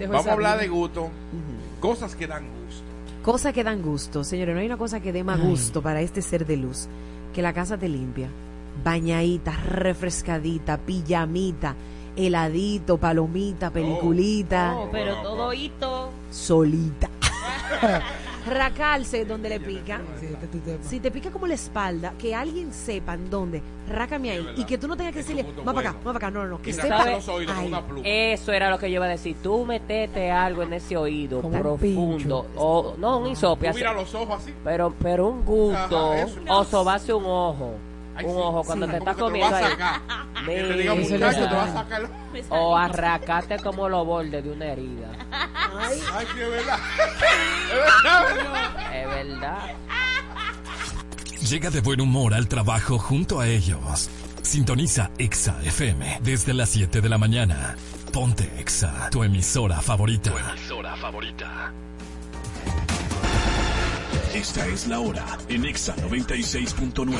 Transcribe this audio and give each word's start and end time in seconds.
Vamos 0.00 0.26
a 0.26 0.32
hablar 0.32 0.58
de 0.58 0.68
gusto. 0.68 1.10
Cosas 1.80 2.14
que 2.14 2.26
dan 2.26 2.44
gusto. 2.44 2.82
Cosas 3.22 3.52
que 3.52 3.64
dan 3.64 3.82
gusto. 3.82 4.24
Señores, 4.24 4.54
no 4.54 4.60
hay 4.60 4.66
una 4.66 4.76
cosa 4.76 5.00
que 5.00 5.12
dé 5.12 5.24
más 5.24 5.40
gusto 5.40 5.82
para 5.82 6.00
este 6.00 6.22
ser 6.22 6.46
de 6.46 6.56
luz 6.56 6.88
que 7.32 7.42
la 7.42 7.52
casa 7.52 7.78
te 7.78 7.88
limpia. 7.88 8.28
Bañadita, 8.84 9.52
refrescadita, 9.52 10.78
pijamita, 10.78 11.74
heladito, 12.16 12.98
palomita, 12.98 13.70
peliculita. 13.70 14.76
Oh, 14.76 14.88
pero 14.90 15.16
todo 15.22 15.52
hito. 15.52 16.10
Solita. 16.30 17.08
Racarse 18.46 19.24
donde 19.24 19.48
le 19.48 19.60
pica. 19.60 20.00
Si 20.82 21.00
te 21.00 21.10
pica 21.10 21.30
como 21.30 21.46
la 21.46 21.54
espalda, 21.54 22.14
que 22.18 22.34
alguien 22.34 22.72
sepa 22.72 23.14
en 23.14 23.30
dónde, 23.30 23.62
rácame 23.88 24.30
ahí. 24.30 24.46
Y 24.56 24.64
que 24.64 24.78
tú 24.78 24.88
no 24.88 24.96
tengas 24.96 25.12
que 25.12 25.20
decirle, 25.20 25.44
va 25.66 25.72
para 25.72 25.90
acá, 25.90 25.98
va 25.98 26.12
para 26.12 26.16
acá. 26.16 26.30
No, 26.30 26.42
no, 26.44 26.50
no. 26.50 26.62
Que 26.62 26.72
sepa. 26.72 27.10
los 27.10 27.28
oídos 27.28 27.54
con 27.54 27.64
Ay. 27.64 27.68
una 27.68 27.86
pluma. 27.86 28.02
Eso 28.04 28.52
era 28.52 28.70
lo 28.70 28.78
que 28.78 28.90
yo 28.90 28.96
iba 28.96 29.06
a 29.06 29.08
decir. 29.08 29.36
Tú 29.42 29.64
metete 29.64 30.30
algo 30.30 30.62
en 30.62 30.72
ese 30.72 30.96
oído 30.96 31.40
Como 31.42 31.58
profundo. 31.58 32.46
O, 32.56 32.94
no, 32.98 33.18
un 33.18 33.28
hisope. 33.28 33.72
Mira 33.72 33.92
los 33.92 34.14
ojos 34.14 34.40
así. 34.42 34.52
Pero, 34.64 34.94
pero 35.00 35.28
un 35.28 35.44
gusto. 35.44 36.12
Ajá, 36.12 36.26
o 36.48 36.64
sobarse 36.64 37.12
un 37.12 37.24
ojo. 37.24 37.74
Ay, 38.14 38.24
un 38.26 38.32
sí, 38.32 38.38
ojo 38.40 38.62
cuando 38.64 38.86
sí. 38.86 38.92
te 38.92 38.98
estás 38.98 39.14
que 39.16 39.20
te 39.20 39.24
comiendo 39.26 39.56
a 39.56 39.58
ahí. 39.58 39.64
Que 40.44 40.52
te 40.62 40.72
diga, 40.74 40.94
Mira. 40.94 40.94
muchacho, 40.94 41.48
te 41.48 41.54
va 41.54 41.64
a 41.64 41.72
sacar. 41.72 42.10
O 42.50 42.76
arracarte 42.76 43.56
como 43.58 43.88
los 43.88 44.06
bordes 44.06 44.44
de 44.44 44.50
una 44.50 44.66
herida. 44.66 45.10
Ay, 45.30 45.98
sí, 46.34 46.40
es 46.40 46.50
verdad. 46.50 46.78
Es 47.72 47.74
verdad. 48.34 48.94
Es 48.94 49.08
verdad. 49.08 49.58
Llega 51.48 51.70
de 51.70 51.80
buen 51.80 52.00
humor 52.00 52.34
al 52.34 52.48
trabajo 52.48 52.98
junto 52.98 53.40
a 53.40 53.46
ellos. 53.48 54.08
Sintoniza 54.42 55.10
Exa 55.18 55.58
FM 55.62 56.20
desde 56.22 56.52
las 56.54 56.70
7 56.70 57.00
de 57.00 57.08
la 57.08 57.18
mañana. 57.18 57.76
Ponte 58.12 58.50
Exa, 58.58 59.08
tu 59.10 59.22
emisora 59.24 59.80
favorita. 59.80 60.30
Tu 60.32 60.38
emisora 60.38 60.96
favorita. 60.96 61.72
Esta 64.34 64.66
es 64.66 64.86
la 64.86 64.98
hora 65.00 65.24
en 65.48 65.64
Exa 65.66 65.94
96.9. 65.96 67.12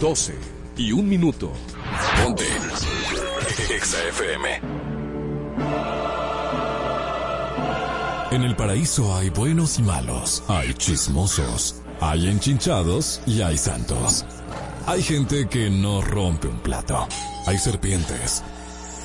12 0.00 0.34
y 0.78 0.92
un 0.92 1.06
minuto. 1.06 1.52
Ponte 2.24 2.44
Exa 3.68 3.98
FM. 4.08 4.60
En 8.30 8.42
el 8.42 8.56
paraíso 8.56 9.14
hay 9.14 9.28
buenos 9.28 9.78
y 9.78 9.82
malos, 9.82 10.42
hay 10.48 10.72
chismosos, 10.72 11.82
hay 12.00 12.28
enchinchados 12.28 13.20
y 13.26 13.42
hay 13.42 13.58
santos. 13.58 14.24
Hay 14.86 15.02
gente 15.02 15.46
que 15.48 15.68
no 15.68 16.00
rompe 16.00 16.48
un 16.48 16.60
plato, 16.60 17.06
hay 17.46 17.58
serpientes, 17.58 18.42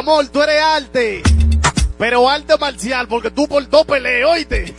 Amor, 0.00 0.26
tú 0.28 0.40
eres 0.42 0.62
arte. 0.62 1.22
Pero 1.98 2.26
arte 2.26 2.54
marcial, 2.58 3.06
porque 3.06 3.30
tú 3.30 3.46
por 3.46 3.68
dos 3.68 3.84
peleas, 3.84 4.30
oíste. 4.30 4.74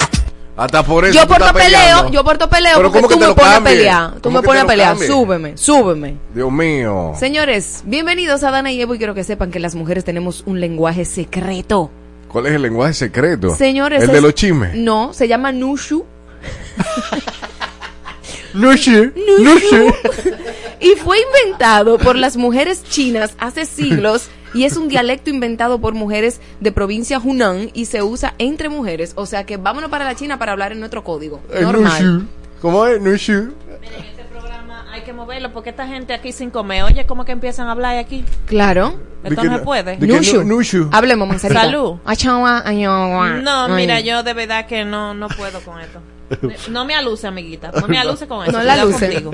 Hasta 0.57 0.81
por 0.83 1.05
eso 1.05 1.13
Yo 1.13 1.27
porto 1.27 1.45
estás 1.45 1.63
peleo, 1.63 2.09
yo 2.09 2.23
peleo 2.23 2.75
Pero 2.75 2.91
porque 2.91 2.91
¿cómo 2.91 3.07
que 3.07 3.13
tú 3.13 3.19
me 3.19 3.35
pones 3.35 3.53
a 3.53 3.63
pelear. 3.63 4.13
Tú 4.15 4.21
¿Cómo 4.23 4.41
me 4.41 4.47
pones 4.47 4.63
a 4.63 4.65
pelear. 4.65 4.97
Súbeme, 4.97 5.55
súbeme. 5.57 6.17
Dios 6.33 6.51
mío. 6.51 7.13
Señores, 7.19 7.83
bienvenidos 7.85 8.41
a 8.43 8.49
Dana 8.49 8.71
y 8.71 8.81
Evo 8.81 8.95
y 8.95 8.97
quiero 8.97 9.13
que 9.13 9.23
sepan 9.23 9.51
que 9.51 9.59
las 9.59 9.75
mujeres 9.75 10.03
tenemos 10.03 10.41
un 10.47 10.59
lenguaje 10.59 11.05
secreto. 11.05 11.91
¿Cuál 12.27 12.47
es 12.47 12.53
el 12.53 12.63
lenguaje 12.63 12.95
secreto? 12.95 13.55
Señores, 13.55 14.01
El 14.01 14.09
de 14.09 14.17
es- 14.17 14.23
los 14.23 14.33
chismes. 14.33 14.73
No, 14.73 15.13
se 15.13 15.27
llama 15.27 15.51
Nushu. 15.51 16.03
No 18.53 18.75
sé. 18.75 19.13
Y 20.81 20.95
fue 20.95 21.19
inventado 21.21 21.99
por 21.99 22.15
las 22.15 22.37
mujeres 22.37 22.83
chinas 22.83 23.35
hace 23.37 23.67
siglos 23.67 24.29
y 24.53 24.65
es 24.65 24.77
un 24.77 24.87
dialecto 24.87 25.29
inventado 25.29 25.79
por 25.79 25.93
mujeres 25.93 26.41
de 26.59 26.71
provincia 26.71 27.19
Hunan 27.19 27.69
y 27.73 27.85
se 27.85 28.03
usa 28.03 28.33
entre 28.37 28.69
mujeres. 28.69 29.13
O 29.15 29.25
sea 29.25 29.45
que 29.45 29.57
vámonos 29.57 29.89
para 29.89 30.05
la 30.05 30.15
China 30.15 30.37
para 30.39 30.51
hablar 30.51 30.71
en 30.71 30.79
nuestro 30.79 31.03
código. 31.03 31.41
El 31.53 31.63
Normal. 31.63 32.27
¿Cómo 32.61 32.85
es? 32.85 33.01
No 33.01 33.17
sé. 33.17 33.33
Miren, 33.81 34.05
este 34.09 34.23
programa 34.25 34.85
hay 34.91 35.01
que 35.01 35.13
moverlo 35.13 35.51
porque 35.51 35.71
esta 35.71 35.87
gente 35.87 36.13
aquí 36.13 36.31
sin 36.31 36.51
comer. 36.51 36.83
Oye, 36.83 37.05
¿cómo 37.05 37.25
que 37.25 37.31
empiezan 37.31 37.67
a 37.67 37.71
hablar 37.71 37.97
aquí? 37.97 38.23
Claro. 38.45 38.99
¿De 39.23 39.29
Esto 39.29 39.43
no 39.43 39.57
se 39.57 39.63
puede. 39.63 39.97
Nushu. 39.97 40.43
Nushu? 40.43 40.89
Hablemos, 40.91 41.27
manzanita. 41.27 41.61
Salud. 41.61 41.95
No, 43.41 43.69
mira, 43.69 43.99
yo 43.99 44.21
de 44.23 44.33
verdad 44.33 44.65
que 44.67 44.85
no, 44.85 45.13
no 45.13 45.27
puedo 45.29 45.59
con 45.61 45.79
esto. 45.79 45.99
No 46.69 46.85
me 46.85 46.95
aluce, 46.95 47.27
amiguita. 47.27 47.71
No 47.71 47.89
me 47.89 47.97
aluce 47.99 48.25
con 48.25 48.43
eso. 48.43 48.53
No 48.53 48.63
la 48.63 48.73
cuidado 48.73 48.89
luce. 48.91 49.21
contigo. 49.21 49.31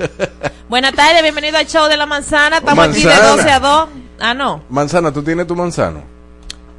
Buenas 0.68 0.92
tardes, 0.94 1.22
bienvenido 1.22 1.56
al 1.56 1.66
show 1.66 1.86
de 1.88 1.96
la 1.96 2.06
manzana. 2.06 2.58
Estamos 2.58 2.88
aquí 2.88 3.00
de 3.00 3.06
Manzana. 3.06 3.36
12 3.36 3.50
a 3.50 3.60
2. 3.60 3.88
Ah, 4.20 4.34
no. 4.34 4.62
Manzana, 4.68 5.12
¿tú 5.12 5.22
tienes 5.22 5.46
tu 5.46 5.54
manzano? 5.56 6.02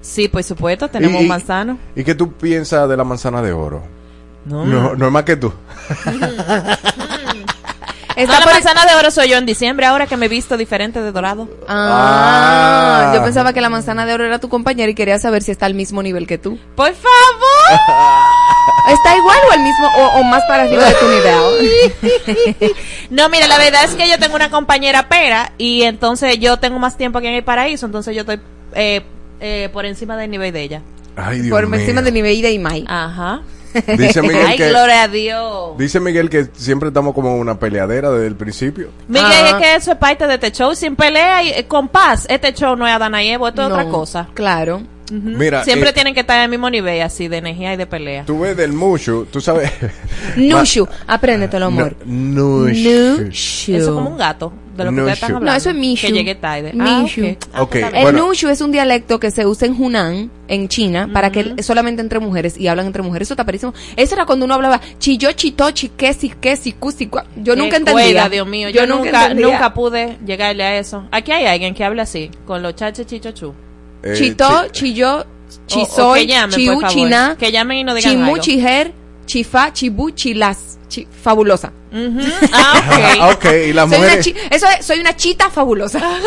Sí, 0.01 0.27
por 0.27 0.44
supuesto, 0.44 0.88
tenemos 0.89 1.22
¿Y- 1.22 1.25
y- 1.25 1.27
manzano. 1.27 1.77
¿Y 1.95 2.03
qué 2.03 2.16
tú 2.16 2.31
piensas 2.33 2.88
de 2.89 2.95
la 2.97 3.03
manzana 3.03 3.41
de 3.41 3.51
oro? 3.53 3.81
No, 4.45 4.66
No, 4.66 4.95
no 4.95 5.05
es 5.07 5.11
más 5.11 5.23
que 5.23 5.35
tú. 5.35 5.51
Está 5.85 6.11
No, 8.17 8.39
la 8.39 8.44
por- 8.45 8.53
manzana 8.53 8.85
de 8.85 8.95
oro 8.95 9.11
soy 9.11 9.29
yo 9.29 9.38
en 9.38 9.45
diciembre, 9.45 9.85
ahora 9.85 10.07
que 10.07 10.17
me 10.17 10.25
he 10.25 10.29
visto 10.29 10.57
diferente 10.57 11.01
de 11.01 11.11
dorado. 11.11 11.47
Ah, 11.67 13.11
Ah. 13.11 13.16
yo 13.16 13.23
pensaba 13.23 13.53
que 13.53 13.61
la 13.61 13.69
manzana 13.69 14.06
de 14.06 14.13
oro 14.13 14.25
era 14.25 14.39
tu 14.39 14.50
compañera 14.50 14.89
y 14.91 14.95
quería 14.95 15.19
saber 15.19 15.44
si 15.44 15.51
está 15.51 15.66
al 15.66 15.73
mismo 15.73 16.01
nivel 16.03 16.27
que 16.27 16.38
tú. 16.38 16.57
Por 16.75 16.94
favor. 16.94 17.59
¿Está 18.88 19.16
igual 19.18 19.38
o 19.50 19.52
al 19.53 19.59
mismo 19.63 19.88
o, 19.97 20.19
o 20.19 20.24
más 20.24 20.44
para 20.47 20.63
arriba 20.63 20.84
de 20.85 20.94
tu 20.96 21.07
nivel? 21.07 22.74
No, 23.09 23.28
mira, 23.30 23.47
la 23.47 23.57
verdad 23.57 23.84
es 23.85 23.96
que 23.96 24.07
yo 24.07 24.19
tengo 24.19 24.35
una 24.35 24.52
compañera 24.52 25.09
pera 25.09 25.52
y 25.57 25.81
entonces 25.81 26.38
yo 26.40 26.57
tengo 26.57 26.78
más 26.78 26.96
tiempo 26.96 27.18
aquí 27.18 27.28
en 27.28 27.34
el 27.34 27.44
paraíso, 27.44 27.88
entonces 27.88 28.16
yo 28.16 28.22
estoy 28.22 28.40
eh, 28.75 29.02
eh, 29.40 29.69
por 29.74 29.85
encima 29.88 30.16
del 30.16 30.30
nivel 30.30 30.53
de 30.53 30.62
ella. 30.62 30.81
Ay, 31.16 31.39
Dios 31.42 31.56
Por 31.57 31.68
mío. 31.68 31.80
encima 31.80 32.01
de 32.04 32.12
nivel 32.12 32.39
de 32.42 32.51
Imai. 32.54 32.86
Ajá. 32.88 33.42
Dice 33.98 34.21
Miguel 34.21 34.45
Ay, 34.48 34.57
que... 34.57 34.69
gloria 34.69 35.04
a 35.04 35.07
Dios. 35.07 35.77
Dice 35.77 36.00
Miguel 36.00 36.30
que 36.30 36.48
siempre 36.54 36.89
estamos 36.89 37.13
como 37.13 37.36
una 37.36 37.60
peleadera 37.60 38.10
desde 38.12 38.27
el 38.27 38.36
principio. 38.36 38.89
Miguel, 39.07 39.45
es 39.48 39.54
que 39.56 39.75
eso 39.75 39.92
es 39.92 39.98
parte 39.98 40.25
de 40.27 40.36
este 40.36 40.51
show. 40.51 40.74
Sin 40.75 40.95
pelea 40.95 41.44
y 41.44 41.50
eh, 41.50 41.68
con 41.68 41.88
paz, 41.88 42.25
este 42.30 42.54
show 42.54 42.75
no 42.75 42.88
es 42.88 42.94
Adana 42.94 43.24
y 43.24 43.30
Evo, 43.30 43.48
esto 43.48 43.63
es 43.63 43.69
No, 43.69 43.75
otra 43.75 43.89
cosa. 43.89 44.27
Claro. 44.33 44.81
Mira, 45.11 45.63
Siempre 45.63 45.89
eh, 45.89 45.94
tienen 45.94 46.13
que 46.13 46.21
estar 46.21 46.39
al 46.39 46.50
mismo 46.50 46.69
nivel, 46.69 47.01
así, 47.01 47.27
de 47.27 47.38
energía 47.38 47.73
y 47.73 47.77
de 47.77 47.85
pelea. 47.85 48.25
tú 48.25 48.39
ves 48.39 48.56
del 48.56 48.73
Mushu, 48.73 49.25
tú 49.25 49.41
sabes... 49.41 49.71
Nushu. 50.38 50.88
Apréndetelo, 51.07 51.65
amor. 51.65 51.95
No, 52.06 52.65
Nushu. 52.65 53.23
Nushu. 53.23 53.75
Eso 53.75 53.77
es 53.77 53.88
como 53.88 54.09
un 54.09 54.17
gato, 54.17 54.53
de 54.75 54.85
lo 54.85 54.91
que 54.91 54.97
ustedes 54.97 55.13
están 55.13 55.35
hablando. 55.35 55.51
No, 55.51 55.57
eso 55.57 55.69
es 55.69 55.75
Mishu. 55.75 56.07
Que 56.07 56.13
llegue 56.13 56.35
tarde. 56.35 56.73
Ah. 56.79 57.06
Ah, 57.53 57.65
pues. 57.65 57.83
El 57.94 58.01
Bueno. 58.01 58.27
Nushu 58.27 58.50
es 58.50 58.61
un 58.61 58.71
dialecto 58.71 59.19
que 59.19 59.31
se 59.31 59.45
usa 59.45 59.67
en 59.67 59.81
Hunan, 59.81 60.31
en 60.47 60.67
China, 60.67 61.09
para 61.11 61.31
que 61.31 61.61
solamente 61.63 62.01
entre 62.01 62.19
mujeres 62.19 62.57
y 62.57 62.67
hablan 62.67 62.88
entre 62.88 63.01
mujeres. 63.01 63.27
Eso 63.27 63.33
está 63.33 63.45
parísimo. 63.45 63.73
Eso 63.95 64.15
era 64.15 64.25
cuando 64.25 64.45
uno 64.45 64.53
hablaba 64.53 64.79
chillo, 65.00 65.31
chito, 65.33 65.69
chiquesi, 65.71 66.29
quesi, 66.29 66.73
cusi, 66.73 67.07
cua. 67.07 67.25
Yo 67.35 67.56
Qué 67.56 67.61
nunca 67.61 67.77
entendía. 67.77 68.29
Dios 68.29 68.47
mío. 68.47 68.69
Yo, 68.69 68.85
nunca, 68.88 69.23
entendía. 69.23 69.47
nunca 69.47 69.73
pude 69.73 70.17
llegarle 70.25 70.63
a 70.63 70.77
eso. 70.77 71.07
Aquí 71.11 71.31
hay 71.31 71.45
alguien 71.45 71.73
que 71.73 71.83
habla 71.83 72.03
así, 72.03 72.29
con 72.45 72.61
los 72.61 72.75
chaches 72.75 73.06
chichochu. 73.07 73.53
Eh, 74.04 74.13
Chito, 74.16 74.68
chi- 74.72 75.04
o 75.04 75.25
chisoy, 75.68 76.28
chiu, 76.50 76.81
chiná, 76.88 77.36
Que 77.38 77.51
llamen 77.51 77.78
y 77.80 77.84
nos 77.84 77.96
digan 77.96 78.12
chimu, 78.12 78.25
algo. 78.25 78.38
chijer, 78.38 78.94
chifá, 79.25 79.74
chibú, 79.74 80.12
chilas. 80.12 80.78
chi- 80.88 81.07
fabulosa. 81.22 81.72
Ah, 82.51 82.81
Ah, 83.22 83.30
ok. 83.31 83.36
ok, 83.46 83.46
y 83.69 83.74
las 83.74 83.90
Soy 83.90 83.98
una, 84.00 84.07
mujeres. 84.07 84.25
chi- 84.25 84.36
eso 84.50 84.66
es, 84.68 84.86
soy 84.86 85.00
una 85.00 85.16
chita 85.16 85.50
fabulosa. 85.50 86.00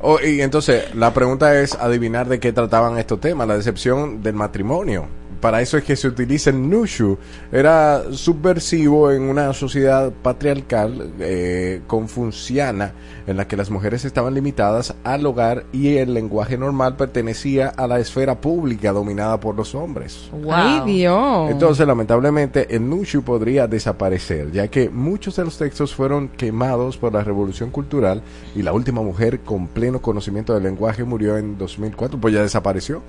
Oh, 0.00 0.20
y 0.24 0.40
entonces, 0.42 0.94
la 0.94 1.12
pregunta 1.12 1.58
es 1.60 1.74
adivinar 1.74 2.28
de 2.28 2.38
qué 2.38 2.52
trataban 2.52 2.98
estos 2.98 3.20
temas, 3.20 3.48
la 3.48 3.56
decepción 3.56 4.22
del 4.22 4.34
matrimonio. 4.34 5.08
Para 5.40 5.60
eso 5.60 5.78
es 5.78 5.84
que 5.84 5.96
se 5.96 6.08
utiliza 6.08 6.50
el 6.50 6.68
Nushu. 6.68 7.18
Era 7.52 8.02
subversivo 8.12 9.12
en 9.12 9.22
una 9.22 9.52
sociedad 9.52 10.12
patriarcal 10.22 11.12
eh, 11.20 11.80
confuciana 11.86 12.92
en 13.26 13.36
la 13.36 13.46
que 13.46 13.56
las 13.56 13.70
mujeres 13.70 14.04
estaban 14.04 14.34
limitadas 14.34 14.94
al 15.04 15.26
hogar 15.26 15.64
y 15.72 15.96
el 15.96 16.14
lenguaje 16.14 16.56
normal 16.56 16.96
pertenecía 16.96 17.68
a 17.68 17.86
la 17.86 17.98
esfera 17.98 18.40
pública 18.40 18.92
dominada 18.92 19.38
por 19.38 19.54
los 19.54 19.74
hombres. 19.74 20.30
Wow. 20.32 20.52
Ay, 20.52 20.80
Dios. 20.86 21.50
Entonces, 21.50 21.86
lamentablemente, 21.86 22.74
el 22.74 22.88
Nushu 22.88 23.22
podría 23.22 23.66
desaparecer, 23.66 24.50
ya 24.52 24.68
que 24.68 24.88
muchos 24.88 25.36
de 25.36 25.44
los 25.44 25.58
textos 25.58 25.94
fueron 25.94 26.28
quemados 26.28 26.96
por 26.96 27.12
la 27.12 27.22
revolución 27.22 27.70
cultural 27.70 28.22
y 28.54 28.62
la 28.62 28.72
última 28.72 29.02
mujer 29.02 29.40
con 29.40 29.68
pleno 29.68 30.00
conocimiento 30.00 30.54
del 30.54 30.62
lenguaje 30.62 31.04
murió 31.04 31.36
en 31.36 31.58
2004, 31.58 32.20
pues 32.20 32.34
ya 32.34 32.42
desapareció. 32.42 33.02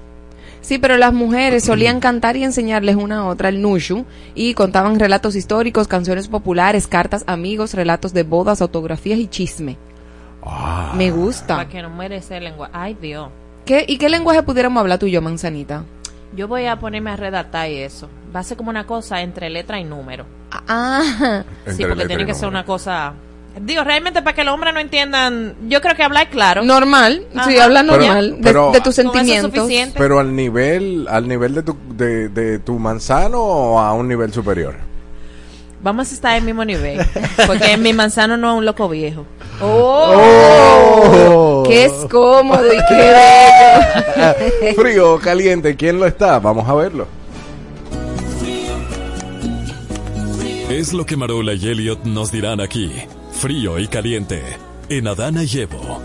Sí, 0.61 0.77
pero 0.77 0.97
las 0.97 1.13
mujeres 1.13 1.63
solían 1.63 1.99
cantar 1.99 2.35
y 2.35 2.43
enseñarles 2.43 2.95
una 2.95 3.19
a 3.19 3.25
otra 3.25 3.49
el 3.49 3.61
nushu 3.61 4.05
y 4.35 4.53
contaban 4.53 4.99
relatos 4.99 5.35
históricos, 5.35 5.87
canciones 5.87 6.27
populares, 6.27 6.87
cartas, 6.87 7.23
amigos, 7.27 7.73
relatos 7.73 8.13
de 8.13 8.23
bodas, 8.23 8.61
autografías 8.61 9.19
y 9.19 9.27
chisme. 9.27 9.77
Ah. 10.43 10.93
Me 10.95 11.11
gusta. 11.11 11.57
Para 11.57 11.69
que 11.69 11.81
no 11.81 11.89
muere 11.89 12.17
ese 12.17 12.39
lenguaje. 12.39 12.71
Ay, 12.75 12.97
Dios. 13.01 13.29
¿Qué, 13.65 13.85
¿Y 13.87 13.97
qué 13.97 14.09
lenguaje 14.09 14.43
pudiéramos 14.43 14.81
hablar 14.81 14.99
tú 14.99 15.05
y 15.05 15.11
yo, 15.11 15.21
manzanita? 15.21 15.83
Yo 16.35 16.47
voy 16.47 16.65
a 16.65 16.79
ponerme 16.79 17.11
a 17.11 17.15
redactar 17.15 17.69
y 17.69 17.77
eso. 17.77 18.09
Va 18.35 18.41
a 18.41 18.43
ser 18.43 18.57
como 18.57 18.69
una 18.69 18.85
cosa 18.85 19.21
entre 19.21 19.49
letra 19.49 19.79
y 19.79 19.83
número. 19.83 20.25
Ah, 20.51 21.43
Sí, 21.65 21.71
Entre 21.71 21.87
porque 21.87 22.05
tiene 22.05 22.25
que 22.25 22.33
ser 22.33 22.47
una 22.47 22.65
cosa. 22.65 23.13
Digo, 23.61 23.83
realmente 23.83 24.21
para 24.21 24.35
que 24.35 24.43
los 24.43 24.53
hombres 24.53 24.73
no 24.73 24.79
entiendan. 24.79 25.55
Yo 25.67 25.81
creo 25.81 25.95
que 25.95 26.03
hablar 26.03 26.29
claro. 26.29 26.63
normal. 26.63 27.23
Sí, 27.31 27.37
Ajá. 27.57 27.65
habla 27.65 27.81
Pero- 27.81 27.97
normal 27.97 28.35
de- 28.37 28.43
pero- 28.43 28.71
de, 28.71 28.79
tus 28.81 28.97
es 28.97 29.03
sentimientos. 29.03 29.67
Pero 29.97 30.19
al 30.19 30.35
nivel, 30.35 31.07
al 31.09 31.27
nivel 31.27 31.55
de 31.55 31.63
tu, 31.63 31.75
de, 31.95 32.29
de 32.29 32.59
tu 32.59 32.77
manzano 32.79 33.39
o 33.41 33.79
a 33.79 33.93
un 33.93 34.07
nivel 34.07 34.31
superior. 34.31 34.75
Vamos 35.81 36.11
a 36.11 36.13
estar 36.13 36.33
al 36.33 36.41
mismo 36.43 36.63
nivel. 36.65 36.99
Porque 37.47 37.77
mi 37.77 37.93
manzano 37.93 38.37
no 38.37 38.51
es 38.51 38.57
un 38.59 38.65
loco 38.65 38.87
viejo. 38.89 39.25
Oh. 39.61 41.63
Que 41.65 41.85
es 41.85 41.91
cómodo 42.09 42.65
y 42.67 42.77
qué 42.87 42.95
bello. 42.95 44.75
Frío 44.81 45.13
o 45.15 45.19
caliente, 45.19 45.75
¿quién 45.75 45.99
lo 45.99 46.05
está? 46.05 46.39
Vamos 46.39 46.67
a 46.67 46.73
verlo. 46.75 47.07
Es 50.69 50.93
lo 50.93 51.05
que 51.05 51.17
Marola 51.17 51.53
y 51.53 51.67
Elliot 51.67 52.03
nos 52.05 52.31
dirán 52.31 52.61
aquí. 52.61 52.91
Frío 53.39 53.79
y 53.79 53.87
caliente. 53.87 54.43
En 54.89 55.07
Adana 55.07 55.45
y 55.45 55.59
Evo. 55.59 56.01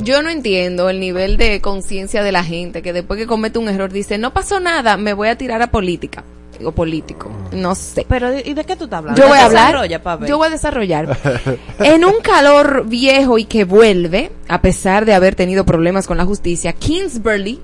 Yo 0.00 0.20
no 0.22 0.30
entiendo 0.30 0.90
el 0.90 0.98
nivel 0.98 1.36
de 1.36 1.60
conciencia 1.60 2.24
de 2.24 2.32
la 2.32 2.42
gente 2.42 2.82
que 2.82 2.92
después 2.92 3.20
que 3.20 3.28
comete 3.28 3.60
un 3.60 3.68
error 3.68 3.92
dice, 3.92 4.18
no 4.18 4.34
pasó 4.34 4.58
nada, 4.58 4.96
me 4.96 5.12
voy 5.12 5.28
a 5.28 5.38
tirar 5.38 5.62
a 5.62 5.70
política. 5.70 6.24
O 6.64 6.72
político. 6.72 7.30
No 7.52 7.76
sé. 7.76 8.04
Pero, 8.08 8.36
¿y 8.36 8.54
de 8.54 8.64
qué 8.64 8.74
tú 8.74 8.84
estás 8.84 8.98
hablando? 8.98 9.22
Yo 9.22 9.28
voy 9.28 9.38
a 9.38 9.44
hablar. 9.44 9.88
Yo 10.26 10.38
voy 10.38 10.48
a 10.48 10.50
desarrollar. 10.50 11.16
en 11.78 12.04
un 12.04 12.20
calor 12.20 12.84
viejo 12.88 13.38
y 13.38 13.44
que 13.44 13.64
vuelve, 13.64 14.32
a 14.48 14.60
pesar 14.60 15.04
de 15.04 15.14
haber 15.14 15.36
tenido 15.36 15.64
problemas 15.64 16.08
con 16.08 16.16
la 16.16 16.24
justicia, 16.24 16.72
Kingsbury, 16.72 17.60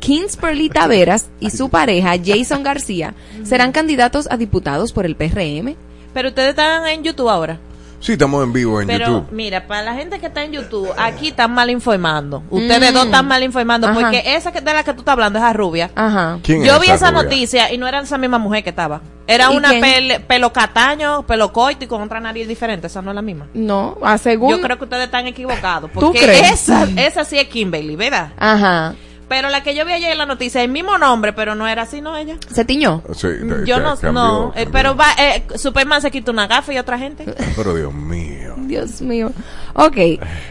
Kingsbury 0.00 0.68
Taveras 0.68 1.28
y 1.40 1.50
su 1.50 1.68
pareja 1.68 2.14
Jason 2.24 2.62
García 2.62 3.14
serán 3.44 3.72
candidatos 3.72 4.28
a 4.30 4.36
diputados 4.36 4.92
por 4.92 5.06
el 5.06 5.16
PRM. 5.16 5.74
Pero 6.14 6.28
ustedes 6.28 6.50
están 6.50 6.86
en 6.86 7.02
YouTube 7.04 7.28
ahora. 7.28 7.58
Sí, 7.98 8.12
estamos 8.12 8.44
en 8.44 8.52
vivo 8.52 8.80
en 8.80 8.86
Pero 8.86 9.06
YouTube. 9.06 9.26
mira, 9.32 9.66
para 9.66 9.82
la 9.82 9.94
gente 9.94 10.20
que 10.20 10.26
está 10.26 10.44
en 10.44 10.52
YouTube, 10.52 10.88
aquí 10.98 11.28
están 11.28 11.52
mal 11.52 11.70
informando. 11.70 12.42
Ustedes 12.50 12.92
dos 12.92 13.06
están 13.06 13.26
mal 13.26 13.42
informando. 13.42 13.88
Ajá. 13.88 13.98
Porque 13.98 14.22
esa 14.36 14.52
que- 14.52 14.60
de 14.60 14.72
la 14.74 14.84
que 14.84 14.92
tú 14.92 15.00
estás 15.00 15.14
hablando 15.14 15.38
es 15.38 15.42
la 15.44 15.52
rubia. 15.54 15.90
Ajá. 15.94 16.38
¿Quién 16.42 16.62
Yo 16.62 16.74
es 16.76 16.80
vi 16.82 16.90
esa 16.90 17.10
rubia? 17.10 17.22
noticia 17.22 17.72
y 17.72 17.78
no 17.78 17.88
era 17.88 18.00
esa 18.00 18.18
misma 18.18 18.38
mujer 18.38 18.62
que 18.62 18.70
estaba. 18.70 19.00
Era 19.26 19.50
¿Y 19.52 19.56
una 19.56 19.72
pel- 19.72 20.20
pelo 20.20 20.52
cataño, 20.52 21.26
pelo 21.26 21.52
coito 21.52 21.84
y 21.84 21.88
con 21.88 22.02
otra 22.02 22.20
nariz 22.20 22.46
diferente. 22.46 22.86
Esa 22.86 23.00
no 23.02 23.10
es 23.10 23.14
la 23.14 23.22
misma. 23.22 23.48
No, 23.54 23.96
a 24.02 24.18
según. 24.18 24.50
Yo 24.50 24.60
creo 24.60 24.76
que 24.78 24.84
ustedes 24.84 25.04
están 25.06 25.26
equivocados. 25.26 25.90
¿Tú 25.90 26.00
Porque 26.00 26.20
crees? 26.20 26.52
esa, 26.52 26.86
esa 26.96 27.24
sí 27.24 27.38
es 27.38 27.48
Kimberly, 27.48 27.96
¿verdad? 27.96 28.32
Ajá. 28.38 28.94
Pero 29.28 29.48
la 29.50 29.62
que 29.62 29.74
yo 29.74 29.84
vi 29.84 29.92
ayer 29.92 30.12
en 30.12 30.18
la 30.18 30.26
noticia, 30.26 30.62
el 30.62 30.68
mismo 30.70 30.98
nombre, 30.98 31.32
pero 31.32 31.54
no 31.54 31.66
era 31.66 31.82
así, 31.82 32.00
¿no? 32.00 32.16
Ella. 32.16 32.36
¿Se 32.52 32.64
tiñó? 32.64 33.02
Sí, 33.14 33.26
Yo 33.66 33.80
no, 33.80 33.96
cambió, 33.96 34.12
no. 34.12 34.52
eh, 34.54 34.68
pero 34.70 34.94
va, 34.94 35.06
eh, 35.18 35.42
Superman 35.56 36.00
se 36.00 36.10
quita 36.12 36.30
una 36.30 36.46
gafa 36.46 36.72
y 36.72 36.78
otra 36.78 36.96
gente. 36.98 37.24
Pero 37.56 37.74
Dios 37.74 37.92
mío. 37.92 38.54
Dios 38.58 39.00
mío. 39.00 39.32
Ok. 39.74 39.96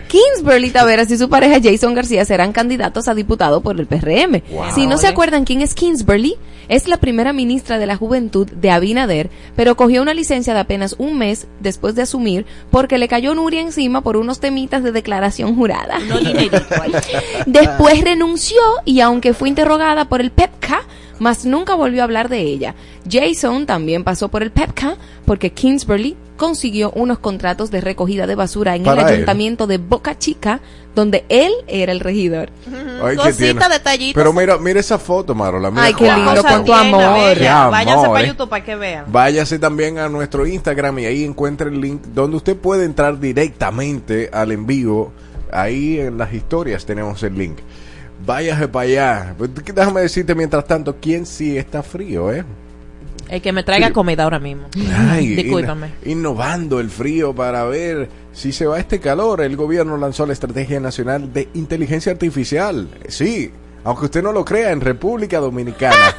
Kingsbury 0.07 0.69
Taveras 0.71 1.09
y 1.11 1.17
su 1.17 1.29
pareja 1.29 1.59
Jason 1.63 1.93
García 1.93 2.25
serán 2.25 2.51
candidatos 2.51 3.07
a 3.07 3.15
diputado 3.15 3.61
por 3.61 3.79
el 3.79 3.87
PRM. 3.87 4.41
Si 4.73 4.87
no 4.87 4.97
se 4.97 5.07
acuerdan 5.07 5.45
quién 5.45 5.61
es 5.61 5.73
Kingsbury, 5.73 6.35
es 6.67 6.87
la 6.87 6.97
primera 6.97 7.31
ministra 7.33 7.77
de 7.77 7.85
la 7.85 7.95
Juventud 7.95 8.47
de 8.49 8.71
Abinader, 8.71 9.29
pero 9.55 9.75
cogió 9.75 10.01
una 10.01 10.13
licencia 10.13 10.53
de 10.53 10.59
apenas 10.61 10.95
un 10.97 11.17
mes 11.17 11.47
después 11.59 11.93
de 11.95 12.01
asumir 12.03 12.45
porque 12.71 12.97
le 12.97 13.07
cayó 13.07 13.35
Nuria 13.35 13.61
encima 13.61 14.01
por 14.01 14.17
unos 14.17 14.39
temitas 14.39 14.83
de 14.83 14.91
declaración 14.91 15.55
jurada. 15.55 15.99
No. 15.99 16.15
Después 17.45 18.03
renunció 18.03 18.57
y 18.85 18.99
aunque 19.01 19.33
fue 19.33 19.49
interrogada 19.49 20.05
por 20.09 20.21
el 20.21 20.31
PEPCA, 20.31 20.81
mas 21.19 21.45
nunca 21.45 21.75
volvió 21.75 22.01
a 22.01 22.03
hablar 22.05 22.29
de 22.29 22.41
ella. 22.41 22.75
Jason 23.09 23.65
también 23.65 24.03
pasó 24.03 24.29
por 24.29 24.43
el 24.43 24.51
PEPCA 24.51 24.97
porque 25.25 25.51
Kingsbury 25.53 26.17
consiguió 26.35 26.91
unos 26.91 27.19
contratos 27.19 27.71
de 27.71 27.79
recogida 27.79 28.27
de 28.27 28.35
basura 28.35 28.75
en 28.75 28.83
Para 28.83 29.01
el 29.03 29.07
él. 29.07 29.13
ayuntamiento 29.13 29.67
de 29.67 29.77
Boca 29.77 30.17
Chica, 30.19 30.59
donde 30.93 31.23
él 31.29 31.53
era 31.67 31.93
el 31.93 32.01
regidor. 32.01 32.49
Ay, 33.01 33.15
¿qué 33.15 33.23
Cosita, 33.23 33.69
detallitos. 33.69 34.21
Pero 34.21 34.33
mira, 34.33 34.57
mira 34.57 34.81
esa 34.81 34.99
foto, 34.99 35.33
Marola. 35.33 35.71
Mira 35.71 35.83
Ay, 35.83 35.93
qué 35.93 36.11
lindo, 36.11 36.35
Cosa 36.35 36.49
con 36.49 36.65
tu 36.65 36.73
tierna, 36.73 36.81
amor. 37.07 37.23
bella. 37.29 37.35
Qué 37.39 37.47
amor, 37.47 37.71
Váyanse 37.71 38.07
para. 38.07 38.27
YouTube 38.27 38.49
para 38.49 38.65
que 38.65 38.75
vean. 38.75 39.05
Váyase 39.07 39.59
también 39.59 39.97
a 39.97 40.09
nuestro 40.09 40.45
Instagram 40.45 40.99
y 40.99 41.05
ahí 41.05 41.23
encuentre 41.23 41.69
el 41.69 41.79
link 41.79 42.01
donde 42.13 42.35
usted 42.35 42.57
puede 42.57 42.83
entrar 42.83 43.17
directamente 43.19 44.29
al 44.33 44.51
en 44.51 44.65
vivo. 44.67 45.13
Ahí 45.53 45.99
en 45.99 46.17
las 46.17 46.33
historias 46.33 46.85
tenemos 46.85 47.23
el 47.23 47.37
link. 47.37 47.59
Váyase 48.25 48.67
para 48.67 48.83
allá. 48.85 49.35
Pues, 49.37 49.49
Déjame 49.73 50.01
decirte 50.01 50.33
mientras 50.35 50.65
tanto, 50.65 50.95
¿quién 51.01 51.25
sí 51.25 51.57
está 51.57 51.83
frío, 51.83 52.31
eh? 52.31 52.43
El 53.29 53.41
que 53.41 53.51
me 53.51 53.63
traiga 53.63 53.91
comida 53.91 54.23
ahora 54.23 54.39
mismo. 54.39 54.67
Ay, 54.95 55.27
Discúlpame. 55.35 55.89
in- 56.03 56.19
innovando 56.19 56.79
el 56.79 56.89
frío 56.89 57.33
para 57.33 57.63
ver 57.65 58.07
si 58.33 58.51
se 58.51 58.65
va 58.67 58.79
este 58.79 58.99
calor. 58.99 59.41
El 59.41 59.55
gobierno 59.55 59.97
lanzó 59.97 60.25
la 60.25 60.33
Estrategia 60.33 60.79
Nacional 60.79 61.33
de 61.33 61.49
Inteligencia 61.55 62.11
Artificial. 62.11 62.87
Sí, 63.07 63.51
aunque 63.83 64.05
usted 64.05 64.21
no 64.23 64.31
lo 64.31 64.45
crea, 64.45 64.71
en 64.71 64.81
República 64.81 65.39
Dominicana. 65.39 65.95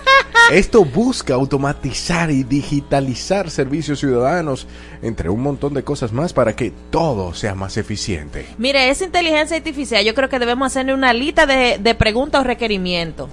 Esto 0.50 0.84
busca 0.84 1.34
automatizar 1.34 2.30
y 2.30 2.44
digitalizar 2.44 3.50
servicios 3.50 3.98
ciudadanos, 3.98 4.66
entre 5.02 5.28
un 5.28 5.42
montón 5.42 5.74
de 5.74 5.82
cosas 5.82 6.12
más, 6.12 6.32
para 6.32 6.54
que 6.54 6.72
todo 6.90 7.34
sea 7.34 7.54
más 7.54 7.76
eficiente. 7.76 8.46
Mire, 8.58 8.90
esa 8.90 9.04
inteligencia 9.04 9.56
artificial, 9.56 10.04
yo 10.04 10.14
creo 10.14 10.28
que 10.28 10.38
debemos 10.38 10.66
hacerle 10.66 10.94
una 10.94 11.12
lista 11.12 11.46
de, 11.46 11.78
de 11.78 11.94
preguntas 11.94 12.42
o 12.42 12.44
requerimientos. 12.44 13.30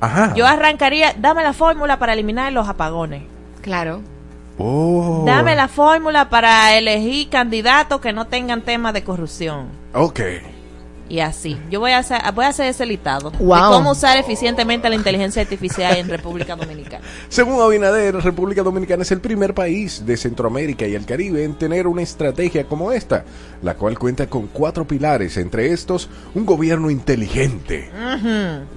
Ajá. 0.00 0.34
Yo 0.34 0.46
arrancaría, 0.46 1.14
dame 1.18 1.42
la 1.42 1.52
fórmula 1.52 1.98
para 1.98 2.12
eliminar 2.12 2.52
los 2.52 2.68
apagones. 2.68 3.22
Claro. 3.62 4.02
Oh. 4.58 5.22
Dame 5.26 5.54
la 5.54 5.68
fórmula 5.68 6.28
para 6.28 6.76
elegir 6.76 7.30
candidatos 7.30 8.00
que 8.00 8.12
no 8.12 8.26
tengan 8.26 8.62
temas 8.62 8.92
de 8.92 9.02
corrupción. 9.02 9.68
Ok. 9.94 10.20
Y 11.12 11.20
así. 11.20 11.58
Yo 11.70 11.78
voy 11.78 11.90
a 11.90 11.98
hacer, 11.98 12.22
voy 12.34 12.46
a 12.46 12.48
hacer 12.48 12.68
ese 12.68 12.86
listado. 12.86 13.30
De 13.30 13.36
Wow. 13.36 13.70
cómo 13.70 13.90
usar 13.90 14.16
eficientemente 14.16 14.88
la 14.88 14.94
inteligencia 14.94 15.42
artificial 15.42 15.98
en 15.98 16.08
República 16.08 16.56
Dominicana. 16.56 17.04
Según 17.28 17.60
Abinader, 17.60 18.14
República 18.14 18.62
Dominicana 18.62 19.02
es 19.02 19.12
el 19.12 19.20
primer 19.20 19.52
país 19.52 20.06
de 20.06 20.16
Centroamérica 20.16 20.86
y 20.86 20.94
el 20.94 21.04
Caribe 21.04 21.44
en 21.44 21.52
tener 21.58 21.86
una 21.86 22.00
estrategia 22.00 22.64
como 22.64 22.92
esta, 22.92 23.26
la 23.60 23.74
cual 23.74 23.98
cuenta 23.98 24.26
con 24.26 24.46
cuatro 24.46 24.86
pilares, 24.86 25.36
entre 25.36 25.70
estos 25.74 26.08
un 26.34 26.46
gobierno 26.46 26.90
inteligente, 26.90 27.90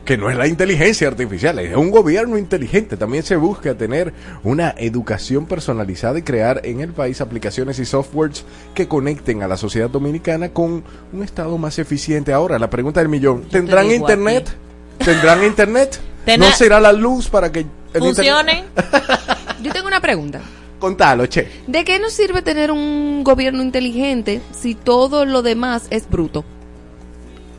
que 0.04 0.18
no 0.18 0.30
es 0.30 0.36
la 0.36 0.48
inteligencia 0.48 1.08
artificial, 1.08 1.58
es 1.60 1.74
un 1.78 1.90
gobierno 1.90 2.38
inteligente. 2.38 2.98
También 2.98 3.24
se 3.24 3.38
busca 3.38 3.76
tener 3.76 4.14
una 4.44 4.76
educación 4.78 5.46
personalizada 5.46 6.20
y 6.20 6.24
crear 6.24 6.60
en 6.66 6.82
el 6.82 6.92
país 6.92 7.22
aplicaciones 7.22 7.80
y 7.80 7.86
softwares 7.86 8.44
que 8.74 8.90
conecten 8.90 9.42
a 9.42 9.48
la 9.48 9.56
sociedad 9.56 9.90
dominicana 9.90 10.50
con 10.50 10.84
un 11.14 11.24
estado 11.24 11.58
más 11.58 11.80
eficiente. 11.80 12.25
Ahora, 12.34 12.60
la 12.60 12.70
pregunta 12.70 13.00
del 13.00 13.10
millón, 13.10 13.44
¿tendrán 13.44 13.92
internet? 13.92 14.56
¿Tendrán 14.98 15.44
internet? 15.46 16.00
¿No 16.38 16.52
será 16.52 16.80
la 16.80 16.92
luz 16.92 17.30
para 17.30 17.52
que 17.52 17.66
el 17.96 18.02
Funcionen. 18.02 18.66
Yo 19.62 19.72
tengo 19.72 19.88
una 19.88 20.02
pregunta. 20.02 20.42
Contalo, 20.80 21.26
che. 21.28 21.48
¿De 21.66 21.86
qué 21.86 22.00
nos 22.00 22.14
sirve 22.14 22.42
tener 22.42 22.72
un 22.72 23.24
gobierno 23.24 23.62
inteligente 23.62 24.42
si 24.52 24.76
todo 24.76 25.26
lo 25.26 25.42
demás 25.42 25.88
es 25.90 26.10
bruto? 26.10 26.44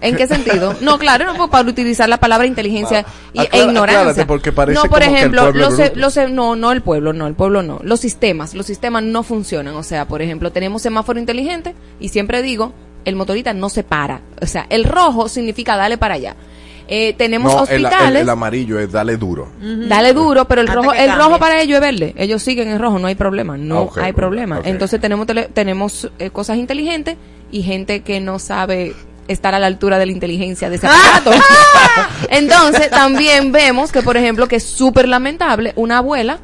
¿En 0.03 0.15
qué 0.15 0.27
sentido? 0.27 0.75
No, 0.83 0.99
claro, 0.99 1.25
no 1.25 1.35
puedo 1.35 1.49
para 1.49 1.69
utilizar 1.69 2.09
la 2.09 2.19
palabra 2.19 2.47
inteligencia 2.47 3.07
y, 3.33 3.39
Aclara- 3.39 3.49
e 3.53 3.65
ignorancia. 3.65 4.27
porque 4.27 4.53
parece 4.53 4.75
no, 4.75 4.83
por 4.83 4.91
como 4.91 5.01
que 5.01 5.09
el 5.09 5.17
ejemplo, 5.17 5.43
pueblo 5.43 5.69
es 5.69 5.97
los, 5.97 6.17
no, 6.31 6.55
no 6.55 6.71
el 6.71 6.83
pueblo, 6.83 7.15
no, 7.15 7.27
el 7.27 7.35
pueblo 7.35 7.63
no. 7.63 7.81
Los 7.83 8.01
sistemas, 8.01 8.55
los 8.55 8.67
sistemas 8.67 9.03
no 9.03 9.23
funcionan. 9.23 9.75
O 9.75 9.83
sea, 9.83 10.07
por 10.07 10.21
ejemplo, 10.21 10.53
tenemos 10.53 10.83
semáforo 10.83 11.19
inteligente 11.19 11.75
y 11.99 12.11
siempre 12.11 12.43
digo, 12.43 12.75
el 13.07 13.17
motorista 13.17 13.55
no 13.55 13.71
se 13.71 13.83
para. 13.83 14.21
O 14.43 14.47
sea, 14.47 14.67
el 14.69 14.85
rojo 14.85 15.31
significa 15.31 15.77
dale 15.77 15.97
para 15.97 16.15
allá. 16.15 16.37
Eh, 16.89 17.15
tenemos 17.19 17.53
No, 17.53 17.65
el, 17.67 17.85
hospitales. 17.85 18.11
el- 18.11 18.17
el 18.19 18.29
amarillo 18.29 18.79
es 18.79 18.93
dale 18.93 19.17
duro. 19.17 19.49
Dale 19.61 20.13
duro, 20.13 20.45
pero 20.45 20.61
el 20.61 20.69
rojo, 20.69 20.93
el 20.93 21.13
rojo 21.17 21.39
para 21.39 21.61
ellos 21.61 21.77
es 21.77 21.81
verde. 21.81 22.15
Ellos 22.17 22.43
siguen 22.43 22.69
en 22.69 22.79
rojo, 22.79 22.99
no 23.01 23.09
hay 23.09 23.15
problema, 23.17 23.57
no 23.57 23.91
hay 24.01 24.13
problema. 24.13 24.61
Entonces 24.65 25.01
tenemos 25.01 25.27
tele- 25.27 25.49
tenemos 25.53 26.11
eh, 26.21 26.31
cosas 26.31 26.59
inteligentes 26.59 27.17
y 27.51 27.63
gente 27.63 28.03
que 28.03 28.21
no 28.21 28.39
sabe 28.39 28.95
estar 29.27 29.53
a 29.55 29.59
la 29.59 29.67
altura 29.67 29.99
de 29.99 30.07
la 30.07 30.13
inteligencia 30.13 30.71
de 30.71 30.77
ese 30.77 30.87
aparato. 30.87 31.33
Entonces 32.31 32.91
también 32.91 33.51
vemos 33.53 33.91
que, 33.93 34.03
por 34.03 34.17
ejemplo, 34.17 34.47
que 34.47 34.57
es 34.57 34.63
súper 34.65 35.09
lamentable 35.09 35.73
una 35.77 35.99
abuela, 35.99 36.39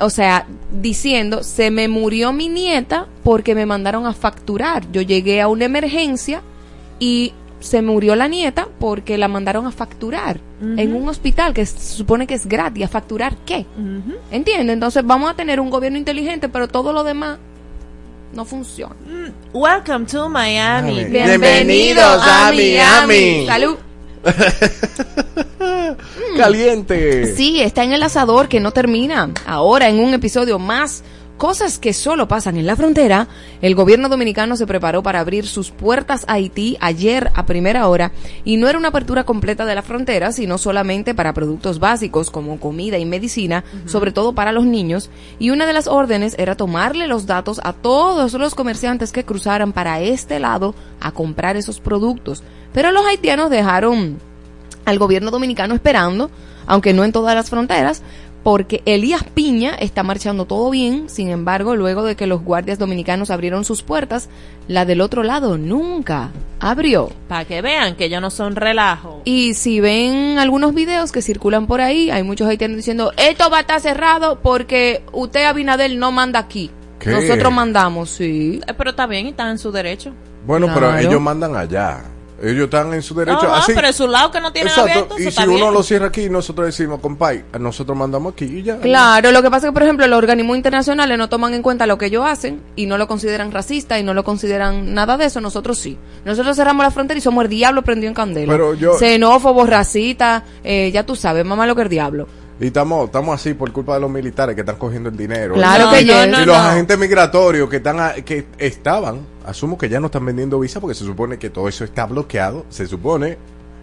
o 0.00 0.10
sea, 0.10 0.46
diciendo, 0.72 1.42
se 1.42 1.70
me 1.70 1.88
murió 1.88 2.32
mi 2.32 2.48
nieta 2.48 3.06
porque 3.22 3.54
me 3.54 3.66
mandaron 3.66 4.06
a 4.06 4.12
facturar. 4.12 4.90
Yo 4.92 5.02
llegué 5.02 5.40
a 5.40 5.48
una 5.48 5.64
emergencia 5.64 6.42
y 6.98 7.32
se 7.60 7.80
murió 7.80 8.14
la 8.14 8.28
nieta 8.28 8.68
porque 8.78 9.16
la 9.16 9.26
mandaron 9.28 9.66
a 9.66 9.72
facturar 9.72 10.38
en 10.60 10.94
un 10.94 11.08
hospital 11.08 11.52
que 11.52 11.64
se 11.64 11.78
supone 11.96 12.26
que 12.26 12.34
es 12.34 12.46
gratis. 12.46 12.84
¿A 12.84 12.88
facturar 12.88 13.36
qué? 13.46 13.66
¿Entiendes? 14.30 14.74
Entonces 14.74 15.04
vamos 15.04 15.30
a 15.30 15.34
tener 15.34 15.60
un 15.60 15.70
gobierno 15.70 15.98
inteligente, 15.98 16.48
pero 16.48 16.68
todo 16.68 16.92
lo 16.92 17.04
demás 17.04 17.38
no 18.34 18.44
funciona. 18.44 18.94
Welcome 19.52 20.06
to 20.06 20.28
Miami. 20.28 20.92
Miami. 20.92 21.10
Bienvenidos 21.10 22.22
a 22.22 22.50
Miami. 22.52 23.46
Salud. 23.46 23.76
Caliente. 26.36 27.34
Sí, 27.34 27.60
está 27.60 27.84
en 27.84 27.92
el 27.92 28.02
asador 28.02 28.48
que 28.48 28.60
no 28.60 28.72
termina. 28.72 29.30
Ahora, 29.46 29.88
en 29.88 30.00
un 30.00 30.14
episodio 30.14 30.58
más, 30.58 31.02
cosas 31.36 31.78
que 31.78 31.92
solo 31.92 32.28
pasan 32.28 32.56
en 32.56 32.66
la 32.66 32.76
frontera, 32.76 33.28
el 33.60 33.74
gobierno 33.74 34.08
dominicano 34.08 34.56
se 34.56 34.66
preparó 34.66 35.02
para 35.02 35.20
abrir 35.20 35.46
sus 35.46 35.70
puertas 35.70 36.24
a 36.28 36.34
Haití 36.34 36.76
ayer 36.80 37.30
a 37.34 37.46
primera 37.46 37.88
hora. 37.88 38.12
Y 38.44 38.56
no 38.56 38.68
era 38.68 38.78
una 38.78 38.88
apertura 38.88 39.24
completa 39.24 39.64
de 39.64 39.74
la 39.74 39.82
frontera, 39.82 40.32
sino 40.32 40.58
solamente 40.58 41.14
para 41.14 41.34
productos 41.34 41.78
básicos 41.78 42.30
como 42.30 42.60
comida 42.60 42.98
y 42.98 43.04
medicina, 43.04 43.64
sobre 43.86 44.12
todo 44.12 44.34
para 44.34 44.52
los 44.52 44.64
niños, 44.64 45.10
y 45.38 45.50
una 45.50 45.66
de 45.66 45.72
las 45.72 45.88
órdenes 45.88 46.34
era 46.38 46.56
tomarle 46.56 47.06
los 47.06 47.26
datos 47.26 47.60
a 47.64 47.72
todos 47.72 48.32
los 48.34 48.54
comerciantes 48.54 49.12
que 49.12 49.24
cruzaran 49.24 49.72
para 49.72 50.00
este 50.00 50.38
lado 50.38 50.74
a 51.00 51.12
comprar 51.12 51.56
esos 51.56 51.80
productos. 51.80 52.42
Pero 52.72 52.90
los 52.90 53.06
haitianos 53.06 53.50
dejaron 53.50 54.18
al 54.84 54.98
gobierno 54.98 55.30
dominicano 55.30 55.74
esperando, 55.74 56.30
aunque 56.66 56.92
no 56.92 57.04
en 57.04 57.12
todas 57.12 57.34
las 57.34 57.50
fronteras, 57.50 58.02
porque 58.44 58.82
Elías 58.84 59.24
Piña 59.24 59.74
está 59.74 60.02
marchando 60.02 60.44
todo 60.44 60.70
bien, 60.70 61.08
sin 61.08 61.30
embargo, 61.30 61.74
luego 61.74 62.04
de 62.04 62.14
que 62.14 62.26
los 62.26 62.42
guardias 62.42 62.78
dominicanos 62.78 63.30
abrieron 63.30 63.64
sus 63.64 63.82
puertas, 63.82 64.28
la 64.68 64.84
del 64.84 65.00
otro 65.00 65.22
lado 65.22 65.56
nunca 65.56 66.30
abrió. 66.60 67.10
Para 67.26 67.46
que 67.46 67.62
vean 67.62 67.96
que 67.96 68.10
yo 68.10 68.20
no 68.20 68.30
son 68.30 68.54
relajo. 68.54 69.22
Y 69.24 69.54
si 69.54 69.80
ven 69.80 70.38
algunos 70.38 70.74
videos 70.74 71.10
que 71.10 71.22
circulan 71.22 71.66
por 71.66 71.80
ahí, 71.80 72.10
hay 72.10 72.22
muchos 72.22 72.46
haitianos 72.46 72.76
diciendo, 72.76 73.12
esto 73.16 73.48
va 73.48 73.56
a 73.56 73.60
estar 73.62 73.80
cerrado 73.80 74.38
porque 74.42 75.02
usted 75.12 75.44
Abinadel 75.46 75.98
no 75.98 76.12
manda 76.12 76.38
aquí. 76.38 76.70
¿Qué? 76.98 77.10
Nosotros 77.10 77.50
mandamos, 77.50 78.10
sí. 78.10 78.60
Eh, 78.68 78.74
Pero 78.76 78.90
está 78.90 79.06
bien 79.06 79.26
y 79.26 79.30
están 79.30 79.48
en 79.48 79.58
su 79.58 79.72
derecho. 79.72 80.12
Bueno, 80.46 80.68
pero 80.74 80.96
ellos 80.98 81.20
mandan 81.20 81.56
allá. 81.56 82.04
Ellos 82.42 82.64
están 82.64 82.92
en 82.92 83.02
su 83.02 83.14
derecho. 83.14 83.42
No, 83.44 83.54
así. 83.54 83.72
pero 83.74 83.88
es 83.88 83.96
su 83.96 84.08
lado 84.08 84.30
que 84.30 84.40
no 84.40 84.52
tienen 84.52 84.68
Exacto. 84.68 84.90
abierto, 84.90 85.18
Y 85.18 85.30
si 85.30 85.42
uno 85.44 85.54
bien. 85.54 85.72
lo 85.74 85.82
cierra 85.82 86.06
aquí, 86.08 86.28
nosotros 86.28 86.66
decimos, 86.66 87.00
compay, 87.00 87.44
nosotros 87.60 87.96
mandamos 87.96 88.32
aquí 88.32 88.44
y 88.44 88.62
ya. 88.62 88.78
Claro, 88.78 89.30
lo 89.32 89.40
que 89.40 89.50
pasa 89.50 89.66
es 89.66 89.70
que, 89.70 89.72
por 89.74 89.82
ejemplo, 89.84 90.06
los 90.08 90.18
organismos 90.18 90.56
internacionales 90.56 91.16
no 91.16 91.28
toman 91.28 91.54
en 91.54 91.62
cuenta 91.62 91.86
lo 91.86 91.96
que 91.96 92.06
ellos 92.06 92.24
hacen 92.26 92.60
y 92.76 92.86
no 92.86 92.98
lo 92.98 93.06
consideran 93.06 93.52
racista 93.52 93.98
y 93.98 94.02
no 94.02 94.14
lo 94.14 94.24
consideran 94.24 94.94
nada 94.94 95.16
de 95.16 95.26
eso. 95.26 95.40
Nosotros 95.40 95.78
sí. 95.78 95.96
Nosotros 96.24 96.56
cerramos 96.56 96.84
la 96.84 96.90
frontera 96.90 97.18
y 97.18 97.20
somos 97.20 97.44
el 97.44 97.50
diablo 97.50 97.82
prendido 97.82 98.08
en 98.08 98.14
candela. 98.14 98.52
Pero 98.52 98.74
yo- 98.74 98.98
Xenófobos, 98.98 99.68
racistas, 99.68 100.42
eh, 100.64 100.90
ya 100.92 101.06
tú 101.06 101.14
sabes, 101.16 101.44
mamá 101.44 101.66
lo 101.66 101.74
que 101.74 101.82
es 101.82 101.86
el 101.86 101.90
diablo. 101.90 102.26
Y 102.60 102.66
estamos, 102.66 103.06
estamos 103.06 103.34
así 103.34 103.52
por 103.54 103.72
culpa 103.72 103.94
de 103.94 104.00
los 104.00 104.10
militares 104.10 104.54
que 104.54 104.60
están 104.60 104.76
cogiendo 104.76 105.08
el 105.08 105.16
dinero. 105.16 105.54
Claro 105.54 105.86
No, 105.86 105.90
que 105.92 106.04
no, 106.04 106.12
yes. 106.22 106.28
no, 106.30 106.42
y 106.42 106.46
los 106.46 106.56
no. 106.56 106.62
agentes 106.62 106.98
migratorios 106.98 107.68
que 107.68 107.76
están 107.76 107.98
a- 107.98 108.12
que 108.14 108.46
estaban, 108.58 109.20
asumo 109.44 109.76
que 109.76 109.88
ya 109.88 109.98
no 109.98 110.06
están 110.06 110.24
vendiendo 110.24 110.60
visa 110.60 110.80
porque 110.80 110.94
se 110.94 111.04
supone 111.04 111.36
que 111.38 111.50
todo 111.50 111.68
eso 111.68 111.84
está 111.84 112.06
bloqueado, 112.06 112.64
se 112.68 112.86
supone, 112.86 113.36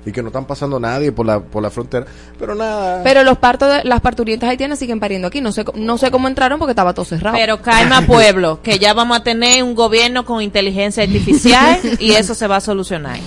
y 0.04 0.12
que 0.12 0.24
no 0.24 0.30
están 0.30 0.46
pasando 0.46 0.80
nadie 0.80 1.12
por 1.12 1.28
la 1.28 1.40
por 1.42 1.62
la 1.62 1.70
frontera, 1.70 2.08
pero 2.40 2.56
nada. 2.56 3.04
Pero 3.04 3.24
los 3.24 3.38
partos, 3.38 3.70
de, 3.70 3.84
las 3.84 4.01
parturientas 4.01 4.50
haitianas 4.50 4.80
siguen 4.80 5.00
pariendo 5.00 5.28
aquí. 5.28 5.42
No 5.42 5.51
sé, 5.51 5.63
no 5.75 5.98
sé 6.00 6.10
cómo 6.10 6.28
entraron 6.28 6.58
porque 6.58 6.72
estaba 6.72 6.94
todo 6.96 7.06
cerrado. 7.06 7.36
Pero 7.38 7.62
calma 7.62 8.01
pueblo, 8.08 8.62
que 8.63 8.80
ya 8.80 8.94
vamos 8.96 9.18
a 9.18 9.24
tener 9.24 9.62
un 9.63 9.75
gobierno 9.75 10.25
con 10.25 10.42
inteligencia 10.42 11.04
artificial 11.04 11.78
y 12.00 12.13
eso 12.13 12.34
se 12.34 12.48
va 12.48 12.56
a 12.56 12.62
solucionar. 12.62 13.20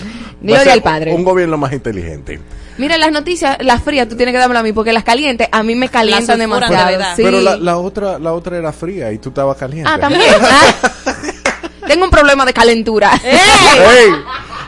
Gloria 0.52 0.72
al 0.72 0.82
Padre. 0.82 1.12
Un 1.14 1.24
gobierno 1.24 1.56
más 1.56 1.72
inteligente. 1.72 2.40
Mira, 2.76 2.98
las 2.98 3.12
noticias, 3.12 3.56
las 3.60 3.82
frías, 3.82 4.08
tú 4.08 4.16
tienes 4.16 4.32
que 4.32 4.38
dármelas 4.38 4.60
a 4.60 4.64
mí 4.64 4.72
porque 4.72 4.92
las 4.92 5.04
calientes 5.04 5.48
a 5.50 5.62
mí 5.62 5.74
me 5.76 5.88
calientan 5.88 6.38
demasiado. 6.38 7.02
Sí. 7.16 7.22
Pero 7.22 7.40
la, 7.40 7.56
la 7.56 7.76
otra 7.78 8.18
la 8.18 8.32
otra 8.32 8.58
era 8.58 8.72
fría 8.72 9.12
y 9.12 9.18
tú 9.18 9.28
estabas 9.28 9.56
caliente. 9.56 9.88
Ah, 9.92 9.98
también. 9.98 10.22
Ah. 10.40 10.74
Tengo 11.86 12.04
un 12.04 12.10
problema 12.10 12.44
de 12.44 12.52
calentura. 12.52 13.12
Ey, 13.24 14.10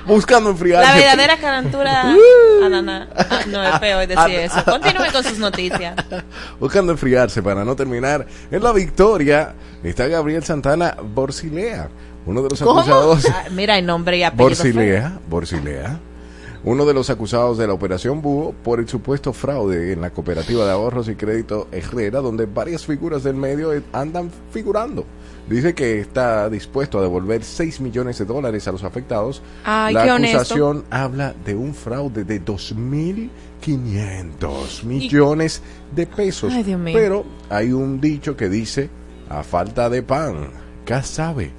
buscando 0.06 0.50
enfriar. 0.50 0.83
La 0.83 0.95
verdadera 0.95 1.37
calentura. 1.38 2.02
Ah, 2.04 2.68
no, 2.71 2.83
no. 2.83 2.92
Ah, 3.16 3.40
no, 3.49 3.64
es 3.64 3.78
feo 3.80 3.99
decir 4.00 4.16
Ah, 4.18 4.30
eso. 4.30 4.64
Continúe 4.64 5.11
con 5.12 5.25
sus 5.25 5.38
noticias. 5.38 5.97
Buscando 6.61 6.92
enfriarse 6.92 7.42
para 7.42 7.64
no 7.64 7.75
terminar 7.75 8.26
en 8.50 8.62
la 8.62 8.73
victoria 8.73 9.54
está 9.83 10.06
Gabriel 10.09 10.45
Santana 10.45 10.97
Borsilea, 11.02 11.88
uno 12.26 12.42
de 12.42 12.50
los 12.50 12.61
acusados. 12.61 13.25
Ah, 13.26 13.45
Mira 13.52 13.78
el 13.78 13.87
nombre 13.87 14.18
y 14.18 14.25
apellido. 14.25 14.49
Borsilea, 14.49 15.21
Borsilea, 15.28 16.00
uno 16.64 16.85
de 16.85 16.95
los 16.95 17.09
acusados 17.11 17.59
de 17.59 17.66
la 17.66 17.73
operación 17.73 18.21
Búho 18.21 18.52
por 18.64 18.80
el 18.80 18.88
supuesto 18.88 19.33
fraude 19.33 19.92
en 19.92 20.00
la 20.00 20.11
cooperativa 20.11 20.64
de 20.64 20.73
ahorros 20.73 21.09
y 21.09 21.14
crédito 21.14 21.68
Herrera, 21.71 22.21
donde 22.21 22.47
varias 22.47 22.85
figuras 22.85 23.23
del 23.23 23.37
medio 23.37 23.73
eh, 23.73 23.83
andan 23.92 24.30
figurando. 24.50 25.04
Dice 25.49 25.76
que 25.76 26.00
está 26.00 26.50
dispuesto 26.50 26.99
a 26.99 27.02
devolver 27.02 27.45
6 27.45 27.80
millones 27.80 28.18
de 28.18 28.25
dólares 28.25 28.66
a 28.66 28.73
los 28.73 28.83
afectados. 28.83 29.40
Ay, 29.64 29.95
la 29.95 30.16
honesto. 30.16 30.38
acusación 30.38 30.85
habla 30.90 31.35
de 31.45 31.54
un 31.54 31.73
fraude 31.73 32.25
de 32.25 32.45
2.500 32.45 34.83
millones 34.83 35.62
de 35.95 36.06
pesos. 36.06 36.52
Ay, 36.52 36.64
Dios 36.64 36.80
mío. 36.80 36.95
Pero 36.99 37.25
hay 37.49 37.71
un 37.73 38.00
dicho 38.00 38.37
que 38.37 38.49
dice, 38.49 38.90
a 39.28 39.45
falta 39.45 39.88
de 39.88 40.02
pan, 40.02 40.49
¿qué 40.85 41.00
sabe? 41.02 41.52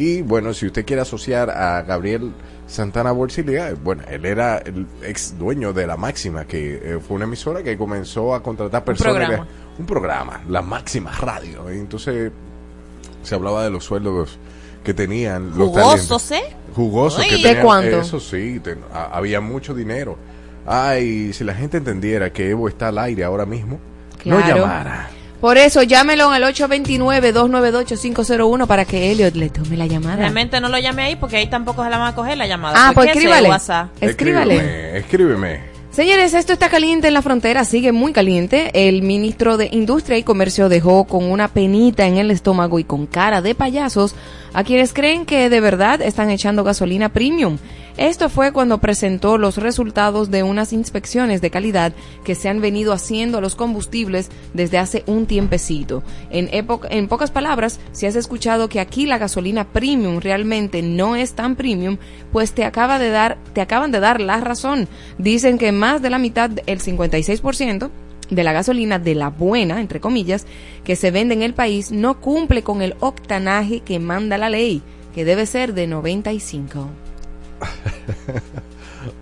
Y 0.00 0.22
bueno, 0.22 0.54
si 0.54 0.66
usted 0.66 0.86
quiere 0.86 1.02
asociar 1.02 1.50
a 1.50 1.82
Gabriel 1.82 2.32
Santana 2.66 3.12
Borsilia, 3.12 3.74
bueno, 3.84 4.02
él 4.08 4.24
era 4.24 4.56
el 4.58 4.86
ex 5.02 5.36
dueño 5.38 5.72
de 5.74 5.86
La 5.86 5.96
Máxima, 5.98 6.46
que 6.46 6.76
eh, 6.82 6.98
fue 7.06 7.16
una 7.16 7.24
emisora 7.26 7.62
que 7.62 7.76
comenzó 7.76 8.34
a 8.34 8.42
contratar 8.42 8.82
personas. 8.82 9.14
programa. 9.26 9.46
un 9.78 9.84
programa, 9.86 10.40
La 10.48 10.62
Máxima 10.62 11.12
Radio. 11.18 11.70
Y 11.74 11.78
entonces 11.78 12.32
se 13.22 13.34
hablaba 13.34 13.62
de 13.64 13.70
los 13.70 13.84
sueldos 13.84 14.38
que 14.82 14.94
tenían 14.94 15.50
los 15.58 15.68
Jugosos. 15.68 16.30
¿eh? 16.30 16.40
Jugosos. 16.74 17.22
que. 17.24 17.36
¿De 17.36 17.42
tenían, 17.42 17.62
cuánto? 17.64 18.00
Eso 18.00 18.20
sí, 18.20 18.58
ten- 18.64 18.80
a- 18.94 19.06
había 19.16 19.42
mucho 19.42 19.74
dinero. 19.74 20.16
Ay, 20.66 21.32
si 21.34 21.44
la 21.44 21.52
gente 21.54 21.76
entendiera 21.76 22.32
que 22.32 22.48
Evo 22.48 22.68
está 22.68 22.88
al 22.88 22.96
aire 22.98 23.24
ahora 23.24 23.44
mismo, 23.44 23.78
no 24.24 24.38
llamara. 24.40 25.10
Por 25.40 25.56
eso, 25.56 25.82
llámelo 25.82 26.30
al 26.30 26.42
829-298-501 26.42 28.66
para 28.66 28.84
que 28.84 29.10
Elliot 29.10 29.34
le 29.34 29.48
tome 29.48 29.76
la 29.76 29.86
llamada. 29.86 30.16
Realmente 30.16 30.60
no 30.60 30.68
lo 30.68 30.78
llame 30.78 31.02
ahí 31.02 31.16
porque 31.16 31.36
ahí 31.36 31.48
tampoco 31.48 31.82
se 31.82 31.90
la 31.90 31.98
van 31.98 32.12
a 32.12 32.14
coger 32.14 32.36
la 32.36 32.46
llamada. 32.46 32.74
Ah, 32.76 32.92
pues. 32.94 33.10
Escríbale. 33.10 33.48
Escríbeme, 34.00 34.98
escríbeme. 34.98 35.70
Señores, 35.90 36.34
esto 36.34 36.52
está 36.52 36.68
caliente 36.68 37.08
en 37.08 37.14
la 37.14 37.22
frontera, 37.22 37.64
sigue 37.64 37.90
muy 37.90 38.12
caliente. 38.12 38.70
El 38.74 39.02
ministro 39.02 39.56
de 39.56 39.68
Industria 39.72 40.18
y 40.18 40.22
Comercio 40.22 40.68
dejó 40.68 41.04
con 41.04 41.24
una 41.24 41.48
penita 41.48 42.06
en 42.06 42.16
el 42.16 42.30
estómago 42.30 42.78
y 42.78 42.84
con 42.84 43.06
cara 43.06 43.42
de 43.42 43.56
payasos 43.56 44.14
a 44.52 44.62
quienes 44.62 44.92
creen 44.92 45.26
que 45.26 45.50
de 45.50 45.60
verdad 45.60 46.00
están 46.00 46.30
echando 46.30 46.62
gasolina 46.62 47.08
premium. 47.08 47.58
Esto 48.00 48.30
fue 48.30 48.50
cuando 48.50 48.78
presentó 48.78 49.36
los 49.36 49.58
resultados 49.58 50.30
de 50.30 50.42
unas 50.42 50.72
inspecciones 50.72 51.42
de 51.42 51.50
calidad 51.50 51.92
que 52.24 52.34
se 52.34 52.48
han 52.48 52.62
venido 52.62 52.94
haciendo 52.94 53.36
a 53.36 53.40
los 53.42 53.56
combustibles 53.56 54.30
desde 54.54 54.78
hace 54.78 55.04
un 55.06 55.26
tiempecito. 55.26 56.02
En, 56.30 57.06
pocas 57.08 57.30
palabras, 57.30 57.78
si 57.92 58.06
has 58.06 58.16
escuchado 58.16 58.70
que 58.70 58.80
aquí 58.80 59.04
la 59.04 59.18
gasolina 59.18 59.70
premium 59.70 60.20
realmente 60.20 60.80
no 60.80 61.14
es 61.14 61.34
tan 61.34 61.56
premium, 61.56 61.98
pues 62.32 62.52
te 62.52 62.64
acaba 62.64 62.98
de 62.98 63.10
dar, 63.10 63.36
te 63.52 63.60
acaban 63.60 63.90
de 63.90 64.00
dar 64.00 64.22
la 64.22 64.40
razón. 64.40 64.88
Dicen 65.18 65.58
que 65.58 65.70
más 65.70 66.00
de 66.00 66.08
la 66.08 66.18
mitad, 66.18 66.50
el 66.64 66.80
56%, 66.80 67.90
de 68.30 68.44
la 68.44 68.54
gasolina 68.54 68.98
de 68.98 69.14
la 69.14 69.28
buena, 69.28 69.78
entre 69.78 70.00
comillas, 70.00 70.46
que 70.84 70.96
se 70.96 71.10
vende 71.10 71.34
en 71.34 71.42
el 71.42 71.52
país 71.52 71.92
no 71.92 72.18
cumple 72.18 72.62
con 72.62 72.80
el 72.80 72.94
octanaje 73.00 73.80
que 73.80 73.98
manda 73.98 74.38
la 74.38 74.48
ley, 74.48 74.80
que 75.14 75.26
debe 75.26 75.44
ser 75.44 75.74
de 75.74 75.86
95. 75.86 76.88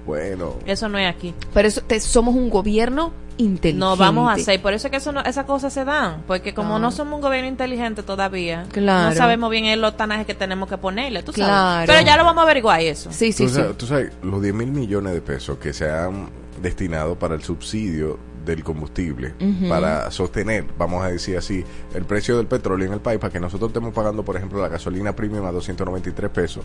Bueno, 0.07 0.57
Eso 0.67 0.89
no 0.89 0.99
es 0.99 1.09
aquí. 1.09 1.35
Pero 1.55 1.69
eso, 1.69 1.83
te- 1.83 2.01
somos 2.01 2.35
un 2.35 2.51
gobierno 2.51 3.13
inteligente. 3.37 3.75
No 3.79 3.97
vamos 3.97 4.29
a 4.29 4.33
hacer. 4.35 4.61
Por 4.61 4.73
eso 4.73 4.89
es 4.89 4.91
que 4.91 4.97
eso 4.97 5.13
no- 5.13 5.21
esas 5.23 5.45
cosas 5.45 5.73
se 5.73 5.85
dan. 5.85 6.23
Porque 6.27 6.53
como 6.55 6.77
Ah. 6.77 6.79
no 6.81 6.91
somos 6.91 7.15
un 7.17 7.21
gobierno 7.21 7.49
inteligente 7.49 8.03
todavía, 8.03 8.65
Claro. 8.73 9.11
no 9.11 9.15
sabemos 9.17 9.51
bien 9.51 9.67
el 9.67 9.81
lotanaje 9.81 10.25
que 10.25 10.35
tenemos 10.35 10.69
que 10.69 10.79
ponerle. 10.79 11.23
¿tú 11.23 11.33
sabes? 11.33 11.47
Claro. 11.47 11.87
Pero 11.87 12.01
ya 12.07 12.17
lo 12.17 12.25
vamos 12.25 12.41
a 12.41 12.45
averiguar 12.45 12.81
eso. 12.81 13.13
Sí, 13.13 13.33
sí, 13.33 13.45
tú, 13.45 13.49
sí. 13.51 13.55
sabes, 13.57 13.77
tú 13.77 13.87
sabes, 13.87 14.13
los 14.23 14.43
10 14.43 14.55
mil 14.55 14.71
millones 14.73 15.13
de 15.13 15.21
pesos 15.21 15.59
que 15.59 15.73
se 15.73 15.89
han 15.89 16.29
destinado 16.61 17.17
para 17.17 17.35
el 17.37 17.43
subsidio 17.45 18.19
del 18.45 18.65
combustible, 18.65 19.35
para 19.69 20.11
sostener, 20.11 20.65
vamos 20.79 21.05
a 21.05 21.09
decir 21.09 21.37
así, 21.37 21.63
el 21.95 22.05
precio 22.07 22.39
del 22.39 22.47
petróleo 22.47 22.87
en 22.87 22.95
el 22.95 23.01
país, 23.01 23.21
para 23.21 23.31
que 23.33 23.39
nosotros 23.39 23.69
estemos 23.69 23.93
pagando, 23.93 24.25
por 24.25 24.37
ejemplo, 24.37 24.61
la 24.63 24.69
gasolina 24.69 25.15
premium 25.15 25.45
a 25.45 25.53
293 25.53 26.31
pesos. 26.31 26.65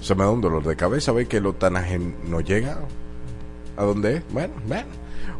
Se 0.00 0.14
me 0.14 0.24
da 0.24 0.30
un 0.30 0.40
dolor 0.40 0.64
de 0.64 0.76
cabeza 0.76 1.12
ver 1.12 1.26
que 1.26 1.38
el 1.38 1.46
octanaje 1.46 1.98
no 1.98 2.40
llega 2.40 2.78
a 3.76 3.84
dónde. 3.84 4.22
Bueno, 4.30 4.54
bueno. 4.66 4.88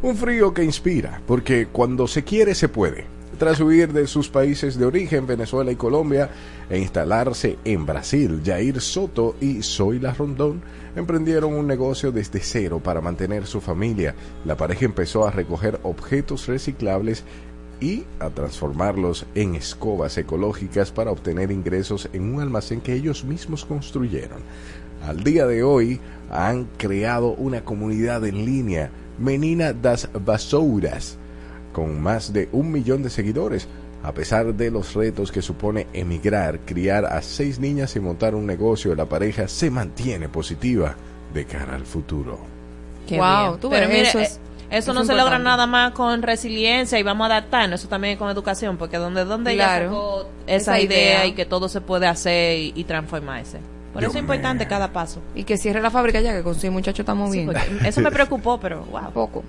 Un 0.03 0.15
frío 0.15 0.53
que 0.53 0.63
inspira, 0.63 1.21
porque 1.27 1.67
cuando 1.71 2.07
se 2.07 2.23
quiere 2.23 2.55
se 2.55 2.69
puede. 2.69 3.05
Tras 3.37 3.59
huir 3.59 3.91
de 3.91 4.05
sus 4.07 4.29
países 4.29 4.77
de 4.77 4.85
origen, 4.85 5.25
Venezuela 5.25 5.71
y 5.71 5.75
Colombia, 5.75 6.29
e 6.69 6.77
instalarse 6.77 7.57
en 7.65 7.85
Brasil, 7.85 8.41
Jair 8.45 8.79
Soto 8.81 9.35
y 9.41 9.63
Zoila 9.63 10.13
Rondón 10.13 10.61
emprendieron 10.95 11.53
un 11.53 11.65
negocio 11.65 12.11
desde 12.11 12.39
cero 12.39 12.81
para 12.83 13.01
mantener 13.01 13.47
su 13.47 13.59
familia. 13.61 14.13
La 14.45 14.57
pareja 14.57 14.85
empezó 14.85 15.25
a 15.25 15.31
recoger 15.31 15.79
objetos 15.83 16.47
reciclables 16.47 17.23
y 17.81 18.05
a 18.19 18.29
transformarlos 18.29 19.25
en 19.35 19.55
escobas 19.55 20.17
ecológicas 20.17 20.91
para 20.91 21.11
obtener 21.11 21.51
ingresos 21.51 22.07
en 22.13 22.33
un 22.33 22.39
almacén 22.41 22.79
que 22.79 22.93
ellos 22.93 23.25
mismos 23.25 23.65
construyeron. 23.65 24.39
Al 25.05 25.23
día 25.23 25.47
de 25.47 25.63
hoy 25.63 25.99
han 26.29 26.65
creado 26.77 27.29
una 27.33 27.65
comunidad 27.65 28.23
en 28.25 28.45
línea, 28.45 28.91
Menina 29.19 29.73
das 29.73 30.07
Basouras, 30.13 31.17
con 31.73 31.99
más 32.01 32.31
de 32.31 32.47
un 32.51 32.71
millón 32.71 33.01
de 33.03 33.09
seguidores. 33.09 33.67
A 34.03 34.13
pesar 34.13 34.53
de 34.55 34.71
los 34.71 34.93
retos 34.95 35.31
que 35.31 35.41
supone 35.43 35.85
emigrar, 35.93 36.59
criar 36.61 37.05
a 37.05 37.21
seis 37.21 37.59
niñas 37.59 37.95
y 37.95 37.99
montar 37.99 38.33
un 38.33 38.47
negocio, 38.47 38.95
la 38.95 39.05
pareja 39.05 39.47
se 39.47 39.69
mantiene 39.69 40.27
positiva 40.27 40.95
de 41.33 41.45
cara 41.45 41.75
al 41.75 41.85
futuro. 41.85 42.39
Qué 43.07 43.17
wow, 43.17 43.49
bien. 43.49 43.59
tú 43.59 43.69
Pero 43.69 43.87
mire, 43.87 44.01
eh, 44.09 44.21
es- 44.23 44.39
eso 44.71 44.91
es 44.91 44.95
no 44.97 45.05
se 45.05 45.13
logra 45.15 45.37
nada 45.37 45.67
más 45.67 45.91
con 45.91 46.21
resiliencia 46.21 46.97
y 46.97 47.03
vamos 47.03 47.25
a 47.29 47.37
adaptarnos, 47.37 47.79
eso 47.81 47.89
también 47.89 48.17
con 48.17 48.29
educación, 48.29 48.77
porque 48.77 48.97
donde 48.97 49.25
donde 49.25 49.53
Claro. 49.53 49.83
ella 49.85 49.89
sacó 49.93 50.29
Esa 50.47 50.55
esa, 50.77 50.79
idea, 50.79 50.97
idea. 51.19 51.25
y 51.27 51.33
que 51.33 51.45
todo 51.45 51.69
se 51.69 51.81
puede 51.81 52.07
hacer 52.07 52.57
y, 52.57 52.73
y 52.75 52.83
transformarse. 52.85 53.59
Por 53.93 53.99
Dios 54.01 54.11
eso 54.11 54.19
es 54.19 54.21
importante 54.23 54.67
cada 54.67 54.93
paso. 54.93 55.19
Y 55.35 55.43
que 55.43 55.57
cierre 55.57 55.81
la 55.81 55.91
fábrica 55.91 56.21
ya, 56.21 56.31
que 56.33 56.43
con 56.43 56.55
seis 56.55 56.71
muchachos 56.71 56.99
estamos 57.01 57.29
Sí, 57.31 57.39
bien. 57.39 57.51
eso 57.85 57.99
me 57.99 58.09
preocupó, 58.11 58.57
pero 58.59 58.85
wow. 58.85 59.11
poco. 59.13 59.43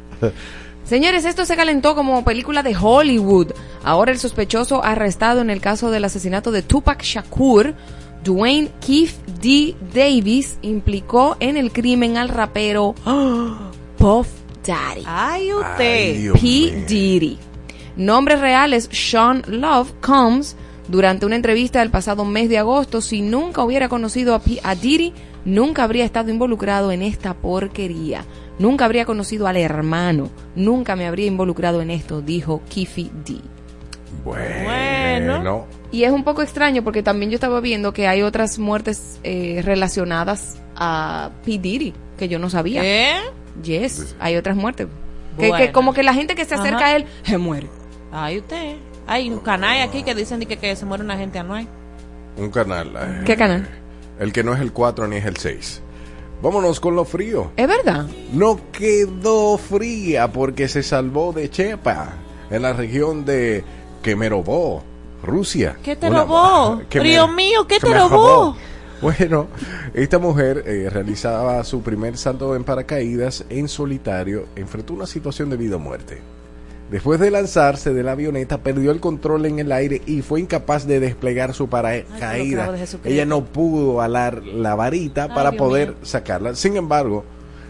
Señores, 0.84 1.24
esto 1.24 1.44
se 1.44 1.54
calentó 1.54 1.94
como 1.94 2.24
película 2.24 2.64
de 2.64 2.76
Hollywood. 2.76 3.52
Ahora 3.84 4.10
el 4.10 4.18
sospechoso 4.18 4.84
arrestado 4.84 5.40
en 5.40 5.50
el 5.50 5.60
caso 5.60 5.92
del 5.92 6.04
asesinato 6.04 6.50
de 6.50 6.62
Tupac 6.62 7.02
Shakur, 7.02 7.74
Dwayne 8.24 8.68
Keith 8.84 9.14
D. 9.40 9.76
Davis, 9.94 10.58
implicó 10.62 11.36
en 11.38 11.56
el 11.56 11.70
crimen 11.72 12.16
al 12.16 12.28
rapero 12.28 12.94
Puff 13.98 14.26
Daddy. 14.64 15.02
Ay, 15.06 15.52
usted. 15.52 16.32
P. 16.32 16.84
Diddy. 16.86 17.38
Nombre 17.96 18.36
real 18.36 18.72
es 18.72 18.88
Sean 18.92 19.42
Love 19.46 19.92
Combs. 20.00 20.56
Durante 20.88 21.26
una 21.26 21.36
entrevista 21.36 21.78
del 21.78 21.90
pasado 21.90 22.24
mes 22.24 22.48
de 22.48 22.58
agosto, 22.58 23.00
si 23.00 23.22
nunca 23.22 23.62
hubiera 23.62 23.88
conocido 23.88 24.34
a, 24.34 24.40
P. 24.40 24.58
a 24.62 24.74
Diddy, 24.74 25.12
nunca 25.44 25.84
habría 25.84 26.04
estado 26.04 26.30
involucrado 26.30 26.90
en 26.90 27.02
esta 27.02 27.34
porquería. 27.34 28.24
Nunca 28.58 28.84
habría 28.84 29.04
conocido 29.04 29.46
al 29.46 29.56
hermano. 29.56 30.30
Nunca 30.54 30.96
me 30.96 31.06
habría 31.06 31.26
involucrado 31.26 31.80
en 31.82 31.90
esto, 31.90 32.20
dijo 32.20 32.62
Kiffy 32.68 33.10
D. 33.24 33.36
Bueno. 34.24 34.64
Bueno. 34.64 35.66
Y 35.90 36.04
es 36.04 36.10
un 36.10 36.24
poco 36.24 36.42
extraño 36.42 36.82
porque 36.82 37.02
también 37.02 37.30
yo 37.30 37.36
estaba 37.36 37.60
viendo 37.60 37.92
que 37.92 38.08
hay 38.08 38.22
otras 38.22 38.58
muertes 38.58 39.20
eh, 39.22 39.62
relacionadas 39.64 40.58
a 40.74 41.30
P. 41.44 41.58
Diddy 41.58 41.92
que 42.18 42.28
yo 42.28 42.38
no 42.38 42.50
sabía. 42.50 42.82
¿Eh? 42.84 43.20
Yes, 43.62 44.14
hay 44.20 44.36
otras 44.36 44.56
muertes. 44.56 44.86
Que, 45.38 45.48
Bueno. 45.48 45.64
que 45.66 45.72
como 45.72 45.92
que 45.94 46.02
la 46.02 46.14
gente 46.14 46.34
que 46.34 46.44
se 46.44 46.54
acerca 46.54 46.76
Ajá. 46.78 46.86
a 46.86 46.96
él 46.96 47.06
se 47.22 47.38
muere. 47.38 47.68
Ay, 48.12 48.38
usted. 48.38 48.76
Hay 49.06 49.30
un 49.30 49.38
canal 49.40 49.80
aquí 49.82 50.02
que 50.02 50.14
dicen 50.14 50.40
que, 50.40 50.56
que 50.56 50.76
se 50.76 50.84
muere 50.86 51.02
una 51.04 51.16
gente 51.16 51.38
anual. 51.38 51.66
Un 52.36 52.50
canal. 52.50 52.92
eh, 52.96 53.22
¿Qué 53.24 53.36
canal? 53.36 53.68
El 54.18 54.32
que 54.32 54.44
no 54.44 54.54
es 54.54 54.60
el 54.60 54.72
4 54.72 55.06
ni 55.08 55.16
es 55.16 55.24
el 55.24 55.36
6. 55.36 55.82
Vámonos 56.42 56.80
con 56.80 56.94
lo 56.96 57.04
frío. 57.04 57.50
¿Es 57.56 57.66
verdad? 57.68 58.06
No 58.32 58.58
quedó 58.72 59.56
fría 59.58 60.30
porque 60.32 60.68
se 60.68 60.82
salvó 60.82 61.32
de 61.32 61.48
Chepa, 61.50 62.14
en 62.50 62.62
la 62.62 62.72
región 62.72 63.24
de 63.24 63.64
Kemerovo, 64.02 64.82
Rusia. 65.22 65.76
¿Qué 65.82 65.94
te 65.96 66.10
robó? 66.10 66.82
que 66.90 67.00
me- 67.00 67.08
Dios 67.08 67.32
mío, 67.32 67.66
¿qué 67.66 67.78
te 67.80 67.92
robó? 67.94 68.56
Bueno, 69.02 69.48
esta 69.94 70.20
mujer 70.20 70.62
eh, 70.64 70.88
realizaba 70.88 71.64
su 71.64 71.82
primer 71.82 72.16
salto 72.16 72.54
en 72.54 72.62
paracaídas 72.62 73.44
en 73.48 73.66
solitario, 73.66 74.46
enfrentó 74.54 74.94
una 74.94 75.06
situación 75.06 75.50
de 75.50 75.56
vida 75.56 75.74
o 75.74 75.80
muerte. 75.80 76.20
Después 76.88 77.18
de 77.18 77.32
lanzarse 77.32 77.92
de 77.92 78.02
la 78.04 78.12
avioneta, 78.12 78.58
perdió 78.58 78.92
el 78.92 79.00
control 79.00 79.46
en 79.46 79.58
el 79.58 79.72
aire 79.72 80.02
y 80.06 80.22
fue 80.22 80.40
incapaz 80.40 80.86
de 80.86 81.00
desplegar 81.00 81.52
su 81.52 81.68
paracaídas. 81.68 82.96
Ella 83.02 83.26
no 83.26 83.44
pudo 83.44 84.02
alar 84.02 84.44
la 84.44 84.76
varita 84.76 85.24
Ay, 85.24 85.30
para 85.34 85.50
Dios 85.50 85.58
poder 85.58 85.88
mío. 85.88 85.98
sacarla. 86.02 86.54
Sin 86.54 86.76
embargo, 86.76 87.24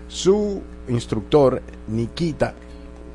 su 0.09 0.61
instructor, 0.89 1.63
Nikita, 1.87 2.53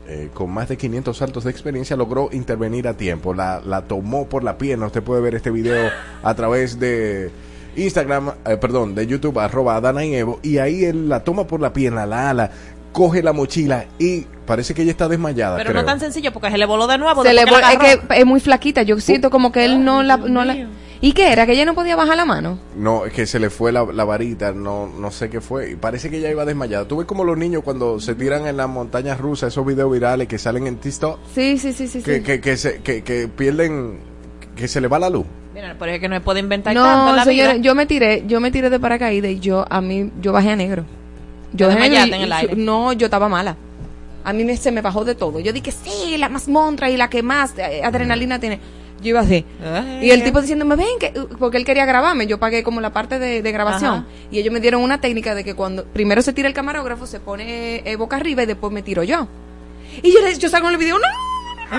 eh, 0.07 0.29
con 0.33 0.49
más 0.49 0.69
de 0.69 0.77
500 0.77 1.15
saltos 1.15 1.43
de 1.43 1.51
experiencia, 1.51 1.95
logró 1.95 2.29
intervenir 2.31 2.87
a 2.87 2.95
tiempo. 2.95 3.33
La, 3.35 3.61
la 3.63 3.83
tomó 3.83 4.27
por 4.27 4.43
la 4.43 4.57
pierna. 4.57 4.87
Usted 4.87 5.03
puede 5.03 5.21
ver 5.21 5.35
este 5.35 5.51
video 5.51 5.91
a 6.23 6.33
través 6.33 6.79
de 6.79 7.29
Instagram, 7.77 8.31
eh, 8.45 8.57
perdón, 8.57 8.95
de 8.95 9.07
YouTube, 9.07 9.39
arroba 9.39 9.75
Adana 9.77 10.03
y 10.05 10.15
Evo. 10.15 10.39
Y 10.43 10.57
ahí 10.57 10.83
él 10.85 11.07
la 11.09 11.23
toma 11.23 11.47
por 11.47 11.61
la 11.61 11.71
pierna, 11.73 12.05
la 12.05 12.29
ala, 12.31 12.51
coge 12.91 13.21
la 13.21 13.31
mochila 13.33 13.85
y 13.99 14.21
parece 14.45 14.73
que 14.73 14.81
ella 14.81 14.91
está 14.91 15.07
desmayada. 15.07 15.57
Pero 15.57 15.69
creo. 15.71 15.81
no 15.81 15.85
tan 15.85 15.99
sencillo 15.99 16.33
porque 16.33 16.49
se 16.49 16.57
le 16.57 16.65
voló 16.65 16.87
de 16.87 16.97
nuevo. 16.97 17.23
Se 17.23 17.33
le 17.33 17.41
después 17.41 17.61
vol- 17.63 17.67
la 17.67 17.73
es 17.73 17.97
que 17.99 18.19
es 18.19 18.25
muy 18.25 18.39
flaquita. 18.39 18.81
Yo 18.83 18.99
siento 18.99 19.29
como 19.29 19.51
que 19.51 19.65
él 19.65 19.83
no 19.85 20.01
la, 20.03 20.17
no 20.17 20.43
la. 20.45 20.67
¿Y 20.99 21.11
qué 21.11 21.31
era? 21.31 21.45
Que 21.45 21.51
ella 21.51 21.63
no 21.65 21.75
podía 21.75 21.95
bajar 21.95 22.17
la 22.17 22.25
mano. 22.25 22.57
No, 22.75 23.05
es 23.05 23.13
que 23.13 23.27
se 23.27 23.37
le 23.37 23.51
fue 23.51 23.71
la, 23.71 23.85
la 23.85 24.03
varita, 24.03 24.51
no, 24.51 24.87
no 24.87 25.11
sé 25.11 25.29
qué 25.29 25.41
fue. 25.41 25.69
Y 25.71 25.75
parece 25.75 26.09
que 26.09 26.17
ella 26.17 26.31
iba 26.31 26.43
desmayada. 26.43 26.87
Tú 26.87 26.97
ves 26.97 27.05
como 27.05 27.23
los 27.23 27.37
niños 27.37 27.61
cuando 27.63 27.99
se 27.99 28.15
tiran 28.15 28.47
en 28.47 28.57
las 28.57 28.67
montañas 28.67 29.19
rusas, 29.19 29.53
esos 29.53 29.63
videos 29.63 29.91
virales 29.91 30.27
que 30.27 30.39
salen 30.39 30.65
en 30.65 30.77
TikTok, 30.77 31.19
Sí, 31.35 31.59
sí, 31.59 31.71
sí, 31.73 31.87
sí. 31.87 32.01
que, 32.01 32.15
sí. 32.15 32.23
que, 32.23 32.41
que, 32.41 32.57
se, 32.57 32.81
que, 32.81 33.03
que 33.03 33.27
pierden, 33.27 33.99
que 34.55 34.67
se 34.67 34.81
le 34.81 34.87
va 34.87 34.97
la 34.97 35.11
luz. 35.11 35.27
Mira, 35.57 35.75
pero 35.79 35.91
es 35.91 35.99
que 35.99 36.07
no 36.07 36.13
se 36.15 36.21
puede 36.21 36.39
inventar 36.39 36.71
tanto 36.75 36.87
en 36.87 37.05
No, 37.07 37.15
la 37.15 37.23
señores, 37.23 37.53
vida. 37.55 37.63
yo 37.63 37.73
me 37.73 37.87
tiré, 37.87 38.23
yo 38.27 38.39
me 38.39 38.51
tiré 38.51 38.69
de 38.69 38.79
paracaídas 38.79 39.31
y 39.31 39.39
yo, 39.39 39.65
a 39.67 39.81
mí, 39.81 40.11
yo 40.21 40.31
bajé 40.31 40.51
a 40.51 40.55
negro. 40.55 40.85
Yo 41.51 41.67
¿Te 41.67 41.73
bajé 41.73 41.87
a 41.87 41.89
negro 41.89 42.05
y- 42.05 42.13
en 42.13 42.21
el 42.21 42.31
aire? 42.33 42.55
No, 42.55 42.93
yo 42.93 43.05
estaba 43.07 43.27
mala. 43.27 43.55
A 44.23 44.33
mí 44.33 44.43
me, 44.43 44.55
se 44.55 44.71
me 44.71 44.81
bajó 44.81 45.03
de 45.03 45.15
todo. 45.15 45.39
Yo 45.39 45.51
dije, 45.51 45.71
sí, 45.71 46.15
la 46.19 46.29
más 46.29 46.47
montra 46.47 46.91
y 46.91 46.97
la 46.97 47.09
que 47.09 47.23
más 47.23 47.57
eh, 47.57 47.81
adrenalina 47.83 48.39
tiene. 48.39 48.59
Yo 49.01 49.09
iba 49.09 49.21
así. 49.21 49.45
Ay. 49.63 50.05
Y 50.05 50.11
el 50.11 50.23
tipo 50.23 50.41
diciéndome, 50.41 50.75
ven, 50.75 50.85
que, 50.99 51.11
porque 51.39 51.57
él 51.57 51.65
quería 51.65 51.85
grabarme. 51.87 52.27
Yo 52.27 52.37
pagué 52.39 52.61
como 52.61 52.79
la 52.79 52.91
parte 52.93 53.17
de, 53.17 53.41
de 53.41 53.51
grabación. 53.51 53.93
Ajá. 53.93 54.05
Y 54.29 54.37
ellos 54.37 54.53
me 54.53 54.59
dieron 54.59 54.83
una 54.83 55.01
técnica 55.01 55.33
de 55.33 55.43
que 55.43 55.55
cuando 55.55 55.85
primero 55.85 56.21
se 56.21 56.33
tira 56.33 56.47
el 56.47 56.53
camarógrafo, 56.53 57.07
se 57.07 57.19
pone 57.19 57.81
eh, 57.83 57.95
boca 57.95 58.15
arriba 58.17 58.43
y 58.43 58.45
después 58.45 58.71
me 58.71 58.83
tiro 58.83 59.01
yo. 59.03 59.27
Y 60.03 60.11
yo, 60.11 60.19
yo 60.37 60.49
salgo 60.49 60.67
en 60.67 60.73
el 60.73 60.79
video, 60.79 60.97
no. 60.99 61.77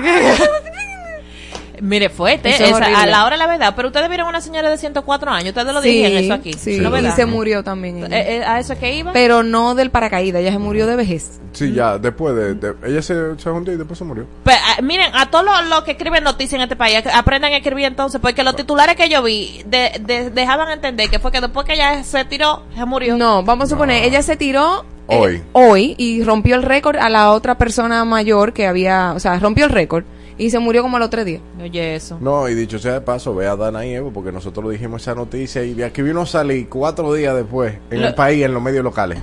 Mire, 1.81 2.09
fuerte, 2.09 2.49
Eso 2.49 2.63
es 2.65 2.71
esa- 2.71 3.01
a 3.01 3.05
la 3.05 3.25
hora 3.25 3.35
de 3.35 3.37
la 3.39 3.47
verdad. 3.47 3.73
Pero 3.75 3.87
ustedes 3.89 4.09
vieron 4.09 4.27
una 4.27 4.41
señora 4.41 4.69
de 4.69 4.77
104 4.77 5.31
años, 5.31 5.49
ustedes 5.49 5.73
lo 5.73 5.81
Sí, 5.81 5.89
dijeron 5.89 6.17
eso 6.17 6.33
aquí. 6.33 6.53
Sí, 6.53 6.79
¿No 6.79 6.97
y 6.97 7.11
se 7.11 7.25
murió 7.25 7.63
también. 7.63 7.97
ella. 8.03 8.17
Eh, 8.19 8.37
eh, 8.37 8.43
¿A 8.45 8.59
eso 8.59 8.73
es 8.73 8.79
que 8.79 8.93
iba? 8.95 9.13
Pero 9.13 9.43
no 9.43 9.75
del 9.75 9.89
paracaídas, 9.89 10.41
ella 10.41 10.51
se 10.51 10.59
murió 10.59 10.87
de 10.87 10.95
vejez. 10.95 11.39
Sí, 11.53 11.73
ya, 11.73 11.97
después 11.97 12.35
de, 12.35 12.53
de- 12.55 12.75
ella 12.85 13.01
se, 13.01 13.15
se 13.39 13.49
hundió 13.49 13.73
y 13.73 13.77
después 13.77 13.97
se 13.97 14.05
murió. 14.05 14.25
Ah, 14.45 14.81
miren, 14.83 15.11
a 15.15 15.29
todos 15.31 15.45
los, 15.45 15.67
los 15.67 15.83
que 15.83 15.91
escriben 15.91 16.23
noticias 16.23 16.53
en 16.55 16.61
este 16.61 16.75
país, 16.75 17.01
aprendan 17.13 17.53
a 17.53 17.57
escribir 17.57 17.85
entonces, 17.85 18.19
porque 18.21 18.43
los 18.43 18.55
titulares 18.55 18.95
que 18.95 19.09
yo 19.09 19.23
vi 19.23 19.61
de, 19.65 19.99
de- 20.01 20.29
dejaban 20.29 20.69
entender 20.71 21.09
que 21.09 21.19
fue 21.19 21.31
que 21.31 21.41
después 21.41 21.65
que 21.65 21.73
ella 21.73 22.03
se 22.03 22.23
tiró, 22.25 22.63
se 22.75 22.85
murió. 22.85 23.17
No, 23.17 23.41
vamos 23.43 23.65
a 23.65 23.69
suponer, 23.69 24.03
ella 24.03 24.21
se 24.21 24.35
tiró 24.37 24.85
eh, 25.07 25.17
Hoy. 25.17 25.43
hoy 25.53 25.95
y 25.97 26.23
rompió 26.23 26.55
el 26.55 26.61
récord 26.63 26.97
a 26.97 27.09
la 27.09 27.31
otra 27.31 27.57
persona 27.57 28.05
mayor 28.05 28.53
que 28.53 28.67
había, 28.67 29.13
o 29.15 29.19
sea, 29.19 29.39
rompió 29.39 29.65
el 29.65 29.71
récord 29.71 30.03
y 30.39 30.49
se 30.49 30.57
murió 30.57 30.81
como 30.81 30.97
a 30.97 30.99
los 30.99 31.11
tres 31.11 31.25
días. 31.25 31.41
Oye, 31.61 31.93
eso. 31.95 32.17
No, 32.19 32.49
y 32.49 32.55
dicho 32.55 32.79
sea 32.79 32.93
de 32.93 33.01
paso, 33.01 33.35
ve 33.35 33.45
a 33.45 33.55
Dana 33.55 33.85
y 33.85 33.93
Evo, 33.93 34.11
porque 34.11 34.31
nosotros 34.31 34.63
lo 34.63 34.71
dijimos 34.71 35.03
esa 35.03 35.13
noticia 35.13 35.63
y 35.63 35.75
de 35.75 35.85
aquí 35.85 36.01
vino 36.01 36.21
a 36.21 36.25
salir 36.25 36.67
cuatro 36.69 37.13
días 37.13 37.35
después 37.35 37.75
en 37.91 38.01
Lo- 38.01 38.07
el 38.07 38.15
país, 38.15 38.43
en 38.43 38.53
los 38.55 38.63
medios 38.63 38.83
locales. 38.83 39.19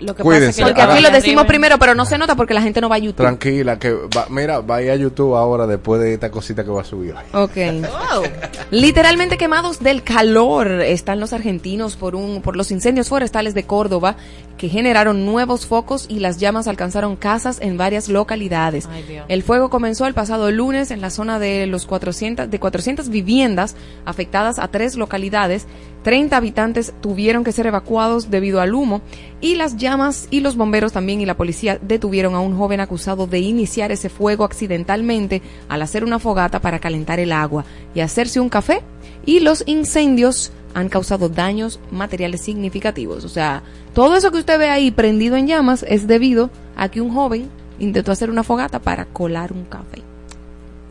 Lo 0.00 0.14
que 0.14 0.22
Cuídense. 0.22 0.46
pasa 0.46 0.50
es 0.50 0.56
que 0.56 0.80
Porque 0.82 0.82
aquí 0.82 1.02
lo 1.02 1.10
decimos 1.10 1.40
arriba- 1.40 1.46
primero, 1.48 1.78
pero 1.78 1.94
no 1.94 2.04
se 2.04 2.18
nota 2.18 2.34
porque 2.36 2.52
la 2.54 2.60
gente 2.62 2.80
no 2.82 2.88
va 2.88 2.96
a 2.96 2.98
YouTube. 2.98 3.16
Tranquila, 3.24 3.78
que 3.78 3.92
va- 3.92 4.26
mira, 4.28 4.60
vaya 4.60 4.92
a 4.92 4.96
YouTube 4.96 5.34
ahora 5.34 5.66
después 5.66 6.00
de 6.00 6.12
esta 6.14 6.30
cosita 6.30 6.64
que 6.64 6.70
va 6.70 6.82
a 6.82 6.84
subir. 6.84 7.14
Ok. 7.32 7.56
Literalmente 8.70 9.36
quemados 9.38 9.80
del 9.80 10.02
calor 10.02 10.68
están 10.82 11.20
los 11.20 11.32
argentinos 11.32 11.96
por 11.96 12.14
un 12.14 12.42
por 12.42 12.56
los 12.56 12.70
incendios 12.70 13.08
forestales 13.08 13.54
de 13.54 13.64
Córdoba 13.64 14.16
que 14.58 14.68
generaron 14.68 15.26
nuevos 15.26 15.66
focos 15.66 16.06
y 16.08 16.18
las 16.20 16.38
llamas 16.38 16.66
alcanzaron 16.66 17.16
casas 17.16 17.58
en 17.60 17.76
varias 17.76 18.08
localidades. 18.08 18.88
Ay, 18.90 19.02
Dios. 19.06 19.24
El 19.28 19.42
fuego 19.42 19.68
comenzó 19.70 20.06
el 20.06 20.14
pasado 20.14 20.50
lunes 20.50 20.90
en 20.90 21.00
la 21.00 21.10
zona 21.10 21.38
de 21.38 21.66
los 21.66 21.86
400 21.86 22.50
de 22.50 22.58
400 22.60 23.08
viviendas 23.08 23.76
afectadas 24.04 24.58
a 24.58 24.68
tres 24.68 24.96
localidades. 24.96 25.66
30 26.02 26.36
habitantes 26.36 26.94
tuvieron 27.00 27.44
que 27.44 27.52
ser 27.52 27.66
evacuados 27.66 28.30
debido 28.30 28.60
al 28.60 28.74
humo 28.74 29.02
y 29.40 29.56
las 29.56 29.76
llamas 29.76 30.28
y 30.30 30.40
los 30.40 30.56
bomberos 30.56 30.92
también 30.92 31.20
y 31.20 31.26
la 31.26 31.36
policía 31.36 31.78
detuvieron 31.82 32.34
a 32.34 32.40
un 32.40 32.56
joven 32.56 32.80
acusado 32.80 33.26
de 33.26 33.40
iniciar 33.40 33.90
ese 33.90 34.08
fuego 34.08 34.44
accidentalmente 34.44 35.42
al 35.68 35.82
hacer 35.82 36.04
una 36.04 36.18
fogata 36.18 36.60
para 36.60 36.78
calentar 36.78 37.18
el 37.18 37.32
agua 37.32 37.64
y 37.94 38.00
hacerse 38.00 38.40
un 38.40 38.48
café 38.48 38.82
y 39.24 39.40
los 39.40 39.64
incendios 39.66 40.52
han 40.74 40.88
causado 40.88 41.28
daños 41.28 41.80
materiales 41.90 42.42
significativos. 42.42 43.24
O 43.24 43.28
sea, 43.28 43.62
todo 43.94 44.14
eso 44.14 44.30
que 44.30 44.38
usted 44.38 44.58
ve 44.58 44.68
ahí 44.68 44.90
prendido 44.90 45.36
en 45.36 45.46
llamas 45.46 45.84
es 45.88 46.06
debido 46.06 46.50
a 46.76 46.90
que 46.90 47.00
un 47.00 47.14
joven 47.14 47.48
intentó 47.78 48.12
hacer 48.12 48.30
una 48.30 48.44
fogata 48.44 48.78
para 48.78 49.06
colar 49.06 49.52
un 49.52 49.64
café. 49.64 50.02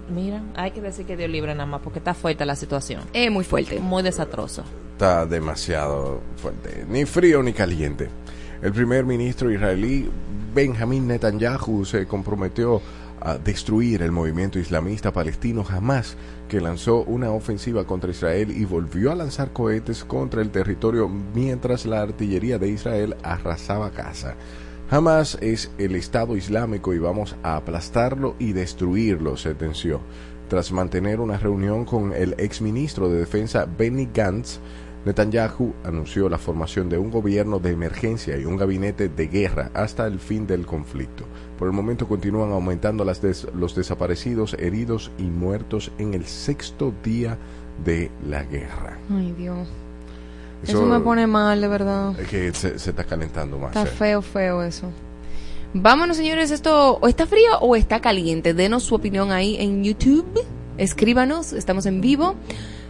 Mira, 0.10 0.44
hay 0.56 0.72
que 0.72 0.82
decir 0.82 1.06
que 1.06 1.18
Dios 1.18 1.30
libre 1.30 1.54
nada 1.54 1.66
más 1.66 1.82
porque 1.82 2.00
está 2.00 2.14
fuerte 2.14 2.46
la 2.46 2.56
situación. 2.56 3.02
Es 3.14 3.32
muy 3.32 3.44
fuerte. 3.44 3.80
Muy 3.80 4.04
desastroso. 4.04 4.64
Está 4.94 5.26
demasiado 5.26 6.22
fuerte. 6.38 6.86
Ni 6.88 7.06
frío 7.06 7.42
ni 7.42 7.54
caliente. 7.54 8.10
El 8.62 8.72
primer 8.72 9.06
ministro 9.06 9.52
israelí 9.52 10.10
Benjamin 10.54 11.08
Netanyahu 11.08 11.86
se 11.86 12.08
comprometió 12.08 12.82
a 13.20 13.38
destruir 13.38 14.04
el 14.04 14.12
movimiento 14.12 14.60
islamista 14.60 15.12
palestino 15.12 15.66
Hamas, 15.68 16.16
que 16.48 16.62
lanzó 16.62 17.04
una 17.04 17.32
ofensiva 17.32 17.86
contra 17.86 18.12
Israel 18.12 18.52
y 18.52 18.66
volvió 18.66 19.12
a 19.12 19.16
lanzar 19.16 19.52
cohetes 19.52 20.06
contra 20.06 20.42
el 20.42 20.52
territorio 20.52 21.10
mientras 21.10 21.86
la 21.86 22.02
artillería 22.02 22.60
de 22.60 22.70
Israel 22.70 23.16
arrasaba 23.24 23.90
Gaza. 23.90 24.36
Hamas 24.90 25.36
es 25.42 25.72
el 25.80 25.96
Estado 25.96 26.38
Islámico 26.38 26.94
y 26.94 27.00
vamos 27.00 27.36
a 27.42 27.56
aplastarlo 27.56 28.36
y 28.38 28.54
destruirlo, 28.54 29.36
sentenció. 29.36 30.00
Tras 30.48 30.72
mantener 30.72 31.20
una 31.20 31.38
reunión 31.38 31.86
con 31.86 32.14
el 32.14 32.36
exministro 32.38 33.10
de 33.10 33.18
Defensa 33.18 33.66
Benny 33.66 34.08
Gantz, 34.14 34.60
Netanyahu 35.04 35.74
anunció 35.84 36.30
la 36.30 36.38
formación 36.38 36.88
de 36.88 37.00
un 37.00 37.10
gobierno 37.10 37.58
de 37.58 37.72
emergencia 37.72 38.38
y 38.38 38.46
un 38.46 38.58
gabinete 38.58 39.10
de 39.10 39.28
guerra 39.28 39.72
hasta 39.74 40.06
el 40.06 40.20
fin 40.20 40.46
del 40.46 40.68
conflicto. 40.68 41.26
Por 41.58 41.68
el 41.68 41.74
momento 41.74 42.08
continúan 42.08 42.52
aumentando 42.52 43.04
las 43.04 43.22
los 43.56 43.76
desaparecidos, 43.76 44.54
heridos 44.54 45.12
y 45.18 45.24
muertos 45.24 45.92
en 45.98 46.14
el 46.14 46.26
sexto 46.26 46.94
día 47.04 47.40
de 47.84 48.12
la 48.28 48.44
guerra. 48.44 49.00
Ay, 49.12 49.34
Dios. 49.36 49.68
Eso, 50.68 50.86
me 50.86 51.00
pone 51.00 51.28
mal, 51.28 51.62
de 51.62 51.68
verdad. 51.68 52.20
Es 52.20 52.28
que 52.28 52.54
se, 52.54 52.80
se 52.80 52.90
está 52.90 53.04
calentando 53.04 53.58
más. 53.58 53.76
Está 53.76 53.84
eh. 53.84 53.86
feo, 53.86 54.22
feo 54.22 54.64
eso. 54.64 54.92
Vámonos, 55.74 56.18
señores. 56.18 56.52
¿Esto 56.52 56.98
o 57.02 57.08
está 57.08 57.28
frío 57.28 57.60
o 57.60 57.76
está 57.76 58.00
caliente? 58.00 58.54
Denos 58.54 58.84
su 58.84 58.96
opinión 58.96 59.32
ahí 59.32 59.58
en 59.60 59.84
YouTube. 59.84 60.26
Escríbanos, 60.78 61.54
estamos 61.54 61.86
en 61.86 62.02
vivo. 62.02 62.36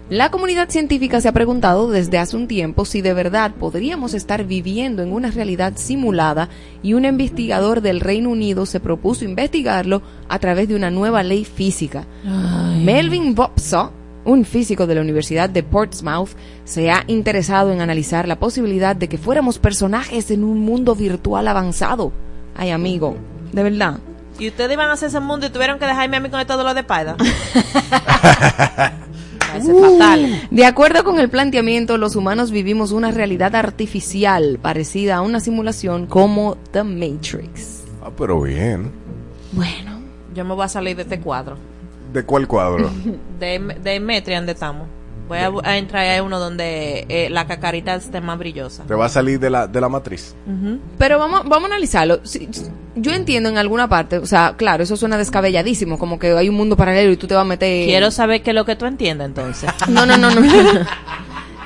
La 0.10 0.30
comunidad 0.30 0.70
científica 0.70 1.20
se 1.20 1.28
ha 1.28 1.32
preguntado 1.32 1.90
desde 1.90 2.20
hace 2.20 2.36
un 2.36 2.48
tiempo 2.48 2.86
si 2.86 3.02
de 3.02 3.16
verdad 3.16 3.56
podríamos 3.60 4.14
estar 4.14 4.46
viviendo 4.46 5.02
en 5.02 5.12
una 5.12 5.32
realidad 5.32 5.74
simulada 5.78 6.50
y 6.84 6.94
un 6.94 7.06
investigador 7.06 7.82
del 7.82 8.02
Reino 8.02 8.30
Unido 8.30 8.68
se 8.68 8.80
propuso 8.80 9.26
investigarlo 9.26 10.04
a 10.30 10.38
través 10.38 10.68
de 10.68 10.76
una 10.76 10.92
nueva 10.92 11.24
ley 11.24 11.44
física. 11.44 12.06
Melvin 12.84 13.34
Bopso, 13.34 13.92
un 14.26 14.44
físico 14.44 14.88
de 14.88 14.96
la 14.96 15.02
Universidad 15.02 15.50
de 15.50 15.64
Portsmouth, 15.64 16.32
se 16.66 16.92
ha 16.92 17.04
interesado 17.08 17.72
en 17.72 17.82
analizar 17.82 18.28
la 18.28 18.40
posibilidad 18.40 18.96
de 18.96 19.08
que 19.08 19.18
fuéramos 19.18 19.60
personajes 19.60 20.32
en 20.32 20.44
un 20.44 20.60
mundo 20.60 20.96
virtual 20.96 21.48
avanzado. 21.48 22.12
Ay, 22.56 22.72
amigo, 22.72 23.16
de 23.54 23.64
verdad. 23.64 24.00
Y 24.38 24.50
ustedes 24.50 24.74
iban 24.74 24.90
a 24.90 24.94
hacer 24.94 25.10
ese 25.10 25.20
mundo 25.20 25.46
y 25.46 25.50
tuvieron 25.50 25.80
que 25.80 25.86
dejarme 25.86 26.18
a 26.18 26.20
mí 26.20 26.30
con 26.30 26.46
todo 26.46 26.64
lo 26.64 26.74
de 26.74 26.84
Paida. 26.84 27.16
Es 29.56 29.66
fatal. 29.82 30.48
De 30.52 30.66
acuerdo 30.66 31.04
con 31.04 31.20
el 31.20 31.30
planteamiento, 31.30 31.98
los 31.98 32.16
humanos 32.16 32.52
vivimos 32.52 32.92
una 32.92 33.12
realidad 33.12 33.56
artificial 33.56 34.60
parecida 34.62 35.18
a 35.18 35.22
una 35.22 35.40
simulación 35.40 36.08
como 36.08 36.58
The 36.72 36.84
Matrix. 36.84 37.84
Ah, 38.04 38.12
pero 38.18 38.42
bien. 38.42 38.92
Bueno, 39.54 40.00
Yo 40.34 40.44
me 40.44 40.54
voy 40.54 40.66
a 40.66 40.70
salir 40.70 40.98
de 40.98 41.04
este 41.04 41.22
cuadro. 41.22 41.58
¿De 42.16 42.24
cuál 42.24 42.48
cuadro? 42.48 42.90
De, 43.40 43.60
de 43.84 44.00
Metria, 44.00 44.38
donde 44.38 44.54
estamos. 44.54 44.88
Voy 45.28 45.40
a, 45.40 45.52
a 45.64 45.78
entrar 45.78 46.08
a 46.18 46.22
uno 46.24 46.40
donde 46.40 47.06
eh, 47.10 47.30
la 47.32 47.48
cacarita 47.48 47.96
esté 47.96 48.22
más 48.22 48.38
brillosa. 48.38 48.84
Te 48.86 48.94
va 48.94 49.08
a 49.08 49.10
salir 49.10 49.40
de 49.40 49.50
la, 49.50 49.66
de 49.68 49.82
la 49.82 49.90
matriz. 49.90 50.36
pero 51.00 51.18
vamos, 51.18 51.42
vamos 51.50 51.64
a 51.64 51.74
analizarlo. 51.74 52.20
Si- 52.24 52.48
yo 52.96 53.12
entiendo 53.12 53.50
en 53.50 53.58
alguna 53.58 53.90
parte, 53.90 54.20
o 54.20 54.26
sea, 54.28 54.54
claro, 54.56 54.84
eso 54.84 54.96
suena 54.96 55.18
descabelladísimo, 55.18 55.98
como 55.98 56.20
que 56.20 56.32
hay 56.32 56.48
un 56.48 56.56
mundo 56.56 56.78
paralelo 56.78 57.12
y 57.12 57.18
tú 57.18 57.26
te 57.28 57.34
vas 57.34 57.42
a 57.42 57.46
meter... 57.46 57.86
Quiero 57.88 58.12
saber 58.12 58.44
qué 58.44 58.52
es 58.52 58.56
lo 58.56 58.66
que 58.66 58.76
tú 58.76 58.86
entiendes 58.86 59.26
entonces. 59.26 59.70
No, 59.90 60.06
no, 60.06 60.16
no, 60.18 60.30
no. 60.30 60.42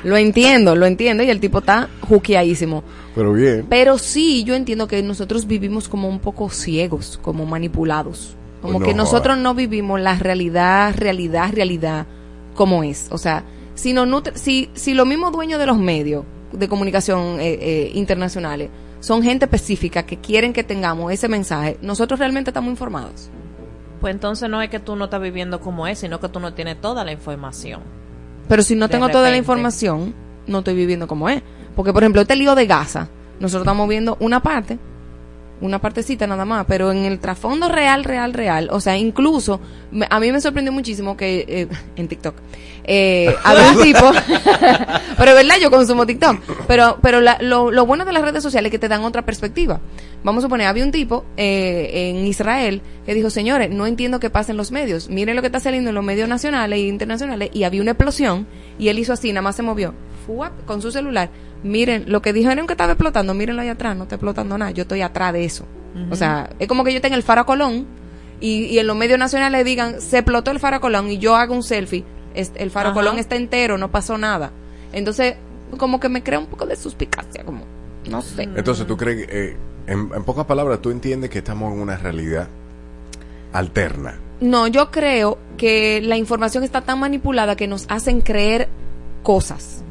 lo 0.04 0.16
entiendo, 0.16 0.74
lo 0.74 0.86
entiendo 0.86 1.22
y 1.22 1.28
el 1.30 1.38
tipo 1.38 1.58
está 1.58 1.88
juqueadísimo. 2.08 2.82
Pero 3.14 3.32
bien. 3.34 3.66
Pero 3.68 3.98
sí, 3.98 4.42
yo 4.44 4.54
entiendo 4.54 4.88
que 4.88 5.02
nosotros 5.02 5.46
vivimos 5.46 5.88
como 5.88 6.08
un 6.08 6.18
poco 6.20 6.48
ciegos, 6.48 7.18
como 7.22 7.44
manipulados. 7.44 8.36
Como 8.62 8.78
No 8.78 8.84
que 8.84 8.94
nosotros 8.94 9.38
no 9.38 9.54
vivimos 9.54 10.00
la 10.00 10.16
realidad, 10.16 10.94
realidad, 10.96 11.50
realidad 11.52 12.06
como 12.54 12.82
es. 12.84 13.08
O 13.10 13.18
sea, 13.18 13.44
si, 13.74 13.92
no 13.92 14.04
nut- 14.06 14.34
si, 14.34 14.70
si 14.74 14.92
los 14.94 15.06
mismos 15.06 15.32
dueños 15.32 15.58
de 15.58 15.66
los 15.66 15.78
medios 15.78 16.24
de 16.52 16.68
comunicación 16.68 17.40
eh, 17.40 17.58
eh, 17.60 17.92
internacionales 17.94 18.68
son 19.00 19.22
gente 19.22 19.46
específica 19.46 20.02
que 20.04 20.18
quieren 20.18 20.52
que 20.52 20.62
tengamos 20.62 21.10
ese 21.12 21.28
mensaje, 21.28 21.78
nosotros 21.80 22.18
realmente 22.18 22.50
estamos 22.50 22.70
informados. 22.70 23.30
Pues 24.00 24.14
entonces 24.14 24.48
no 24.50 24.60
es 24.60 24.68
que 24.68 24.78
tú 24.80 24.96
no 24.96 25.04
estás 25.06 25.20
viviendo 25.22 25.60
como 25.60 25.86
es, 25.86 25.98
sino 25.98 26.20
que 26.20 26.28
tú 26.28 26.40
no 26.40 26.52
tienes 26.52 26.80
toda 26.80 27.04
la 27.04 27.12
información. 27.12 27.80
Pero 28.48 28.62
si 28.62 28.74
no 28.74 28.88
De 28.88 28.92
tengo 28.92 29.08
toda 29.08 29.30
la 29.30 29.36
información, 29.36 30.14
no 30.46 30.58
estoy 30.58 30.74
viviendo 30.74 31.06
como 31.06 31.28
es. 31.28 31.42
Porque, 31.76 31.92
por 31.92 32.02
ejemplo, 32.02 32.20
este 32.22 32.34
lío 32.36 32.54
de 32.54 32.66
Gaza, 32.66 33.08
nosotros 33.38 33.62
estamos 33.62 33.88
viendo 33.88 34.16
una 34.20 34.42
parte, 34.42 34.78
una 35.60 35.80
partecita 35.80 36.26
nada 36.26 36.44
más, 36.44 36.64
pero 36.66 36.90
en 36.92 37.04
el 37.04 37.18
trasfondo 37.18 37.68
real, 37.68 38.04
real, 38.04 38.32
real, 38.32 38.68
o 38.72 38.80
sea, 38.80 38.96
incluso, 38.96 39.60
a 40.08 40.20
mí 40.20 40.32
me 40.32 40.40
sorprendió 40.40 40.72
muchísimo 40.72 41.16
que, 41.16 41.44
eh, 41.48 41.68
en 41.96 42.08
TikTok, 42.08 42.34
eh, 42.84 43.34
había 43.44 43.72
un 43.72 43.82
tipo, 43.82 44.10
pero 45.18 45.30
es 45.32 45.36
verdad, 45.36 45.54
yo 45.60 45.70
consumo 45.70 46.06
TikTok, 46.06 46.40
pero, 46.66 46.98
pero 47.02 47.20
la- 47.20 47.38
lo, 47.40 47.70
lo 47.70 47.86
bueno 47.86 48.04
de 48.04 48.12
las 48.12 48.22
redes 48.22 48.42
sociales 48.42 48.68
es 48.68 48.72
que 48.72 48.78
te 48.78 48.88
dan 48.88 49.04
otra 49.04 49.22
perspectiva. 49.26 49.80
Vamos 50.22 50.44
a 50.44 50.46
suponer, 50.46 50.66
había 50.66 50.84
un 50.84 50.92
tipo 50.92 51.24
eh, 51.36 52.10
en 52.10 52.26
Israel 52.26 52.82
que 53.06 53.14
dijo, 53.14 53.30
señores, 53.30 53.70
no 53.70 53.86
entiendo 53.86 54.20
qué 54.20 54.28
pasa 54.30 54.52
en 54.52 54.58
los 54.58 54.70
medios, 54.72 55.08
miren 55.08 55.36
lo 55.36 55.42
que 55.42 55.46
está 55.48 55.60
saliendo 55.60 55.90
en 55.90 55.94
los 55.94 56.04
medios 56.04 56.28
nacionales 56.28 56.78
e 56.78 56.82
internacionales, 56.82 57.50
y 57.52 57.64
había 57.64 57.80
una 57.82 57.92
explosión, 57.92 58.46
y 58.78 58.88
él 58.88 58.98
hizo 58.98 59.12
así, 59.12 59.32
nada 59.32 59.42
más 59.42 59.56
se 59.56 59.62
movió, 59.62 59.94
con 60.66 60.80
su 60.80 60.92
celular, 60.92 61.28
miren, 61.62 62.04
lo 62.08 62.22
que 62.22 62.32
dijeron 62.32 62.66
que 62.66 62.72
estaba 62.72 62.92
explotando, 62.92 63.34
mírenlo 63.34 63.62
ahí 63.62 63.68
atrás, 63.68 63.96
no 63.96 64.04
está 64.04 64.16
explotando 64.16 64.56
nada, 64.58 64.70
yo 64.70 64.82
estoy 64.82 65.02
atrás 65.02 65.32
de 65.32 65.44
eso. 65.44 65.66
O 66.10 66.14
sea, 66.14 66.50
es 66.60 66.68
como 66.68 66.84
que 66.84 66.94
yo 66.94 67.00
tenga 67.00 67.16
el 67.16 67.22
faro 67.22 67.44
Colón, 67.46 67.86
y, 68.40 68.64
y 68.64 68.78
en 68.78 68.86
los 68.86 68.96
medios 68.96 69.18
nacionales 69.18 69.64
digan, 69.64 70.00
se 70.00 70.18
explotó 70.18 70.50
el 70.50 70.60
faro 70.60 70.80
Colón, 70.80 71.10
y 71.10 71.18
yo 71.18 71.36
hago 71.36 71.54
un 71.54 71.62
selfie, 71.62 72.04
el 72.34 72.70
faro 72.70 72.90
Ajá. 72.90 72.94
Colón 72.94 73.18
está 73.18 73.36
entero, 73.36 73.76
no 73.76 73.90
pasó 73.90 74.16
nada. 74.16 74.52
Entonces, 74.92 75.34
como 75.76 76.00
que 76.00 76.08
me 76.08 76.22
crea 76.22 76.38
un 76.38 76.46
poco 76.46 76.64
de 76.66 76.76
suspicacia, 76.76 77.44
como, 77.44 77.64
no 78.08 78.22
sé. 78.22 78.44
Entonces, 78.44 78.86
¿tú 78.86 78.96
crees 78.96 79.26
eh, 79.28 79.56
en, 79.86 80.10
en 80.14 80.24
pocas 80.24 80.46
palabras, 80.46 80.80
tú 80.80 80.90
entiendes 80.90 81.28
que 81.30 81.38
estamos 81.38 81.72
en 81.72 81.80
una 81.80 81.96
realidad 81.96 82.48
alterna? 83.52 84.18
No, 84.40 84.66
yo 84.68 84.90
creo 84.90 85.38
que 85.58 86.00
la 86.02 86.16
información 86.16 86.64
está 86.64 86.80
tan 86.80 86.98
manipulada 87.00 87.56
que 87.56 87.66
nos 87.66 87.84
hacen 87.88 88.20
creer 88.20 88.68
cosas. 89.22 89.84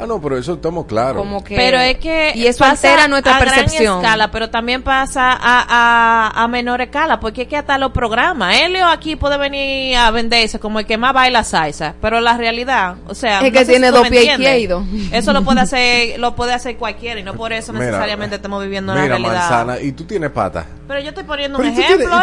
Ah, 0.00 0.06
no, 0.06 0.20
pero 0.20 0.38
eso 0.38 0.54
estamos 0.54 0.86
claros. 0.86 1.16
Como 1.18 1.44
que 1.44 1.54
Pero 1.56 1.78
es 1.78 1.98
que 1.98 2.32
y 2.34 2.46
eso 2.46 2.60
pasa 2.60 2.70
altera 2.88 3.06
nuestra 3.08 3.36
a 3.36 3.40
gran 3.40 3.54
percepción. 3.54 3.98
escala, 3.98 4.30
pero 4.30 4.48
también 4.48 4.82
pasa 4.82 5.32
a, 5.32 5.64
a, 5.68 6.42
a 6.44 6.48
menor 6.48 6.80
escala, 6.80 7.20
porque 7.20 7.42
es 7.42 7.48
que 7.48 7.56
hasta 7.56 7.76
los 7.76 7.92
programas, 7.92 8.56
Helio 8.56 8.86
aquí 8.86 9.16
puede 9.16 9.36
venir 9.36 9.96
a 9.96 10.10
venderse 10.10 10.58
como 10.58 10.78
el 10.80 10.86
que 10.86 10.96
más 10.96 11.12
baila 11.12 11.44
salsa, 11.44 11.94
pero 12.00 12.20
la 12.20 12.36
realidad, 12.36 12.94
o 13.08 13.14
sea, 13.14 13.40
Es 13.40 13.52
que 13.52 13.60
si 13.64 13.72
tiene 13.72 13.90
dos 13.90 14.08
pies 14.08 14.24
izquierdos. 14.26 14.84
Eso 15.12 15.32
lo 15.32 15.44
puede 15.44 15.60
hacer, 15.60 16.18
lo 16.18 16.34
puede 16.34 16.54
hacer 16.54 16.76
cualquiera 16.76 17.20
y 17.20 17.22
no 17.22 17.34
por 17.34 17.52
eso 17.52 17.72
Mira, 17.72 17.84
necesariamente 17.86 18.36
estamos 18.36 18.62
viviendo 18.62 18.92
una 18.92 19.02
Mira, 19.02 19.16
realidad. 19.18 19.50
manzana, 19.50 19.80
y 19.80 19.92
tú 19.92 20.04
tienes 20.04 20.30
patas. 20.30 20.64
Pero 20.90 21.02
yo 21.02 21.10
estoy 21.10 21.22
poniendo 21.22 21.56
Pero 21.58 21.68
un 21.70 21.74
¿y 21.74 21.76
tú 21.76 21.82
ejemplo, 21.84 22.20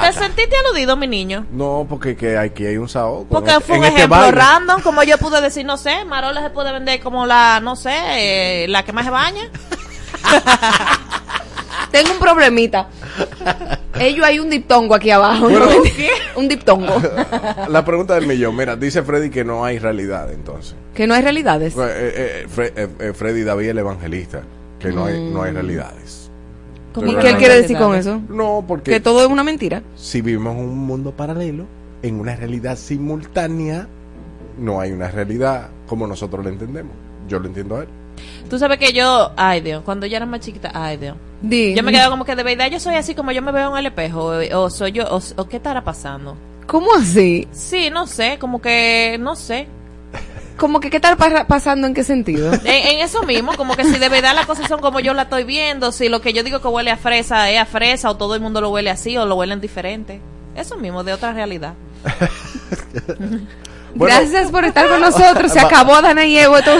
¿Te- 0.00 0.12
sentiste 0.12 0.56
aludido, 0.66 0.96
mi 0.96 1.06
niño? 1.06 1.46
No, 1.52 1.86
porque 1.88 2.16
que 2.16 2.36
aquí 2.36 2.66
hay 2.66 2.76
un 2.76 2.88
saoco. 2.88 3.26
Porque 3.30 3.52
en- 3.52 3.60
fue 3.62 3.76
en 3.76 3.82
un 3.82 3.86
este 3.86 3.98
ejemplo 3.98 4.18
baile. 4.18 4.36
random, 4.36 4.82
como 4.82 5.04
yo 5.04 5.18
pude 5.18 5.40
decir, 5.40 5.64
no 5.64 5.76
sé, 5.76 6.04
Marola 6.04 6.42
se 6.42 6.50
puede 6.50 6.72
vender 6.72 6.98
como 6.98 7.26
la, 7.26 7.60
no 7.62 7.76
sé, 7.76 7.92
eh, 8.64 8.66
la 8.68 8.82
que 8.84 8.92
más 8.92 9.04
se 9.04 9.12
baña. 9.12 9.48
Tengo 11.92 12.10
un 12.12 12.18
problemita. 12.18 12.88
Ellos 13.98 14.26
hay 14.26 14.38
un 14.40 14.50
diptongo 14.50 14.94
aquí 14.96 15.10
abajo. 15.10 15.48
Bueno. 15.48 15.66
¿no? 15.66 15.72
un 16.40 16.48
diptongo. 16.48 17.00
La 17.68 17.84
pregunta 17.84 18.14
del 18.16 18.26
millón. 18.26 18.54
Mira, 18.56 18.74
dice 18.76 19.02
Freddy 19.04 19.30
que 19.30 19.44
no 19.44 19.64
hay 19.64 19.78
realidad 19.78 20.30
entonces. 20.32 20.74
que 20.94 21.06
no 21.06 21.14
hay 21.14 21.22
realidades. 21.22 21.74
Eh, 21.76 21.80
eh, 21.80 22.12
eh, 22.44 22.46
Fre- 22.54 22.72
eh, 22.76 22.88
eh, 22.98 23.12
Freddy 23.14 23.42
David 23.42 23.68
el 23.70 23.78
evangelista. 23.78 24.42
Que 24.78 24.88
no 24.90 25.06
hay, 25.06 25.18
no 25.20 25.42
hay 25.42 25.52
realidades. 25.52 26.27
¿Y 27.06 27.14
qué 27.16 27.30
él 27.30 27.36
quiere 27.36 27.54
decir 27.62 27.76
con 27.78 27.94
eso? 27.94 28.20
No, 28.28 28.64
porque 28.66 28.90
Que 28.92 29.00
todo 29.00 29.20
es 29.22 29.26
una 29.28 29.44
mentira. 29.44 29.82
si 29.96 30.20
vivimos 30.20 30.56
en 30.56 30.64
un 30.64 30.78
mundo 30.78 31.12
paralelo, 31.12 31.64
en 32.02 32.20
una 32.20 32.36
realidad 32.36 32.76
simultánea, 32.76 33.86
no 34.58 34.80
hay 34.80 34.92
una 34.92 35.08
realidad 35.10 35.68
como 35.86 36.06
nosotros 36.06 36.44
la 36.44 36.50
entendemos. 36.50 36.92
Yo 37.28 37.38
lo 37.38 37.46
entiendo 37.46 37.76
a 37.76 37.82
él. 37.82 37.88
Tú 38.50 38.58
sabes 38.58 38.78
que 38.78 38.92
yo, 38.92 39.32
ay 39.36 39.60
Dios, 39.60 39.82
cuando 39.84 40.06
yo 40.06 40.16
era 40.16 40.26
más 40.26 40.40
chiquita, 40.40 40.70
ay 40.74 40.96
Dios. 40.96 41.16
Di. 41.42 41.74
Yo 41.74 41.82
me 41.82 41.92
quedo 41.92 42.10
como 42.10 42.24
que 42.24 42.34
de 42.34 42.42
verdad 42.42 42.68
yo 42.70 42.80
soy 42.80 42.96
así 42.96 43.14
como 43.14 43.30
yo 43.30 43.42
me 43.42 43.52
veo 43.52 43.70
en 43.72 43.78
el 43.78 43.86
espejo, 43.86 44.24
o, 44.32 44.58
o 44.64 44.70
soy 44.70 44.92
yo, 44.92 45.04
o, 45.08 45.20
o 45.36 45.48
qué 45.48 45.58
estará 45.58 45.84
pasando. 45.84 46.36
¿Cómo 46.66 46.92
así? 46.94 47.46
Sí, 47.52 47.90
no 47.90 48.06
sé, 48.06 48.38
como 48.40 48.60
que, 48.60 49.16
no 49.20 49.36
sé. 49.36 49.68
Como 50.58 50.80
que 50.80 50.90
qué 50.90 50.96
está 50.96 51.16
pa- 51.16 51.46
pasando 51.46 51.86
en 51.86 51.94
qué 51.94 52.04
sentido? 52.04 52.52
En, 52.64 52.66
en 52.66 52.98
eso 53.00 53.22
mismo, 53.22 53.54
como 53.56 53.74
que 53.76 53.84
si 53.84 53.98
de 53.98 54.08
verdad 54.10 54.34
las 54.34 54.44
cosas 54.46 54.68
son 54.68 54.80
como 54.80 55.00
yo 55.00 55.14
la 55.14 55.22
estoy 55.22 55.44
viendo, 55.44 55.90
si 55.92 56.08
lo 56.10 56.20
que 56.20 56.32
yo 56.34 56.42
digo 56.42 56.60
que 56.60 56.68
huele 56.68 56.90
a 56.90 56.96
fresa 56.96 57.50
es 57.50 57.58
a 57.60 57.64
fresa, 57.64 58.10
o 58.10 58.16
todo 58.16 58.34
el 58.34 58.40
mundo 58.42 58.60
lo 58.60 58.68
huele 58.70 58.90
así, 58.90 59.16
o 59.16 59.24
lo 59.24 59.36
huelen 59.36 59.60
diferente. 59.60 60.20
Eso 60.56 60.76
mismo, 60.76 61.04
de 61.04 61.12
otra 61.14 61.32
realidad. 61.32 61.74
Bueno, 63.94 64.14
Gracias 64.16 64.50
por 64.50 64.64
estar 64.66 64.86
con 64.88 65.00
nosotros. 65.00 65.50
Se 65.50 65.58
acabó 65.66 66.00
Dana 66.02 66.24
y 66.26 66.36
Evo. 66.38 66.58
Esto, 66.58 66.72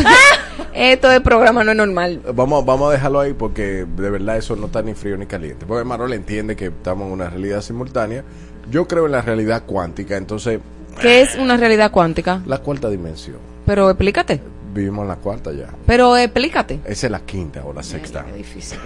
esto 0.74 1.08
de 1.08 1.20
programa 1.22 1.64
no 1.64 1.70
es 1.72 1.76
normal. 1.78 2.20
Vamos, 2.34 2.64
vamos 2.66 2.90
a 2.90 2.92
dejarlo 2.92 3.20
ahí 3.20 3.32
porque 3.32 3.86
de 3.96 4.10
verdad 4.10 4.36
eso 4.36 4.54
no 4.56 4.66
está 4.66 4.82
ni 4.82 4.94
frío 4.94 5.16
ni 5.16 5.24
caliente. 5.26 5.64
Porque 5.66 5.84
Marol 5.84 6.12
entiende 6.12 6.54
que 6.54 6.66
estamos 6.66 7.06
en 7.06 7.12
una 7.14 7.30
realidad 7.30 7.62
simultánea. 7.62 8.24
Yo 8.70 8.86
creo 8.86 9.06
en 9.06 9.12
la 9.12 9.22
realidad 9.22 9.62
cuántica, 9.66 10.16
entonces 10.18 10.60
¿Qué 11.00 11.22
es 11.22 11.34
una 11.36 11.56
realidad 11.56 11.90
cuántica? 11.90 12.42
la 12.44 12.58
cuarta 12.58 12.90
dimensión. 12.90 13.38
Pero 13.68 13.90
explícate. 13.90 14.40
Vivimos 14.72 15.02
en 15.02 15.08
la 15.08 15.16
cuarta 15.16 15.52
ya. 15.52 15.68
Pero 15.86 16.16
explícate. 16.16 16.80
Esa 16.86 17.06
es 17.06 17.12
la 17.12 17.20
quinta 17.20 17.62
o 17.66 17.74
la 17.74 17.82
sexta. 17.82 18.24
Qué 18.24 18.32
difícil. 18.32 18.78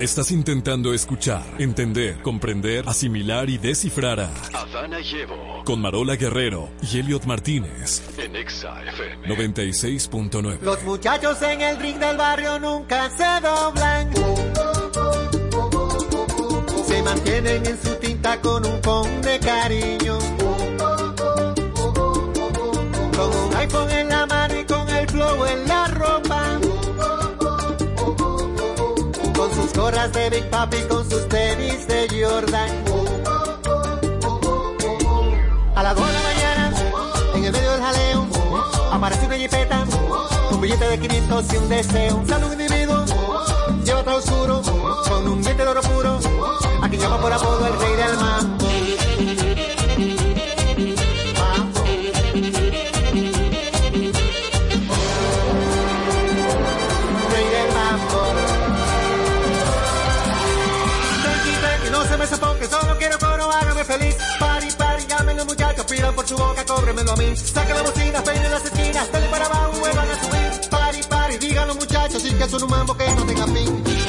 Estás 0.00 0.30
intentando 0.32 0.94
escuchar, 0.94 1.42
entender, 1.58 2.22
comprender, 2.22 2.88
asimilar 2.88 3.50
y 3.50 3.58
descifrar 3.58 4.18
a 4.20 4.30
Adana 4.54 4.98
y 5.00 5.14
Evo 5.20 5.62
con 5.64 5.80
Marola 5.82 6.16
Guerrero 6.16 6.70
y 6.90 7.00
Elliot 7.00 7.24
Martínez. 7.26 8.02
en 8.18 8.34
Exa 8.34 8.82
FM. 8.82 9.28
96.9. 9.28 10.58
Los 10.62 10.82
muchachos 10.84 11.40
en 11.42 11.60
el 11.60 11.78
ring 11.80 11.98
del 11.98 12.16
barrio 12.16 12.58
nunca 12.58 13.10
se 13.10 13.46
doblan. 13.46 14.10
Se 16.86 17.02
mantienen 17.02 17.66
en 17.66 17.82
su 17.82 17.94
tinta 17.96 18.40
con 18.40 18.64
un 18.64 18.80
con 18.80 19.20
de 19.20 19.38
cariño. 19.38 20.18
iPhone 23.62 23.90
en 23.92 24.08
la 24.08 24.26
mano 24.26 24.58
y 24.58 24.64
con 24.64 24.88
el 24.88 25.08
flow 25.08 25.44
en 25.44 25.68
la 25.68 25.86
ropa. 25.86 26.58
Con 29.36 29.54
sus 29.54 29.72
gorras 29.72 30.12
de 30.12 30.30
Big 30.30 30.50
Papi, 30.50 30.78
con 30.88 31.08
sus 31.08 31.28
tenis 31.28 31.86
de 31.86 32.08
Jordan. 32.10 32.70
A 35.76 35.82
las 35.84 35.94
2 35.94 36.06
de 36.06 36.12
la 36.12 36.22
mañana, 36.22 36.72
en 37.36 37.44
el 37.44 37.52
medio 37.52 37.70
del 37.72 37.82
jaleo, 37.82 38.26
aparece 38.90 39.26
una 39.26 39.36
jipeta, 39.36 39.84
un 40.50 40.60
billete 40.60 40.84
de 40.88 40.98
500 40.98 41.52
y 41.52 41.56
un 41.56 41.68
deseo. 41.68 42.24
Sale 42.26 42.44
un 42.44 42.52
individuo, 42.52 43.04
lleva 43.84 44.02
todo 44.02 44.16
oscuro, 44.16 44.62
con 45.08 45.28
un 45.28 45.40
diente 45.40 45.62
de 45.62 45.68
oro 45.68 45.82
puro, 45.82 46.18
a 46.82 46.88
quien 46.88 47.00
llama 47.00 47.20
por 47.20 47.32
apodo 47.32 47.66
el 47.68 47.78
rey 47.78 47.94
del 47.94 48.16
mambo. 48.16 48.61
Los 65.42 65.54
muchachos, 65.54 65.84
pidan 65.86 66.14
por 66.14 66.26
su 66.26 66.36
boca, 66.36 66.64
cóbremelo 66.64 67.12
a 67.12 67.16
mí. 67.16 67.36
Saca 67.36 67.74
la 67.74 67.82
bocina, 67.82 68.22
peinen 68.22 68.50
las 68.50 68.64
esquinas, 68.64 69.12
dale 69.12 69.26
para 69.28 69.46
abajo, 69.46 69.72
vuelvan 69.80 70.08
a 70.08 70.24
subir. 70.24 70.70
Pari, 70.70 71.00
pari, 71.08 71.38
digan 71.38 71.68
los 71.68 71.76
muchachos, 71.76 72.24
y 72.24 72.34
que 72.34 72.48
son 72.48 72.62
un 72.62 72.70
mambo 72.70 72.96
que 72.96 73.06
no 73.14 73.26
tenga 73.26 73.46
fin. 73.46 74.01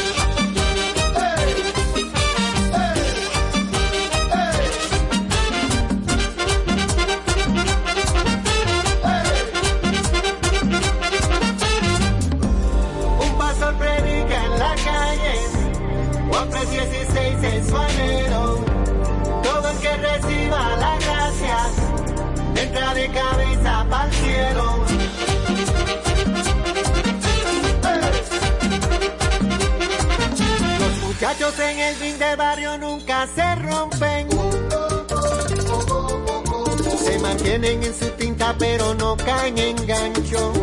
Pero 38.63 38.93
no 38.93 39.17
caen 39.17 39.57
en 39.57 39.75
gancho 39.85 40.53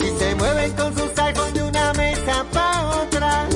y 0.00 0.18
se 0.18 0.34
mueven 0.34 0.72
con 0.72 0.96
sus 0.96 1.18
iPhones 1.18 1.52
de 1.52 1.62
una 1.62 1.92
mesa 1.92 2.44
para 2.54 2.86
otra. 3.02 3.48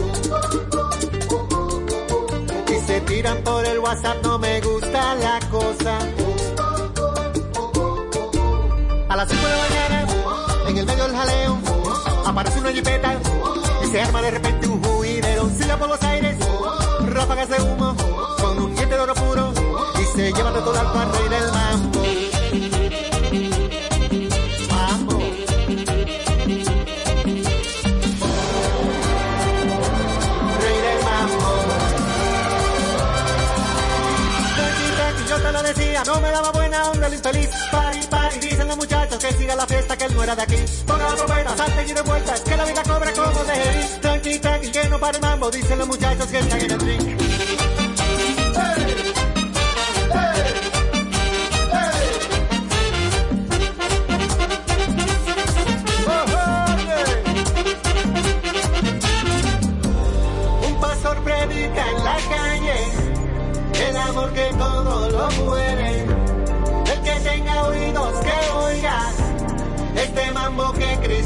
Y 2.69 2.87
se 2.87 3.01
tiran 3.01 3.39
por 3.43 3.65
el 3.65 3.79
WhatsApp, 3.79 4.23
no 4.23 4.39
me 4.39 4.61
gusta 4.61 5.15
la 5.15 5.41
cosa. 5.51 5.99
A 9.09 9.17
las 9.17 9.29
5 9.31 9.43
de 9.43 9.57
la 9.57 9.63
mañana, 9.69 10.07
en 10.69 10.77
el 10.77 10.85
medio 10.85 11.05
del 11.05 11.17
jaleo, 11.17 11.59
aparece 12.27 12.61
una 12.61 12.73
jipeta 12.73 13.15
y 13.83 13.87
se 13.87 14.03
arma 14.03 14.21
de 14.21 14.31
y 20.31 20.33
de 20.33 20.43
todo 20.43 20.79
al 20.79 20.87
al 20.87 21.13
rey 21.13 21.29
del 21.29 21.51
mambo. 21.51 22.03
Mambo. 24.71 25.19
rey 30.61 30.79
del 30.87 31.05
mambo. 31.05 31.51
Tranqui, 34.95 35.25
yo 35.29 35.37
te 35.41 35.53
lo 35.53 35.63
decía, 35.65 36.05
no 36.07 36.21
me 36.21 36.31
daba 36.31 36.53
buena 36.53 36.91
onda 36.91 37.07
el 37.09 37.15
infeliz. 37.15 37.51
Pari, 37.73 38.01
pari, 38.09 38.39
dicen 38.39 38.69
los 38.69 38.77
muchachos 38.77 39.19
que 39.19 39.33
siga 39.33 39.57
la 39.57 39.67
fiesta, 39.67 39.97
que 39.97 40.05
él 40.05 40.15
no 40.15 40.23
era 40.23 40.37
de 40.37 40.43
aquí. 40.43 40.57
Ponga 40.87 41.11
la 41.11 41.17
trompeta, 41.17 41.57
salten 41.57 41.89
y 41.89 41.93
de 41.93 42.03
vuelta, 42.03 42.35
que 42.45 42.57
la 42.57 42.65
vida 42.65 42.83
cobra 42.85 43.13
como 43.13 43.45
de. 43.45 43.99
Tranqui, 44.01 44.39
tranqui, 44.39 44.71
que 44.71 44.89
no 44.89 45.01
para 45.01 45.17
el 45.17 45.23
mambo, 45.23 45.51
dicen 45.51 45.79
los 45.79 45.89
muchachos 45.89 46.27
que 46.29 46.39
están 46.39 46.61
en 46.61 46.71
el 46.71 46.81
ring. 46.81 47.20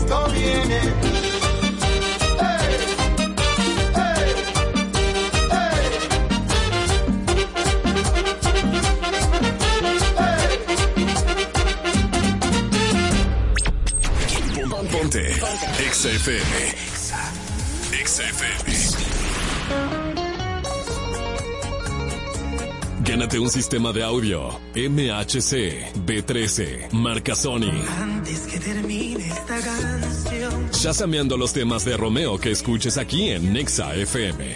Cristo 0.04 0.54
ponte. 14.90 15.22
XFM. 15.90 16.52
XFM. 18.04 18.64
Gánate 23.04 23.38
un 23.38 23.50
sistema 23.50 23.92
de 23.92 24.02
audio 24.02 24.60
MHC 24.74 25.92
B13, 26.06 26.90
marca 26.92 27.34
Sony 27.34 27.72
shazameando 30.84 31.36
los 31.38 31.54
temas 31.54 31.86
de 31.86 31.96
Romeo 31.96 32.36
que 32.38 32.50
escuches 32.50 32.98
aquí 32.98 33.30
en 33.30 33.54
Nexa 33.54 33.94
FM. 33.94 34.52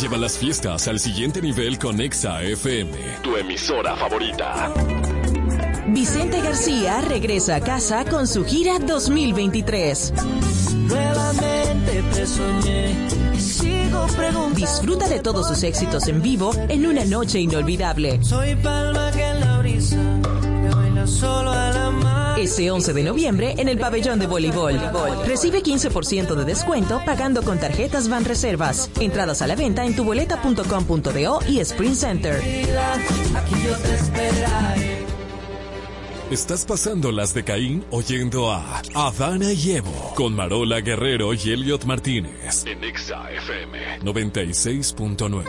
Lleva 0.00 0.16
las 0.16 0.38
fiestas 0.38 0.88
al 0.88 1.00
siguiente 1.00 1.42
nivel 1.42 1.78
con 1.78 1.98
Nexa 1.98 2.42
FM, 2.42 3.18
tu 3.22 3.36
emisora 3.36 3.94
favorita. 3.96 4.72
Vicente 5.88 6.40
García 6.40 7.02
regresa 7.02 7.56
a 7.56 7.60
casa 7.60 8.06
con 8.06 8.26
su 8.26 8.46
gira 8.46 8.78
2023. 8.78 10.14
Disfruta 14.54 15.08
de 15.08 15.20
todos 15.20 15.48
sus 15.48 15.62
éxitos 15.62 16.08
en 16.08 16.22
vivo 16.22 16.52
en 16.68 16.86
una 16.86 17.04
noche 17.04 17.40
inolvidable. 17.40 18.22
Soy 18.22 18.54
palma 18.56 19.10
que 19.12 19.22
en 19.22 19.40
la 19.40 19.54
a 21.52 21.70
la 21.70 21.90
mar. 21.90 22.38
Ese 22.38 22.70
11 22.70 22.92
de 22.92 23.02
noviembre 23.02 23.54
en 23.58 23.68
el 23.68 23.78
pabellón 23.78 24.18
de 24.18 24.26
voleibol. 24.26 24.78
Recibe 25.26 25.62
15% 25.62 26.34
de 26.34 26.44
descuento 26.44 27.02
pagando 27.04 27.42
con 27.42 27.58
tarjetas 27.58 28.08
Van 28.08 28.24
Reservas. 28.24 28.90
Entradas 29.00 29.42
a 29.42 29.46
la 29.46 29.54
venta 29.54 29.84
en 29.84 29.94
tuboleta.com.do 29.94 31.40
y 31.48 31.60
Sprint 31.60 31.94
Center. 31.94 32.36
Aquí 33.36 33.54
yo 33.64 33.76
te 33.76 33.94
esperaré. 33.94 35.03
Estás 36.30 36.64
pasando 36.64 37.12
las 37.12 37.34
de 37.34 37.44
Caín 37.44 37.84
oyendo 37.90 38.50
a 38.50 38.82
Adana 38.94 39.52
y 39.52 39.72
Evo 39.72 40.12
con 40.16 40.34
Marola 40.34 40.80
Guerrero 40.80 41.34
y 41.34 41.50
Elliot 41.50 41.84
Martínez. 41.84 42.64
En 42.66 42.82
Exa 42.82 43.30
FM 43.30 44.00
96.9. 44.00 45.44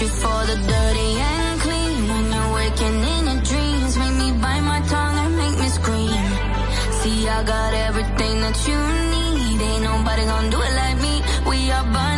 You 0.00 0.06
for 0.06 0.46
the 0.46 0.54
dirty 0.54 1.10
and 1.18 1.60
clean. 1.60 2.08
When 2.08 2.32
you're 2.32 2.54
waking 2.54 3.02
in 3.02 3.24
your 3.26 3.42
dreams 3.42 3.96
Make 3.96 4.14
me 4.14 4.30
bite 4.40 4.60
my 4.60 4.80
tongue 4.86 5.18
and 5.18 5.36
make 5.36 5.58
me 5.58 5.68
scream. 5.70 6.24
See, 7.00 7.28
I 7.28 7.42
got 7.42 7.74
everything 7.74 8.40
that 8.42 8.58
you 8.68 8.78
need. 9.10 9.60
Ain't 9.60 9.82
nobody 9.82 10.24
gonna 10.24 10.50
do 10.50 10.60
it 10.60 10.74
like 10.76 11.00
me. 11.02 11.14
We 11.50 11.70
are 11.72 11.82
burning. 11.82 12.17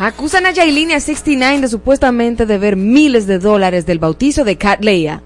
Acusan 0.00 0.46
a 0.46 0.50
Yailin 0.50 0.90
y 0.90 0.94
a 0.94 1.00
69 1.00 1.60
de 1.60 1.68
supuestamente 1.68 2.46
deber 2.46 2.74
miles 2.74 3.26
de 3.26 3.38
dólares 3.38 3.84
del 3.84 3.98
bautizo 3.98 4.44
de 4.44 4.56
Cat 4.56 4.82
Leia. 4.82 5.22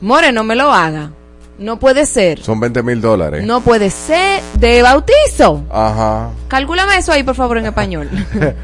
More, 0.00 0.32
no 0.32 0.44
me 0.44 0.56
lo 0.56 0.72
haga. 0.72 1.10
No 1.58 1.78
puede 1.78 2.06
ser. 2.06 2.40
Son 2.40 2.58
20 2.58 2.82
mil 2.82 3.00
dólares. 3.02 3.44
No 3.44 3.60
puede 3.60 3.90
ser 3.90 4.40
de 4.54 4.80
bautizo. 4.80 5.62
Ajá. 5.70 6.30
Calcúlame 6.48 6.96
eso 6.96 7.12
ahí, 7.12 7.22
por 7.22 7.34
favor, 7.34 7.58
en 7.58 7.66
español. 7.66 8.08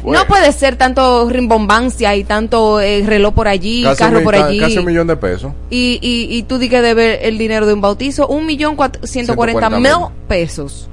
Bueno. 0.00 0.20
No 0.20 0.26
puede 0.28 0.52
ser 0.52 0.76
tanto 0.76 1.28
rimbombancia 1.28 2.14
y 2.14 2.22
tanto 2.22 2.80
eh, 2.80 3.02
reloj 3.04 3.34
por 3.34 3.48
allí, 3.48 3.82
Casi 3.82 3.98
carro 3.98 4.22
por 4.22 4.36
allí. 4.36 4.60
casi 4.60 4.78
un 4.78 4.84
millón 4.84 5.08
de 5.08 5.16
pesos. 5.16 5.52
Y, 5.70 5.98
y, 6.00 6.36
y 6.36 6.44
tú 6.44 6.58
di 6.58 6.68
que 6.68 6.80
debe 6.80 7.26
el 7.26 7.36
dinero 7.36 7.66
de 7.66 7.72
un 7.74 7.80
bautizo, 7.80 8.28
un 8.28 8.46
millón 8.46 8.76
cuat- 8.76 9.04
ciento 9.04 9.34
cuarenta 9.34 9.66
140 9.68 9.70
mil 9.70 10.08
mil. 10.08 10.16
pesos. 10.28 10.88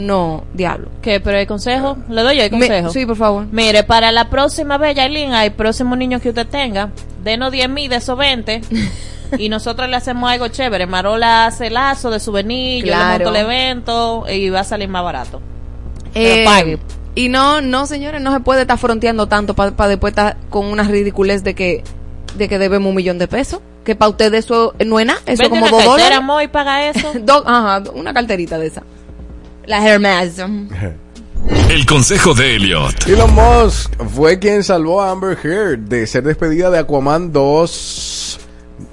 No, 0.00 0.44
diablo. 0.54 0.88
¿Qué? 1.02 1.20
¿Pero 1.20 1.38
el 1.38 1.46
consejo? 1.46 1.96
¿Le 2.08 2.22
doy 2.22 2.36
yo 2.36 2.42
el 2.44 2.50
Me- 2.52 2.58
consejo? 2.58 2.90
sí, 2.90 3.04
por 3.06 3.16
favor. 3.16 3.46
Mire, 3.52 3.82
para 3.84 4.10
la 4.12 4.30
próxima 4.30 4.78
vez, 4.78 4.96
Yailin, 4.96 5.32
al 5.32 5.52
próximo 5.52 5.94
niño 5.96 6.20
que 6.20 6.30
usted 6.30 6.46
tenga, 6.46 6.90
denos 7.22 7.52
10 7.52 7.68
mil 7.68 7.90
de 7.90 7.96
esos 7.96 8.16
20 8.16 8.60
y 9.38 9.48
nosotros 9.48 9.88
le 9.88 9.96
hacemos 9.96 10.30
algo 10.30 10.48
chévere. 10.48 10.86
Marola 10.86 11.46
hace 11.46 11.70
lazo 11.70 12.10
de 12.10 12.18
souvenir, 12.20 12.80
yo 12.84 12.86
le 12.86 12.92
Claro. 12.92 13.24
monto 13.24 13.30
el 13.38 13.44
evento 13.44 14.24
y 14.32 14.48
va 14.50 14.60
a 14.60 14.64
salir 14.64 14.88
más 14.88 15.04
barato. 15.04 15.40
Eh, 16.14 16.42
Pero 16.44 16.44
pague. 16.50 16.78
Y 17.14 17.28
no, 17.28 17.60
no, 17.60 17.86
señores, 17.86 18.20
no 18.22 18.32
se 18.32 18.40
puede 18.40 18.62
estar 18.62 18.78
fronteando 18.78 19.26
tanto 19.26 19.54
para 19.54 19.88
después 19.88 20.12
estar 20.12 20.36
con 20.48 20.66
una 20.66 20.84
ridiculez 20.84 21.42
de 21.44 21.54
que, 21.54 21.82
de 22.36 22.48
que 22.48 22.58
debemos 22.58 22.88
un 22.88 22.94
millón 22.96 23.18
de 23.18 23.28
pesos. 23.28 23.60
Que 23.84 23.96
para 23.96 24.10
ustedes 24.10 24.44
eso 24.44 24.74
no 24.84 25.00
es 25.00 25.06
nada, 25.06 25.20
eso 25.26 25.42
Vende 25.42 25.48
como 25.48 25.62
una 25.62 25.70
dos 25.70 25.78
cartera, 25.78 25.92
dólares. 25.92 26.18
amor, 26.18 26.42
y 26.42 26.48
paga 26.48 26.88
eso. 26.88 27.12
Do- 27.20 27.44
ajá, 27.48 27.82
una 27.94 28.12
carterita 28.12 28.58
de 28.58 28.66
esa. 28.66 28.82
La 29.66 29.86
Hermes. 29.86 30.36
El 31.70 31.86
consejo 31.86 32.34
de 32.34 32.56
Elliot. 32.56 33.06
Elon 33.06 33.32
Musk 33.34 33.92
fue 34.14 34.38
quien 34.38 34.62
salvó 34.62 35.00
a 35.02 35.10
Amber 35.10 35.38
Heard 35.42 35.78
de 35.80 36.06
ser 36.06 36.22
despedida 36.24 36.70
de 36.70 36.78
Aquaman 36.78 37.32
2 37.32 38.38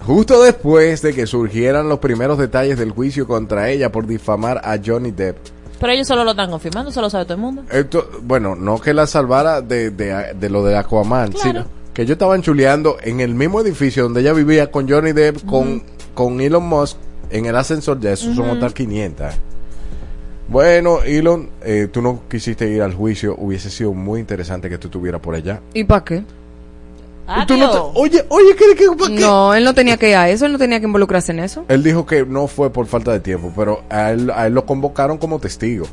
justo 0.06 0.42
después 0.44 1.02
de 1.02 1.14
que 1.14 1.28
surgieran 1.28 1.90
los 1.90 2.00
primeros 2.00 2.38
detalles 2.38 2.78
del 2.78 2.92
juicio 2.92 3.28
contra 3.28 3.70
ella 3.70 3.92
por 3.92 4.06
difamar 4.08 4.62
a 4.64 4.78
Johnny 4.84 5.12
Depp. 5.12 5.38
Pero 5.80 5.92
ellos 5.94 6.08
solo 6.08 6.24
lo 6.24 6.32
están 6.32 6.50
confirmando, 6.50 6.90
eso 6.90 7.02
lo 7.02 7.10
sabe 7.10 7.26
todo 7.26 7.36
el 7.36 7.42
mundo. 7.42 7.64
Esto, 7.70 8.10
bueno, 8.24 8.56
no 8.56 8.80
que 8.80 8.94
la 8.94 9.08
salvara 9.08 9.62
de, 9.62 9.92
de, 9.92 10.34
de 10.34 10.50
lo 10.50 10.64
de 10.64 10.76
Aquaman, 10.78 11.32
Claro. 11.32 11.50
sino 11.50 11.66
que 11.94 12.04
ellos 12.04 12.14
estaban 12.14 12.42
chuleando 12.42 12.98
en 13.02 13.20
el 13.20 13.34
mismo 13.36 13.60
edificio 13.62 14.04
donde 14.04 14.22
ella 14.22 14.34
vivía 14.34 14.72
con 14.72 14.90
Johnny 14.90 15.12
Depp, 15.12 15.46
con, 15.46 15.84
con 16.14 16.40
Elon 16.42 16.66
Musk 16.68 16.98
en 17.30 17.46
el 17.46 17.56
ascensor, 17.56 18.00
ya 18.00 18.12
eso 18.14 18.34
son 18.34 18.50
otras 18.50 18.74
500. 18.74 19.34
Bueno, 20.50 21.02
Elon, 21.04 21.50
eh, 21.64 21.88
tú 21.92 22.02
no 22.02 22.22
quisiste 22.30 22.70
ir 22.70 22.82
al 22.82 22.94
juicio, 22.94 23.36
hubiese 23.38 23.70
sido 23.70 23.94
muy 23.94 24.20
interesante 24.22 24.70
que 24.70 24.78
tú 24.78 24.88
estuvieras 24.88 25.20
por 25.22 25.36
allá. 25.36 25.60
¿Y 25.74 25.84
para 25.84 26.04
qué? 26.06 26.24
Tú 27.46 27.58
no 27.58 27.70
te- 27.70 27.78
oye, 28.00 28.26
oye, 28.30 28.56
¿qué, 28.56 28.64
qué? 28.78 28.86
No, 29.20 29.54
él 29.54 29.66
no 29.66 29.74
tenía 29.74 29.98
que 29.98 30.10
ir 30.12 30.16
a 30.16 30.30
eso, 30.30 30.46
él 30.46 30.54
no 30.54 30.58
tenía 30.58 30.80
que 30.80 30.86
involucrarse 30.86 31.34
en 31.34 31.40
eso. 31.40 31.66
Él 31.68 31.84
dijo 31.84 32.06
que 32.06 32.26
no 32.26 32.48
fue 32.48 32.70
por 32.70 32.86
falta 32.86 33.12
de 33.12 33.20
tiempo, 33.20 33.52
pero 33.54 33.84
a 33.90 34.12
él, 34.12 34.32
a 34.34 34.48
él 34.48 34.54
lo 34.54 34.66
convocaron 34.66 35.18
como 35.18 35.38
testigo. 35.40 35.86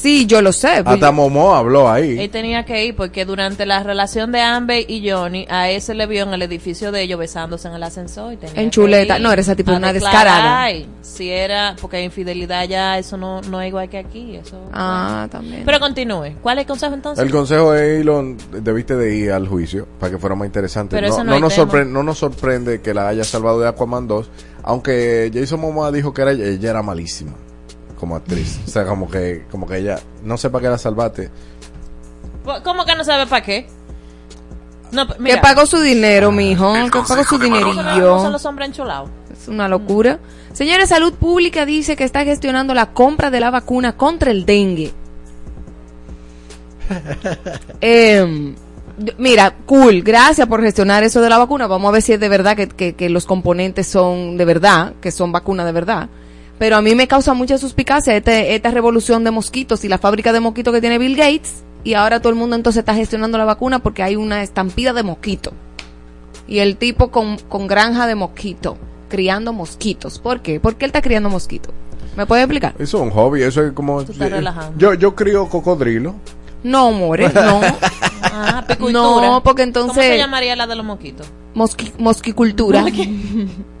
Sí, 0.00 0.26
yo 0.26 0.40
lo 0.42 0.52
sé. 0.52 0.84
pues, 0.84 0.94
Hasta 0.94 1.10
Momo 1.10 1.54
habló 1.56 1.90
ahí. 1.90 2.20
Él 2.20 2.30
tenía 2.30 2.64
que 2.64 2.84
ir 2.84 2.94
porque 2.94 3.24
durante 3.24 3.66
la 3.66 3.82
relación 3.82 4.30
de 4.30 4.40
Amber 4.40 4.88
y 4.88 5.10
Johnny, 5.10 5.44
a 5.50 5.70
ese 5.70 5.92
le 5.94 6.06
vio 6.06 6.22
en 6.22 6.32
el 6.34 6.42
edificio 6.42 6.92
de 6.92 7.02
ellos 7.02 7.18
besándose 7.18 7.66
en 7.66 7.74
el 7.74 7.82
ascensor. 7.82 8.32
Y 8.32 8.36
tenía 8.36 8.62
En 8.62 8.66
que 8.68 8.70
chuleta. 8.70 9.16
ir 9.16 9.22
No, 9.22 9.32
era 9.32 9.40
esa 9.40 9.56
tipo 9.56 9.72
una 9.72 9.92
descarada. 9.92 10.68
Si 11.02 11.30
era, 11.30 11.74
porque 11.80 12.00
infidelidad 12.02 12.68
ya, 12.68 12.96
eso 12.96 13.16
no, 13.16 13.40
no 13.42 13.60
es 13.60 13.68
igual 13.68 13.88
que 13.88 13.98
aquí. 13.98 14.36
Eso, 14.36 14.60
Ah, 14.72 15.26
también. 15.30 15.62
Pero 15.64 15.80
continúe. 15.80 16.34
¿Cuál 16.42 16.58
es 16.58 16.62
el 16.62 16.68
consejo 16.68 16.94
entonces? 16.94 17.24
El 17.24 17.32
consejo 17.32 17.74
es, 17.74 18.00
Elon, 18.00 18.36
debiste 18.62 18.94
de 18.94 19.16
ir 19.16 19.32
al 19.32 19.48
juicio 19.48 19.88
para 19.98 20.12
que 20.12 20.18
fuera 20.18 20.36
más 20.36 20.46
interesante. 20.46 20.94
Pero 20.94 21.08
no, 21.08 21.14
eso 21.14 21.24
no 21.24 21.30
no 21.30 21.34
hay 21.34 21.40
nos 21.40 21.54
sorprende, 21.54 21.92
no 21.92 22.02
nos 22.04 22.18
sorprende 22.18 22.80
que 22.80 22.94
la 22.94 23.08
haya 23.08 23.24
salvado 23.24 23.58
de 23.58 23.66
Aquaman 23.68 24.06
2, 24.06 24.30
aunque 24.62 25.30
Jason 25.34 25.60
Momoa 25.60 25.90
dijo 25.90 26.14
que 26.14 26.22
era, 26.22 26.30
ella 26.30 26.70
era 26.70 26.82
malísima 26.82 27.32
como 27.98 28.16
actriz. 28.16 28.58
o 28.66 28.70
sea, 28.70 28.84
como 28.86 29.10
que, 29.10 29.44
como 29.50 29.66
que 29.66 29.78
ella, 29.78 29.98
no 30.22 30.36
sé 30.36 30.48
para 30.50 30.62
qué 30.62 30.68
la 30.70 30.78
salvaste. 30.78 31.30
¿Cómo 32.64 32.84
que 32.84 32.94
no 32.96 33.04
sabe 33.04 33.26
para 33.26 33.42
qué? 33.44 33.66
No, 34.90 35.06
Que 35.06 35.36
pagó 35.36 35.66
su 35.66 35.80
dinero, 35.80 36.32
mijo. 36.32 36.72
Que 36.72 36.90
pagó 36.90 37.04
su 37.24 37.38
¿Cómo 37.38 37.40
son 37.40 37.40
dinerillo. 37.40 38.30
los 38.30 38.44
hombres 38.46 38.68
enchulados? 38.68 39.10
Es 39.30 39.46
una 39.48 39.68
locura. 39.68 40.18
Señora 40.54 40.86
Salud 40.86 41.12
Pública 41.12 41.66
dice 41.66 41.94
que 41.94 42.04
está 42.04 42.24
gestionando 42.24 42.72
la 42.72 42.86
compra 42.92 43.30
de 43.30 43.40
la 43.40 43.50
vacuna 43.50 43.96
contra 43.96 44.30
el 44.30 44.46
dengue. 44.46 44.92
Em, 47.80 48.54
d- 48.96 49.14
mira, 49.18 49.54
cool, 49.66 50.02
gracias 50.02 50.46
por 50.46 50.62
gestionar 50.62 51.02
eso 51.04 51.20
de 51.20 51.28
la 51.28 51.38
vacuna. 51.38 51.66
Vamos 51.66 51.88
a 51.88 51.92
ver 51.92 52.02
si 52.02 52.14
es 52.14 52.20
de 52.20 52.28
verdad 52.28 52.56
que, 52.56 52.68
que- 52.68 52.94
que 52.94 53.08
los 53.10 53.26
componentes 53.26 53.86
son 53.86 54.36
de 54.36 54.44
verdad, 54.44 54.94
que 55.00 55.10
son 55.10 55.32
vacunas 55.32 55.66
de 55.66 55.72
verdad. 55.72 56.08
Pero 56.58 56.76
a 56.76 56.82
mí 56.82 56.94
me 56.94 57.06
causa 57.06 57.34
mucha 57.34 57.56
suspicacia 57.58 58.16
este- 58.16 58.54
esta 58.54 58.70
revolución 58.70 59.22
de 59.24 59.30
mosquitos 59.30 59.84
y 59.84 59.88
la 59.88 59.98
fábrica 59.98 60.32
de 60.32 60.40
mosquitos 60.40 60.74
que 60.74 60.80
tiene 60.80 60.98
Bill 60.98 61.16
Gates. 61.16 61.62
Y 61.84 61.94
ahora 61.94 62.20
todo 62.20 62.30
el 62.30 62.38
mundo 62.38 62.56
entonces 62.56 62.80
está 62.80 62.94
gestionando 62.94 63.38
la 63.38 63.44
vacuna 63.44 63.78
porque 63.78 64.02
hay 64.02 64.16
una 64.16 64.42
estampida 64.42 64.92
de 64.92 65.02
mosquitos. 65.04 65.52
Y 66.48 66.58
el 66.58 66.76
tipo 66.76 67.10
con, 67.10 67.38
con 67.48 67.66
granja 67.68 68.06
de 68.06 68.14
mosquito, 68.16 68.76
criando 69.08 69.52
mosquitos. 69.52 70.18
¿Por 70.18 70.40
qué? 70.40 70.58
¿Por 70.60 70.74
qué 70.76 70.86
él 70.86 70.88
está 70.90 71.00
criando 71.02 71.28
mosquitos? 71.30 71.72
¿Me 72.16 72.26
puede 72.26 72.42
explicar? 72.42 72.74
Eso 72.78 72.96
es 72.98 73.02
un 73.04 73.10
hobby, 73.10 73.42
eso 73.42 73.62
es 73.62 73.72
como... 73.72 74.02
Yo, 74.76 74.94
yo 74.94 75.14
crío 75.14 75.48
cocodrilo. 75.48 76.16
No, 76.64 76.90
more, 76.90 77.28
no. 77.34 77.60
Ah. 78.22 78.64
No, 78.90 79.40
porque 79.44 79.62
¿Cómo 79.62 79.92
se 79.92 79.92
entonces 79.92 80.18
llamaría 80.18 80.56
la 80.56 80.66
de 80.66 80.74
los 80.74 80.84
mosquitos? 80.84 81.26
mosqui- 81.54 81.92
mosquicultura. 81.98 82.84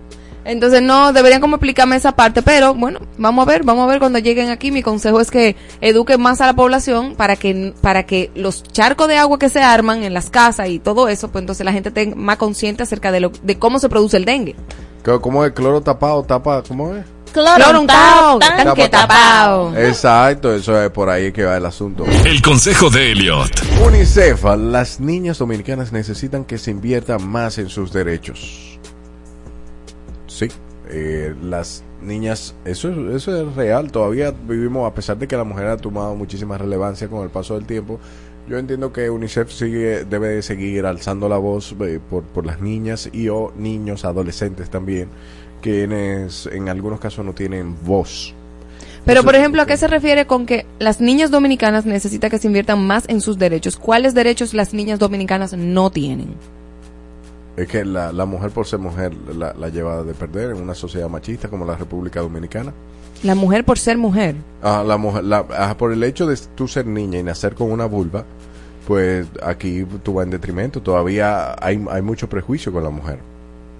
Entonces 0.48 0.80
no, 0.80 1.12
deberían 1.12 1.42
como 1.42 1.56
explicarme 1.56 1.96
esa 1.96 2.12
parte, 2.12 2.40
pero 2.40 2.74
bueno, 2.74 3.00
vamos 3.18 3.46
a 3.46 3.50
ver, 3.50 3.64
vamos 3.64 3.84
a 3.84 3.86
ver 3.86 3.98
cuando 3.98 4.18
lleguen 4.18 4.48
aquí. 4.48 4.72
Mi 4.72 4.82
consejo 4.82 5.20
es 5.20 5.30
que 5.30 5.56
eduquen 5.82 6.22
más 6.22 6.40
a 6.40 6.46
la 6.46 6.54
población 6.54 7.16
para 7.16 7.36
que 7.36 7.74
para 7.82 8.06
que 8.06 8.30
los 8.34 8.62
charcos 8.62 9.08
de 9.08 9.18
agua 9.18 9.38
que 9.38 9.50
se 9.50 9.60
arman 9.60 10.04
en 10.04 10.14
las 10.14 10.30
casas 10.30 10.70
y 10.70 10.78
todo 10.78 11.10
eso, 11.10 11.30
pues 11.30 11.42
entonces 11.42 11.66
la 11.66 11.72
gente 11.72 11.90
esté 11.90 12.14
más 12.14 12.38
consciente 12.38 12.82
acerca 12.82 13.12
de 13.12 13.20
lo 13.20 13.30
de 13.42 13.58
cómo 13.58 13.78
se 13.78 13.90
produce 13.90 14.16
el 14.16 14.24
dengue. 14.24 14.56
¿Cómo 15.20 15.44
es? 15.44 15.52
Cloro 15.52 15.82
tapado, 15.82 16.22
tapa, 16.22 16.62
¿cómo 16.66 16.94
es? 16.94 17.04
Cloro 17.30 17.80
untado, 17.82 18.38
tanque 18.38 18.88
Tapa, 18.88 19.06
tapado. 19.06 19.76
Exacto, 19.76 20.54
eso 20.54 20.80
es 20.82 20.90
por 20.90 21.10
ahí 21.10 21.30
que 21.30 21.44
va 21.44 21.58
el 21.58 21.66
asunto. 21.66 22.06
El 22.24 22.40
consejo 22.40 22.88
de 22.88 23.12
Elliot. 23.12 23.50
UNICEF, 23.86 24.44
las 24.56 24.98
niñas 24.98 25.36
dominicanas 25.36 25.92
necesitan 25.92 26.46
que 26.46 26.56
se 26.56 26.70
invierta 26.70 27.18
más 27.18 27.58
en 27.58 27.68
sus 27.68 27.92
derechos. 27.92 28.67
Sí, 30.38 30.46
eh, 30.88 31.34
las 31.42 31.82
niñas, 32.00 32.54
eso, 32.64 32.90
eso 33.10 33.36
es 33.36 33.56
real, 33.56 33.90
todavía 33.90 34.30
vivimos, 34.30 34.88
a 34.88 34.94
pesar 34.94 35.18
de 35.18 35.26
que 35.26 35.36
la 35.36 35.42
mujer 35.42 35.66
ha 35.66 35.76
tomado 35.76 36.14
muchísima 36.14 36.56
relevancia 36.56 37.08
con 37.08 37.24
el 37.24 37.30
paso 37.30 37.54
del 37.54 37.66
tiempo, 37.66 37.98
yo 38.48 38.56
entiendo 38.56 38.92
que 38.92 39.10
UNICEF 39.10 39.50
sigue, 39.50 40.04
debe 40.04 40.28
de 40.28 40.42
seguir 40.42 40.86
alzando 40.86 41.28
la 41.28 41.38
voz 41.38 41.74
eh, 41.80 41.98
por, 42.08 42.22
por 42.22 42.46
las 42.46 42.60
niñas 42.60 43.10
y 43.12 43.28
o 43.30 43.52
niños, 43.56 44.04
adolescentes 44.04 44.70
también, 44.70 45.08
quienes 45.60 46.46
en 46.46 46.68
algunos 46.68 47.00
casos 47.00 47.24
no 47.24 47.32
tienen 47.34 47.74
voz. 47.84 48.32
Pero, 49.04 49.24
por 49.24 49.34
ejemplo, 49.34 49.62
¿a 49.62 49.66
qué 49.66 49.76
se 49.76 49.88
refiere 49.88 50.28
con 50.28 50.46
que 50.46 50.66
las 50.78 51.00
niñas 51.00 51.32
dominicanas 51.32 51.84
necesitan 51.84 52.30
que 52.30 52.38
se 52.38 52.46
inviertan 52.46 52.86
más 52.86 53.08
en 53.08 53.22
sus 53.22 53.38
derechos? 53.38 53.76
¿Cuáles 53.76 54.14
derechos 54.14 54.54
las 54.54 54.72
niñas 54.72 55.00
dominicanas 55.00 55.52
no 55.54 55.90
tienen? 55.90 56.36
Es 57.58 57.66
que 57.68 57.84
la, 57.84 58.12
la 58.12 58.24
mujer 58.24 58.50
por 58.50 58.66
ser 58.66 58.78
mujer 58.78 59.12
la, 59.36 59.52
la 59.52 59.68
lleva 59.68 60.02
de 60.04 60.14
perder 60.14 60.50
en 60.50 60.62
una 60.62 60.74
sociedad 60.74 61.08
machista 61.08 61.48
como 61.48 61.64
la 61.64 61.74
República 61.76 62.20
Dominicana. 62.20 62.72
La 63.24 63.34
mujer 63.34 63.64
por 63.64 63.78
ser 63.80 63.98
mujer. 63.98 64.36
Ah, 64.62 64.84
la 64.86 64.96
mujer, 64.96 65.24
la- 65.24 65.44
ah, 65.56 65.74
por 65.76 65.92
el 65.92 66.04
hecho 66.04 66.26
de 66.26 66.38
tú 66.54 66.68
ser 66.68 66.86
niña 66.86 67.18
y 67.18 67.22
nacer 67.24 67.56
con 67.56 67.72
una 67.72 67.86
vulva, 67.86 68.24
pues 68.86 69.26
aquí 69.42 69.84
tú 70.04 70.14
vas 70.14 70.24
en 70.24 70.30
detrimento. 70.30 70.80
Todavía 70.80 71.56
hay, 71.60 71.84
hay 71.90 72.02
mucho 72.02 72.28
prejuicio 72.28 72.72
con 72.72 72.84
la 72.84 72.90
mujer. 72.90 73.18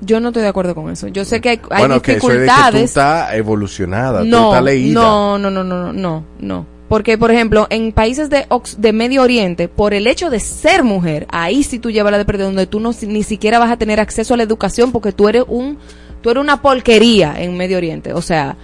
Yo 0.01 0.19
no 0.21 0.29
estoy 0.29 0.43
de 0.43 0.49
acuerdo 0.49 0.75
con 0.75 0.91
eso. 0.91 1.09
Yo 1.09 1.25
sé 1.25 1.41
que 1.41 1.51
hay, 1.51 1.61
hay 1.71 1.79
bueno, 1.81 2.03
que 2.03 2.13
eso 2.17 2.31
es 2.33 2.41
de 2.41 2.47
que 2.47 2.53
tú 2.73 2.77
estás 2.79 3.35
evolucionada, 3.35 4.21
tú 4.23 4.27
no, 4.27 4.49
estás 4.51 4.65
leída. 4.65 5.01
no, 5.01 5.39
no, 5.39 5.51
no, 5.51 5.63
no, 5.65 5.77
no, 5.85 5.93
no, 5.93 6.25
no. 6.41 6.67
Porque, 6.89 7.19
por 7.19 7.31
ejemplo, 7.31 7.67
en 7.69 7.93
países 7.93 8.31
de, 8.31 8.47
Ox- 8.49 8.77
de 8.79 8.93
Medio 8.93 9.23
Oriente, 9.23 9.69
por 9.69 9.93
el 9.93 10.07
hecho 10.07 10.31
de 10.31 10.41
ser 10.41 10.83
mujer, 10.85 11.27
ahí 11.31 11.63
sí 11.63 11.79
tú 11.79 11.91
llevas 11.91 12.13
la 12.13 12.19
de 12.19 12.25
perder, 12.25 12.47
donde 12.47 12.67
tú 12.67 12.81
no, 12.81 12.93
ni 13.07 13.23
siquiera 13.23 13.59
vas 13.59 13.71
a 13.71 13.77
tener 13.77 14.01
acceso 14.01 14.33
a 14.35 14.37
la 14.39 14.43
educación 14.43 14.91
porque 14.91 15.13
tú 15.13 15.29
eres 15.29 15.45
un, 15.49 15.77
tú 16.23 16.31
eres 16.31 16.41
una 16.43 16.63
porquería 16.63 17.35
en 17.39 17.57
Medio 17.59 17.77
Oriente. 17.77 18.15
O 18.15 18.23
sea, 18.23 18.57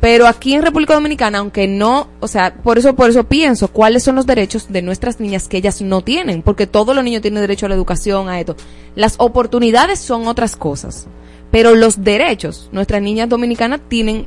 pero 0.00 0.26
aquí 0.28 0.54
en 0.54 0.62
República 0.62 0.94
Dominicana, 0.94 1.38
aunque 1.38 1.66
no, 1.66 2.08
o 2.20 2.28
sea, 2.28 2.54
por 2.54 2.78
eso, 2.78 2.94
por 2.94 3.10
eso 3.10 3.24
pienso, 3.24 3.68
¿cuáles 3.68 4.02
son 4.04 4.14
los 4.16 4.26
derechos 4.26 4.66
de 4.68 4.82
nuestras 4.82 5.18
niñas 5.20 5.48
que 5.48 5.56
ellas 5.58 5.80
no 5.82 6.02
tienen? 6.02 6.42
Porque 6.42 6.66
todos 6.68 6.94
los 6.94 7.04
niños 7.04 7.22
tienen 7.22 7.40
derecho 7.40 7.66
a 7.66 7.68
la 7.68 7.74
educación, 7.76 8.28
a 8.28 8.38
esto. 8.40 8.56
Las 8.94 9.14
oportunidades 9.18 9.98
son 10.00 10.26
otras 10.28 10.54
cosas, 10.56 11.06
pero 11.50 11.74
los 11.74 12.02
derechos, 12.04 12.68
nuestras 12.72 13.00
niñas 13.02 13.28
dominicanas 13.28 13.80
tienen 13.88 14.26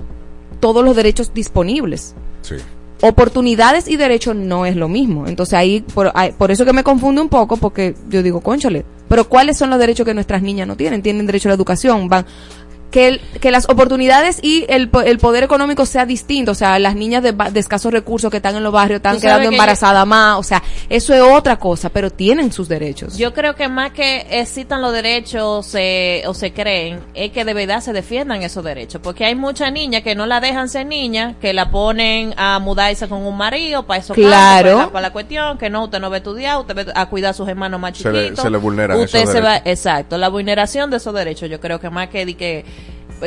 todos 0.59 0.84
los 0.84 0.95
derechos 0.95 1.34
disponibles. 1.34 2.16
Sí. 2.41 2.55
Oportunidades 3.02 3.88
y 3.88 3.97
derechos 3.97 4.36
no 4.36 4.66
es 4.66 4.76
lo 4.76 4.88
mismo. 4.88 5.28
Entonces 5.28 5.56
ahí, 5.56 5.82
por, 5.82 6.12
por 6.38 6.52
eso 6.52 6.66
que 6.66 6.74
me 6.74 6.84
confunde 6.84 7.22
un 7.22 7.30
poco, 7.30 7.58
porque 7.58 7.95
yo 8.10 8.22
digo, 8.22 8.41
conchale, 8.41 8.86
pero 9.08 9.28
¿cuáles 9.28 9.58
son 9.58 9.70
los 9.70 9.80
derechos 9.80 10.06
que 10.06 10.14
nuestras 10.14 10.41
niñas 10.41 10.68
no 10.68 10.78
tienen? 10.78 11.02
Tienen 11.02 11.26
derecho 11.26 11.49
a 11.49 11.52
la 11.52 11.56
educación, 11.56 12.08
van, 12.08 12.26
que, 12.91 13.07
el- 13.07 13.21
que 13.39 13.51
las 13.51 13.67
oportunidades 13.69 14.39
y 14.43 14.65
el, 14.69 14.89
po- 14.89 15.01
el 15.01 15.17
poder 15.17 15.43
económico 15.43 15.85
sea 15.85 16.05
distinto, 16.05 16.51
o 16.51 16.55
sea, 16.55 16.77
las 16.79 16.95
niñas 16.95 17.23
de, 17.23 17.31
ba- 17.31 17.49
de 17.49 17.59
escasos 17.59 17.91
recursos 17.91 18.29
que 18.29 18.37
están 18.37 18.55
en 18.55 18.63
los 18.63 18.71
barrios 18.73 18.97
están 18.97 19.19
quedando 19.19 19.49
que 19.49 19.55
embarazadas 19.55 20.05
más, 20.05 20.37
o 20.37 20.43
sea, 20.43 20.61
eso 20.89 21.13
es 21.13 21.21
otra 21.21 21.57
cosa, 21.57 21.89
pero 21.89 22.09
tienen 22.11 22.51
sus 22.51 22.67
derechos. 22.67 23.17
Yo 23.17 23.33
creo 23.33 23.55
que 23.55 23.67
más 23.67 23.91
que 23.91 24.27
excitan 24.29 24.81
los 24.81 24.91
derechos 24.93 25.65
se- 25.65 26.23
o 26.27 26.33
se 26.33 26.53
creen, 26.53 26.99
es 27.13 27.31
que 27.31 27.45
de 27.45 27.53
verdad 27.53 27.81
se 27.81 27.93
defiendan 27.93 28.43
esos 28.43 28.63
derechos. 28.63 29.01
Porque 29.03 29.25
hay 29.25 29.35
muchas 29.35 29.71
niñas 29.71 30.03
que 30.03 30.13
no 30.15 30.25
la 30.25 30.39
dejan 30.39 30.69
ser 30.69 30.85
niña, 30.85 31.35
que 31.39 31.53
la 31.53 31.71
ponen 31.71 32.33
a 32.37 32.59
mudarse 32.59 33.07
con 33.07 33.25
un 33.25 33.37
marido 33.37 33.85
para 33.87 33.99
eso 34.01 34.13
Claro. 34.13 34.89
para, 34.91 35.01
la, 35.01 35.11
cuestión, 35.13 35.57
que 35.57 35.69
no, 35.69 35.85
usted 35.85 35.99
no 35.99 36.09
va 36.09 36.15
a 36.15 36.19
estudiar, 36.19 36.57
usted 36.59 36.75
va 36.89 36.91
a 37.01 37.05
cuidar 37.07 37.31
a 37.31 37.33
sus 37.33 37.47
hermanos 37.47 37.79
más 37.79 37.97
Se 37.97 38.11
le- 38.11 38.23
chiquitos. 38.23 38.43
se 38.43 38.49
le 38.49 38.57
vulneran 38.57 38.99
Usted 38.99 39.19
esos 39.19 39.31
se 39.33 39.41
va, 39.41 39.49
derechos. 39.53 39.69
exacto, 39.71 40.17
la 40.17 40.29
vulneración 40.29 40.89
de 40.91 40.97
esos 40.97 41.13
derechos, 41.13 41.49
yo 41.49 41.59
creo 41.59 41.79
que 41.79 41.89
más 41.89 42.09
que 42.09 42.25
di 42.25 42.33
que 42.35 42.65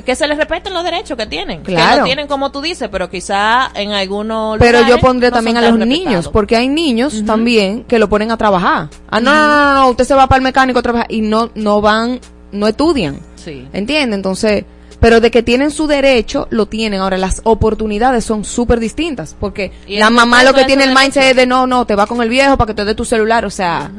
que 0.03 0.17
se 0.17 0.27
les 0.27 0.37
respeten 0.37 0.75
los 0.75 0.85
derechos 0.85 1.17
que 1.17 1.27
tienen, 1.27 1.63
que 1.63 1.73
Claro. 1.73 1.99
no 1.99 2.05
tienen 2.05 2.27
como 2.27 2.51
tú 2.51 2.61
dices, 2.61 2.89
pero 2.91 3.09
quizá 3.11 3.71
en 3.75 3.93
algunos 3.93 4.59
Pero 4.59 4.79
yo 4.79 4.85
lugares 4.85 5.05
pondría 5.05 5.31
no 5.31 5.37
también 5.37 5.57
a 5.57 5.63
los 5.63 5.79
niños, 5.79 6.29
porque 6.29 6.57
hay 6.57 6.69
niños 6.69 7.23
también 7.27 7.85
que 7.85 7.99
lo 7.99 8.09
ponen 8.09 8.31
a 8.31 8.37
trabajar. 8.37 8.89
Ah, 9.11 9.21
no, 9.21 9.33
no, 9.35 9.49
no, 9.49 9.65
no, 9.65 9.75
no, 9.75 9.89
usted 9.91 10.05
se 10.05 10.15
va 10.15 10.27
para 10.27 10.39
el 10.39 10.43
mecánico 10.43 10.79
a 10.79 10.83
trabajar 10.83 11.07
y 11.11 11.21
no, 11.21 11.51
no 11.55 11.81
van, 11.81 12.21
no 12.53 12.67
estudian. 12.67 13.21
Sí. 13.37 13.69
¿Entiende? 13.73 14.17
Entonces, 14.17 14.65
pero 15.01 15.21
de 15.21 15.31
que 15.31 15.43
tienen 15.43 15.71
su 15.71 15.87
derecho, 15.87 16.47
lo 16.51 16.67
tienen. 16.67 17.01
Ahora, 17.01 17.19
las 17.19 17.43
oportunidades 17.45 18.25
son 18.25 18.45
súper 18.45 18.81
distintas, 18.81 19.37
porque 19.39 19.71
la 19.87 20.09
el 20.09 20.15
mamá 20.15 20.43
lo 20.45 20.55
que 20.55 20.65
tiene 20.65 20.85
el 20.85 20.95
mindset 20.95 21.25
es 21.25 21.37
de 21.37 21.47
no, 21.47 21.67
no, 21.67 21.87
te 21.87 21.95
va 21.95 22.07
con 22.07 22.23
el 22.23 22.31
viejo 22.31 22.57
para 22.57 22.69
que 22.69 22.75
te 22.75 22.85
dé 22.87 22.95
tu 22.95 23.05
celular, 23.05 23.45
o 23.45 23.51
sea, 23.51 23.91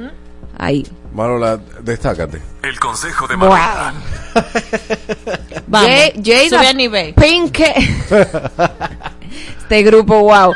ahí. 0.57 0.85
Marola, 1.15 1.57
destácate. 1.81 2.41
El 2.61 2.77
consejo 2.77 3.25
de. 3.25 3.37
Marola. 3.37 3.93
Vamos. 5.67 5.89
Jada 6.21 6.49
Sube 6.49 6.67
a 6.67 6.73
nivel. 6.73 7.13
Pinkett. 7.13 7.77
este 9.59 9.83
grupo, 9.83 10.19
wow. 10.19 10.53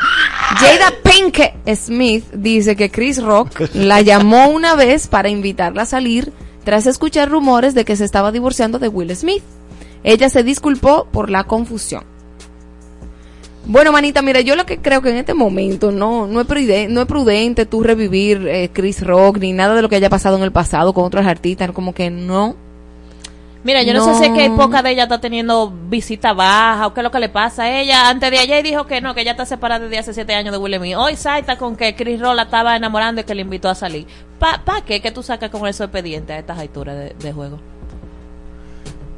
Jada 0.58 0.92
Pinkett 1.02 1.54
Smith 1.78 2.26
dice 2.34 2.76
que 2.76 2.92
Chris 2.92 3.24
Rock 3.24 3.70
la 3.74 4.02
llamó 4.10 4.50
una 4.50 4.76
vez 4.76 5.08
para 5.08 5.30
invitarla 5.30 5.84
a 5.84 5.86
salir 5.86 6.34
tras 6.66 6.88
escuchar 6.88 7.30
rumores 7.30 7.74
de 7.74 7.86
que 7.86 7.96
se 7.96 8.04
estaba 8.04 8.34
divorciando 8.34 8.80
de 8.80 8.90
Will 8.90 9.16
Smith. 9.16 9.44
Ella 10.04 10.28
se 10.28 10.44
disculpó 10.44 11.06
por 11.10 11.30
la 11.30 11.46
confusión. 11.46 12.04
Bueno, 13.70 13.92
manita, 13.92 14.24
mira, 14.24 14.42
yo 14.42 14.56
lo 14.56 14.66
que 14.66 14.80
creo 14.80 15.04
que 15.04 15.12
en 15.12 15.18
este 15.18 15.36
momento 15.36 15.92
no, 15.92 16.26
no, 16.26 16.42
es, 16.42 16.48
prudente, 16.48 16.92
no 16.92 17.02
es 17.02 17.06
prudente 17.06 17.68
tú 17.68 17.84
revivir 17.84 18.48
eh, 18.48 18.72
Chris 18.74 19.06
Rock 19.06 19.38
ni 19.38 19.54
nada 19.54 19.76
de 19.76 19.84
lo 19.84 19.90
que 19.90 19.96
haya 19.96 20.10
pasado 20.10 20.38
en 20.38 20.42
el 20.42 20.52
pasado 20.52 20.92
con 20.92 21.04
otros 21.04 21.24
artistas, 21.24 21.70
como 21.72 21.94
que 21.94 22.10
no. 22.10 22.56
Mira, 23.64 23.84
yo 23.84 23.94
no, 23.94 24.04
sé 24.04 24.16
si 24.16 24.26
es 24.26 24.32
que 24.32 24.42
hay 24.42 24.50
poca 24.50 24.82
de 24.82 24.90
ella 24.90 25.04
está 25.04 25.22
teniendo 25.22 25.72
visita 25.88 26.34
baja 26.34 26.88
o 26.88 26.96
qué 26.96 27.02
es 27.02 27.04
lo 27.04 27.12
que 27.12 27.20
le 27.20 27.30
pasa 27.30 27.66
a 27.66 27.80
ella. 27.80 28.10
Antes 28.10 28.32
de 28.32 28.40
ayer 28.40 28.64
dijo 28.64 28.88
que 28.88 29.02
no, 29.02 29.14
que 29.14 29.22
ella 29.22 29.32
está 29.32 29.46
separada 29.46 29.84
desde 29.84 30.00
hace 30.00 30.16
siete 30.16 30.34
años 30.34 30.52
de 30.52 30.58
Will 30.58 30.76
Smith. 30.76 30.96
Hoy 30.98 31.16
salta 31.16 31.60
con 31.60 31.76
que 31.76 31.94
Chris 31.94 32.20
Roll 32.20 32.38
la 32.38 32.44
estaba 32.44 32.76
enamorando 32.76 33.22
y 33.22 33.24
que 33.24 33.36
le 33.36 33.44
invitó 33.44 33.70
a 33.70 33.76
salir. 33.76 34.08
¿Pa, 34.40 34.64
pa 34.66 34.82
qué 34.82 35.00
que 35.00 35.12
tú 35.12 35.22
sacas 35.22 35.52
con 35.52 35.68
eso 35.68 35.84
expediente 35.84 36.34
a 36.34 36.40
estas 36.40 36.58
alturas 36.58 36.96
de, 36.96 37.14
de 37.20 37.34
juego? 37.34 37.60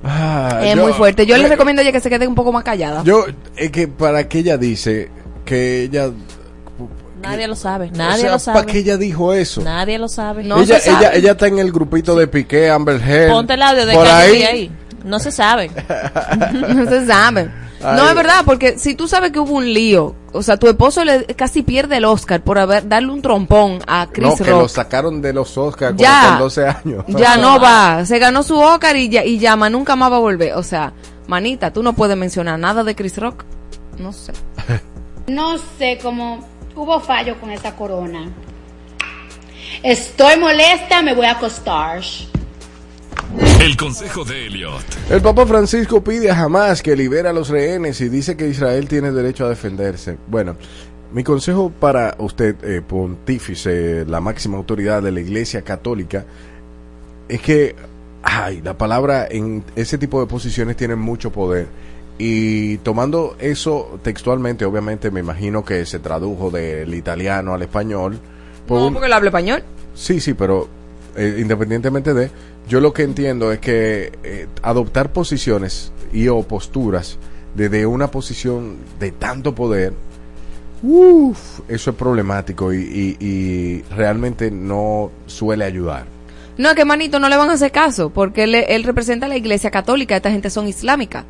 Ah, 0.04 0.60
es 0.64 0.76
yo- 0.76 0.84
muy 0.84 0.93
fuerte. 0.93 1.26
Yo 1.26 1.38
le 1.38 1.47
recomiendo 1.47 1.82
a 1.82 1.84
ella 1.84 1.91
que 1.91 1.99
se 1.99 2.10
quede 2.10 2.28
un 2.28 2.36
poco 2.36 2.52
más 2.52 2.64
callada. 2.64 3.04
Yo, 3.04 3.26
es 3.56 3.72
que 3.72 3.88
para 3.88 4.28
que 4.28 4.39
ella 4.39 4.58
dice 4.58 5.10
que 5.45 5.84
ella. 5.84 6.12
Nadie 7.22 7.47
lo 7.47 7.56
sabe, 7.56 7.91
nadie 7.91 8.16
o 8.16 8.22
sea, 8.22 8.32
lo 8.32 8.39
sabe. 8.39 8.60
¿Para 8.60 8.72
qué 8.72 8.80
ella 8.80 8.97
dijo 8.97 9.32
eso? 9.32 9.62
Nadie 9.62 9.99
lo 9.99 10.08
sabe. 10.08 10.43
ella, 10.43 10.80
ella, 10.84 11.14
ella 11.14 11.32
está 11.34 11.45
en 11.47 11.60
el 11.60 11.72
grupito 11.72 12.16
de 12.16 12.28
Piqué, 12.28 12.72
Amber 12.72 12.99
Heard. 12.99 13.32
Ponte 13.32 13.54
el 13.54 13.62
audio 13.62 13.86
de 13.86 13.93
por 13.93 14.08
ahí. 14.08 14.41
Ahí. 14.41 14.72
No 15.06 15.20
se 15.20 15.32
sabe. 15.32 15.70
no 16.54 16.89
se 16.89 17.06
sabe. 17.06 17.52
No, 17.84 18.09
es 18.09 18.15
verdad, 18.15 18.43
porque 18.45 18.77
si 18.77 18.95
tú 18.95 19.07
sabes 19.07 19.32
que 19.32 19.39
hubo 19.39 19.53
un 19.53 19.73
lío, 19.73 20.15
o 20.34 20.43
sea, 20.43 20.57
tu 20.57 20.67
esposo 20.67 21.03
le 21.03 21.25
casi 21.27 21.61
pierde 21.63 21.97
el 21.97 22.05
Oscar 22.05 22.41
por 22.41 22.57
haber 22.59 22.88
darle 22.88 23.11
un 23.11 23.21
trompón 23.21 23.79
a 23.88 24.07
Chris 24.11 24.27
No, 24.29 24.36
que 24.38 24.51
lo 24.51 24.59
Rock. 24.61 24.69
sacaron 24.69 25.21
de 25.21 25.34
los 25.34 25.57
Oscars 25.57 25.95
Ya. 25.97 26.27
con 26.29 26.39
12 26.39 26.67
años. 26.67 27.03
Ya 27.07 27.38
no 27.38 27.59
va, 27.61 28.05
se 28.05 28.19
ganó 28.19 28.43
su 28.43 28.57
Oscar 28.59 28.95
y, 28.95 29.09
ya, 29.09 29.23
y 29.25 29.39
llama, 29.39 29.69
nunca 29.69 29.95
más 29.95 30.11
va 30.11 30.17
a 30.17 30.19
volver. 30.19 30.53
O 30.53 30.63
sea, 30.63 30.93
manita, 31.27 31.71
tú 31.73 31.82
no 31.84 31.93
puedes 31.93 32.15
mencionar 32.17 32.59
nada 32.59 32.84
de 32.84 32.95
Chris 32.95 33.17
Rock. 33.17 33.43
No 33.97 34.13
sé. 34.13 34.34
No 35.27 35.57
sé 35.77 35.99
cómo 36.01 36.45
hubo 36.75 36.99
fallo 36.99 37.39
con 37.39 37.51
esa 37.51 37.75
corona. 37.75 38.27
Estoy 39.84 40.38
molesta, 40.38 41.01
me 41.01 41.13
voy 41.13 41.25
a 41.25 41.32
acostar. 41.34 42.01
El 43.62 43.78
consejo 43.78 44.26
de 44.26 44.47
Elliot. 44.47 44.84
El 45.09 45.22
Papa 45.22 45.45
Francisco 45.45 46.03
pide 46.03 46.32
a 46.32 46.39
Hamas 46.41 46.82
que 46.82 46.95
libere 46.95 47.30
a 47.30 47.34
los 47.34 47.49
rehenes 47.49 48.01
y 48.01 48.09
dice 48.09 48.36
que 48.36 48.47
Israel 48.47 48.88
tiene 48.88 49.12
derecho 49.12 49.45
a 49.45 49.49
defenderse. 49.49 50.18
Bueno, 50.28 50.55
mi 51.14 51.24
consejo 51.24 51.72
para 51.72 52.16
usted, 52.20 52.55
eh, 52.64 52.82
pontífice, 52.82 54.05
la 54.05 54.20
máxima 54.20 54.57
autoridad 54.57 55.01
de 55.01 55.12
la 55.12 55.20
Iglesia 55.22 55.62
Católica, 55.62 56.26
es 57.30 57.41
que, 57.41 57.76
ay, 58.24 58.62
la 58.64 58.78
palabra 58.78 59.28
en 59.30 59.64
ese 59.76 59.97
tipo 59.97 60.20
de 60.20 60.28
posiciones 60.28 60.76
tiene 60.76 60.95
mucho 60.95 61.32
poder. 61.32 61.68
Y 62.18 62.78
tomando 62.80 63.36
eso 63.39 63.99
textualmente, 64.03 64.66
obviamente 64.66 65.12
me 65.12 65.22
imagino 65.22 65.64
que 65.64 65.86
se 65.86 65.99
tradujo 65.99 66.49
del 66.51 66.93
italiano 66.93 67.53
al 67.53 67.62
español. 67.62 68.20
por 68.68 68.80
No, 68.80 68.88
un- 68.88 68.93
porque 68.93 69.07
él 69.07 69.14
habla 69.14 69.30
español. 69.30 69.64
Sí, 69.95 70.20
sí, 70.20 70.34
pero 70.34 70.68
eh, 71.16 71.38
independientemente 71.39 72.14
de, 72.14 72.30
yo 72.68 72.80
lo 72.80 72.93
que 72.93 73.03
entiendo 73.03 73.51
es 73.51 73.59
que 73.59 74.12
eh, 74.24 74.47
adoptar 74.62 75.12
posiciones 75.12 75.91
y 76.14 76.28
o 76.28 76.41
posturas 76.43 77.18
desde 77.55 77.86
una 77.86 78.09
posición 78.09 78.78
de 78.99 79.12
tanto 79.12 79.53
poder, 79.53 79.93
uff, 80.84 81.59
eso 81.68 81.91
es 81.91 81.95
problemático 81.95 82.74
y, 82.74 83.84
realmente 83.95 84.51
no 84.51 85.12
suele 85.28 85.66
ayudar. 85.66 86.05
No, 86.57 86.76
que 86.76 86.86
manito, 86.86 87.20
no 87.20 87.30
le 87.30 87.38
van 87.38 87.49
a 87.49 87.53
hacer 87.53 87.72
caso, 87.72 88.09
porque 88.09 88.43
él, 88.43 88.55
él 88.55 88.84
representa 88.84 89.26
a 89.26 89.30
la 89.30 89.38
iglesia 89.38 89.72
católica, 89.72 90.16
esta 90.16 90.32
gente 90.32 90.49
son 90.49 90.68
islámica. 90.68 91.26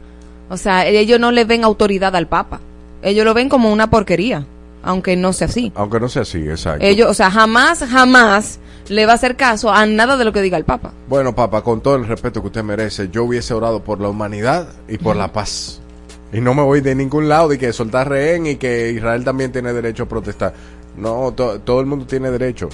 O 0.50 0.58
sea, 0.58 0.86
ellos 0.86 1.20
no 1.20 1.32
le 1.32 1.46
ven 1.46 1.64
autoridad 1.64 2.16
al 2.16 2.28
Papa. 2.28 2.60
Ellos 3.02 3.24
lo 3.24 3.34
ven 3.34 3.48
como 3.48 3.72
una 3.72 3.90
porquería, 3.90 4.46
aunque 4.84 5.16
no 5.16 5.34
sea 5.34 5.48
así. 5.48 5.72
Aunque 5.76 6.00
no 6.00 6.10
sea 6.10 6.24
así, 6.24 6.40
exacto. 6.48 6.86
Ellos, 6.86 7.10
o 7.10 7.14
sea, 7.14 7.30
jamás, 7.32 7.84
jamás 7.90 8.60
le 8.90 9.06
va 9.06 9.14
a 9.14 9.16
hacer 9.16 9.36
caso 9.36 9.72
a 9.72 9.86
nada 9.86 10.18
de 10.18 10.26
lo 10.26 10.34
que 10.34 10.42
diga 10.42 10.58
el 10.58 10.66
Papa. 10.66 10.92
Bueno, 11.08 11.34
papá, 11.36 11.64
con 11.64 11.82
todo 11.82 11.96
el 11.96 12.08
respeto 12.08 12.42
que 12.42 12.48
usted 12.48 12.64
merece, 12.64 13.10
yo 13.10 13.24
hubiese 13.24 13.54
orado 13.54 13.84
por 13.84 14.00
la 14.02 14.10
humanidad 14.10 14.68
y 14.88 14.98
por 14.98 15.16
la 15.16 15.32
paz. 15.32 15.80
Y 16.34 16.40
no 16.42 16.54
me 16.54 16.62
voy 16.64 16.82
de 16.82 16.96
ningún 16.96 17.28
lado 17.30 17.50
de 17.50 17.58
que 17.58 17.74
soltar 17.74 18.08
rehén 18.10 18.48
y 18.48 18.56
que 18.56 18.92
Israel 18.92 19.24
también 19.24 19.52
tiene 19.52 19.74
derecho 19.74 20.04
a 20.04 20.08
protestar. 20.08 20.54
No, 20.98 21.32
to- 21.34 21.60
todo 21.62 21.80
el 21.82 21.86
mundo 21.86 22.06
tiene 22.06 22.32
derecho. 22.32 22.70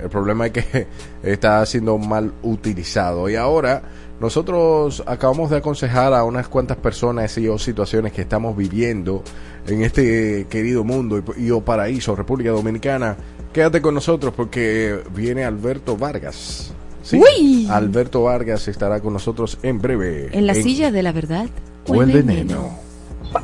El 0.00 0.08
problema 0.08 0.46
es 0.46 0.52
que 0.52 0.86
está 1.22 1.64
siendo 1.66 1.98
mal 1.98 2.32
utilizado. 2.42 3.28
Y 3.28 3.36
ahora 3.36 3.82
nosotros 4.20 5.02
acabamos 5.06 5.50
de 5.50 5.58
aconsejar 5.58 6.14
a 6.14 6.24
unas 6.24 6.48
cuantas 6.48 6.76
personas 6.76 7.36
y 7.38 7.48
o 7.48 7.58
situaciones 7.58 8.12
que 8.12 8.22
estamos 8.22 8.56
viviendo 8.56 9.22
en 9.66 9.82
este 9.82 10.46
querido 10.48 10.84
mundo 10.84 11.22
y, 11.36 11.46
y 11.46 11.50
o 11.50 11.60
paraíso, 11.60 12.14
República 12.14 12.50
Dominicana. 12.50 13.16
Quédate 13.52 13.80
con 13.82 13.94
nosotros 13.94 14.32
porque 14.36 15.00
viene 15.14 15.44
Alberto 15.44 15.96
Vargas. 15.96 16.72
Sí, 17.02 17.20
Uy. 17.20 17.68
Alberto 17.70 18.22
Vargas 18.22 18.66
estará 18.66 19.00
con 19.00 19.12
nosotros 19.12 19.58
en 19.62 19.80
breve. 19.80 20.30
En 20.32 20.46
la 20.46 20.54
silla 20.54 20.90
de 20.90 21.02
la 21.02 21.12
verdad. 21.12 21.46
o 21.86 22.02
el 22.02 22.10
veneno. 22.10 22.78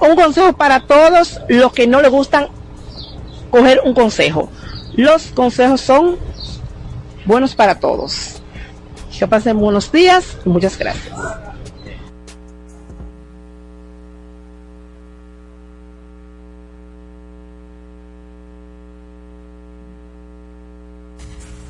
un 0.00 0.16
consejo 0.16 0.52
para 0.54 0.86
todos 0.86 1.40
los 1.48 1.72
que 1.72 1.86
no 1.86 2.00
les 2.00 2.10
gustan 2.10 2.48
coger 3.50 3.80
un 3.84 3.92
consejo. 3.92 4.48
Los 4.94 5.26
consejos 5.28 5.80
son 5.80 6.16
buenos 7.26 7.54
para 7.54 7.78
todos. 7.78 8.39
Que 9.20 9.28
pasen 9.28 9.58
buenos 9.58 9.92
días 9.92 10.38
y 10.46 10.48
muchas 10.48 10.78
gracias. 10.78 11.14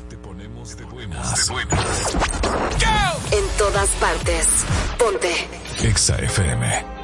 Te 0.09 0.17
ponemos 0.19 0.77
de 0.77 0.85
buenas. 0.85 1.47
De 1.47 1.53
buenas. 1.53 2.17
En 3.33 3.57
todas 3.57 3.89
partes. 3.99 4.47
Ponte. 4.97 5.33
Exa 5.83 6.15
FM. 6.19 7.00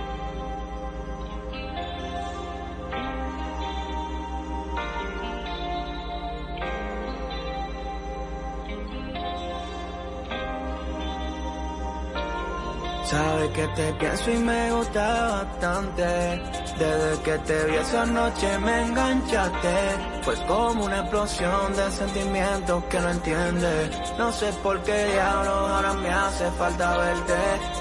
Sabes 13.09 13.49
que 13.51 13.65
te 13.69 13.93
pienso 13.93 14.31
y 14.31 14.37
me 14.37 14.69
gusta 14.73 15.45
bastante. 15.45 16.03
Desde 16.77 17.21
que 17.23 17.37
te 17.37 17.63
vi 17.65 17.75
esa 17.75 18.05
noche 18.05 18.59
me 18.59 18.83
enganchaste. 18.83 19.77
Fue 20.23 20.35
como 20.45 20.83
una 20.83 20.99
explosión 20.99 21.73
de 21.73 21.89
sentimientos 21.89 22.83
que 22.89 22.99
no 22.99 23.09
entiendes. 23.09 23.97
No 24.17 24.29
sé 24.33 24.51
por 24.61 24.83
qué 24.83 25.05
diablos 25.13 25.71
ahora 25.71 25.93
me 25.93 26.09
hace 26.09 26.51
falta 26.51 26.97
verte. 26.97 27.33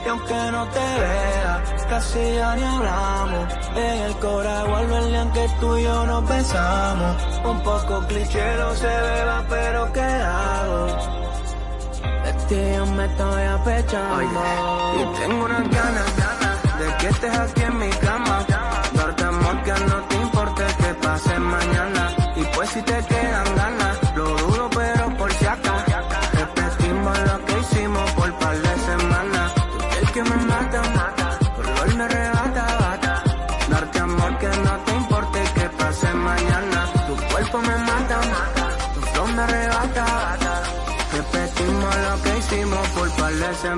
Y 0.05 0.09
aunque 0.09 0.51
no 0.53 0.65
te 0.69 0.79
vea, 0.79 1.65
casi 1.89 2.35
ya 2.37 2.55
ni 2.55 2.63
hablamos. 2.63 3.55
En 3.75 4.03
el 4.03 4.17
corazón 4.19 4.71
vuelve 4.71 5.23
el 5.23 5.33
que 5.33 5.47
tú 5.59 5.77
y 5.77 5.83
yo 5.83 6.07
nos 6.07 6.29
besamos. 6.29 7.17
Un 7.45 7.61
poco 7.65 8.07
cliché 8.07 8.57
lo 8.59 8.77
se 8.77 8.87
beba, 8.87 9.45
pero 9.49 9.93
¿qué 9.93 10.01
hago? 10.01 11.16
Ti 12.49 12.55
yo 12.55 12.87
me 12.87 13.05
estoy 13.07 13.43
apechando. 13.43 14.23
Y 14.23 15.19
tengo 15.19 15.45
unas 15.47 15.69
ganas 15.69 16.79
De 16.79 16.97
que 16.99 17.09
estés 17.09 17.39
aquí 17.39 17.63
en 17.63 17.79
mi 17.79 17.91
cama. 17.91 18.47
Darte 18.95 19.25
amor 19.25 19.63
que 19.65 19.73
no 19.73 19.97
te 20.09 20.15
importe 20.17 20.65
que 20.79 20.95
pase 20.95 21.39
mañana. 21.41 22.17
Y 22.37 22.43
pues 22.55 22.71
si 22.71 22.83
te 22.83 22.99
quedan 23.05 23.57
ganas 23.57 23.86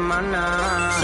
de 0.09 0.98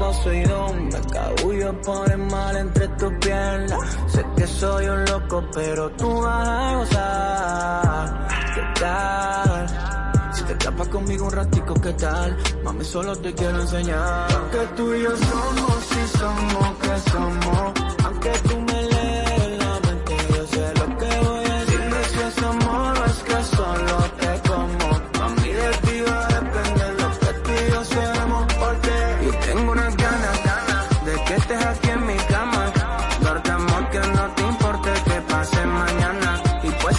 Y 0.00 0.02
como 0.02 0.12
Poseidón, 0.12 0.88
me 0.88 1.72
por 1.84 2.10
el 2.10 2.18
mar 2.18 2.56
entre 2.56 2.88
tus 2.88 3.12
piernas. 3.14 3.98
Sé 4.06 4.24
que 4.36 4.46
soy 4.46 4.86
un 4.86 5.04
loco, 5.04 5.44
pero 5.54 5.90
tú 5.90 6.20
vas 6.22 6.48
a 6.48 6.76
gozar. 6.76 8.28
¿Qué 8.54 8.80
tal? 8.80 10.32
Si 10.32 10.44
te 10.44 10.52
escapas 10.52 10.88
conmigo 10.88 11.26
un 11.26 11.32
ratico, 11.32 11.74
¿qué 11.74 11.92
tal? 11.92 12.36
Mami, 12.64 12.84
solo 12.84 13.14
te 13.16 13.34
quiero 13.34 13.60
enseñar. 13.60 14.28
Que 14.50 14.66
tú 14.76 14.94
y 14.94 15.02
yo 15.02 15.16
somos, 15.16 15.84
si 15.84 16.18
somos, 16.18 16.78
que 16.78 17.10
somos. 17.10 17.72
Aunque 18.04 18.30
tú 18.48 18.69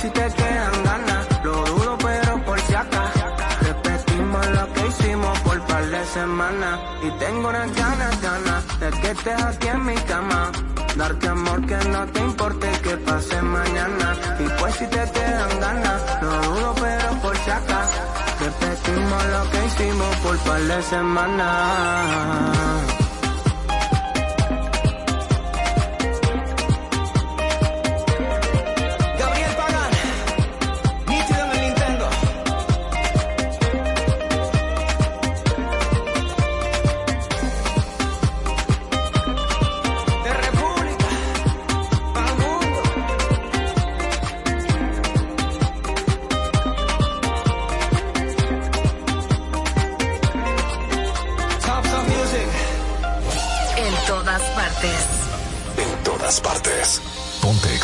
si 0.02 0.10
te 0.10 0.28
quedan 0.34 0.84
ganas, 0.84 1.28
lo 1.44 1.64
dudo 1.66 1.98
pero 2.00 2.44
por 2.46 2.60
si 2.60 2.74
acá. 2.74 3.04
Repetimos 3.62 4.48
lo 4.48 4.74
que 4.74 4.88
hicimos 4.88 5.40
por 5.42 5.62
par 5.68 5.86
de 5.86 6.06
semanas 6.06 6.80
y 7.04 7.12
tengo 7.20 7.50
unas 7.50 7.76
ganas, 7.76 8.22
ganas 8.22 8.80
de 8.80 8.90
que 9.00 9.12
estés 9.12 9.44
aquí 9.44 9.68
en 9.68 9.86
mi 9.86 9.96
cama. 10.12 10.52
Darte 10.96 11.28
amor 11.28 11.66
que 11.68 11.78
no 11.90 12.06
te 12.08 12.20
importe 12.20 12.68
que 12.84 12.98
pase 12.98 13.42
mañana 13.42 14.16
y 14.40 14.46
pues 14.60 14.76
si 14.76 14.88
te 14.88 15.12
quedan 15.12 15.60
ganas, 15.60 16.02
lo 16.22 16.42
dudo 16.42 16.76
pero 16.82 17.22
por 17.22 17.38
si 17.38 17.52
acá. 17.52 17.82
Repetimos 18.40 19.26
lo 19.36 19.52
que 19.52 19.66
hicimos 19.68 20.16
por 20.18 20.38
par 20.40 20.62
de 20.62 20.82
semanas. 20.84 22.22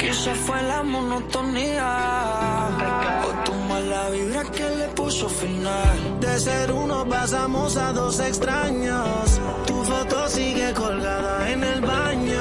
Quizá 0.00 0.34
fue 0.34 0.60
la 0.64 0.82
monotonía. 0.82 2.68
O 3.28 3.44
tu 3.44 3.54
mala 3.54 4.10
vibra 4.10 4.42
que 4.50 4.68
le 4.78 4.88
puso 4.88 5.28
final. 5.28 6.18
De 6.18 6.40
ser 6.40 6.72
uno 6.72 7.08
pasamos 7.08 7.76
a 7.76 7.92
dos 7.92 8.18
extraños. 8.18 9.40
Tu 9.68 9.84
foto 9.84 10.28
sigue 10.28 10.72
colgada 10.72 11.48
en 11.48 11.62
el 11.62 11.80
baño. 11.80 12.31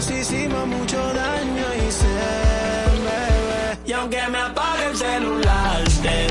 Nos 0.00 0.10
hicimos 0.12 0.66
mucho 0.66 0.96
daño 1.12 1.66
y 1.76 1.92
sé, 1.92 2.06
bebé. 3.04 3.78
Y 3.84 3.92
aunque 3.92 4.18
me 4.30 4.38
apague 4.38 4.86
el 4.86 4.96
celular, 4.96 5.84
te 6.02 6.26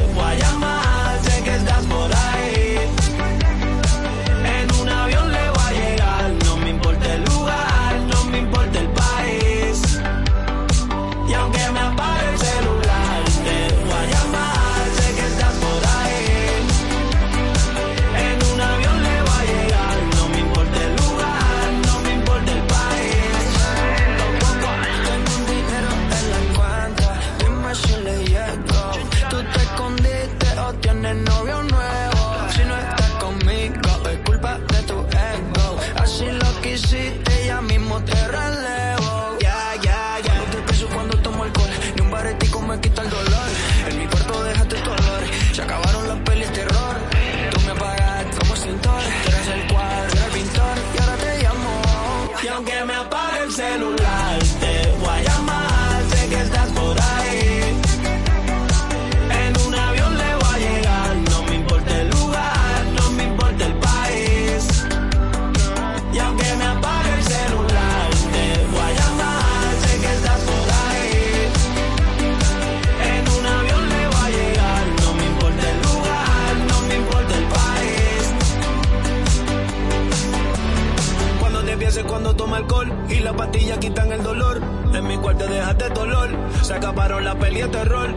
pastillas 83.49 83.77
quitan 83.79 84.11
el 84.11 84.23
dolor. 84.23 84.61
En 84.93 85.07
mi 85.07 85.17
cuarto 85.17 85.45
dejaste 85.47 85.89
dolor. 85.89 86.29
Se 86.61 86.73
acabaron 86.73 87.23
la 87.23 87.35
peli 87.35 87.61
de 87.61 87.67
terror. 87.67 88.09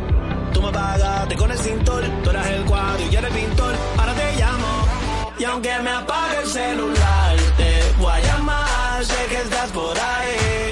Tú 0.52 0.62
me 0.62 0.70
pagaste 0.70 1.36
con 1.36 1.50
el 1.50 1.58
cintor. 1.58 2.02
Tú 2.22 2.30
eras 2.30 2.46
el 2.48 2.64
cuadro 2.64 3.02
y 3.04 3.10
yo 3.10 3.18
el 3.20 3.28
pintor. 3.28 3.74
Ahora 3.98 4.14
te 4.14 4.36
llamo. 4.36 4.86
Y 5.38 5.44
aunque 5.44 5.78
me 5.80 5.90
apague 5.90 6.38
el 6.42 6.46
celular, 6.46 7.36
te 7.56 7.82
voy 7.98 8.12
a 8.12 8.20
llamar. 8.20 9.04
Sé 9.04 9.26
que 9.28 9.36
estás 9.36 9.70
por 9.70 9.98
ahí. 9.98 10.71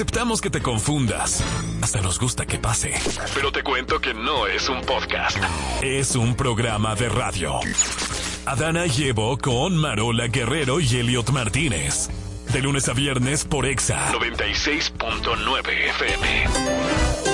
Aceptamos 0.00 0.40
que 0.40 0.48
te 0.48 0.62
confundas. 0.62 1.44
Hasta 1.82 2.00
nos 2.00 2.18
gusta 2.18 2.46
que 2.46 2.58
pase. 2.58 2.94
Pero 3.34 3.52
te 3.52 3.62
cuento 3.62 4.00
que 4.00 4.14
no 4.14 4.46
es 4.46 4.66
un 4.70 4.80
podcast. 4.80 5.36
Es 5.82 6.16
un 6.16 6.34
programa 6.34 6.94
de 6.94 7.10
radio. 7.10 7.60
Adana 8.46 8.86
llevo 8.86 9.36
con 9.36 9.76
Marola 9.76 10.28
Guerrero 10.28 10.80
y 10.80 10.86
Elliot 10.96 11.28
Martínez. 11.32 12.08
De 12.50 12.62
lunes 12.62 12.88
a 12.88 12.94
viernes 12.94 13.44
por 13.44 13.66
Exa 13.66 14.10
96.9 14.12 15.68
FM. 15.68 17.29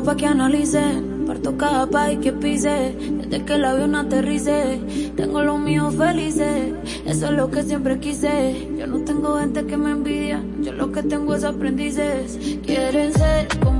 Nuevo 0.00 0.04
pa' 0.04 0.16
que 0.16 0.26
analicen. 0.26 1.24
Parto 1.26 1.56
cada 1.56 1.86
país 1.86 2.18
que 2.20 2.32
pise. 2.32 2.94
Desde 3.18 3.44
que 3.44 3.54
el 3.54 3.64
avión 3.64 3.94
aterrice. 3.94 4.80
Tengo 5.16 5.42
los 5.42 5.58
míos 5.58 5.94
felices. 5.94 6.72
Eso 7.06 7.26
es 7.26 7.32
lo 7.32 7.50
que 7.50 7.62
siempre 7.62 7.98
quise. 7.98 8.68
Yo 8.78 8.86
no 8.86 9.04
tengo 9.04 9.38
gente 9.38 9.64
que 9.66 9.76
me 9.76 9.90
envidia. 9.90 10.42
Yo 10.62 10.72
lo 10.72 10.90
que 10.92 11.02
tengo 11.02 11.34
es 11.34 11.44
aprendices. 11.44 12.38
Quieren 12.64 13.12
ser 13.12 13.48
como 13.60 13.79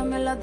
también 0.00 0.24
las. 0.24 0.38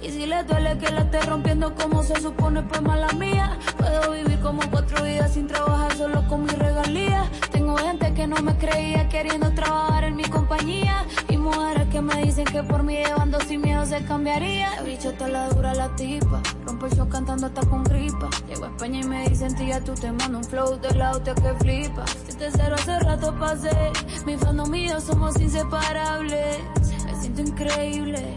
Y 0.00 0.10
si 0.10 0.26
le 0.26 0.44
duele 0.44 0.78
que 0.78 0.92
la 0.92 1.00
esté 1.00 1.20
rompiendo 1.22 1.74
como 1.74 2.04
se 2.04 2.20
supone, 2.20 2.62
pues 2.62 2.80
mala 2.82 3.08
mía. 3.14 3.58
Puedo 3.76 4.12
vivir 4.12 4.38
como 4.38 4.60
cuatro 4.70 5.04
días 5.04 5.32
sin 5.32 5.48
trabajar 5.48 5.92
solo 5.96 6.24
con 6.28 6.44
mis 6.44 6.56
regalías. 6.56 7.28
Tengo 7.50 7.76
gente 7.78 8.14
que 8.14 8.28
no 8.28 8.36
me 8.36 8.56
creía 8.56 9.08
queriendo 9.08 9.50
trabajar 9.54 10.04
en 10.04 10.14
mi 10.14 10.22
compañía. 10.22 11.04
Y 11.28 11.36
mujeres 11.36 11.88
que 11.88 12.00
me 12.00 12.22
dicen 12.22 12.44
que 12.44 12.62
por 12.62 12.84
mí 12.84 12.94
llevando 12.94 13.40
sin 13.40 13.60
miedo 13.60 13.84
se 13.86 14.04
cambiaría. 14.04 14.70
La 14.76 14.82
bicho 14.82 15.10
está 15.10 15.26
la 15.26 15.48
dura 15.48 15.74
la 15.74 15.88
tipa. 15.96 16.40
Rompe 16.64 16.86
el 16.86 16.92
show 16.92 17.08
cantando 17.08 17.48
hasta 17.48 17.66
con 17.66 17.82
gripa. 17.82 18.30
Llego 18.46 18.66
a 18.66 18.68
España 18.68 19.00
y 19.00 19.04
me 19.04 19.28
dicen, 19.28 19.56
tía, 19.56 19.82
tú 19.82 19.94
te 19.94 20.12
mando 20.12 20.38
un 20.38 20.44
flow 20.44 20.76
del 20.76 21.02
auto 21.02 21.34
que 21.34 21.52
flipa. 21.54 22.04
Si 22.28 22.36
te 22.36 22.52
cero 22.52 22.76
hace 22.78 23.00
rato 23.00 23.34
pasé. 23.36 23.90
Mi 24.24 24.36
fandom 24.36 24.72
y 24.76 24.88
yo 24.90 25.00
somos 25.00 25.40
inseparables. 25.40 26.58
Me 27.04 27.20
siento 27.20 27.40
increíble. 27.42 28.36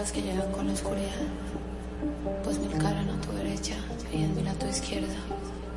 plebas 0.00 0.12
que 0.12 0.22
llegan 0.22 0.50
con 0.52 0.66
la 0.66 0.72
oscuridad. 0.72 1.08
Pues 2.44 2.58
mil 2.58 2.72
caras 2.78 3.06
a 3.06 3.20
tu 3.20 3.32
derecha 3.32 3.74
y 4.12 4.18
diez 4.18 4.30
mil 4.30 4.48
a 4.48 4.54
tu 4.54 4.66
izquierda, 4.66 5.14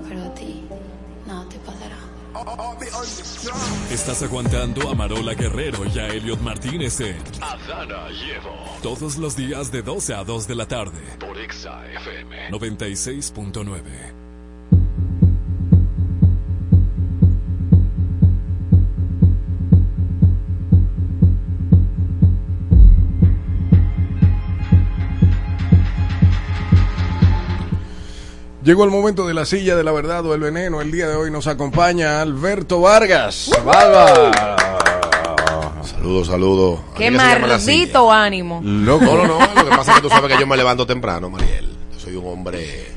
pero 0.07 0.23
a 0.23 0.33
ti 0.33 0.63
nada 1.27 1.47
te 1.49 1.57
pasará. 1.59 1.97
Estás 3.91 4.23
aguantando 4.23 4.89
a 4.89 4.95
Marola 4.95 5.35
Guerrero 5.35 5.85
y 5.85 5.99
a 5.99 6.07
Elliot 6.07 6.39
Martínez 6.39 6.99
en 7.01 7.17
Adana 7.41 8.09
Llevo. 8.09 8.55
todos 8.81 9.17
los 9.17 9.35
días 9.35 9.71
de 9.71 9.83
12 9.83 10.15
a 10.15 10.23
2 10.23 10.47
de 10.47 10.55
la 10.55 10.67
tarde. 10.67 10.99
Por 11.19 11.37
Exa 11.37 11.85
FM. 11.85 12.49
96.9. 12.51 14.22
Llegó 28.63 28.85
el 28.85 28.91
momento 28.91 29.27
de 29.27 29.33
la 29.33 29.45
silla 29.45 29.75
de 29.75 29.83
la 29.83 29.91
verdad 29.91 30.25
o 30.25 30.33
el 30.33 30.39
veneno. 30.39 30.79
El 30.79 30.91
día 30.91 31.07
de 31.09 31.15
hoy 31.15 31.29
nos 31.29 31.47
acompaña 31.47 32.21
Alberto 32.21 32.79
Vargas. 32.81 33.51
Barba. 33.65 34.55
Saludos, 35.83 36.27
saludos. 36.27 36.79
Qué 36.95 37.11
maldito 37.11 38.09
ánimo. 38.11 38.61
Loco. 38.63 39.03
No, 39.03 39.27
no, 39.27 39.39
no. 39.39 39.53
Lo 39.63 39.69
que 39.69 39.75
pasa 39.75 39.91
es 39.91 39.95
que 39.97 40.01
tú 40.03 40.09
sabes 40.09 40.31
que 40.33 40.39
yo 40.39 40.47
me 40.47 40.55
levanto 40.55 40.85
temprano, 40.87 41.29
Mariel. 41.29 41.67
Yo 41.93 41.99
soy 41.99 42.15
un 42.15 42.25
hombre 42.25 42.87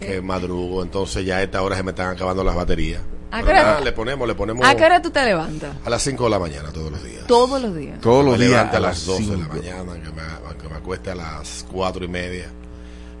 que 0.00 0.20
madrugo. 0.22 0.82
Entonces 0.84 1.24
ya 1.26 1.38
a 1.38 1.42
esta 1.42 1.60
hora 1.62 1.74
se 1.76 1.82
me 1.82 1.90
están 1.90 2.10
acabando 2.14 2.44
las 2.44 2.54
baterías. 2.54 3.02
¿A 3.32 3.42
qué 3.42 3.48
hora- 3.48 3.62
nada, 3.62 3.80
le 3.80 3.92
ponemos, 3.92 4.28
le 4.28 4.34
ponemos 4.34 4.64
¿A 4.66 4.76
qué 4.76 4.84
hora 4.84 5.00
tú 5.02 5.10
te 5.10 5.24
levantas? 5.24 5.74
a 5.84 5.90
las 5.90 6.02
5 6.02 6.24
de 6.24 6.30
la 6.30 6.38
mañana 6.38 6.70
todos 6.70 6.92
los 6.92 7.02
días. 7.02 7.26
Todos 7.26 7.60
los 7.62 7.74
días. 7.74 7.98
Todos 8.00 8.24
los 8.24 8.38
me 8.38 8.44
días 8.44 8.50
levanto 8.50 8.76
a 8.76 8.78
a 8.78 8.80
las 8.82 8.98
las 8.98 9.06
12 9.06 9.30
de 9.30 9.36
la 9.38 9.48
mañana, 9.48 9.92
que 9.94 10.10
me, 10.10 10.62
que 10.62 10.68
me 10.68 10.76
acueste 10.76 11.10
a 11.10 11.14
las 11.14 11.64
4 11.72 12.04
y 12.04 12.08
media. 12.08 12.44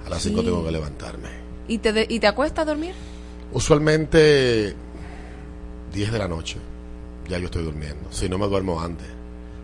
A 0.06 0.10
las 0.10 0.22
5 0.22 0.40
Sí. 0.40 0.46
tengo 0.46 0.64
que 0.64 0.72
levantarme. 0.72 1.28
¿Y 1.68 1.78
te, 1.78 1.92
de- 1.92 2.06
¿Y 2.08 2.18
te 2.20 2.26
acuestas 2.26 2.62
a 2.62 2.64
dormir? 2.70 2.94
Usualmente 3.52 4.74
10 5.92 6.12
de 6.12 6.18
la 6.18 6.28
noche 6.28 6.56
ya 7.28 7.38
yo 7.38 7.46
estoy 7.46 7.62
durmiendo. 7.64 8.10
Si 8.10 8.28
no 8.28 8.36
me 8.38 8.46
duermo 8.48 8.80
antes. 8.80 9.06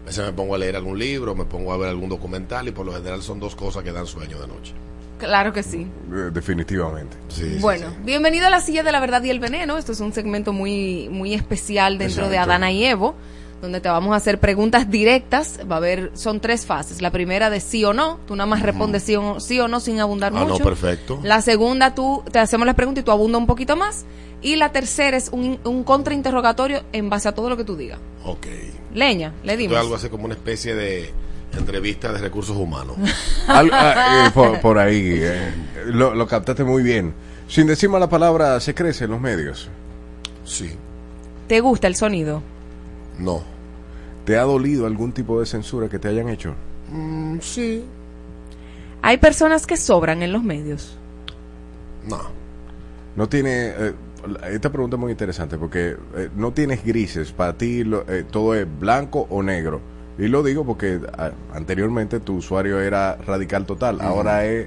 A 0.04 0.06
veces 0.06 0.24
me 0.24 0.32
pongo 0.32 0.54
a 0.54 0.58
leer 0.58 0.76
algún 0.76 0.98
libro, 0.98 1.34
me 1.34 1.44
pongo 1.44 1.72
a 1.72 1.76
ver 1.76 1.88
algún 1.88 2.08
documental 2.08 2.66
y 2.68 2.70
por 2.70 2.86
lo 2.86 2.92
general 2.92 3.20
son 3.22 3.40
dos 3.40 3.54
cosas 3.54 3.82
que 3.82 3.92
dan 3.92 4.06
sueño 4.06 4.40
de 4.40 4.46
noche. 4.46 4.72
Claro 5.18 5.52
que 5.52 5.62
sí. 5.62 5.86
Eh, 6.12 6.30
Definitivamente. 6.32 7.16
Bueno, 7.60 7.88
bienvenido 8.04 8.46
a 8.46 8.50
la 8.50 8.60
silla 8.60 8.82
de 8.84 8.92
la 8.92 9.00
verdad 9.00 9.22
y 9.24 9.30
el 9.30 9.40
veneno. 9.40 9.76
Esto 9.76 9.92
es 9.92 10.00
un 10.00 10.12
segmento 10.12 10.52
muy, 10.52 11.08
muy 11.10 11.34
especial 11.34 11.98
dentro 11.98 12.28
de. 12.30 12.38
Adana 12.38 12.70
y 12.70 12.84
Evo, 12.84 13.16
donde 13.60 13.80
te 13.80 13.88
vamos 13.88 14.12
a 14.12 14.16
hacer 14.16 14.38
preguntas 14.38 14.90
directas. 14.90 15.60
Va 15.70 15.76
a 15.76 15.78
haber, 15.78 16.10
son 16.14 16.40
tres 16.40 16.64
fases. 16.66 17.02
La 17.02 17.10
primera 17.10 17.50
de 17.50 17.60
sí 17.60 17.84
o 17.84 17.92
no. 17.92 18.18
Tú 18.26 18.36
nada 18.36 18.46
más 18.46 18.62
respondes 18.62 19.02
sí 19.02 19.16
o, 19.16 19.40
sí 19.40 19.58
o 19.60 19.68
no 19.68 19.80
sin 19.80 20.00
abundar 20.00 20.32
Ah, 20.34 20.40
no, 20.40 20.48
mucho. 20.48 20.64
perfecto. 20.64 21.18
La 21.22 21.40
segunda, 21.42 21.94
tú 21.94 22.22
te 22.30 22.38
hacemos 22.38 22.66
las 22.66 22.74
preguntas 22.76 23.02
y 23.02 23.04
tú 23.04 23.10
abundas 23.10 23.40
un 23.40 23.46
poquito 23.46 23.76
más. 23.76 24.04
Y 24.40 24.54
la 24.56 24.70
tercera 24.70 25.16
es 25.16 25.30
un, 25.32 25.58
un 25.64 25.82
contrainterrogatorio 25.84 26.82
en 26.92 27.10
base 27.10 27.28
a 27.28 27.32
todo 27.32 27.48
lo 27.50 27.56
que 27.56 27.64
tú 27.64 27.76
digas. 27.76 27.98
Ok. 28.24 28.46
Leña, 28.94 29.32
le 29.42 29.52
Esto 29.54 29.60
dimos. 29.62 29.76
algo 29.78 29.94
así 29.96 30.08
como 30.08 30.24
una 30.26 30.34
especie 30.34 30.74
de 30.76 31.10
entrevista 31.56 32.12
de 32.12 32.18
recursos 32.18 32.56
humanos. 32.56 32.96
Al- 33.48 33.70
ah, 33.72 34.26
eh, 34.26 34.30
por, 34.32 34.60
por 34.60 34.78
ahí. 34.78 35.18
eh, 35.20 35.52
lo, 35.86 36.14
lo 36.14 36.26
captaste 36.28 36.62
muy 36.62 36.82
bien. 36.84 37.12
Sin 37.48 37.66
decir 37.66 37.90
la 37.90 38.08
palabra, 38.08 38.60
se 38.60 38.74
crece 38.74 39.04
en 39.06 39.10
los 39.10 39.20
medios. 39.20 39.68
Sí. 40.44 40.70
¿Te 41.48 41.60
gusta 41.60 41.86
el 41.88 41.96
sonido? 41.96 42.42
No. 43.18 43.42
¿Te 44.24 44.36
ha 44.38 44.42
dolido 44.42 44.86
algún 44.86 45.12
tipo 45.12 45.40
de 45.40 45.46
censura 45.46 45.88
que 45.88 45.98
te 45.98 46.08
hayan 46.08 46.28
hecho? 46.28 46.54
Mm, 46.92 47.38
sí. 47.40 47.84
Hay 49.02 49.18
personas 49.18 49.66
que 49.66 49.76
sobran 49.76 50.22
en 50.22 50.32
los 50.32 50.42
medios. 50.42 50.96
No. 52.06 52.20
No 53.16 53.28
tiene. 53.28 53.68
eh, 53.76 53.94
esta 54.50 54.70
pregunta 54.70 54.96
es 54.96 55.00
muy 55.00 55.12
interesante 55.12 55.56
porque 55.58 55.96
eh, 56.16 56.28
no 56.36 56.52
tienes 56.52 56.84
grises. 56.84 57.32
Para 57.32 57.54
ti 57.56 57.84
lo- 57.84 58.04
eh, 58.08 58.24
todo 58.30 58.54
es 58.54 58.66
blanco 58.78 59.26
o 59.30 59.42
negro. 59.42 59.80
Y 60.18 60.26
lo 60.28 60.42
digo 60.42 60.64
porque 60.66 61.00
anteriormente 61.54 62.18
tu 62.20 62.36
usuario 62.36 62.80
era 62.80 63.16
radical 63.26 63.66
total. 63.66 64.00
Ahora 64.00 64.44
es 64.44 64.66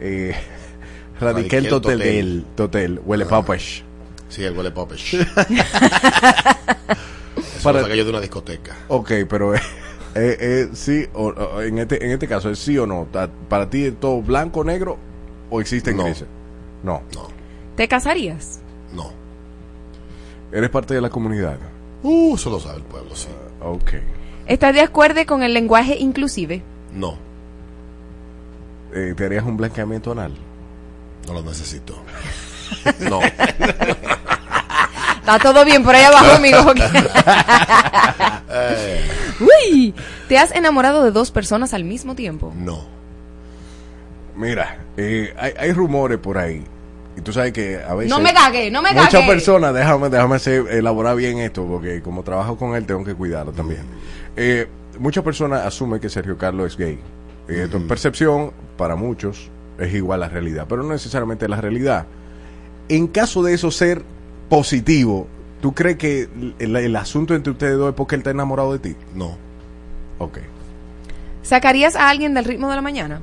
eh, 0.00 0.34
radical 1.20 1.68
total. 1.68 2.44
Total. 2.54 3.00
Huele 3.04 3.24
papas. 3.26 3.82
Sí, 4.28 4.44
el 4.44 4.56
huele 4.56 4.70
popes. 4.70 5.16
Es 7.60 7.64
Para- 7.64 7.84
que 7.86 7.96
yo 7.96 8.04
de 8.04 8.10
una 8.10 8.20
discoteca. 8.20 8.74
Ok, 8.88 9.10
pero 9.28 9.54
eh, 9.54 9.60
eh, 10.14 10.36
eh, 10.40 10.68
sí, 10.72 11.06
o, 11.14 11.26
o- 11.28 11.60
en, 11.62 11.78
este, 11.78 12.02
en 12.04 12.10
este 12.12 12.26
caso 12.26 12.50
es 12.50 12.58
sí 12.58 12.78
o 12.78 12.86
no. 12.86 13.06
¿Para 13.48 13.68
ti 13.68 13.84
es 13.84 14.00
todo 14.00 14.22
blanco, 14.22 14.64
negro 14.64 14.96
o 15.50 15.60
existen 15.60 15.96
No. 15.96 16.04
grises? 16.04 16.26
No. 16.82 17.02
¿Te 17.76 17.86
casarías? 17.88 18.60
No. 18.94 19.12
¿Eres 20.52 20.70
parte 20.70 20.94
de 20.94 21.00
la 21.00 21.10
comunidad? 21.10 21.58
Uh, 22.02 22.34
eso 22.34 22.48
lo 22.50 22.58
sabe 22.58 22.78
el 22.78 22.82
pueblo, 22.84 23.14
sí. 23.14 23.28
Ok. 23.62 23.92
¿Estás 24.46 24.74
de 24.74 24.80
acuerdo 24.80 25.24
con 25.26 25.42
el 25.42 25.52
lenguaje 25.54 25.96
inclusive? 25.98 26.62
No. 26.94 27.16
Eh, 28.92 29.14
¿Te 29.16 29.26
harías 29.26 29.44
un 29.44 29.56
blanqueamiento 29.56 30.12
anal? 30.12 30.32
No 31.26 31.34
lo 31.34 31.42
necesito. 31.42 31.94
No. 33.00 33.20
Está 35.36 35.52
todo 35.52 35.64
bien 35.64 35.82
por 35.84 35.94
ahí 35.94 36.02
abajo, 36.04 36.32
amigo. 36.36 36.58
Eh, 38.50 39.00
Uy, 39.40 39.94
¿te 40.28 40.38
has 40.38 40.52
enamorado 40.52 41.04
de 41.04 41.10
dos 41.10 41.30
personas 41.30 41.74
al 41.74 41.84
mismo 41.84 42.14
tiempo? 42.14 42.52
no. 42.56 43.00
Mira, 44.36 44.78
eh, 44.96 45.34
hay, 45.36 45.52
hay 45.58 45.72
rumores 45.72 46.16
por 46.18 46.38
ahí. 46.38 46.64
Y 47.16 47.20
tú 47.20 47.30
sabes 47.32 47.52
que 47.52 47.78
a 47.86 47.94
veces... 47.94 48.08
No 48.08 48.20
me 48.20 48.32
cagué, 48.32 48.70
no 48.70 48.80
me 48.80 48.92
Muchas 48.92 49.10
cagué. 49.10 49.26
personas, 49.26 49.74
déjame, 49.74 50.08
déjame 50.08 50.36
hacer- 50.36 50.66
elaborar 50.70 51.16
bien 51.16 51.38
esto, 51.38 51.66
porque 51.66 52.00
como 52.00 52.22
trabajo 52.22 52.56
con 52.56 52.74
él, 52.74 52.86
tengo 52.86 53.04
que 53.04 53.14
cuidarlo 53.14 53.52
también. 53.52 53.82
Eh, 54.36 54.66
muchas 54.98 55.22
personas 55.24 55.66
asumen 55.66 56.00
que 56.00 56.08
Sergio 56.08 56.38
Carlos 56.38 56.68
es 56.72 56.78
gay. 56.78 56.98
Y 57.50 57.54
esto 57.58 57.76
es 57.76 57.82
percepción, 57.82 58.52
para 58.78 58.96
muchos, 58.96 59.50
es 59.78 59.92
igual 59.92 60.22
a 60.22 60.26
la 60.28 60.32
realidad, 60.32 60.64
pero 60.66 60.84
no 60.84 60.90
necesariamente 60.92 61.46
la 61.46 61.60
realidad. 61.60 62.06
En 62.88 63.08
caso 63.08 63.42
de 63.42 63.52
eso 63.52 63.70
ser 63.70 64.02
positivo, 64.50 65.26
¿tú 65.62 65.72
crees 65.72 65.96
que 65.96 66.28
el, 66.58 66.76
el 66.76 66.96
asunto 66.96 67.34
entre 67.34 67.52
ustedes 67.52 67.78
dos 67.78 67.88
es 67.88 67.94
porque 67.94 68.16
él 68.16 68.20
está 68.20 68.30
enamorado 68.32 68.72
de 68.72 68.80
ti? 68.80 68.96
No. 69.14 69.38
Ok. 70.18 70.40
¿Sacarías 71.42 71.96
a 71.96 72.10
alguien 72.10 72.34
del 72.34 72.44
ritmo 72.44 72.68
de 72.68 72.76
la 72.76 72.82
mañana? 72.82 73.22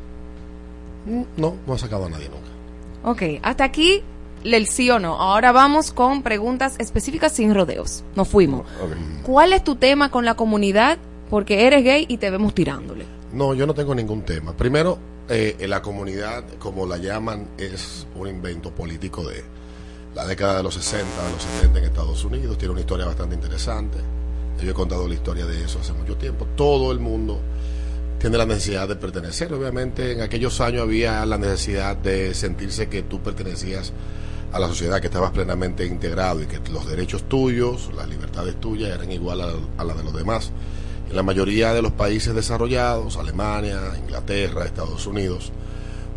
No, 1.37 1.55
no 1.65 1.75
he 1.75 1.77
sacado 1.77 2.05
a 2.05 2.09
nadie 2.09 2.29
nunca. 2.29 2.47
Ok, 3.03 3.39
hasta 3.43 3.63
aquí 3.63 4.01
el 4.43 4.67
sí 4.67 4.89
o 4.89 4.99
no. 4.99 5.15
Ahora 5.15 5.51
vamos 5.51 5.91
con 5.91 6.23
preguntas 6.23 6.75
específicas 6.79 7.31
sin 7.33 7.53
rodeos. 7.53 8.03
Nos 8.15 8.27
fuimos. 8.27 8.65
¿Cuál 9.23 9.53
es 9.53 9.63
tu 9.63 9.75
tema 9.75 10.09
con 10.09 10.25
la 10.25 10.35
comunidad? 10.35 10.97
Porque 11.29 11.67
eres 11.67 11.83
gay 11.83 12.05
y 12.07 12.17
te 12.17 12.31
vemos 12.31 12.53
tirándole. 12.53 13.05
No, 13.33 13.53
yo 13.53 13.67
no 13.67 13.73
tengo 13.73 13.93
ningún 13.93 14.23
tema. 14.23 14.53
Primero, 14.53 14.97
eh, 15.29 15.55
la 15.67 15.81
comunidad, 15.81 16.43
como 16.59 16.85
la 16.85 16.97
llaman, 16.97 17.47
es 17.57 18.07
un 18.15 18.27
invento 18.27 18.71
político 18.71 19.27
de 19.27 19.43
la 20.15 20.25
década 20.25 20.57
de 20.57 20.63
los 20.63 20.73
60, 20.73 21.25
de 21.25 21.31
los 21.31 21.41
70 21.41 21.79
en 21.79 21.85
Estados 21.85 22.23
Unidos. 22.23 22.57
Tiene 22.57 22.71
una 22.71 22.81
historia 22.81 23.05
bastante 23.05 23.35
interesante. 23.35 23.97
Yo 24.61 24.71
he 24.71 24.73
contado 24.73 25.07
la 25.07 25.13
historia 25.13 25.45
de 25.45 25.63
eso 25.63 25.79
hace 25.79 25.93
mucho 25.93 26.15
tiempo. 26.17 26.47
Todo 26.55 26.91
el 26.91 26.99
mundo 26.99 27.39
tiene 28.19 28.37
la 28.37 28.45
necesidad 28.45 28.87
de 28.87 28.95
pertenecer. 28.95 29.53
Obviamente, 29.53 30.13
en 30.13 30.21
aquellos 30.21 30.59
años 30.61 30.81
había 30.83 31.25
la 31.25 31.37
necesidad 31.37 31.95
de 31.95 32.33
sentirse 32.33 32.89
que 32.89 33.03
tú 33.03 33.21
pertenecías 33.21 33.93
a 34.51 34.59
la 34.59 34.67
sociedad, 34.67 34.99
que 34.99 35.07
estabas 35.07 35.31
plenamente 35.31 35.85
integrado 35.85 36.41
y 36.41 36.47
que 36.47 36.59
los 36.71 36.87
derechos 36.87 37.23
tuyos, 37.29 37.91
las 37.95 38.07
libertades 38.07 38.59
tuyas 38.59 38.89
eran 38.89 39.11
igual 39.11 39.41
a, 39.41 39.51
a 39.77 39.83
las 39.83 39.97
de 39.97 40.03
los 40.03 40.13
demás. 40.13 40.51
En 41.09 41.15
la 41.15 41.23
mayoría 41.23 41.73
de 41.73 41.81
los 41.81 41.91
países 41.91 42.33
desarrollados, 42.33 43.17
Alemania, 43.17 43.79
Inglaterra, 43.97 44.65
Estados 44.65 45.05
Unidos, 45.05 45.51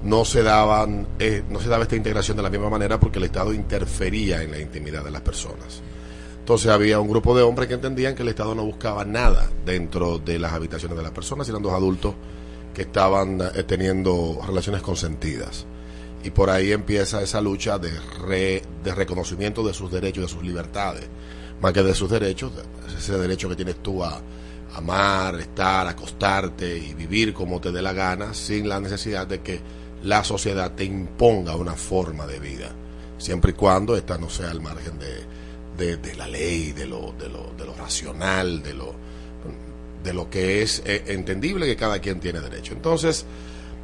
no 0.03 0.25
se 0.25 0.43
daban, 0.43 1.07
eh, 1.19 1.43
no 1.51 1.61
se 1.61 1.69
daba 1.69 1.83
esta 1.83 1.97
integración 1.97 2.37
de 2.37 2.43
la 2.43 2.51
misma 2.51 2.71
manera 2.71 2.99
porque 2.99 3.19
el 3.19 3.25
Estado 3.25 3.53
interfería 3.53 4.43
en 4.43 4.51
la 4.51 4.59
intimidad 4.59 5.05
de 5.05 5.11
las 5.11 5.21
personas. 5.23 5.83
Entonces 6.39 6.71
había 6.71 6.99
un 7.01 7.09
grupo 7.09 7.37
de 7.37 7.43
hombres 7.43 7.69
que 7.69 7.75
entendían 7.75 8.15
que 8.15 8.23
el 8.23 8.29
Estado 8.29 8.55
no 8.55 8.65
buscaba 8.65 9.05
nada 9.05 9.51
dentro 9.65 10.19
de 10.19 10.39
las 10.39 10.53
habitaciones 10.53 10.97
de 10.97 11.03
las 11.03 11.13
personas, 11.13 11.49
eran 11.49 11.63
dos 11.63 11.73
adultos 11.75 12.15
que 12.75 12.83
estaban 12.83 13.41
eh, 13.41 13.63
teniendo 13.65 14.41
relaciones 14.47 14.81
consentidas. 14.83 15.67
Y 16.25 16.31
por 16.31 16.51
ahí 16.51 16.73
empieza 16.73 17.23
esa 17.23 17.41
lucha 17.41 17.79
de, 17.79 17.91
re- 18.27 18.63
de 18.85 18.95
reconocimiento 18.95 19.63
de 19.67 19.73
sus 19.75 19.91
derechos, 19.91 20.25
de 20.25 20.29
sus 20.29 20.43
libertades, 20.43 21.07
más 21.61 21.73
que 21.73 21.83
de 21.83 21.95
sus 21.95 22.11
derechos, 22.11 22.53
de- 22.57 22.63
ese 22.99 23.17
derecho 23.19 23.49
que 23.49 23.57
tienes 23.57 23.83
tú 23.83 24.03
a 24.05 24.21
amar, 24.75 25.39
estar, 25.41 25.87
acostarte 25.87 26.77
y 26.79 26.95
vivir 26.95 27.33
como 27.35 27.61
te 27.61 27.71
dé 27.73 27.83
la 27.83 27.93
gana, 27.93 28.35
sin 28.35 28.69
la 28.69 28.81
necesidad 28.81 29.27
de 29.27 29.41
que 29.41 29.61
la 30.03 30.25
sociedad 30.25 30.73
te 30.73 30.85
imponga 30.85 31.57
una 31.57 31.75
forma 31.75 32.27
de 32.27 32.41
vida, 32.41 32.71
siempre 33.19 33.51
y 33.53 33.55
cuando 33.55 33.97
esta 33.97 34.19
no 34.19 34.31
sea 34.31 34.51
al 34.51 34.61
margen 34.61 34.99
de, 34.99 35.97
de, 35.97 36.15
la 36.15 36.27
ley, 36.27 36.73
de 36.73 36.87
lo, 36.87 37.13
de, 37.19 37.29
lo, 37.29 37.53
de 37.57 37.65
lo 37.65 37.75
racional, 37.75 38.63
de 38.63 38.75
lo, 38.75 38.95
de 40.03 40.13
lo 40.13 40.29
que 40.29 40.63
es 40.63 40.83
eh, 40.85 41.05
entendible 41.09 41.67
que 41.67 41.77
cada 41.77 41.99
quien 42.01 42.21
tiene 42.21 42.41
derecho. 42.41 42.73
Entonces 42.73 43.25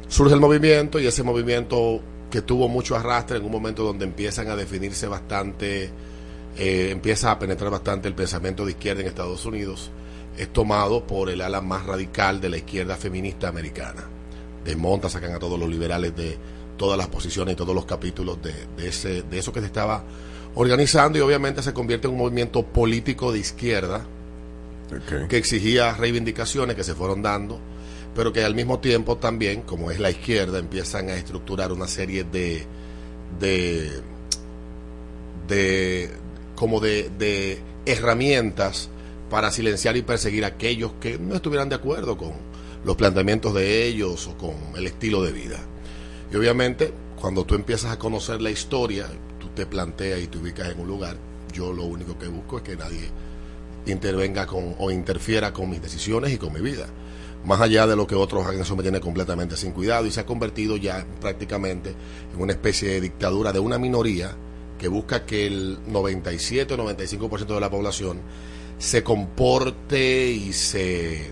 surge 0.07 0.33
el 0.33 0.39
movimiento 0.39 0.99
y 0.99 1.07
ese 1.07 1.23
movimiento 1.23 2.01
que 2.29 2.41
tuvo 2.41 2.67
mucho 2.67 2.95
arrastre 2.95 3.37
en 3.37 3.45
un 3.45 3.51
momento 3.51 3.83
donde 3.83 4.05
empiezan 4.05 4.49
a 4.49 4.55
definirse 4.55 5.07
bastante, 5.07 5.89
eh, 6.57 6.89
empieza 6.91 7.31
a 7.31 7.39
penetrar 7.39 7.71
bastante 7.71 8.07
el 8.07 8.15
pensamiento 8.15 8.65
de 8.65 8.71
izquierda 8.71 9.01
en 9.01 9.07
Estados 9.07 9.45
Unidos, 9.45 9.91
es 10.37 10.51
tomado 10.51 11.05
por 11.07 11.29
el 11.29 11.41
ala 11.41 11.61
más 11.61 11.85
radical 11.85 12.41
de 12.41 12.49
la 12.49 12.57
izquierda 12.57 12.95
feminista 12.95 13.47
americana. 13.47 14.16
Desmonta, 14.67 15.09
sacan 15.09 15.33
a 15.33 15.39
todos 15.39 15.59
los 15.59 15.69
liberales 15.69 16.15
de 16.15 16.37
todas 16.77 16.97
las 16.97 17.07
posiciones 17.07 17.53
y 17.53 17.55
todos 17.55 17.73
los 17.73 17.85
capítulos 17.85 18.41
de, 18.41 18.53
de 18.77 18.89
ese, 18.89 19.23
de 19.23 19.39
eso 19.39 19.51
que 19.51 19.61
se 19.61 19.65
estaba 19.65 20.03
organizando 20.55 21.17
y 21.17 21.21
obviamente 21.21 21.63
se 21.63 21.73
convierte 21.73 22.07
en 22.07 22.13
un 22.13 22.19
movimiento 22.19 22.63
político 22.63 23.31
de 23.31 23.39
izquierda 23.39 24.05
que 25.27 25.37
exigía 25.37 25.93
reivindicaciones 25.93 26.75
que 26.75 26.83
se 26.83 26.95
fueron 26.95 27.21
dando, 27.21 27.59
pero 28.15 28.31
que 28.31 28.43
al 28.43 28.55
mismo 28.55 28.79
tiempo 28.79 29.17
también, 29.17 29.63
como 29.63 29.91
es 29.91 29.99
la 29.99 30.09
izquierda, 30.09 30.59
empiezan 30.59 31.09
a 31.09 31.15
estructurar 31.15 31.71
una 31.71 31.87
serie 31.87 32.23
de 32.23 32.65
de, 33.39 34.01
de 35.47 36.09
como 36.55 36.79
de, 36.79 37.09
de 37.17 37.59
herramientas 37.85 38.89
para 39.29 39.51
silenciar 39.51 39.97
y 39.97 40.01
perseguir 40.01 40.45
a 40.45 40.49
aquellos 40.49 40.93
que 40.99 41.19
no 41.19 41.35
estuvieran 41.35 41.69
de 41.69 41.75
acuerdo 41.75 42.17
con 42.17 42.33
los 42.83 42.95
planteamientos 42.95 43.53
de 43.53 43.85
ellos 43.85 44.27
o 44.27 44.37
con 44.37 44.55
el 44.75 44.87
estilo 44.87 45.21
de 45.21 45.31
vida. 45.31 45.59
Y 46.31 46.35
obviamente, 46.35 46.93
cuando 47.19 47.45
tú 47.45 47.55
empiezas 47.55 47.91
a 47.91 47.99
conocer 47.99 48.41
la 48.41 48.51
historia, 48.51 49.07
tú 49.39 49.47
te 49.49 49.65
planteas 49.65 50.21
y 50.21 50.27
te 50.27 50.37
ubicas 50.37 50.69
en 50.69 50.79
un 50.79 50.87
lugar, 50.87 51.17
yo 51.53 51.73
lo 51.73 51.83
único 51.83 52.17
que 52.17 52.27
busco 52.27 52.57
es 52.57 52.63
que 52.63 52.75
nadie 52.75 53.09
intervenga 53.85 54.45
con 54.45 54.75
o 54.79 54.91
interfiera 54.91 55.53
con 55.53 55.69
mis 55.69 55.81
decisiones 55.81 56.33
y 56.33 56.37
con 56.37 56.53
mi 56.53 56.61
vida. 56.61 56.87
Más 57.45 57.61
allá 57.61 57.87
de 57.87 57.95
lo 57.95 58.07
que 58.07 58.15
otros 58.15 58.45
hagan, 58.45 58.61
eso 58.61 58.75
me 58.75 58.83
tiene 58.83 58.99
completamente 58.99 59.55
sin 59.55 59.71
cuidado 59.71 60.05
y 60.05 60.11
se 60.11 60.19
ha 60.19 60.25
convertido 60.25 60.75
ya 60.75 61.05
prácticamente 61.21 61.93
en 62.33 62.41
una 62.41 62.51
especie 62.51 62.89
de 62.89 63.01
dictadura 63.01 63.53
de 63.53 63.59
una 63.59 63.77
minoría 63.77 64.35
que 64.77 64.87
busca 64.87 65.25
que 65.25 65.47
el 65.47 65.79
97 65.87 66.73
o 66.73 66.77
95% 66.77 67.45
de 67.47 67.59
la 67.59 67.69
población 67.69 68.19
se 68.77 69.03
comporte 69.03 70.29
y 70.29 70.53
se 70.53 71.31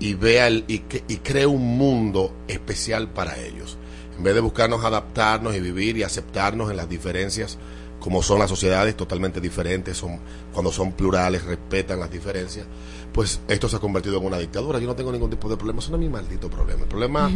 y 0.00 0.14
vea 0.14 0.46
el- 0.48 0.64
y, 0.68 0.82
y 1.08 1.16
cree 1.18 1.46
un 1.46 1.76
mundo 1.78 2.34
especial 2.48 3.08
para 3.10 3.38
ellos. 3.38 3.78
En 4.16 4.22
vez 4.24 4.34
de 4.34 4.40
buscarnos 4.40 4.84
adaptarnos 4.84 5.54
y 5.54 5.60
vivir 5.60 5.96
y 5.98 6.02
aceptarnos 6.02 6.70
en 6.70 6.76
las 6.76 6.88
diferencias, 6.88 7.58
como 8.00 8.22
son 8.22 8.38
las 8.38 8.48
sociedades 8.50 8.96
totalmente 8.96 9.40
diferentes, 9.40 9.96
son 9.96 10.18
cuando 10.52 10.70
son 10.72 10.92
plurales, 10.92 11.44
respetan 11.44 11.98
las 12.00 12.10
diferencias, 12.10 12.66
pues 13.12 13.40
esto 13.48 13.68
se 13.68 13.76
ha 13.76 13.78
convertido 13.78 14.18
en 14.18 14.24
una 14.26 14.38
dictadura. 14.38 14.78
Yo 14.78 14.86
no 14.86 14.94
tengo 14.94 15.10
ningún 15.12 15.30
tipo 15.30 15.48
de 15.48 15.56
problema, 15.56 15.80
eso 15.80 15.90
no 15.90 15.96
es 15.96 16.02
mi 16.02 16.08
maldito 16.08 16.48
problema. 16.50 16.82
El 16.82 16.88
problema 16.88 17.30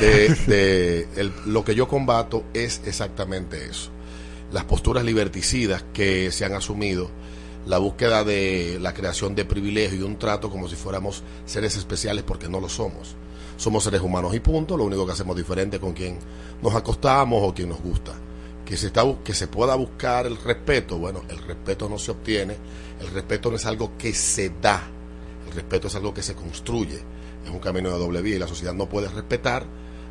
de, 0.00 0.28
de 0.46 1.08
el- 1.16 1.32
lo 1.46 1.64
que 1.64 1.74
yo 1.74 1.88
combato 1.88 2.44
es 2.54 2.82
exactamente 2.86 3.64
eso. 3.66 3.90
Las 4.52 4.64
posturas 4.64 5.04
liberticidas 5.04 5.84
que 5.92 6.30
se 6.32 6.44
han 6.44 6.54
asumido, 6.54 7.08
la 7.66 7.78
búsqueda 7.78 8.24
de 8.24 8.78
la 8.80 8.94
creación 8.94 9.34
de 9.34 9.44
privilegios 9.44 10.00
y 10.00 10.04
un 10.04 10.18
trato 10.18 10.50
como 10.50 10.68
si 10.68 10.76
fuéramos 10.76 11.22
seres 11.44 11.76
especiales 11.76 12.24
porque 12.24 12.48
no 12.48 12.60
lo 12.60 12.68
somos. 12.68 13.16
Somos 13.56 13.84
seres 13.84 14.00
humanos 14.00 14.34
y 14.34 14.40
punto, 14.40 14.76
lo 14.76 14.84
único 14.84 15.04
que 15.04 15.12
hacemos 15.12 15.36
diferente 15.36 15.78
con 15.78 15.92
quien 15.92 16.18
nos 16.62 16.74
acostamos 16.74 17.42
o 17.42 17.54
quien 17.54 17.68
nos 17.68 17.80
gusta. 17.80 18.12
Que 18.64 18.76
se, 18.76 18.86
está, 18.86 19.02
que 19.24 19.34
se 19.34 19.48
pueda 19.48 19.74
buscar 19.74 20.26
el 20.26 20.36
respeto, 20.36 20.96
bueno, 20.96 21.22
el 21.28 21.38
respeto 21.38 21.88
no 21.88 21.98
se 21.98 22.12
obtiene, 22.12 22.56
el 23.00 23.08
respeto 23.08 23.50
no 23.50 23.56
es 23.56 23.66
algo 23.66 23.98
que 23.98 24.14
se 24.14 24.52
da, 24.62 24.88
el 25.46 25.52
respeto 25.52 25.88
es 25.88 25.94
algo 25.96 26.14
que 26.14 26.22
se 26.22 26.34
construye, 26.34 27.00
es 27.44 27.50
un 27.50 27.58
camino 27.58 27.90
de 27.90 27.98
doble 27.98 28.22
vía 28.22 28.36
y 28.36 28.38
la 28.38 28.46
sociedad 28.46 28.72
no 28.72 28.88
puede 28.88 29.08
respetar 29.08 29.66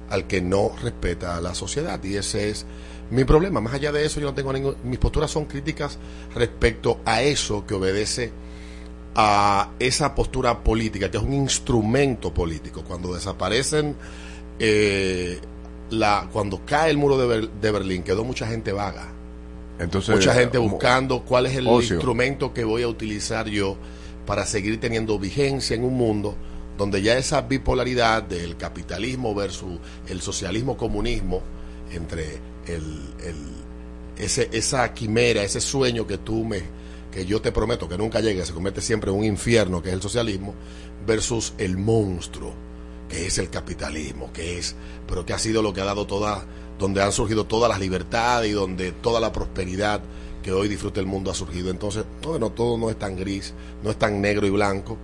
al 0.09 0.27
que 0.27 0.41
no 0.41 0.71
respeta 0.81 1.37
a 1.37 1.41
la 1.41 1.55
sociedad 1.55 2.03
y 2.03 2.17
ese 2.17 2.49
es 2.49 2.65
mi 3.12 3.24
problema. 3.24 3.60
Más 3.62 3.74
allá 3.74 3.91
de 3.91 4.05
eso, 4.05 4.20
yo 4.20 4.28
no 4.28 4.34
tengo 4.34 4.53
ningún. 4.53 4.76
Mis 4.84 4.99
posturas 4.99 5.30
son 5.32 5.45
críticas 5.45 5.97
respecto 6.36 6.99
a 7.05 7.22
eso 7.22 7.66
que 7.66 7.74
obedece 7.74 8.32
a 9.16 9.72
esa 9.80 10.14
postura 10.16 10.60
política, 10.64 11.10
que 11.10 11.18
es 11.18 11.24
un 11.24 11.34
instrumento 11.34 12.34
político. 12.34 12.84
Cuando 12.88 13.14
desaparecen, 13.14 13.95
eh, 14.60 15.39
la, 15.89 16.30
cuando 16.32 16.62
cae 16.66 16.91
el 16.91 16.97
muro 16.97 17.18
de, 17.18 17.28
Ber- 17.28 17.49
de 17.49 17.72
Berlín, 17.72 18.03
quedó 18.03 18.24
mucha 18.24 18.47
gente 18.47 18.72
vaga. 18.72 19.07
Entonces, 19.80 20.16
mucha 20.16 20.34
gente 20.34 20.57
como- 20.57 20.72
buscando 20.72 21.24
cuál 21.24 21.45
es 21.47 21.55
el 21.55 21.68
ocio. 21.68 21.95
instrumento 21.95 22.53
que 22.53 22.64
voy 22.64 22.84
a 22.84 22.88
utilizar 22.88 23.47
yo 23.47 23.78
para 24.26 24.45
seguir 24.45 24.80
teniendo 24.80 25.18
vigencia 25.18 25.76
en 25.76 25.84
un 25.84 25.95
mundo 25.95 26.36
donde 26.78 27.01
ya 27.01 27.18
esa 27.18 27.41
bipolaridad 27.41 28.24
del 28.24 28.55
capitalismo 28.57 29.34
versus 29.34 29.80
el 30.07 30.22
socialismo 30.22 30.78
comunismo 30.78 31.41
entre 31.91 32.38
el, 32.76 32.99
ese, 34.17 34.49
esa 34.51 34.93
quimera, 34.93 35.43
ese 35.43 35.61
sueño 35.61 36.05
que 36.05 36.17
tú 36.17 36.43
me 36.45 36.80
que 37.11 37.26
yo 37.26 37.41
te 37.41 37.51
prometo 37.51 37.89
que 37.89 37.97
nunca 37.97 38.20
llegue, 38.20 38.45
se 38.45 38.53
convierte 38.53 38.82
siempre 38.82 39.09
en 39.09 39.17
un 39.17 39.24
infierno 39.24 39.82
que 39.82 39.89
es 39.89 39.95
el 39.95 40.01
socialismo 40.01 40.53
versus 41.07 41.53
el 41.57 41.76
monstruo 41.76 42.53
que 43.09 43.26
es 43.26 43.38
el 43.39 43.49
capitalismo, 43.49 44.32
que 44.32 44.59
es, 44.59 44.76
pero 45.07 45.26
que 45.26 45.34
ha 45.34 45.39
sido 45.39 45.61
lo 45.61 45.74
que 45.74 45.82
ha 45.82 45.86
dado 45.86 46.05
toda, 46.05 46.45
donde 46.78 47.01
han 47.01 47.11
surgido 47.11 47.45
todas 47.45 47.70
las 47.70 47.80
libertades 47.80 48.51
y 48.51 48.53
donde 48.53 48.91
toda 48.91 49.20
la 49.20 49.34
prosperidad 49.34 50.01
que 50.43 50.53
hoy 50.53 50.70
disfruta 50.70 50.99
el 50.99 51.07
mundo 51.07 51.32
ha 51.32 51.34
surgido. 51.34 51.72
Entonces, 51.72 52.05
bueno, 52.22 52.51
todo 52.51 52.78
no 52.78 52.89
es 52.89 52.97
tan 52.97 53.17
gris, 53.17 53.53
no 53.84 53.89
es 53.89 53.97
tan 53.97 54.22
negro 54.22 54.47
y 54.47 54.51
blanco. 54.51 54.97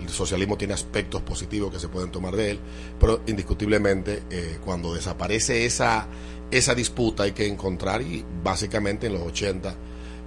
El 0.00 0.08
socialismo 0.08 0.56
tiene 0.56 0.72
aspectos 0.72 1.20
positivos 1.20 1.70
que 1.70 1.78
se 1.78 1.88
pueden 1.88 2.10
tomar 2.10 2.34
de 2.34 2.52
él, 2.52 2.60
pero 2.98 3.20
indiscutiblemente 3.26 4.22
eh, 4.30 4.58
cuando 4.64 4.94
desaparece 4.94 5.66
esa, 5.66 6.06
esa 6.50 6.74
disputa 6.74 7.24
hay 7.24 7.32
que 7.32 7.46
encontrar, 7.46 8.02
y 8.02 8.24
básicamente 8.42 9.06
en 9.06 9.14
los 9.14 9.22
80 9.22 9.74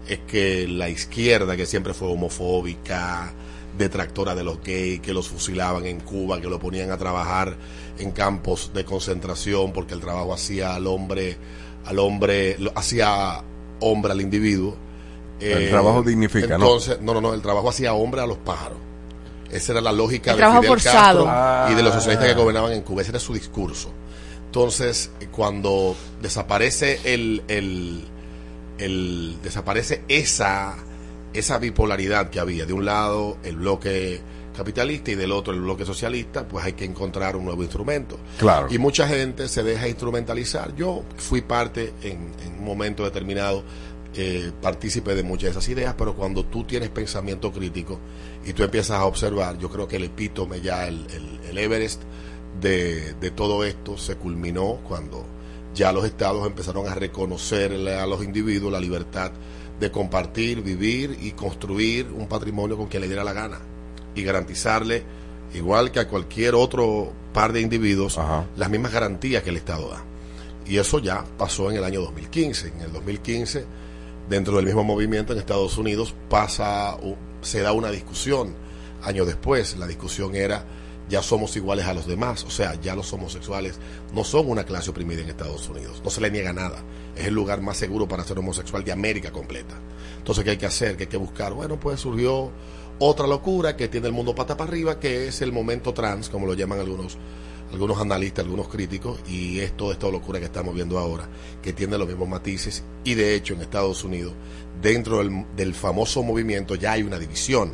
es 0.08 0.20
que 0.28 0.68
la 0.68 0.90
izquierda, 0.90 1.56
que 1.56 1.66
siempre 1.66 1.94
fue 1.94 2.08
homofóbica, 2.10 3.34
detractora 3.78 4.36
de 4.36 4.44
los 4.44 4.62
gays, 4.64 5.00
que 5.02 5.14
los 5.14 5.28
fusilaban 5.28 5.86
en 5.86 6.00
Cuba, 6.02 6.40
que 6.40 6.48
lo 6.48 6.60
ponían 6.60 6.92
a 6.92 6.98
trabajar 6.98 7.56
en 7.98 8.12
campos 8.12 8.72
de 8.74 8.86
concentración 8.86 9.72
porque 9.74 9.94
el 9.96 10.00
trabajo 10.00 10.34
hacía 10.34 10.76
al 10.76 10.88
hombre, 10.88 11.38
al 11.86 12.00
hombre, 12.00 12.56
lo- 12.60 12.72
hacía 12.76 13.42
hombre 13.80 14.12
al 14.12 14.22
individuo. 14.22 14.76
El 15.40 15.70
trabajo 15.70 16.04
dignifica, 16.04 16.58
¿no? 16.58 16.66
entonces, 16.66 17.02
¿no? 17.02 17.14
No, 17.16 17.20
no, 17.22 17.34
el 17.34 17.42
trabajo 17.42 17.70
hacía 17.70 17.94
hombre 17.94 18.22
a 18.22 18.28
los 18.28 18.38
pájaros. 18.38 18.78
Esa 19.52 19.74
era 19.74 19.82
la 19.82 19.92
lógica 19.92 20.32
El 20.32 20.38
de 20.38 20.42
trabajo 20.42 20.62
Fidel 20.62 20.70
forzado. 20.80 21.26
Castro 21.26 21.74
y 21.74 21.76
de 21.76 21.84
los 21.84 21.92
Ah. 21.94 21.96
socialistas 22.00 22.28
que 22.28 22.34
gobernaban 22.42 22.72
en 22.74 22.82
Cuba. 22.82 23.02
Ese 23.02 23.12
era 23.12 23.20
su 23.20 23.34
discurso. 23.34 23.92
Entonces, 24.58 25.10
cuando 25.32 25.96
desaparece 26.22 27.00
el, 27.12 27.42
el, 27.48 28.04
el, 28.78 29.36
desaparece 29.42 30.04
esa, 30.10 30.76
esa 31.34 31.58
bipolaridad 31.58 32.30
que 32.30 32.40
había. 32.40 32.68
De 32.68 32.74
un 32.74 32.86
lado 32.86 33.38
el 33.44 33.56
bloque 33.56 34.22
capitalista 34.56 35.10
y 35.10 35.16
del 35.16 35.32
otro 35.32 35.56
el 35.56 35.62
bloque 35.62 35.86
socialista, 35.86 36.48
pues 36.48 36.64
hay 36.66 36.74
que 36.74 36.86
encontrar 36.86 37.36
un 37.36 37.46
nuevo 37.46 37.64
instrumento. 37.64 38.20
Claro. 38.38 38.68
Y 38.70 38.78
mucha 38.78 39.08
gente 39.08 39.48
se 39.48 39.64
deja 39.64 39.88
instrumentalizar. 39.88 40.76
Yo 40.76 41.02
fui 41.18 41.42
parte 41.42 41.92
en, 42.04 42.32
en 42.46 42.60
un 42.60 42.64
momento 42.64 43.04
determinado, 43.06 43.64
eh, 44.16 44.52
partícipe 44.62 45.16
de 45.16 45.24
muchas 45.24 45.46
de 45.46 45.50
esas 45.50 45.68
ideas, 45.70 45.96
pero 45.98 46.14
cuando 46.16 46.46
tú 46.46 46.64
tienes 46.64 46.90
pensamiento 46.90 47.52
crítico 47.52 48.00
y 48.46 48.54
tú 48.54 48.62
empiezas 48.62 49.00
a 49.00 49.06
observar, 49.06 49.58
yo 49.58 49.68
creo 49.72 49.88
que 49.88 49.96
el 49.96 50.04
epítome 50.04 50.62
ya, 50.62 50.88
el, 50.88 51.08
el- 51.10 51.40
el 51.50 51.58
Everest 51.58 52.04
de, 52.62 53.14
de 53.14 53.32
todo 53.32 53.64
esto 53.64 53.98
se 53.98 54.16
culminó 54.16 54.80
cuando 54.88 55.26
ya 55.74 55.92
los 55.92 56.06
estados 56.06 56.46
empezaron 56.46 56.88
a 56.88 56.96
reconocerle 56.96 57.96
a 57.96 58.06
los 58.06 58.24
individuos 58.24 58.72
la 58.72 58.80
libertad 58.80 59.32
de 59.80 59.92
compartir, 59.92 60.62
vivir 60.62 61.18
y 61.22 61.32
construir 61.32 62.08
un 62.14 62.28
patrimonio 62.28 62.78
con 62.78 62.88
quien 62.88 63.02
le 63.02 63.08
diera 63.08 63.24
la 63.24 63.34
gana 63.34 63.60
y 64.16 64.24
garantizarle, 64.24 65.04
igual 65.54 65.92
que 65.92 66.00
a 66.00 66.08
cualquier 66.08 66.56
otro 66.56 67.12
par 67.34 67.52
de 67.52 67.62
individuos, 67.62 68.20
las 68.56 68.70
mismas 68.70 68.94
garantías 68.94 69.44
que 69.44 69.50
el 69.50 69.58
Estado 69.58 69.90
da. 69.90 70.04
Y 70.66 70.78
eso 70.78 71.00
ya 71.00 71.26
pasó 71.38 71.70
en 71.72 71.78
el 71.78 71.84
año 71.84 72.02
2015. 72.02 72.68
En 72.70 72.82
el 72.82 72.94
2015, 72.94 73.66
dentro 74.30 74.56
del 74.56 74.66
mismo 74.66 74.84
movimiento 74.84 75.34
en 75.34 75.40
Estados 75.40 75.78
Unidos, 75.78 76.16
pasa, 76.30 76.96
se 77.42 77.62
da 77.62 77.74
una 77.74 77.92
discusión. 77.92 78.56
Años 79.02 79.28
después, 79.28 79.76
la 79.78 79.88
discusión 79.88 80.36
era 80.36 80.64
ya 81.10 81.22
somos 81.22 81.56
iguales 81.56 81.86
a 81.86 81.94
los 81.94 82.08
demás, 82.08 82.44
o 82.44 82.50
sea, 82.50 82.80
ya 82.82 82.96
los 82.96 83.12
homosexuales 83.14 83.80
no 84.14 84.24
son 84.24 84.50
una 84.50 84.64
clase 84.64 84.92
oprimida 84.92 85.22
en 85.22 85.30
Estados 85.30 85.68
Unidos, 85.70 86.02
no 86.04 86.10
se 86.10 86.22
le 86.22 86.32
niega 86.32 86.54
nada, 86.54 86.84
es 87.16 87.28
el 87.28 87.34
lugar 87.34 87.62
más 87.62 87.78
seguro 87.78 88.08
para 88.08 88.24
ser 88.24 88.40
homosexual 88.40 88.84
de 88.84 88.92
América 88.92 89.32
completa. 89.32 89.80
Entonces, 90.18 90.44
¿qué 90.44 90.52
hay 90.52 90.58
que 90.58 90.66
hacer? 90.66 90.96
¿Qué 90.96 91.04
hay 91.04 91.10
que 91.10 91.18
buscar? 91.18 91.54
Bueno, 91.54 91.80
pues 91.80 92.00
surgió 92.00 92.52
otra 93.00 93.28
locura 93.28 93.76
que 93.76 93.88
tiene 93.88 94.08
el 94.08 94.14
mundo 94.14 94.34
pata 94.34 94.56
para 94.56 94.70
arriba, 94.70 95.00
que 95.00 95.28
es 95.28 95.42
el 95.42 95.52
momento 95.52 95.94
trans, 95.94 96.30
como 96.30 96.48
lo 96.48 96.54
llaman 96.54 96.80
algunos 96.80 97.18
algunos 97.74 98.00
analistas, 98.00 98.46
algunos 98.46 98.68
críticos, 98.68 99.20
y 99.28 99.60
es 99.60 99.76
toda 99.76 99.94
esta 99.94 100.08
locura 100.08 100.40
que 100.40 100.46
estamos 100.46 100.76
viendo 100.76 101.00
ahora, 101.00 101.28
que 101.62 101.74
tiene 101.74 101.98
los 101.98 102.08
mismos 102.08 102.30
matices, 102.30 102.84
y 103.04 103.16
de 103.16 103.34
hecho 103.34 103.56
en 103.56 103.62
Estados 103.62 104.04
Unidos, 104.04 104.34
dentro 104.80 105.18
del, 105.18 105.46
del 105.56 105.74
famoso 105.74 106.22
movimiento 106.22 106.76
ya 106.76 106.92
hay 106.92 107.02
una 107.02 107.18
división, 107.18 107.74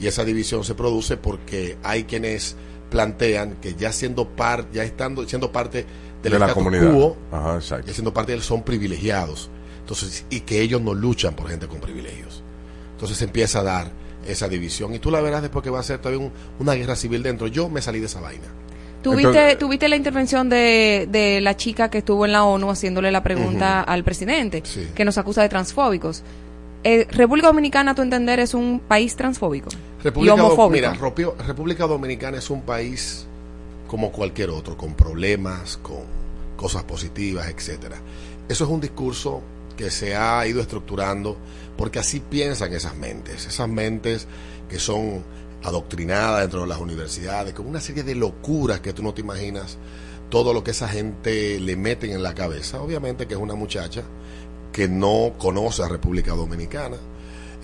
y 0.00 0.06
esa 0.06 0.24
división 0.24 0.64
se 0.64 0.74
produce 0.74 1.16
porque 1.16 1.76
hay 1.82 2.04
quienes 2.04 2.56
plantean 2.90 3.56
que 3.60 3.74
ya 3.74 3.92
siendo 3.92 4.28
par, 4.28 4.66
ya 4.72 4.82
estando 4.84 5.26
siendo 5.28 5.50
parte 5.52 5.84
del 6.22 6.32
de 6.32 6.38
la 6.38 6.52
comunidad. 6.54 6.92
quo, 6.92 7.16
Ajá, 7.32 7.56
exacto. 7.56 7.86
ya 7.86 7.92
siendo 7.92 8.12
parte 8.12 8.32
de 8.32 8.38
él 8.38 8.42
son 8.44 8.62
privilegiados. 8.62 9.50
Entonces, 9.80 10.24
y 10.30 10.40
que 10.40 10.60
ellos 10.62 10.80
no 10.80 10.94
luchan 10.94 11.34
por 11.34 11.48
gente 11.48 11.66
con 11.68 11.78
privilegios. 11.80 12.42
Entonces 12.92 13.18
se 13.18 13.24
empieza 13.24 13.60
a 13.60 13.62
dar 13.62 13.90
esa 14.26 14.48
división. 14.48 14.94
Y 14.94 14.98
tú 14.98 15.10
la 15.10 15.20
verás 15.20 15.42
después 15.42 15.62
que 15.62 15.70
va 15.70 15.78
a 15.80 15.82
ser 15.84 15.98
también 16.00 16.24
un- 16.24 16.32
una 16.58 16.74
guerra 16.74 16.96
civil 16.96 17.22
dentro. 17.22 17.46
Yo 17.46 17.68
me 17.68 17.80
salí 17.82 18.00
de 18.00 18.06
esa 18.06 18.20
vaina. 18.20 18.46
¿Tuviste, 19.02 19.54
tuviste 19.56 19.88
la 19.88 19.94
intervención 19.94 20.48
de, 20.48 21.06
de 21.08 21.40
la 21.40 21.56
chica 21.56 21.88
que 21.90 21.98
estuvo 21.98 22.26
en 22.26 22.32
la 22.32 22.42
ONU 22.44 22.68
haciéndole 22.70 23.12
la 23.12 23.22
pregunta 23.22 23.82
al 23.82 24.02
presidente, 24.02 24.62
Sí. 24.64 24.88
que 24.96 25.04
nos 25.04 25.16
acusa 25.18 25.42
de 25.42 25.48
transfóbicos? 25.48 26.24
Eh, 26.88 27.06
República 27.10 27.48
Dominicana, 27.48 27.90
a 27.90 27.94
tu 27.96 28.02
entender, 28.02 28.38
es 28.38 28.54
un 28.54 28.80
país 28.86 29.16
transfóbico 29.16 29.70
República 30.04 30.34
y 30.34 30.36
Do- 30.38 30.44
homofóbico. 30.46 30.70
mira, 30.70 30.94
Ropio- 30.94 31.34
República 31.44 31.84
Dominicana 31.86 32.38
es 32.38 32.48
un 32.48 32.62
país 32.62 33.26
como 33.88 34.12
cualquier 34.12 34.50
otro, 34.50 34.76
con 34.76 34.94
problemas, 34.94 35.78
con 35.78 35.98
cosas 36.56 36.84
positivas, 36.84 37.48
etcétera. 37.48 37.96
Eso 38.48 38.64
es 38.64 38.70
un 38.70 38.80
discurso 38.80 39.42
que 39.76 39.90
se 39.90 40.14
ha 40.14 40.46
ido 40.46 40.60
estructurando 40.60 41.36
porque 41.76 41.98
así 41.98 42.20
piensan 42.20 42.72
esas 42.72 42.94
mentes, 42.96 43.46
esas 43.46 43.68
mentes 43.68 44.26
que 44.68 44.78
son 44.78 45.24
adoctrinadas 45.64 46.42
dentro 46.42 46.60
de 46.60 46.66
las 46.68 46.78
universidades, 46.80 47.52
con 47.52 47.66
una 47.66 47.80
serie 47.80 48.04
de 48.04 48.14
locuras 48.14 48.78
que 48.80 48.92
tú 48.92 49.02
no 49.02 49.12
te 49.12 49.22
imaginas, 49.22 49.76
todo 50.30 50.52
lo 50.54 50.62
que 50.62 50.70
esa 50.70 50.86
gente 50.88 51.58
le 51.58 51.74
meten 51.76 52.12
en 52.12 52.22
la 52.22 52.34
cabeza. 52.34 52.80
Obviamente 52.80 53.26
que 53.26 53.34
es 53.34 53.40
una 53.40 53.54
muchacha 53.54 54.02
que 54.76 54.88
no 54.88 55.32
conoce 55.38 55.82
a 55.82 55.88
República 55.88 56.32
Dominicana. 56.32 56.98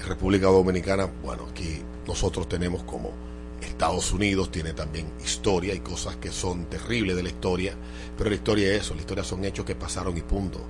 República 0.08 0.46
Dominicana, 0.46 1.10
bueno, 1.22 1.46
aquí 1.50 1.82
nosotros 2.06 2.48
tenemos 2.48 2.84
como 2.84 3.10
Estados 3.60 4.14
Unidos 4.14 4.50
tiene 4.50 4.72
también 4.72 5.12
historia 5.22 5.74
y 5.74 5.80
cosas 5.80 6.16
que 6.16 6.30
son 6.30 6.70
terribles 6.70 7.14
de 7.14 7.22
la 7.22 7.28
historia, 7.28 7.74
pero 8.16 8.30
la 8.30 8.36
historia 8.36 8.72
es 8.72 8.80
eso, 8.84 8.94
la 8.94 9.02
historia 9.02 9.24
son 9.24 9.44
hechos 9.44 9.66
que 9.66 9.74
pasaron 9.74 10.16
y 10.16 10.22
punto. 10.22 10.60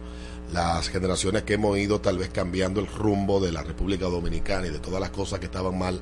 Las 0.52 0.88
generaciones 0.88 1.44
que 1.44 1.54
hemos 1.54 1.78
ido 1.78 2.00
tal 2.00 2.18
vez 2.18 2.30
cambiando 2.30 2.80
el 2.80 2.88
rumbo 2.88 3.38
de 3.38 3.52
la 3.52 3.62
República 3.62 4.06
Dominicana 4.06 4.66
y 4.66 4.70
de 4.70 4.80
todas 4.80 5.00
las 5.00 5.10
cosas 5.10 5.38
que 5.38 5.46
estaban 5.46 5.78
mal 5.78 6.00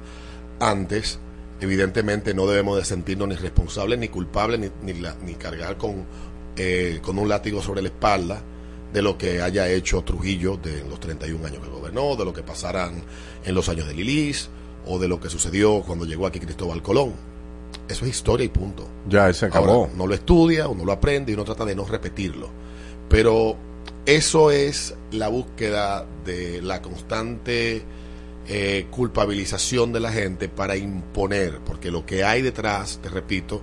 antes, 0.58 1.18
evidentemente 1.60 2.32
no 2.32 2.46
debemos 2.46 2.78
de 2.78 2.86
sentirnos 2.86 3.28
ni 3.28 3.34
responsables 3.34 3.98
ni 3.98 4.08
culpables 4.08 4.58
ni, 4.58 4.70
ni, 4.90 5.02
ni 5.22 5.34
cargar 5.34 5.76
con, 5.76 6.06
eh, 6.56 6.98
con 7.02 7.18
un 7.18 7.28
látigo 7.28 7.60
sobre 7.60 7.82
la 7.82 7.88
espalda 7.88 8.42
de 8.92 9.02
lo 9.02 9.16
que 9.16 9.40
haya 9.40 9.68
hecho 9.68 10.02
Trujillo 10.02 10.56
de 10.56 10.84
los 10.88 11.00
31 11.00 11.46
años 11.46 11.62
que 11.62 11.70
gobernó, 11.70 12.16
de 12.16 12.24
lo 12.24 12.32
que 12.32 12.42
pasaran 12.42 13.02
en 13.44 13.54
los 13.54 13.68
años 13.68 13.86
de 13.86 13.94
Lilis 13.94 14.48
o 14.86 14.98
de 14.98 15.08
lo 15.08 15.20
que 15.20 15.28
sucedió 15.28 15.82
cuando 15.82 16.04
llegó 16.04 16.26
aquí 16.26 16.40
Cristóbal 16.40 16.82
Colón. 16.82 17.12
Eso 17.88 18.04
es 18.04 18.10
historia 18.10 18.44
y 18.44 18.48
punto. 18.48 18.86
Ya, 19.08 19.32
se 19.32 19.46
acabó. 19.46 19.70
Ahora, 19.70 19.92
uno 19.94 20.06
lo 20.06 20.14
estudia, 20.14 20.68
uno 20.68 20.84
lo 20.84 20.92
aprende 20.92 21.32
y 21.32 21.34
uno 21.34 21.44
trata 21.44 21.64
de 21.64 21.74
no 21.74 21.84
repetirlo. 21.84 22.48
Pero 23.08 23.56
eso 24.06 24.50
es 24.50 24.94
la 25.12 25.28
búsqueda 25.28 26.06
de 26.24 26.62
la 26.62 26.82
constante 26.82 27.82
eh, 28.48 28.86
culpabilización 28.90 29.92
de 29.92 30.00
la 30.00 30.12
gente 30.12 30.48
para 30.48 30.76
imponer, 30.76 31.60
porque 31.64 31.90
lo 31.90 32.06
que 32.06 32.24
hay 32.24 32.42
detrás, 32.42 32.98
te 33.02 33.08
repito, 33.08 33.60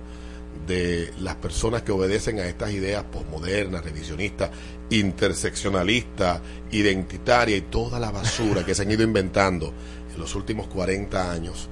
de 0.66 1.12
las 1.20 1.36
personas 1.36 1.82
que 1.82 1.92
obedecen 1.92 2.38
a 2.38 2.46
estas 2.46 2.72
ideas 2.72 3.04
posmodernas, 3.04 3.84
revisionistas, 3.84 4.50
interseccionalistas, 4.90 6.40
identitarias 6.70 7.58
y 7.58 7.62
toda 7.62 7.98
la 7.98 8.10
basura 8.10 8.64
que 8.64 8.74
se 8.74 8.82
han 8.82 8.90
ido 8.90 9.02
inventando 9.02 9.72
en 10.14 10.20
los 10.20 10.34
últimos 10.34 10.66
40 10.68 11.30
años 11.30 11.68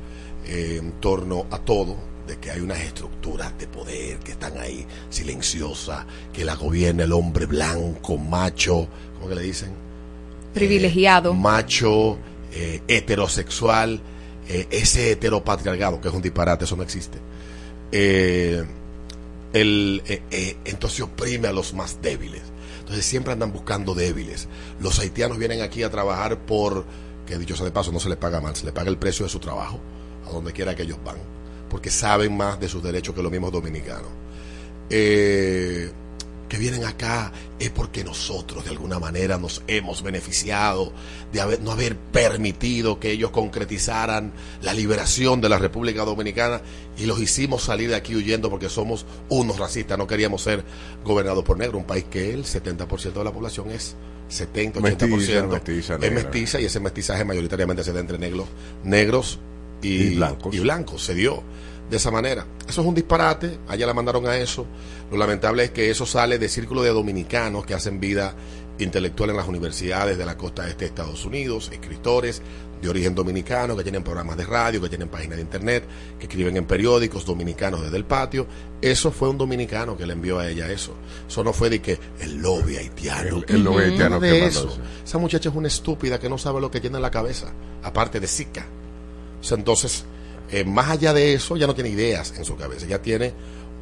eh, 0.46 0.78
en 0.80 0.92
torno 0.92 1.46
a 1.50 1.58
todo, 1.58 1.96
de 2.26 2.38
que 2.38 2.50
hay 2.50 2.60
unas 2.60 2.80
estructuras 2.80 3.56
de 3.58 3.66
poder 3.66 4.18
que 4.18 4.32
están 4.32 4.58
ahí 4.58 4.86
silenciosas, 5.10 6.04
que 6.32 6.44
la 6.44 6.56
gobierna 6.56 7.04
el 7.04 7.12
hombre 7.12 7.46
blanco, 7.46 8.18
macho, 8.18 8.88
¿cómo 9.14 9.28
que 9.28 9.34
le 9.34 9.42
dicen? 9.42 9.70
Privilegiado. 10.52 11.34
macho, 11.34 12.18
eh, 12.52 12.82
heterosexual, 12.88 14.00
eh, 14.48 14.66
ese 14.70 15.12
heteropatriarcado, 15.12 16.00
que 16.00 16.08
es 16.08 16.14
un 16.14 16.22
disparate, 16.22 16.64
eso 16.64 16.76
no 16.76 16.82
existe. 16.82 17.18
Eh, 17.92 18.64
el, 19.52 20.02
eh, 20.06 20.22
eh, 20.30 20.56
entonces 20.64 21.00
oprime 21.00 21.48
a 21.48 21.52
los 21.52 21.74
más 21.74 22.00
débiles. 22.02 22.42
Entonces 22.86 23.04
siempre 23.04 23.32
andan 23.32 23.52
buscando 23.52 23.96
débiles. 23.96 24.46
Los 24.78 25.00
haitianos 25.00 25.38
vienen 25.38 25.60
aquí 25.60 25.82
a 25.82 25.90
trabajar 25.90 26.38
por, 26.38 26.84
que 27.26 27.36
dicho 27.36 27.56
sea 27.56 27.64
de 27.64 27.72
paso, 27.72 27.90
no 27.90 27.98
se 27.98 28.08
les 28.08 28.16
paga 28.16 28.40
mal, 28.40 28.54
se 28.54 28.64
les 28.64 28.72
paga 28.72 28.88
el 28.88 28.96
precio 28.96 29.26
de 29.26 29.28
su 29.28 29.40
trabajo, 29.40 29.80
a 30.24 30.30
donde 30.30 30.52
quiera 30.52 30.76
que 30.76 30.84
ellos 30.84 30.98
van, 31.04 31.16
porque 31.68 31.90
saben 31.90 32.36
más 32.36 32.60
de 32.60 32.68
sus 32.68 32.84
derechos 32.84 33.12
que 33.12 33.24
los 33.24 33.32
mismos 33.32 33.50
dominicanos. 33.50 34.06
Eh, 34.88 35.90
que 36.48 36.58
vienen 36.58 36.84
acá 36.84 37.32
es 37.58 37.70
porque 37.70 38.04
nosotros 38.04 38.64
de 38.64 38.70
alguna 38.70 38.98
manera 38.98 39.38
nos 39.38 39.62
hemos 39.66 40.02
beneficiado 40.02 40.92
de 41.32 41.40
haber, 41.40 41.60
no 41.60 41.72
haber 41.72 41.96
permitido 41.96 43.00
que 43.00 43.10
ellos 43.10 43.30
concretizaran 43.30 44.32
la 44.62 44.72
liberación 44.74 45.40
de 45.40 45.48
la 45.48 45.58
República 45.58 46.04
Dominicana 46.04 46.60
y 46.96 47.06
los 47.06 47.20
hicimos 47.20 47.62
salir 47.64 47.90
de 47.90 47.96
aquí 47.96 48.14
huyendo 48.14 48.48
porque 48.50 48.68
somos 48.68 49.06
unos 49.28 49.58
racistas, 49.58 49.98
no 49.98 50.06
queríamos 50.06 50.42
ser 50.42 50.64
gobernados 51.04 51.44
por 51.44 51.58
negros, 51.58 51.80
un 51.80 51.86
país 51.86 52.04
que 52.10 52.32
el 52.32 52.44
70% 52.44 53.12
de 53.12 53.24
la 53.24 53.32
población 53.32 53.70
es 53.70 53.96
70, 54.28 54.80
80% 54.80 54.82
Mestiza, 54.82 55.46
mestiza, 55.46 55.94
es 55.94 56.00
negra. 56.00 56.14
mestiza 56.22 56.60
y 56.60 56.64
ese 56.64 56.80
mestizaje 56.80 57.24
mayoritariamente 57.24 57.84
se 57.84 57.92
da 57.92 58.00
entre 58.00 58.18
negros, 58.18 58.46
negros 58.84 59.38
y, 59.82 59.88
Y 59.94 60.14
blancos. 60.16 60.54
y 60.54 60.58
blancos, 60.60 61.04
se 61.04 61.14
dio 61.14 61.42
de 61.90 61.96
esa 61.96 62.10
manera. 62.10 62.46
Eso 62.68 62.80
es 62.80 62.86
un 62.86 62.94
disparate, 62.94 63.58
allá 63.68 63.86
la 63.86 63.94
mandaron 63.94 64.26
a 64.26 64.36
eso. 64.36 64.66
Lo 65.10 65.16
lamentable 65.16 65.64
es 65.64 65.70
que 65.70 65.90
eso 65.90 66.04
sale 66.06 66.38
de 66.38 66.48
círculo 66.48 66.82
de 66.82 66.90
dominicanos 66.90 67.64
que 67.64 67.74
hacen 67.74 68.00
vida 68.00 68.34
intelectual 68.78 69.30
en 69.30 69.36
las 69.36 69.48
universidades 69.48 70.18
de 70.18 70.26
la 70.26 70.36
costa 70.36 70.68
este 70.68 70.80
de 70.84 70.86
Estados 70.86 71.24
Unidos, 71.24 71.70
escritores 71.72 72.42
de 72.82 72.90
origen 72.90 73.14
dominicano 73.14 73.74
que 73.74 73.82
tienen 73.82 74.02
programas 74.04 74.36
de 74.36 74.44
radio, 74.44 74.82
que 74.82 74.90
tienen 74.90 75.08
páginas 75.08 75.36
de 75.36 75.42
internet, 75.42 75.84
que 76.18 76.26
escriben 76.26 76.58
en 76.58 76.66
periódicos 76.66 77.24
dominicanos 77.24 77.80
desde 77.80 77.96
el 77.96 78.04
patio. 78.04 78.46
Eso 78.82 79.10
fue 79.12 79.30
un 79.30 79.38
dominicano 79.38 79.96
que 79.96 80.06
le 80.06 80.12
envió 80.12 80.38
a 80.38 80.46
ella 80.48 80.70
eso. 80.70 80.92
Eso 81.26 81.42
no 81.42 81.54
fue 81.54 81.70
de 81.70 81.80
que 81.80 81.98
el 82.20 82.36
lobby 82.42 82.76
haitiano. 82.76 83.38
El- 83.48 83.54
el 83.56 83.64
lobby 83.64 83.84
haitiano 83.84 84.20
de 84.20 84.28
que 84.28 84.40
mandó 84.42 84.46
eso. 84.48 84.68
eso. 84.68 84.78
Esa 85.04 85.16
muchacha 85.18 85.48
es 85.48 85.54
una 85.54 85.68
estúpida 85.68 86.18
que 86.20 86.28
no 86.28 86.36
sabe 86.36 86.60
lo 86.60 86.70
que 86.70 86.80
tiene 86.80 86.96
en 86.96 87.02
la 87.02 87.10
cabeza, 87.10 87.46
aparte 87.82 88.20
de 88.20 88.26
Zika. 88.26 88.66
O 89.40 89.44
sea, 89.44 89.56
entonces, 89.56 90.04
eh, 90.50 90.64
más 90.64 90.90
allá 90.90 91.12
de 91.12 91.34
eso, 91.34 91.56
ya 91.56 91.66
no 91.66 91.74
tiene 91.74 91.90
ideas 91.90 92.34
en 92.36 92.44
su 92.44 92.56
cabeza, 92.56 92.86
ya 92.86 93.00
tiene 93.02 93.32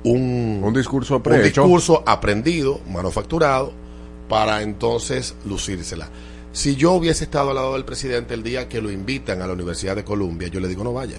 un, 0.05 0.61
Un 0.63 0.75
discurso 0.75 1.23
un 1.25 1.43
discurso 1.43 2.03
aprendido, 2.07 2.81
manufacturado, 2.91 3.73
para 4.29 4.63
entonces 4.63 5.35
lucírsela. 5.45 6.09
Si 6.53 6.77
yo 6.77 6.93
hubiese 6.93 7.25
estado 7.25 7.51
al 7.51 7.57
lado 7.57 7.73
del 7.73 7.85
presidente 7.85 8.35
el 8.35 8.43
día 8.43 8.69
que 8.69 8.81
lo 8.81 8.91
invitan 8.91 9.43
a 9.43 9.47
la 9.47 9.55
Universidad 9.55 9.97
de 9.97 10.05
Columbia, 10.05 10.49
yo 10.49 10.61
le 10.61 10.69
digo 10.69 10.85
no 10.85 10.93
vaya. 10.93 11.19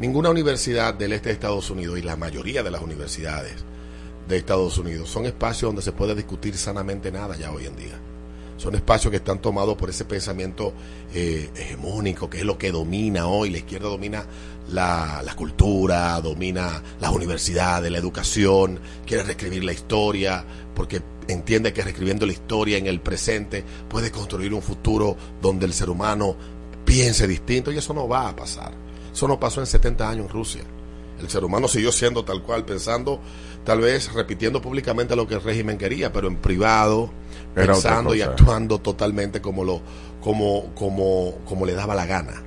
Ninguna 0.00 0.30
universidad 0.30 0.94
del 0.94 1.12
este 1.12 1.28
de 1.28 1.34
Estados 1.34 1.70
Unidos 1.70 1.98
y 1.98 2.02
la 2.02 2.16
mayoría 2.16 2.62
de 2.62 2.70
las 2.70 2.82
universidades 2.82 3.64
de 4.28 4.36
Estados 4.36 4.78
Unidos 4.78 5.08
son 5.10 5.26
espacios 5.26 5.68
donde 5.68 5.82
se 5.82 5.92
puede 5.92 6.14
discutir 6.14 6.56
sanamente 6.56 7.12
nada 7.12 7.36
ya 7.36 7.52
hoy 7.52 7.66
en 7.66 7.76
día. 7.76 8.00
Son 8.56 8.74
espacios 8.74 9.10
que 9.10 9.18
están 9.18 9.40
tomados 9.40 9.76
por 9.76 9.90
ese 9.90 10.04
pensamiento 10.04 10.72
eh, 11.12 11.50
hegemónico, 11.56 12.30
que 12.30 12.38
es 12.38 12.44
lo 12.44 12.56
que 12.56 12.70
domina 12.70 13.26
hoy. 13.26 13.50
La 13.50 13.58
izquierda 13.58 13.88
domina 13.88 14.24
la, 14.68 15.22
la 15.24 15.34
cultura, 15.34 16.20
domina 16.20 16.82
las 17.00 17.10
universidades, 17.10 17.90
la 17.90 17.98
educación, 17.98 18.80
quiere 19.06 19.22
reescribir 19.22 19.64
la 19.64 19.72
historia, 19.72 20.44
porque 20.74 21.02
entiende 21.28 21.72
que 21.72 21.82
reescribiendo 21.82 22.26
la 22.26 22.32
historia 22.32 22.78
en 22.78 22.86
el 22.86 23.00
presente 23.00 23.64
puede 23.88 24.10
construir 24.10 24.52
un 24.52 24.62
futuro 24.62 25.16
donde 25.40 25.66
el 25.66 25.72
ser 25.72 25.90
humano 25.90 26.36
piense 26.84 27.26
distinto 27.26 27.72
y 27.72 27.78
eso 27.78 27.94
no 27.94 28.08
va 28.08 28.28
a 28.28 28.36
pasar. 28.36 28.72
Eso 29.12 29.28
no 29.28 29.38
pasó 29.38 29.60
en 29.60 29.66
70 29.66 30.08
años 30.08 30.26
en 30.26 30.32
Rusia. 30.32 30.62
El 31.20 31.30
ser 31.30 31.44
humano 31.44 31.68
siguió 31.68 31.92
siendo 31.92 32.24
tal 32.24 32.42
cual, 32.42 32.64
pensando, 32.64 33.20
tal 33.64 33.80
vez 33.80 34.12
repitiendo 34.12 34.60
públicamente 34.60 35.14
lo 35.14 35.26
que 35.26 35.34
el 35.34 35.42
régimen 35.42 35.78
quería, 35.78 36.12
pero 36.12 36.28
en 36.28 36.36
privado, 36.36 37.10
Era 37.54 37.72
pensando 37.72 38.14
y 38.14 38.22
actuando 38.22 38.80
totalmente 38.80 39.40
como 39.40 39.64
lo, 39.64 39.80
como, 40.20 40.74
como, 40.74 41.38
como 41.46 41.64
le 41.64 41.74
daba 41.74 41.94
la 41.94 42.06
gana. 42.06 42.42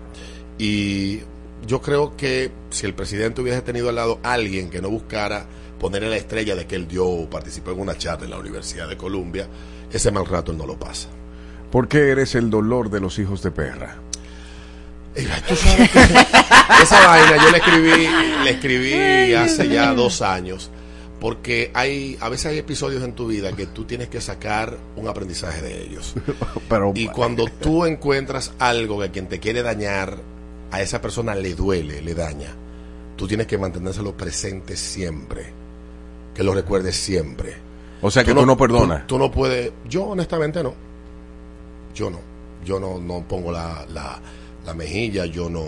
Y 0.60 1.22
yo 1.65 1.81
creo 1.81 2.15
que 2.15 2.51
si 2.69 2.85
el 2.85 2.93
presidente 2.93 3.41
hubiese 3.41 3.61
tenido 3.61 3.89
al 3.89 3.95
lado 3.95 4.19
a 4.23 4.34
alguien 4.34 4.69
que 4.69 4.81
no 4.81 4.89
buscara 4.89 5.45
ponerle 5.79 6.09
la 6.09 6.17
estrella 6.17 6.55
de 6.55 6.65
que 6.65 6.75
él 6.75 6.88
dio, 6.88 7.29
participó 7.29 7.71
en 7.71 7.79
una 7.79 7.97
charla 7.97 8.25
en 8.25 8.31
la 8.31 8.39
Universidad 8.39 8.88
de 8.88 8.97
Columbia, 8.97 9.47
ese 9.91 10.11
mal 10.11 10.25
rato 10.25 10.51
él 10.51 10.57
no 10.57 10.65
lo 10.65 10.77
pasa. 10.77 11.09
¿Por 11.71 11.88
qué 11.88 12.09
eres 12.09 12.35
el 12.35 12.49
dolor 12.49 12.89
de 12.89 12.99
los 12.99 13.19
hijos 13.19 13.43
de 13.43 13.51
perra? 13.51 13.97
Tú 15.47 15.55
sabes 15.55 15.89
que 15.89 15.99
esa 16.84 17.07
vaina 17.07 17.43
yo 17.43 17.51
le 17.51 17.57
escribí, 17.57 18.07
le 18.43 18.49
escribí 18.51 19.34
hace 19.34 19.67
ya 19.67 19.93
dos 19.93 20.21
años, 20.21 20.69
porque 21.19 21.71
hay, 21.73 22.17
a 22.21 22.29
veces 22.29 22.47
hay 22.47 22.57
episodios 22.59 23.03
en 23.03 23.13
tu 23.13 23.27
vida 23.27 23.51
que 23.53 23.65
tú 23.65 23.85
tienes 23.85 24.09
que 24.09 24.21
sacar 24.21 24.77
un 24.95 25.07
aprendizaje 25.07 25.61
de 25.61 25.84
ellos. 25.84 26.13
Pero, 26.69 26.91
Y 26.95 27.07
cuando 27.07 27.45
tú 27.47 27.85
encuentras 27.85 28.53
algo 28.59 28.99
que 29.01 29.09
quien 29.09 29.27
te 29.27 29.39
quiere 29.39 29.63
dañar, 29.63 30.19
a 30.72 30.81
esa 30.81 31.02
persona 31.02 31.35
le 31.35 31.56
duele, 31.56 32.02
le 32.02 32.14
daña, 32.14 32.53
tú 33.15 33.27
tienes 33.27 33.48
que 33.48 33.57
mantenérselo 33.57 34.15
presente 34.15 34.76
siempre, 34.76 35.53
que 36.34 36.44
lo 36.44 36.53
recuerdes 36.53 36.95
siempre. 36.95 37.56
O 38.02 38.11
sea 38.11 38.23
que 38.23 38.34
tú 38.34 38.45
no 38.45 38.57
perdonas. 38.57 39.07
Tú, 39.07 39.15
tú 39.15 39.19
no 39.19 39.31
puedes, 39.31 39.72
yo 39.89 40.06
honestamente 40.06 40.61
no, 40.61 40.73
yo 41.95 42.10
no, 42.10 42.19
yo 42.64 42.80
no, 42.80 42.99
no 42.99 43.27
pongo 43.27 43.52
la, 43.52 43.85
la, 43.89 44.19
la 44.65 44.73
mejilla, 44.73 45.26
yo 45.26 45.49
no, 45.49 45.65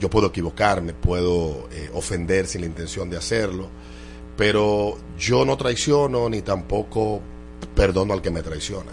yo 0.00 0.10
puedo 0.10 0.28
equivocarme, 0.28 0.92
puedo 0.94 1.68
eh, 1.70 1.90
ofender 1.94 2.46
sin 2.46 2.62
la 2.62 2.66
intención 2.66 3.08
de 3.08 3.16
hacerlo, 3.16 3.68
pero 4.36 4.96
yo 5.18 5.44
no 5.44 5.56
traiciono 5.56 6.28
ni 6.28 6.42
tampoco 6.42 7.20
perdono 7.74 8.12
al 8.12 8.22
que 8.22 8.30
me 8.30 8.42
traiciona. 8.42 8.90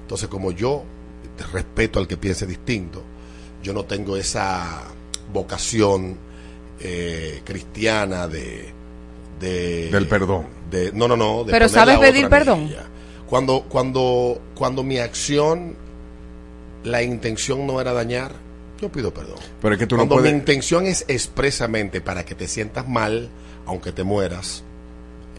Entonces, 0.00 0.28
como 0.28 0.52
yo 0.52 0.84
respeto 1.52 1.98
al 1.98 2.06
que 2.06 2.16
piense 2.16 2.46
distinto, 2.46 3.02
yo 3.66 3.72
no 3.72 3.84
tengo 3.84 4.16
esa 4.16 4.84
vocación 5.32 6.16
eh, 6.78 7.40
cristiana 7.44 8.28
de, 8.28 8.72
de- 9.40 9.90
Del 9.90 10.06
perdón. 10.06 10.46
de- 10.70 10.92
no, 10.92 11.08
no, 11.08 11.16
no. 11.16 11.42
de 11.42 11.50
Pero 11.50 11.68
¿sabes 11.68 11.98
pedir 11.98 12.28
perdón? 12.28 12.62
mejilla. 12.64 12.84
Cuando, 13.28 13.62
cuando, 13.68 14.40
cuando 14.54 14.84
mi 14.84 14.98
acción, 14.98 15.74
la 16.84 17.02
intención 17.02 17.66
no 17.66 17.80
era 17.80 17.92
dañar, 17.92 18.32
yo 18.80 18.88
pido 18.92 19.12
perdón. 19.12 19.38
Pero 19.60 19.74
es 19.74 19.80
que 19.80 19.86
tú 19.88 19.96
no 19.96 20.02
Cuando 20.02 20.14
puedes- 20.16 20.32
mi 20.32 20.38
intención 20.38 20.86
es 20.86 21.04
expresamente 21.08 22.00
para 22.00 22.24
que 22.24 22.36
te 22.36 22.46
sientas 22.46 22.88
mal, 22.88 23.28
aunque 23.66 23.90
te 23.90 24.04
mueras, 24.04 24.62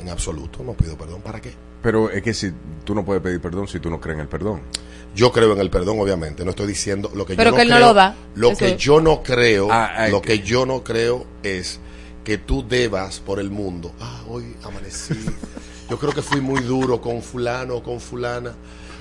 en 0.02 0.10
absoluto, 0.10 0.64
no 0.66 0.74
pido 0.74 0.98
perdón. 0.98 1.22
¿Para 1.22 1.40
qué? 1.40 1.54
Pero 1.82 2.10
es 2.10 2.22
que 2.24 2.34
si 2.34 2.52
tú 2.84 2.94
no 2.94 3.06
puedes 3.06 3.24
pedir 3.24 3.40
perdón 3.40 3.68
si 3.70 3.80
tú 3.80 3.90
no 3.90 4.02
crees 4.02 4.16
en 4.16 4.22
el 4.24 4.28
perdón. 4.28 4.60
Yo 5.16 5.32
creo 5.32 5.54
en 5.54 5.60
el 5.60 5.70
perdón, 5.70 6.00
obviamente. 6.00 6.44
No 6.46 6.52
estoy 6.52 6.68
diciendo 6.68 7.12
lo 7.16 7.26
que 7.26 7.36
Pero 7.36 7.50
yo 7.50 7.52
no 7.52 7.56
que 7.58 7.62
él 7.64 7.70
no 7.70 7.76
creo. 7.76 7.88
lo 7.88 7.94
da. 7.94 8.16
Lo 8.36 8.50
Eso 8.52 8.58
que 8.60 8.78
yo 8.78 9.02
no 9.02 9.24
creo, 9.24 9.68
Ah, 9.72 9.92
ah, 9.98 10.08
lo 10.10 10.22
que- 10.22 10.40
que 10.40 10.46
yo 10.48 10.66
no 10.66 10.84
creo 10.84 11.26
es 11.44 11.80
que 12.24 12.38
tú 12.38 12.68
debas 12.68 13.20
por 13.20 13.40
el 13.40 13.50
mundo. 13.50 13.92
Ah, 14.00 14.22
hoy 14.28 14.56
amanecí. 14.64 15.16
Yo 15.90 15.98
creo 15.98 16.12
que 16.14 16.22
fui 16.22 16.42
muy 16.42 16.62
duro 16.62 17.00
con 17.02 17.22
fulano 17.22 17.78
o 17.78 17.84
con 17.84 18.00
fulana. 18.00 18.54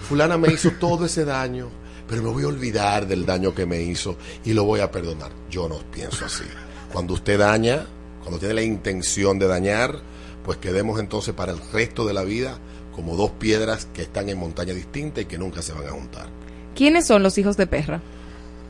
Fulana 0.09 0.39
me 0.39 0.53
hizo 0.53 0.70
todo 0.81 1.05
ese 1.05 1.24
daño, 1.24 1.69
pero 2.09 2.23
me 2.23 2.31
voy 2.31 2.45
a 2.45 2.49
olvidar 2.49 3.07
del 3.07 3.27
daño 3.27 3.55
que 3.55 3.66
me 3.66 3.83
hizo 3.83 4.16
y 4.45 4.53
lo 4.55 4.65
voy 4.65 4.81
a 4.81 4.91
perdonar. 4.91 5.33
Yo 5.51 5.69
no 5.69 5.78
pienso 5.93 6.24
así. 6.24 6.45
Cuando 6.93 7.15
usted 7.15 7.39
daña, 7.39 7.85
cuando 8.20 8.39
tiene 8.39 8.55
la 8.55 8.62
intención 8.62 9.39
de 9.39 9.49
dañar, 9.49 9.99
pues 10.45 10.59
quedemos 10.59 11.01
entonces 11.01 11.35
para 11.35 11.51
el 11.53 11.59
resto 11.73 12.07
de 12.07 12.15
la 12.15 12.23
vida 12.23 12.59
como 12.97 13.14
dos 13.14 13.31
piedras 13.32 13.86
que 13.93 14.02
están 14.02 14.28
en 14.31 14.39
montaña 14.39 14.73
distinta 14.74 15.20
y 15.20 15.27
que 15.27 15.39
nunca 15.39 15.62
se 15.62 15.73
van 15.73 15.86
a 15.86 15.90
juntar. 15.90 16.27
¿Quiénes 16.74 17.06
son 17.06 17.23
los 17.23 17.39
hijos 17.39 17.56
de 17.56 17.66
perra? 17.68 18.01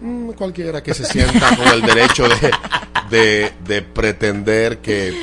Mm, 0.03 0.32
cualquiera 0.32 0.82
que 0.82 0.93
se 0.93 1.05
sienta 1.07 1.57
con 1.57 1.69
el 1.69 1.81
derecho 1.82 2.24
de, 2.28 2.51
de- 3.11 3.53
de 3.66 3.82
pretender 3.82 4.78
que 4.78 5.15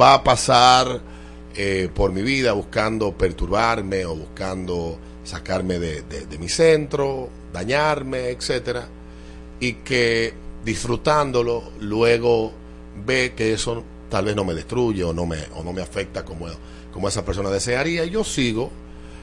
va 0.00 0.14
a 0.14 0.24
pasar 0.24 1.00
eh, 1.54 1.90
por 1.94 2.12
mi 2.12 2.22
vida 2.22 2.52
buscando 2.52 3.12
perturbarme 3.12 4.06
o 4.06 4.14
buscando 4.14 4.98
sacarme 5.24 5.78
de, 5.78 6.02
de- 6.02 6.26
de 6.26 6.38
mi 6.38 6.48
centro, 6.48 7.28
dañarme, 7.52 8.30
etcétera, 8.30 8.86
y 9.58 9.74
que 9.74 10.32
disfrutándolo 10.64 11.72
luego 11.80 12.52
ve 13.04 13.34
que 13.36 13.52
eso 13.52 13.84
tal 14.08 14.24
vez 14.24 14.34
no 14.36 14.44
me 14.44 14.54
destruye 14.54 15.04
o 15.04 15.12
no 15.12 15.26
me, 15.26 15.38
o 15.54 15.62
no 15.62 15.72
me 15.72 15.82
afecta 15.82 16.24
como, 16.24 16.46
como 16.92 17.08
esa 17.08 17.24
persona 17.24 17.50
desearía, 17.50 18.04
y 18.04 18.10
yo 18.10 18.24
sigo 18.24 18.70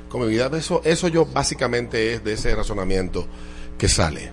con 0.09 0.21
mi 0.21 0.27
vida. 0.27 0.49
Eso, 0.57 0.81
eso 0.85 1.07
yo 1.07 1.25
básicamente 1.25 2.13
es 2.13 2.23
de 2.23 2.33
ese 2.33 2.55
razonamiento 2.55 3.27
que 3.77 3.87
sale. 3.87 4.31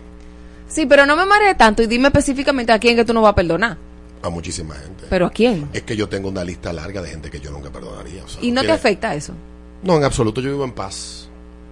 Sí, 0.68 0.86
pero 0.86 1.06
no 1.06 1.16
me 1.16 1.26
marees 1.26 1.56
tanto 1.56 1.82
y 1.82 1.86
dime 1.86 2.08
específicamente 2.08 2.72
a 2.72 2.78
quién 2.78 2.96
que 2.96 3.04
tú 3.04 3.12
no 3.12 3.22
vas 3.22 3.32
a 3.32 3.34
perdonar. 3.34 3.76
a 4.22 4.30
muchísima 4.30 4.74
gente. 4.76 5.04
¿Pero 5.10 5.26
a 5.26 5.30
quién? 5.30 5.68
Es 5.74 5.82
que 5.82 5.94
yo 5.96 6.08
tengo 6.08 6.30
una 6.30 6.42
lista 6.42 6.72
larga 6.72 7.02
de 7.02 7.10
gente 7.10 7.30
que 7.30 7.40
yo 7.40 7.50
nunca 7.50 7.70
perdonaría. 7.70 8.24
o 8.24 8.28
sea, 8.28 8.42
¿Y 8.42 8.52
no 8.52 8.62
te 8.62 8.68
quiere- 8.68 8.72
afecta 8.80 9.14
eso? 9.14 9.34
No, 9.82 9.98
en 9.98 10.04
absoluto, 10.04 10.40
yo 10.40 10.48
vivo 10.50 10.64
en 10.64 10.72
paz. 10.72 11.28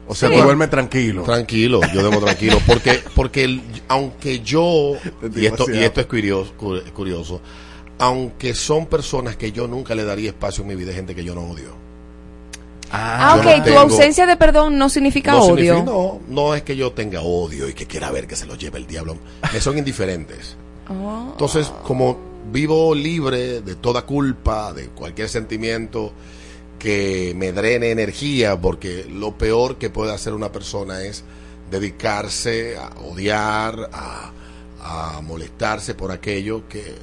O 0.07 0.15
sea, 0.15 0.29
Sí. 0.29 0.35
tú 0.37 0.43
duermes 0.43 0.69
tranquilo. 0.69 1.23
Tranquilo, 1.23 1.81
yo 1.95 2.03
duermo 2.03 2.21
tranquilo. 2.25 2.59
Porque, 2.67 3.01
porque 3.15 3.45
el- 3.45 3.63
aunque 3.89 4.41
yo, 4.41 4.97
y 5.35 5.47
esto, 5.47 5.65
y 5.73 5.79
esto 5.79 6.03
es 6.03 6.07
curioso, 6.07 6.53
cu- 6.59 6.83
curioso, 6.93 7.41
aunque 8.03 8.53
son 8.53 8.87
personas 8.87 9.37
que 9.37 9.53
yo 9.53 9.69
nunca 9.69 9.95
le 9.95 10.03
daría 10.03 10.31
espacio 10.31 10.63
en 10.63 10.69
mi 10.69 10.75
vida, 10.75 10.93
gente 10.93 11.15
que 11.15 11.23
yo 11.23 11.37
no 11.37 11.43
odio. 11.43 11.73
Ah, 12.91 13.35
yo 13.37 13.49
ok, 13.49 13.59
no 13.59 13.65
tu 13.65 13.79
ausencia 13.79 14.27
de 14.27 14.37
perdón 14.37 14.77
no 14.77 14.89
significa 14.89 15.31
no 15.31 15.43
odio. 15.45 15.55
significa- 15.77 15.85
no, 15.85 16.21
no 16.29 16.53
es 16.57 16.63
que 16.63 16.75
yo 16.75 16.91
tenga 16.91 17.23
odio 17.23 17.69
y 17.69 17.75
que 17.75 17.87
quiera 17.87 18.11
ver 18.11 18.27
que 18.27 18.35
se 18.35 18.45
lo 18.45 18.57
lleve 18.57 18.79
el 18.81 18.89
diablo. 18.89 19.17
Me 19.53 19.61
son 19.61 19.79
indiferentes. 19.79 20.57
Oh. 20.89 21.29
Entonces, 21.31 21.73
como 21.85 22.19
vivo 22.53 22.93
libre 22.93 23.61
de 23.63 23.77
toda 23.77 24.03
culpa, 24.03 24.73
de 24.73 24.89
cualquier 24.89 25.29
sentimiento 25.29 26.13
que 26.77 27.35
me 27.37 27.53
drene 27.53 27.93
energía, 27.93 28.61
porque 28.61 29.07
lo 29.09 29.39
peor 29.39 29.77
que 29.77 29.91
puede 29.91 30.13
hacer 30.13 30.35
una 30.35 30.51
persona 30.51 31.03
es 31.03 31.23
dedicarse 31.71 32.77
a 32.77 32.91
odiar, 33.09 33.89
a, 33.93 34.33
a 34.83 35.21
molestarse 35.23 35.95
por 35.95 36.11
aquello 36.11 36.69
que 36.69 36.97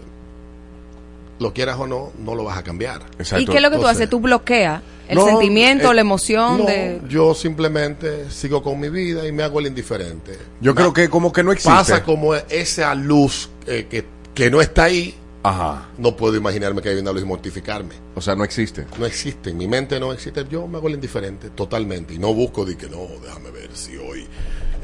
lo 1.40 1.54
quieras 1.54 1.78
o 1.80 1.88
no, 1.88 2.12
no 2.20 2.36
lo 2.36 2.44
vas 2.44 2.58
a 2.58 2.64
cambiar. 2.64 3.02
¿Y 3.38 3.46
qué 3.46 3.58
es 3.58 3.62
lo 3.62 3.72
que 3.72 3.78
tú 3.78 3.88
haces? 3.88 4.10
Tú 4.10 4.20
bloqueas 4.20 4.82
el 5.08 5.16
No, 5.16 5.26
sentimiento, 5.26 5.92
eh, 5.92 5.96
la 5.96 6.02
emoción 6.02 6.60
no, 6.60 6.66
de... 6.66 7.02
Yo 7.10 7.34
simplemente 7.34 8.30
sigo 8.30 8.62
con 8.62 8.80
mi 8.80 8.90
vida 8.90 9.26
y 9.28 9.32
me 9.32 9.42
hago 9.44 9.60
el 9.60 9.68
indiferente. 9.68 10.38
Yo 10.62 10.76
creo 10.76 10.94
que 10.94 11.10
como 11.10 11.34
que 11.34 11.42
no 11.44 11.52
existe. 11.52 11.72
Pasa 11.72 12.04
como 12.04 12.36
esa 12.36 12.94
luz 12.94 13.50
eh, 13.66 13.88
que, 13.90 14.06
que 14.36 14.52
no 14.52 14.62
está 14.62 14.84
ahí. 14.84 15.16
Ajá. 15.44 15.88
No 15.98 16.16
puedo 16.16 16.36
imaginarme 16.36 16.82
que 16.82 16.90
hay 16.90 16.98
una 16.98 17.12
luz 17.14 17.22
y 17.22 17.26
mortificarme. 17.26 17.96
O 18.16 18.22
sea, 18.22 18.36
no 18.36 18.44
existe. 18.44 18.86
No 18.98 19.06
existe. 19.06 19.52
En 19.52 19.58
mi 19.58 19.68
mente 19.68 20.00
no 20.00 20.12
existe. 20.12 20.46
Yo 20.50 20.68
me 20.68 20.78
hago 20.78 20.88
el 20.90 20.96
indiferente 20.96 21.50
totalmente. 21.52 22.14
Y 22.14 22.20
no 22.20 22.34
busco 22.34 22.66
de 22.66 22.76
que 22.78 22.90
no, 22.90 23.08
déjame 23.24 23.50
ver 23.52 23.70
si 23.74 23.96
hoy 23.98 24.28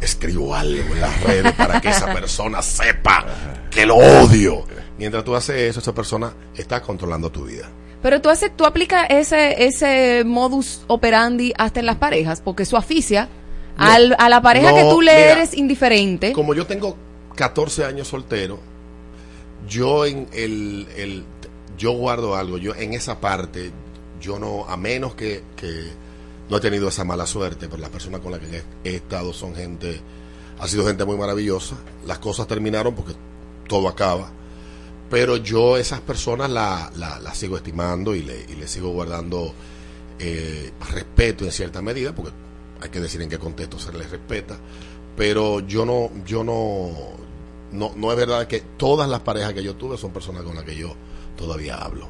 escribo 0.02 0.54
algo 0.56 0.94
en 0.94 1.02
las 1.02 1.24
redes 1.24 1.54
para 1.54 1.82
que 1.82 1.90
esa 1.90 2.14
persona 2.14 2.62
sepa 2.62 3.26
que 3.70 3.86
lo 3.86 3.96
odio. 3.96 4.64
Mientras 4.98 5.24
tú 5.26 5.36
haces 5.36 5.58
eso, 5.72 5.80
esa 5.82 5.94
persona 5.94 6.32
está 6.56 6.82
controlando 6.82 7.30
tu 7.30 7.46
vida. 7.46 7.70
Pero 8.02 8.22
tú, 8.22 8.30
haces, 8.30 8.56
tú 8.56 8.66
aplicas 8.66 9.08
ese, 9.10 9.66
ese 9.66 10.24
modus 10.26 10.84
operandi 10.88 11.54
hasta 11.58 11.80
en 11.80 11.86
las 11.88 11.96
parejas, 11.98 12.40
porque 12.40 12.64
eso 12.64 12.78
aficia 12.78 13.28
No. 13.78 13.86
al- 13.92 14.16
a 14.20 14.30
la 14.30 14.42
pareja 14.42 14.70
No, 14.72 14.76
que 14.78 14.84
tú 14.84 15.02
le 15.02 15.12
mira, 15.16 15.32
eres 15.34 15.54
indiferente. 15.56 16.32
Como 16.32 16.54
yo 16.54 16.66
tengo 16.68 16.96
14 17.36 17.84
años 17.84 18.08
soltero, 18.08 18.60
yo 19.68 20.06
en 20.06 20.28
el, 20.34 20.88
el- 20.96 21.24
yo 21.78 21.92
guardo 21.92 22.36
algo, 22.36 22.58
yo 22.58 22.74
en 22.76 22.94
esa 22.94 23.20
parte, 23.20 23.72
yo 24.22 24.40
no, 24.40 24.66
a 24.68 24.78
menos 24.78 25.14
que, 25.16 25.44
que 25.58 25.84
no 26.50 26.58
he 26.58 26.60
tenido 26.62 26.88
esa 26.88 27.04
mala 27.04 27.26
suerte, 27.28 27.68
pero 27.68 27.82
las 27.82 27.90
personas 27.90 28.22
con 28.22 28.32
las 28.32 28.40
que 28.42 28.58
he, 28.84 28.90
he 28.92 28.96
estado 28.96 29.34
son 29.34 29.54
gente, 29.56 30.00
ha 30.60 30.68
sido 30.68 30.86
gente 30.86 31.04
muy 31.06 31.18
maravillosa. 31.18 31.76
Las 32.06 32.20
cosas 32.20 32.48
terminaron 32.48 32.96
porque 32.96 33.14
todo 33.68 33.90
acaba, 33.90 34.32
pero 35.10 35.36
yo 35.38 35.76
esas 35.78 36.00
personas 36.02 36.50
las 36.50 36.96
la, 36.98 37.20
la 37.20 37.34
sigo 37.36 37.58
estimando 37.58 38.16
y 38.16 38.22
le, 38.24 38.46
y 38.50 38.56
le 38.56 38.68
sigo 38.68 38.90
guardando 38.92 39.54
eh, 40.20 40.72
respeto 40.92 41.44
en 41.44 41.52
cierta 41.52 41.82
medida, 41.82 42.16
porque 42.16 42.32
hay 42.82 42.90
que 42.90 43.02
decir 43.02 43.22
en 43.22 43.30
qué 43.30 43.38
contexto 43.38 43.78
se 43.80 43.92
les 43.92 44.10
respeta, 44.10 44.58
pero 45.18 45.60
yo 45.60 45.86
no, 45.86 46.10
yo 46.26 46.44
no, 46.44 46.92
no, 47.76 47.92
no 47.96 48.12
es 48.12 48.18
verdad 48.18 48.48
que 48.48 48.62
todas 48.78 49.08
las 49.10 49.20
parejas 49.22 49.54
que 49.54 49.64
yo 49.64 49.76
tuve 49.76 49.98
son 49.98 50.12
personas 50.12 50.44
con 50.44 50.56
las 50.56 50.64
que 50.64 50.76
yo 50.76 50.96
todavía 51.38 51.76
hablo. 51.76 52.08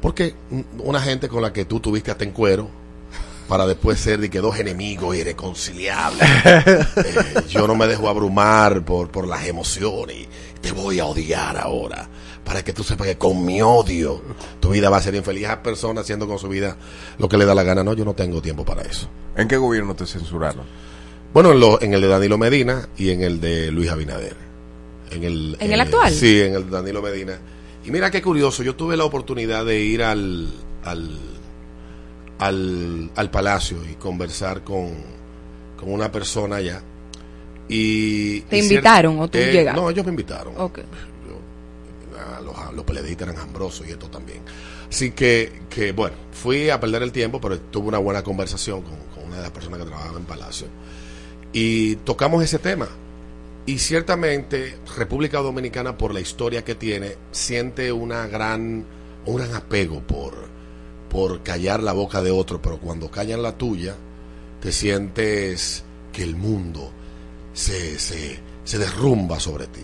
Porque 0.00 0.34
una 0.78 1.00
gente 1.00 1.28
con 1.28 1.42
la 1.42 1.52
que 1.52 1.64
tú 1.64 1.80
tuviste 1.80 2.10
hasta 2.10 2.24
en 2.24 2.30
cuero, 2.32 2.68
para 3.48 3.66
después 3.66 3.98
ser 4.00 4.18
de 4.20 4.28
que 4.28 4.40
dos 4.40 4.58
enemigos 4.58 5.16
irreconciliables. 5.16 6.28
Eh, 6.96 7.42
yo 7.48 7.66
no 7.66 7.74
me 7.76 7.86
dejo 7.86 8.08
abrumar 8.08 8.84
por, 8.84 9.10
por 9.10 9.26
las 9.28 9.46
emociones. 9.46 10.26
Te 10.60 10.72
voy 10.72 10.98
a 10.98 11.06
odiar 11.06 11.56
ahora. 11.56 12.08
Para 12.44 12.64
que 12.64 12.72
tú 12.72 12.82
sepas 12.82 13.06
que 13.06 13.18
con 13.18 13.44
mi 13.44 13.60
odio 13.62 14.22
tu 14.60 14.70
vida 14.70 14.88
va 14.90 14.96
a 14.96 15.02
ser 15.02 15.14
infeliz. 15.14 15.44
Esa 15.44 15.62
persona 15.62 16.00
haciendo 16.00 16.26
con 16.26 16.38
su 16.38 16.48
vida 16.48 16.76
lo 17.18 17.28
que 17.28 17.36
le 17.36 17.44
da 17.44 17.54
la 17.54 17.62
gana. 17.62 17.84
No, 17.84 17.92
yo 17.94 18.04
no 18.04 18.14
tengo 18.14 18.40
tiempo 18.42 18.64
para 18.64 18.82
eso. 18.82 19.08
¿En 19.36 19.46
qué 19.48 19.56
gobierno 19.56 19.94
te 19.94 20.06
censuraron? 20.06 20.64
Bueno, 21.32 21.52
en, 21.52 21.60
lo- 21.60 21.80
en 21.82 21.92
el 21.94 22.00
de 22.00 22.08
Danilo 22.08 22.38
Medina 22.38 22.88
y 22.96 23.10
en 23.10 23.22
el 23.22 23.40
de 23.40 23.70
Luis 23.70 23.90
Abinader. 23.90 24.36
En 25.10 25.24
el, 25.24 25.56
¿En 25.60 25.72
el 25.72 25.80
actual? 25.80 26.12
Sí, 26.12 26.40
en 26.40 26.54
el 26.54 26.70
Danilo 26.70 27.00
Medina. 27.02 27.38
Y 27.84 27.90
mira 27.90 28.10
qué 28.10 28.20
curioso, 28.20 28.62
yo 28.62 28.74
tuve 28.74 28.96
la 28.96 29.04
oportunidad 29.04 29.64
de 29.64 29.80
ir 29.80 30.02
al, 30.02 30.48
al, 30.82 31.18
al, 32.38 33.10
al 33.14 33.30
palacio 33.30 33.78
y 33.88 33.94
conversar 33.94 34.64
con, 34.64 34.92
con 35.78 35.92
una 35.92 36.10
persona 36.10 36.56
allá. 36.56 36.82
Y, 37.68 38.40
¿Te 38.42 38.58
y 38.58 38.62
invitaron 38.62 39.20
o 39.20 39.28
tú 39.28 39.38
eh, 39.38 39.52
llegaste? 39.52 39.80
No, 39.80 39.90
ellos 39.90 40.04
me 40.04 40.10
invitaron. 40.10 40.54
Los, 42.44 42.74
los 42.74 42.84
peleadistas 42.84 43.28
eran 43.28 43.40
ambrosos 43.40 43.86
y 43.86 43.90
esto 43.90 44.08
también. 44.08 44.40
Así 44.88 45.12
que, 45.12 45.62
que, 45.68 45.92
bueno, 45.92 46.16
fui 46.32 46.70
a 46.70 46.78
perder 46.78 47.02
el 47.02 47.12
tiempo, 47.12 47.40
pero 47.40 47.58
tuve 47.58 47.88
una 47.88 47.98
buena 47.98 48.22
conversación 48.22 48.82
con, 48.82 48.94
con 49.14 49.24
una 49.24 49.36
de 49.36 49.42
las 49.42 49.50
personas 49.50 49.80
que 49.80 49.86
trabajaba 49.86 50.18
en 50.18 50.24
Palacio. 50.24 50.66
Y 51.52 51.96
tocamos 51.96 52.42
ese 52.42 52.58
tema. 52.58 52.88
Y 53.66 53.80
ciertamente 53.80 54.78
República 54.96 55.38
Dominicana, 55.38 55.98
por 55.98 56.14
la 56.14 56.20
historia 56.20 56.64
que 56.64 56.76
tiene, 56.76 57.16
siente 57.32 57.90
una 57.90 58.28
gran, 58.28 58.86
un 59.26 59.36
gran 59.36 59.54
apego 59.54 60.00
por, 60.00 60.34
por 61.10 61.42
callar 61.42 61.82
la 61.82 61.92
boca 61.92 62.22
de 62.22 62.30
otro, 62.30 62.62
pero 62.62 62.78
cuando 62.78 63.10
callan 63.10 63.42
la 63.42 63.58
tuya, 63.58 63.96
te 64.60 64.70
sientes 64.70 65.82
que 66.12 66.22
el 66.22 66.36
mundo 66.36 66.92
se, 67.52 67.98
se, 67.98 68.38
se 68.62 68.78
derrumba 68.78 69.40
sobre 69.40 69.66
ti. 69.66 69.82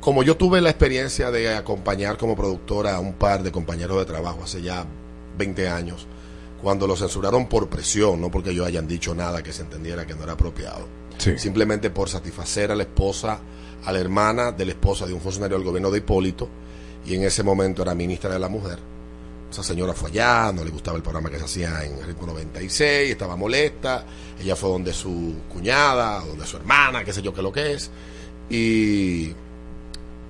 Como 0.00 0.24
yo 0.24 0.36
tuve 0.36 0.60
la 0.60 0.70
experiencia 0.70 1.30
de 1.30 1.54
acompañar 1.54 2.16
como 2.16 2.34
productora 2.34 2.96
a 2.96 3.00
un 3.00 3.14
par 3.14 3.44
de 3.44 3.52
compañeros 3.52 3.98
de 3.98 4.04
trabajo 4.04 4.42
hace 4.42 4.62
ya 4.62 4.84
20 5.38 5.68
años, 5.68 6.08
cuando 6.60 6.88
lo 6.88 6.96
censuraron 6.96 7.48
por 7.48 7.68
presión, 7.68 8.20
no 8.20 8.32
porque 8.32 8.52
yo 8.52 8.64
hayan 8.64 8.88
dicho 8.88 9.14
nada 9.14 9.44
que 9.44 9.52
se 9.52 9.62
entendiera 9.62 10.06
que 10.06 10.14
no 10.14 10.24
era 10.24 10.32
apropiado, 10.32 10.88
Sí. 11.18 11.38
simplemente 11.38 11.90
por 11.90 12.08
satisfacer 12.08 12.70
a 12.70 12.74
la 12.76 12.82
esposa, 12.82 13.38
a 13.84 13.92
la 13.92 13.98
hermana 13.98 14.52
de 14.52 14.64
la 14.66 14.72
esposa 14.72 15.06
de 15.06 15.12
un 15.12 15.20
funcionario 15.20 15.56
del 15.56 15.66
gobierno 15.66 15.90
de 15.90 15.98
Hipólito, 15.98 16.48
y 17.06 17.14
en 17.14 17.22
ese 17.24 17.42
momento 17.42 17.82
era 17.82 17.94
ministra 17.94 18.30
de 18.32 18.38
la 18.38 18.48
mujer. 18.48 18.78
Esa 19.50 19.62
señora 19.62 19.94
fue 19.94 20.10
allá, 20.10 20.52
no 20.52 20.64
le 20.64 20.70
gustaba 20.70 20.96
el 20.96 21.02
programa 21.02 21.30
que 21.30 21.38
se 21.38 21.44
hacía 21.44 21.84
en 21.84 22.04
Ritmo 22.04 22.26
96, 22.26 23.10
estaba 23.12 23.36
molesta, 23.36 24.04
ella 24.42 24.56
fue 24.56 24.68
donde 24.70 24.92
su 24.92 25.34
cuñada, 25.48 26.20
donde 26.20 26.44
su 26.46 26.56
hermana, 26.56 27.04
qué 27.04 27.12
sé 27.12 27.22
yo 27.22 27.32
qué 27.32 27.42
lo 27.42 27.52
que 27.52 27.72
es, 27.74 27.90
y 28.50 29.32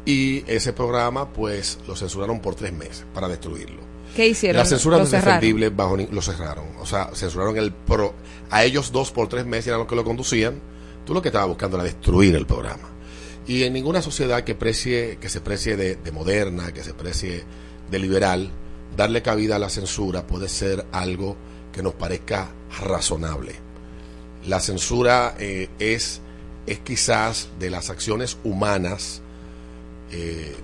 y 0.05 0.45
ese 0.47 0.73
programa 0.73 1.33
pues 1.33 1.79
lo 1.89 1.97
censuraron 1.97 2.41
por 2.41 2.55
tres 2.55 2.73
meses 2.73 3.05
para 3.13 3.27
destruirlo. 3.27 3.83
¿Qué 4.15 4.29
hicieron? 4.29 4.59
La 4.59 4.65
censura 4.65 4.97
¿Lo 4.97 5.01
no 5.01 5.05
es 5.07 5.11
defendible 5.11 5.69
bajo 5.71 5.97
ni- 5.97 6.07
lo 6.07 6.23
cerraron. 6.23 6.65
O 6.81 6.87
sea, 6.87 7.11
censuraron 7.13 7.57
el 7.57 7.73
pro 7.73 8.15
a 8.51 8.65
ellos 8.65 8.93
dos 8.93 9.11
por 9.11 9.29
tres 9.29 9.45
meses 9.47 9.67
eran 9.69 9.81
los 9.81 9.89
que 9.89 9.97
lo 9.97 10.05
conducían. 10.05 10.61
Tú 11.07 11.15
lo 11.15 11.23
que 11.23 11.29
estabas 11.29 11.49
buscando 11.49 11.79
era 11.79 11.85
destruir 11.85 12.35
el 12.37 12.47
programa. 12.47 12.91
Y 13.47 13.63
en 13.63 13.73
ninguna 13.73 14.03
sociedad 14.03 14.45
que 14.45 14.55
precie, 14.55 15.19
que 15.21 15.29
se 15.29 15.41
precie 15.41 15.77
de, 15.77 15.97
de 15.97 16.13
moderna, 16.13 16.73
que 16.73 16.83
se 16.83 16.93
precie 16.93 17.45
de 17.91 17.99
liberal, 17.99 18.51
darle 18.97 19.23
cabida 19.23 19.57
a 19.57 19.59
la 19.59 19.69
censura 19.71 20.27
puede 20.27 20.49
ser 20.49 20.85
algo 20.93 21.37
que 21.73 21.83
nos 21.83 21.95
parezca 21.95 22.51
razonable. 22.83 23.55
La 24.47 24.61
censura 24.61 25.35
eh, 25.39 25.69
es, 25.79 26.21
es 26.67 26.81
quizás 26.81 27.49
de 27.59 27.71
las 27.71 27.91
acciones 27.91 28.39
humanas 28.45 29.23
eh, 30.11 30.55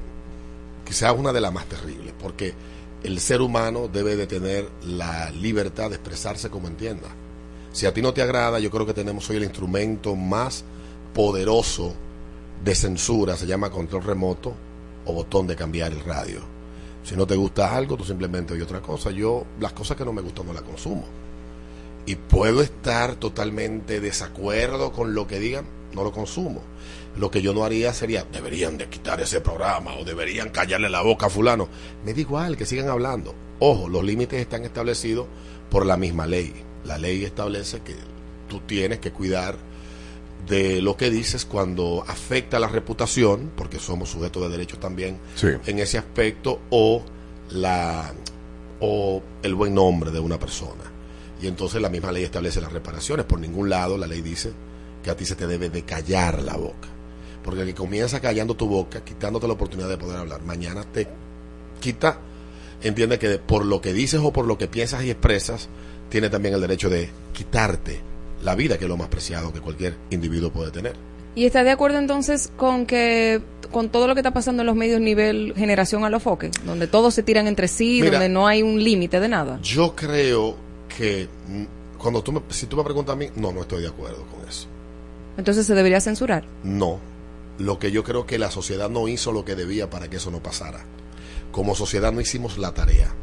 quizás 0.84 1.14
una 1.16 1.32
de 1.32 1.40
las 1.40 1.52
más 1.52 1.66
terribles, 1.66 2.12
porque 2.20 2.54
el 3.02 3.18
ser 3.20 3.40
humano 3.40 3.88
debe 3.88 4.16
de 4.16 4.26
tener 4.26 4.68
la 4.84 5.30
libertad 5.30 5.90
de 5.90 5.96
expresarse 5.96 6.50
como 6.50 6.68
entienda. 6.68 7.08
Si 7.72 7.86
a 7.86 7.94
ti 7.94 8.02
no 8.02 8.12
te 8.12 8.20
agrada, 8.20 8.58
yo 8.58 8.70
creo 8.70 8.84
que 8.84 8.92
tenemos 8.92 9.28
hoy 9.30 9.36
el 9.36 9.44
instrumento 9.44 10.14
más 10.14 10.64
poderoso 11.14 11.94
de 12.62 12.74
censura, 12.74 13.36
se 13.36 13.46
llama 13.46 13.70
control 13.70 14.04
remoto 14.04 14.54
o 15.06 15.12
botón 15.14 15.46
de 15.46 15.56
cambiar 15.56 15.92
el 15.92 16.04
radio. 16.04 16.40
Si 17.02 17.16
no 17.16 17.26
te 17.26 17.34
gusta 17.34 17.74
algo, 17.74 17.96
tú 17.96 18.04
simplemente 18.04 18.52
oyes 18.52 18.66
otra 18.66 18.80
cosa. 18.80 19.10
Yo 19.10 19.46
las 19.58 19.72
cosas 19.72 19.96
que 19.96 20.04
no 20.04 20.12
me 20.12 20.22
gustan 20.22 20.46
no 20.46 20.52
las 20.52 20.62
consumo. 20.62 21.04
Y 22.04 22.16
puedo 22.16 22.62
estar 22.62 23.16
totalmente 23.16 24.00
desacuerdo 24.00 24.92
con 24.92 25.14
lo 25.14 25.26
que 25.26 25.40
digan, 25.40 25.64
no 25.94 26.04
lo 26.04 26.12
consumo. 26.12 26.60
Lo 27.16 27.30
que 27.30 27.42
yo 27.42 27.54
no 27.54 27.64
haría 27.64 27.92
sería, 27.94 28.24
deberían 28.30 28.76
de 28.76 28.88
quitar 28.88 29.20
ese 29.20 29.40
programa 29.40 29.94
o 29.96 30.04
deberían 30.04 30.50
callarle 30.50 30.90
la 30.90 31.02
boca 31.02 31.26
a 31.26 31.30
fulano. 31.30 31.68
Me 32.04 32.12
da 32.12 32.20
igual 32.20 32.56
que 32.56 32.66
sigan 32.66 32.88
hablando. 32.88 33.34
Ojo, 33.60 33.88
los 33.88 34.04
límites 34.04 34.40
están 34.40 34.64
establecidos 34.64 35.26
por 35.70 35.86
la 35.86 35.96
misma 35.96 36.26
ley. 36.26 36.52
La 36.84 36.98
ley 36.98 37.24
establece 37.24 37.80
que 37.80 37.94
tú 38.48 38.60
tienes 38.60 38.98
que 38.98 39.12
cuidar 39.12 39.56
de 40.48 40.82
lo 40.82 40.96
que 40.96 41.10
dices 41.10 41.44
cuando 41.44 42.04
afecta 42.06 42.58
la 42.58 42.66
reputación, 42.68 43.52
porque 43.56 43.78
somos 43.78 44.08
sujetos 44.10 44.42
de 44.42 44.48
derechos 44.48 44.80
también 44.80 45.18
Sí. 45.36 45.48
en 45.66 45.78
ese 45.78 45.98
aspecto, 45.98 46.60
o 46.70 47.02
la 47.50 48.12
o 48.84 49.22
el 49.44 49.54
buen 49.54 49.74
nombre 49.74 50.10
de 50.10 50.18
una 50.18 50.40
persona. 50.40 50.82
Y 51.40 51.46
entonces 51.46 51.80
la 51.80 51.88
misma 51.88 52.10
ley 52.10 52.24
establece 52.24 52.60
las 52.60 52.72
reparaciones. 52.72 53.26
Por 53.26 53.38
ningún 53.38 53.70
lado 53.70 53.96
la 53.96 54.08
ley 54.08 54.22
dice 54.22 54.52
que 55.04 55.10
a 55.10 55.16
ti 55.16 55.24
se 55.24 55.36
te 55.36 55.46
debe 55.46 55.70
de 55.70 55.82
callar 55.84 56.42
la 56.42 56.56
boca. 56.56 56.88
Porque 57.44 57.60
el 57.60 57.66
que 57.68 57.74
comienza 57.74 58.20
callando 58.20 58.54
tu 58.56 58.66
boca, 58.66 59.04
quitándote 59.04 59.46
la 59.46 59.52
oportunidad 59.52 59.88
de 59.88 59.98
poder 59.98 60.16
hablar, 60.18 60.42
mañana 60.42 60.84
te 60.84 61.06
quita, 61.80 62.18
entiende 62.82 63.18
que 63.20 63.38
por 63.38 63.64
lo 63.64 63.80
que 63.80 63.92
dices 63.92 64.20
o 64.22 64.32
por 64.32 64.46
lo 64.46 64.58
que 64.58 64.66
piensas 64.66 65.04
y 65.04 65.10
expresas, 65.10 65.68
tiene 66.12 66.28
también 66.28 66.54
el 66.54 66.60
derecho 66.60 66.90
de 66.90 67.08
quitarte 67.32 67.98
la 68.42 68.54
vida, 68.54 68.76
que 68.76 68.84
es 68.84 68.88
lo 68.88 68.98
más 68.98 69.08
preciado 69.08 69.50
que 69.50 69.62
cualquier 69.62 69.96
individuo 70.10 70.50
puede 70.50 70.70
tener. 70.70 70.94
¿Y 71.34 71.46
está 71.46 71.64
de 71.64 71.70
acuerdo 71.70 71.98
entonces 71.98 72.52
con 72.58 72.84
que 72.84 73.40
con 73.70 73.88
todo 73.88 74.06
lo 74.06 74.14
que 74.14 74.20
está 74.20 74.34
pasando 74.34 74.60
en 74.60 74.66
los 74.66 74.76
medios 74.76 75.00
nivel 75.00 75.54
generación 75.56 76.04
a 76.04 76.10
los 76.10 76.22
foques, 76.22 76.50
donde 76.66 76.86
todos 76.86 77.14
se 77.14 77.22
tiran 77.22 77.46
entre 77.46 77.66
sí, 77.66 78.00
Mira. 78.02 78.18
donde 78.18 78.28
no 78.28 78.46
hay 78.46 78.62
un 78.62 78.84
límite 78.84 79.20
de 79.20 79.28
nada? 79.30 79.58
Yo 79.62 79.96
creo 79.96 80.54
que 80.94 81.30
mm, 81.48 81.96
cuando 81.96 82.22
tú 82.22 82.32
me, 82.32 82.42
si 82.50 82.66
tú 82.66 82.76
me 82.76 82.84
preguntas 82.84 83.14
a 83.14 83.16
mí, 83.16 83.28
no, 83.36 83.50
no 83.50 83.62
estoy 83.62 83.80
de 83.80 83.88
acuerdo 83.88 84.26
con 84.26 84.46
eso. 84.46 84.66
Entonces 85.38 85.64
se 85.64 85.74
debería 85.74 86.02
censurar. 86.02 86.44
No. 86.62 87.00
Lo 87.58 87.78
que 87.78 87.90
yo 87.90 88.04
creo 88.04 88.26
que 88.26 88.38
la 88.38 88.50
sociedad 88.50 88.90
no 88.90 89.08
hizo 89.08 89.32
lo 89.32 89.46
que 89.46 89.54
debía 89.54 89.88
para 89.88 90.10
que 90.10 90.16
eso 90.18 90.30
no 90.30 90.42
pasara. 90.42 90.84
Como 91.52 91.74
sociedad 91.74 92.12
no 92.12 92.20
hicimos 92.20 92.58
la 92.58 92.74
tarea. 92.74 93.14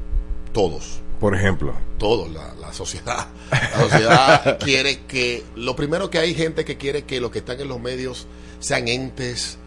Todos. 0.54 1.00
Por 1.20 1.36
ejemplo. 1.36 1.74
Todos. 1.98 2.32
La, 2.32 2.54
la 2.56 2.74
sociedad. 2.74 3.28
La 3.52 3.80
sociedad 3.82 4.60
quiere 4.64 5.02
que. 5.02 5.44
Lo 5.56 5.76
primero 5.76 6.10
que 6.10 6.20
hay 6.20 6.34
gente 6.34 6.66
que 6.66 6.78
quiere 6.78 7.04
que 7.04 7.20
los 7.20 7.32
que 7.32 7.40
están 7.40 7.60
en 7.60 7.68
los 7.68 7.80
medios 7.80 8.28
sean 8.60 8.88
entes 8.88 9.58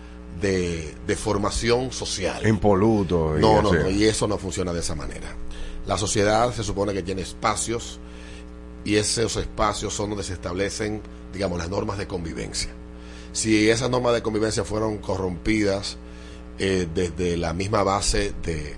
de, 0.41 0.95
de 1.07 1.17
formación 1.17 1.93
social. 1.93 2.47
Impoluto. 2.47 3.37
y 3.37 3.41
No, 3.41 3.63
no, 3.63 3.73
no, 3.73 3.91
y 3.91 4.05
eso 4.05 4.27
no 4.27 4.39
funciona 4.39 4.73
de 4.73 4.81
esa 4.81 4.95
manera. 4.95 5.37
La 5.87 5.99
sociedad 5.99 6.55
se 6.55 6.63
supone 6.63 6.93
que 6.93 7.03
tiene 7.03 7.23
espacios 7.23 7.99
y 8.85 8.97
esos 8.97 9.37
espacios 9.37 9.95
son 9.95 10.11
donde 10.11 10.25
se 10.25 10.33
establecen, 10.33 11.03
digamos, 11.33 11.59
las 11.59 11.69
normas 11.69 11.99
de 11.99 12.07
convivencia. 12.07 12.71
Si 13.33 13.71
esas 13.71 13.91
normas 13.91 14.15
de 14.15 14.23
convivencia 14.23 14.65
fueron 14.65 14.99
corrompidas 14.99 15.97
eh, 16.59 16.87
desde 16.95 17.37
la 17.37 17.53
misma 17.55 17.83
base 17.83 18.33
de, 18.43 18.77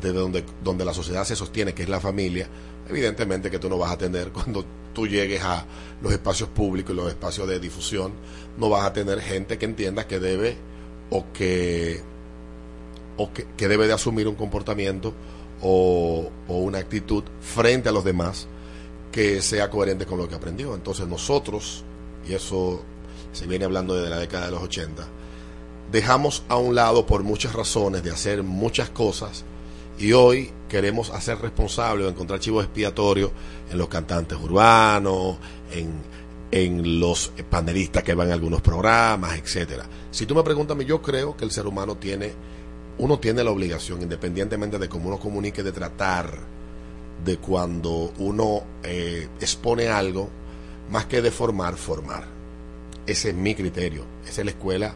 de 0.00 0.12
donde, 0.12 0.44
donde 0.62 0.84
la 0.84 0.94
sociedad 0.94 1.24
se 1.24 1.36
sostiene, 1.36 1.74
que 1.74 1.82
es 1.82 1.88
la 1.88 2.00
familia, 2.00 2.48
evidentemente 2.88 3.50
que 3.50 3.58
tú 3.58 3.68
no 3.68 3.78
vas 3.78 3.92
a 3.92 3.98
tener 3.98 4.30
cuando 4.32 4.64
tú 4.92 5.06
llegues 5.06 5.42
a 5.42 5.64
los 6.02 6.12
espacios 6.12 6.48
públicos 6.48 6.92
y 6.92 6.96
los 6.96 7.08
espacios 7.08 7.48
de 7.48 7.60
difusión, 7.60 8.12
no 8.58 8.68
vas 8.68 8.84
a 8.84 8.92
tener 8.92 9.20
gente 9.20 9.58
que 9.58 9.66
entienda 9.66 10.06
que 10.06 10.18
debe 10.18 10.56
o 11.10 11.26
que 11.32 12.02
o 13.16 13.32
que, 13.32 13.46
que 13.56 13.68
debe 13.68 13.86
de 13.86 13.92
asumir 13.92 14.26
un 14.28 14.34
comportamiento 14.34 15.12
o, 15.60 16.30
o 16.48 16.56
una 16.56 16.78
actitud 16.78 17.22
frente 17.40 17.90
a 17.90 17.92
los 17.92 18.04
demás 18.04 18.46
que 19.12 19.42
sea 19.42 19.68
coherente 19.68 20.06
con 20.06 20.18
lo 20.18 20.28
que 20.28 20.36
aprendió. 20.36 20.74
Entonces 20.74 21.06
nosotros, 21.06 21.84
y 22.26 22.32
eso 22.32 22.82
se 23.32 23.46
viene 23.46 23.66
hablando 23.66 23.94
desde 23.94 24.08
la 24.08 24.18
década 24.18 24.46
de 24.46 24.52
los 24.52 24.62
80, 24.62 25.06
dejamos 25.92 26.44
a 26.48 26.56
un 26.56 26.74
lado 26.74 27.06
por 27.06 27.22
muchas 27.22 27.52
razones 27.52 28.02
de 28.02 28.10
hacer 28.10 28.42
muchas 28.42 28.90
cosas 28.90 29.44
y 30.00 30.14
hoy 30.14 30.50
queremos 30.68 31.10
hacer 31.10 31.38
responsable 31.38 32.04
o 32.04 32.08
encontrar 32.08 32.40
chivos 32.40 32.64
expiatorios 32.64 33.30
en 33.70 33.76
los 33.76 33.88
cantantes 33.88 34.38
urbanos, 34.40 35.36
en, 35.72 35.92
en 36.50 36.98
los 36.98 37.32
panelistas 37.50 38.02
que 38.02 38.14
van 38.14 38.30
a 38.30 38.34
algunos 38.34 38.62
programas, 38.62 39.36
etcétera. 39.36 39.84
Si 40.10 40.24
tú 40.24 40.34
me 40.34 40.42
preguntas 40.42 40.76
yo 40.86 41.02
creo 41.02 41.36
que 41.36 41.44
el 41.44 41.50
ser 41.50 41.66
humano 41.66 41.96
tiene, 41.98 42.32
uno 42.96 43.18
tiene 43.18 43.44
la 43.44 43.50
obligación, 43.50 44.00
independientemente 44.00 44.78
de 44.78 44.88
cómo 44.88 45.08
uno 45.08 45.18
comunique, 45.18 45.62
de 45.62 45.72
tratar 45.72 46.32
de 47.22 47.36
cuando 47.36 48.14
uno 48.18 48.62
eh, 48.82 49.28
expone 49.38 49.88
algo, 49.88 50.30
más 50.90 51.04
que 51.04 51.20
de 51.20 51.30
formar, 51.30 51.76
formar. 51.76 52.24
Ese 53.06 53.30
es 53.30 53.34
mi 53.34 53.54
criterio, 53.54 54.04
esa 54.26 54.40
es 54.40 54.44
la 54.46 54.52
escuela 54.52 54.94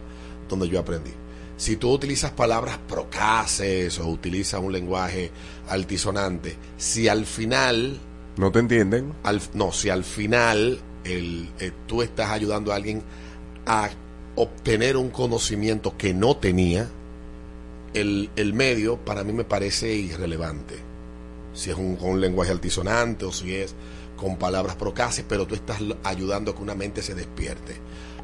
donde 0.48 0.66
yo 0.68 0.81
aprendí. 0.81 1.12
Si 1.56 1.76
tú 1.76 1.93
utilizas 1.93 2.32
palabras 2.32 2.78
procaces 2.89 3.98
o 4.01 4.09
utilizas 4.09 4.60
un 4.60 4.72
lenguaje 4.72 5.31
altisonante, 5.68 6.56
si 6.76 7.09
al 7.09 7.26
final... 7.26 7.98
¿No 8.36 8.51
te 8.51 8.59
entienden? 8.59 9.12
Al, 9.22 9.40
no, 9.55 9.70
si 9.70 9.89
al 9.89 10.02
final 10.02 10.81
el, 11.05 11.48
eh, 11.60 11.70
tú 11.86 12.02
estás 12.02 12.31
ayudando 12.31 12.72
a 12.72 12.76
alguien 12.76 13.02
a 13.66 13.89
obtener 14.35 14.97
un 14.97 15.10
conocimiento 15.10 15.97
que 15.97 16.12
no 16.12 16.36
tenía, 16.36 16.89
el, 17.94 18.31
el 18.35 18.52
medio 18.52 18.97
para 18.97 19.22
mí 19.22 19.32
me 19.32 19.44
parece 19.44 19.94
irrelevante. 19.94 20.74
Si 21.55 21.70
es 21.70 21.76
un, 21.76 21.94
con 21.94 22.10
un 22.10 22.20
lenguaje 22.20 22.51
altisonante 22.51 23.24
o 23.26 23.32
si 23.32 23.55
es 23.55 23.76
con 24.16 24.36
palabras 24.36 24.74
procaces, 24.74 25.24
pero 25.28 25.47
tú 25.47 25.55
estás 25.55 25.78
ayudando 26.02 26.51
a 26.51 26.56
que 26.56 26.62
una 26.62 26.74
mente 26.74 27.01
se 27.01 27.14
despierte 27.14 27.76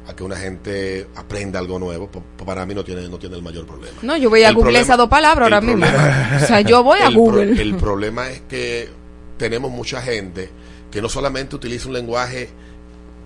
a 0.07 0.15
que 0.15 0.23
una 0.23 0.35
gente 0.35 1.07
aprenda 1.15 1.59
algo 1.59 1.77
nuevo, 1.79 2.09
pa- 2.11 2.19
pa- 2.37 2.45
para 2.45 2.65
mí 2.65 2.73
no 2.73 2.83
tiene, 2.83 3.07
no 3.07 3.17
tiene 3.19 3.35
el 3.35 3.41
mayor 3.43 3.65
problema. 3.65 3.97
No, 4.01 4.17
yo 4.17 4.29
voy 4.29 4.43
a 4.43 4.49
El 4.49 4.55
Google 4.55 4.65
problema- 4.71 4.83
esas 4.83 4.97
dos 4.97 5.09
palabras 5.09 5.43
ahora 5.45 5.61
mismo. 5.61 5.85
problema- 5.85 6.39
O 6.43 6.47
sea, 6.47 6.61
yo 6.61 6.83
voy 6.83 6.99
a 6.99 7.07
el 7.07 7.13
pro- 7.13 7.21
Google. 7.21 7.61
el 7.61 7.75
problema 7.75 8.29
es 8.29 8.41
que 8.41 8.89
tenemos 9.37 9.71
mucha 9.71 10.01
gente 10.01 10.49
que 10.89 11.01
no 11.01 11.07
solamente 11.09 11.55
utiliza 11.55 11.87
un 11.87 11.93
lenguaje 11.93 12.49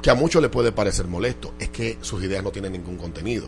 que 0.02 0.10
a 0.10 0.16
muchos 0.16 0.42
le 0.42 0.50
puede 0.50 0.72
parecer 0.72 1.08
molesto, 1.08 1.54
es 1.60 1.70
que 1.70 1.98
sus 2.02 2.24
ideas 2.24 2.44
no 2.44 2.52
tienen 2.52 2.74
ningún 2.74 2.98
contenido. 2.98 3.48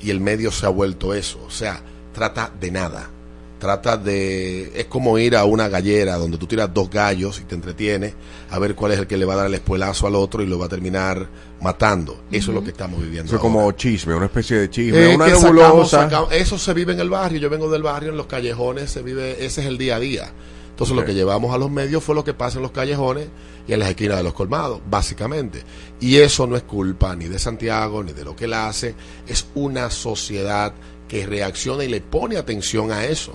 Y 0.00 0.10
el 0.10 0.20
medio 0.20 0.50
se 0.50 0.66
ha 0.66 0.70
vuelto 0.70 1.14
eso. 1.14 1.38
O 1.46 1.50
sea, 1.50 1.80
trata 2.12 2.50
de 2.60 2.70
nada. 2.70 3.10
Trata 3.58 3.96
de. 3.96 4.70
Es 4.78 4.84
como 4.84 5.18
ir 5.18 5.34
a 5.34 5.44
una 5.46 5.68
gallera 5.68 6.16
donde 6.16 6.36
tú 6.36 6.46
tiras 6.46 6.72
dos 6.74 6.90
gallos 6.90 7.40
y 7.40 7.44
te 7.44 7.54
entretienes 7.54 8.12
a 8.50 8.58
ver 8.58 8.74
cuál 8.74 8.92
es 8.92 8.98
el 8.98 9.06
que 9.06 9.16
le 9.16 9.24
va 9.24 9.32
a 9.32 9.36
dar 9.38 9.46
el 9.46 9.54
espuelazo 9.54 10.06
al 10.06 10.14
otro 10.14 10.42
y 10.42 10.46
lo 10.46 10.58
va 10.58 10.66
a 10.66 10.68
terminar 10.68 11.26
matando. 11.62 12.22
Eso 12.30 12.50
es 12.50 12.54
lo 12.54 12.62
que 12.62 12.70
estamos 12.70 13.00
viviendo. 13.00 13.24
Eso 13.28 13.36
es 13.36 13.42
ahora. 13.42 13.54
como 13.54 13.72
chisme, 13.72 14.14
una 14.14 14.26
especie 14.26 14.58
de 14.58 14.68
chisme, 14.70 15.12
Eh, 15.12 15.14
una 15.16 15.24
sacamos- 15.28 15.42
nebulosa. 15.54 16.02
sacamos- 16.02 16.32
eso 16.32 16.58
se 16.58 16.74
vive 16.74 16.92
en 16.92 17.00
el 17.00 17.08
barrio. 17.08 17.40
Yo 17.40 17.48
vengo 17.48 17.70
del 17.70 17.82
barrio, 17.82 18.10
en 18.10 18.18
los 18.18 18.26
callejones 18.26 18.90
se 18.90 19.00
vive, 19.02 19.44
ese 19.44 19.62
es 19.62 19.66
el 19.66 19.78
día 19.78 19.96
a 19.96 20.00
día. 20.00 20.30
Entonces 20.68 20.94
lo 20.94 21.06
que 21.06 21.14
llevamos 21.14 21.54
a 21.54 21.58
los 21.58 21.70
medios 21.70 22.04
fue 22.04 22.14
lo 22.14 22.22
que 22.24 22.34
pasa 22.34 22.58
en 22.58 22.62
los 22.62 22.72
callejones 22.72 23.28
y 23.66 23.72
en 23.72 23.78
las 23.78 23.88
esquinas 23.88 24.18
de 24.18 24.22
los 24.22 24.34
colmados, 24.34 24.82
básicamente. 24.90 25.62
Y 26.00 26.16
eso 26.16 26.46
no 26.46 26.54
es 26.54 26.64
culpa 26.64 27.16
ni 27.16 27.24
de 27.28 27.38
Santiago 27.38 28.04
ni 28.04 28.12
de 28.12 28.22
lo 28.22 28.36
que 28.36 28.44
él 28.44 28.52
hace. 28.52 28.94
Es 29.26 29.46
una 29.54 29.88
sociedad 29.88 30.74
que 31.08 31.24
reacciona 31.24 31.84
y 31.84 31.88
le 31.88 32.02
pone 32.02 32.36
atención 32.36 32.92
a 32.92 33.06
eso. 33.06 33.32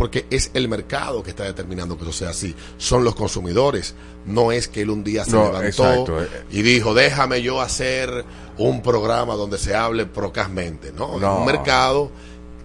Porque 0.00 0.24
es 0.30 0.50
el 0.54 0.66
mercado 0.66 1.22
que 1.22 1.28
está 1.28 1.44
determinando 1.44 1.98
que 1.98 2.04
eso 2.04 2.12
sea 2.14 2.30
así. 2.30 2.54
Son 2.78 3.04
los 3.04 3.14
consumidores. 3.14 3.94
No 4.24 4.50
es 4.50 4.66
que 4.66 4.80
él 4.80 4.88
un 4.88 5.04
día 5.04 5.26
se 5.26 5.32
No, 5.32 5.44
levantó 5.52 5.66
exacto. 5.66 6.18
y 6.50 6.62
dijo, 6.62 6.94
déjame 6.94 7.42
yo 7.42 7.60
hacer 7.60 8.24
un 8.56 8.80
programa 8.80 9.34
donde 9.34 9.58
se 9.58 9.74
hable 9.74 10.06
procazmente. 10.06 10.90
No, 10.96 11.18
No. 11.18 11.34
es 11.34 11.38
un 11.40 11.44
mercado 11.44 12.10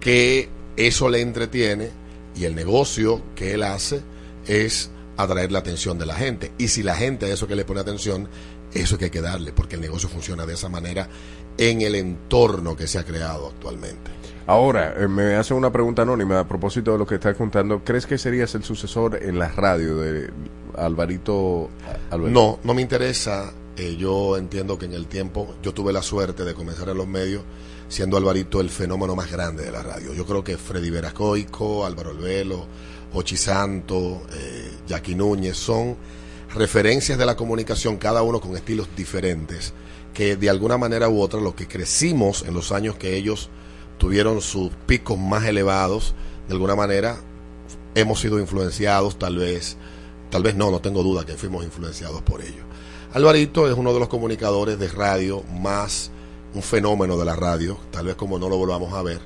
que 0.00 0.48
eso 0.78 1.10
le 1.10 1.20
entretiene 1.20 1.90
y 2.34 2.44
el 2.46 2.54
negocio 2.54 3.20
que 3.34 3.52
él 3.52 3.64
hace 3.64 4.00
es 4.46 4.88
atraer 5.16 5.52
la 5.52 5.60
atención 5.60 5.98
de 5.98 6.06
la 6.06 6.14
gente. 6.14 6.52
Y 6.58 6.68
si 6.68 6.82
la 6.82 6.94
gente 6.94 7.26
a 7.26 7.28
eso 7.28 7.46
que 7.46 7.56
le 7.56 7.64
pone 7.64 7.80
atención, 7.80 8.28
eso 8.72 8.94
es 8.94 8.98
que 8.98 9.04
hay 9.06 9.10
que 9.10 9.20
darle, 9.20 9.52
porque 9.52 9.76
el 9.76 9.80
negocio 9.80 10.08
funciona 10.08 10.46
de 10.46 10.54
esa 10.54 10.68
manera 10.68 11.08
en 11.58 11.80
el 11.82 11.94
entorno 11.94 12.76
que 12.76 12.86
se 12.86 12.98
ha 12.98 13.04
creado 13.04 13.48
actualmente. 13.48 14.10
Ahora, 14.46 14.94
eh, 14.96 15.08
me 15.08 15.34
hace 15.34 15.54
una 15.54 15.72
pregunta 15.72 16.02
anónima 16.02 16.40
a 16.40 16.46
propósito 16.46 16.92
de 16.92 16.98
lo 16.98 17.06
que 17.06 17.16
estás 17.16 17.36
contando. 17.36 17.82
¿Crees 17.82 18.06
que 18.06 18.16
serías 18.16 18.54
el 18.54 18.62
sucesor 18.62 19.18
en 19.22 19.38
la 19.38 19.48
radio 19.48 19.96
de 19.96 20.30
Alvarito? 20.76 21.70
Alvarito? 22.10 22.40
No, 22.40 22.60
no 22.62 22.74
me 22.74 22.82
interesa. 22.82 23.52
Eh, 23.76 23.96
yo 23.98 24.36
entiendo 24.36 24.78
que 24.78 24.86
en 24.86 24.92
el 24.92 25.06
tiempo 25.06 25.54
yo 25.62 25.74
tuve 25.74 25.92
la 25.92 26.00
suerte 26.00 26.44
de 26.44 26.54
comenzar 26.54 26.88
en 26.88 26.96
los 26.96 27.08
medios 27.08 27.42
siendo 27.88 28.16
Alvarito 28.16 28.60
el 28.60 28.70
fenómeno 28.70 29.14
más 29.14 29.30
grande 29.30 29.64
de 29.64 29.70
la 29.70 29.82
radio. 29.82 30.12
Yo 30.12 30.24
creo 30.26 30.42
que 30.42 30.56
Freddy 30.56 30.90
Veracoico, 30.90 31.84
Álvaro 31.84 32.10
Albelo, 32.10 32.66
Ochi 33.16 33.36
Santo, 33.36 34.22
eh, 34.34 34.70
Jackie 34.86 35.14
Núñez 35.14 35.56
son 35.56 35.96
referencias 36.54 37.18
de 37.18 37.26
la 37.26 37.36
comunicación, 37.36 37.96
cada 37.96 38.22
uno 38.22 38.40
con 38.40 38.56
estilos 38.56 38.88
diferentes, 38.96 39.72
que 40.12 40.36
de 40.36 40.50
alguna 40.50 40.78
manera 40.78 41.08
u 41.08 41.20
otra, 41.20 41.40
los 41.40 41.54
que 41.54 41.66
crecimos 41.66 42.44
en 42.46 42.54
los 42.54 42.72
años 42.72 42.96
que 42.96 43.16
ellos 43.16 43.50
tuvieron 43.98 44.40
sus 44.40 44.70
picos 44.86 45.18
más 45.18 45.44
elevados, 45.44 46.14
de 46.46 46.54
alguna 46.54 46.76
manera 46.76 47.16
hemos 47.94 48.20
sido 48.20 48.38
influenciados, 48.38 49.18
tal 49.18 49.36
vez, 49.36 49.76
tal 50.30 50.42
vez 50.42 50.54
no, 50.54 50.70
no 50.70 50.80
tengo 50.80 51.02
duda 51.02 51.24
que 51.24 51.36
fuimos 51.36 51.64
influenciados 51.64 52.22
por 52.22 52.42
ellos. 52.42 52.64
Alvarito 53.14 53.66
es 53.66 53.76
uno 53.76 53.94
de 53.94 54.00
los 54.00 54.08
comunicadores 54.08 54.78
de 54.78 54.88
radio 54.88 55.42
más 55.60 56.10
un 56.54 56.62
fenómeno 56.62 57.16
de 57.18 57.24
la 57.24 57.36
radio, 57.36 57.78
tal 57.90 58.06
vez 58.06 58.14
como 58.14 58.38
no 58.38 58.48
lo 58.48 58.56
volvamos 58.56 58.92
a 58.94 59.02
ver, 59.02 59.20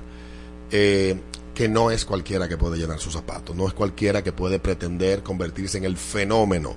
eh, 0.71 1.19
que 1.53 1.67
no 1.67 1.91
es 1.91 2.05
cualquiera 2.05 2.47
que 2.47 2.57
puede 2.57 2.77
llenar 2.77 2.99
sus 2.99 3.13
zapatos, 3.13 3.55
no 3.55 3.67
es 3.67 3.73
cualquiera 3.73 4.23
que 4.23 4.31
puede 4.31 4.59
pretender 4.59 5.23
convertirse 5.23 5.77
en 5.77 5.85
el 5.85 5.97
fenómeno 5.97 6.75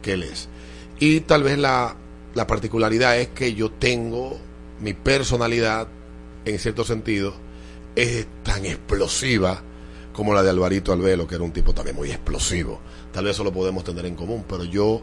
que 0.00 0.14
él 0.14 0.22
es. 0.22 0.48
Y 0.98 1.20
tal 1.20 1.42
vez 1.42 1.58
la, 1.58 1.96
la 2.34 2.46
particularidad 2.46 3.18
es 3.18 3.28
que 3.28 3.54
yo 3.54 3.70
tengo 3.70 4.38
mi 4.80 4.94
personalidad, 4.94 5.88
en 6.44 6.58
cierto 6.58 6.84
sentido, 6.84 7.34
es 7.94 8.26
tan 8.42 8.64
explosiva 8.64 9.62
como 10.12 10.34
la 10.34 10.42
de 10.42 10.50
Alvarito 10.50 10.92
Albelo, 10.92 11.26
que 11.26 11.36
era 11.36 11.44
un 11.44 11.52
tipo 11.52 11.72
también 11.72 11.96
muy 11.96 12.10
explosivo. 12.10 12.80
Tal 13.12 13.24
vez 13.24 13.34
eso 13.34 13.44
lo 13.44 13.52
podemos 13.52 13.84
tener 13.84 14.06
en 14.06 14.14
común, 14.14 14.44
pero 14.48 14.64
yo, 14.64 15.02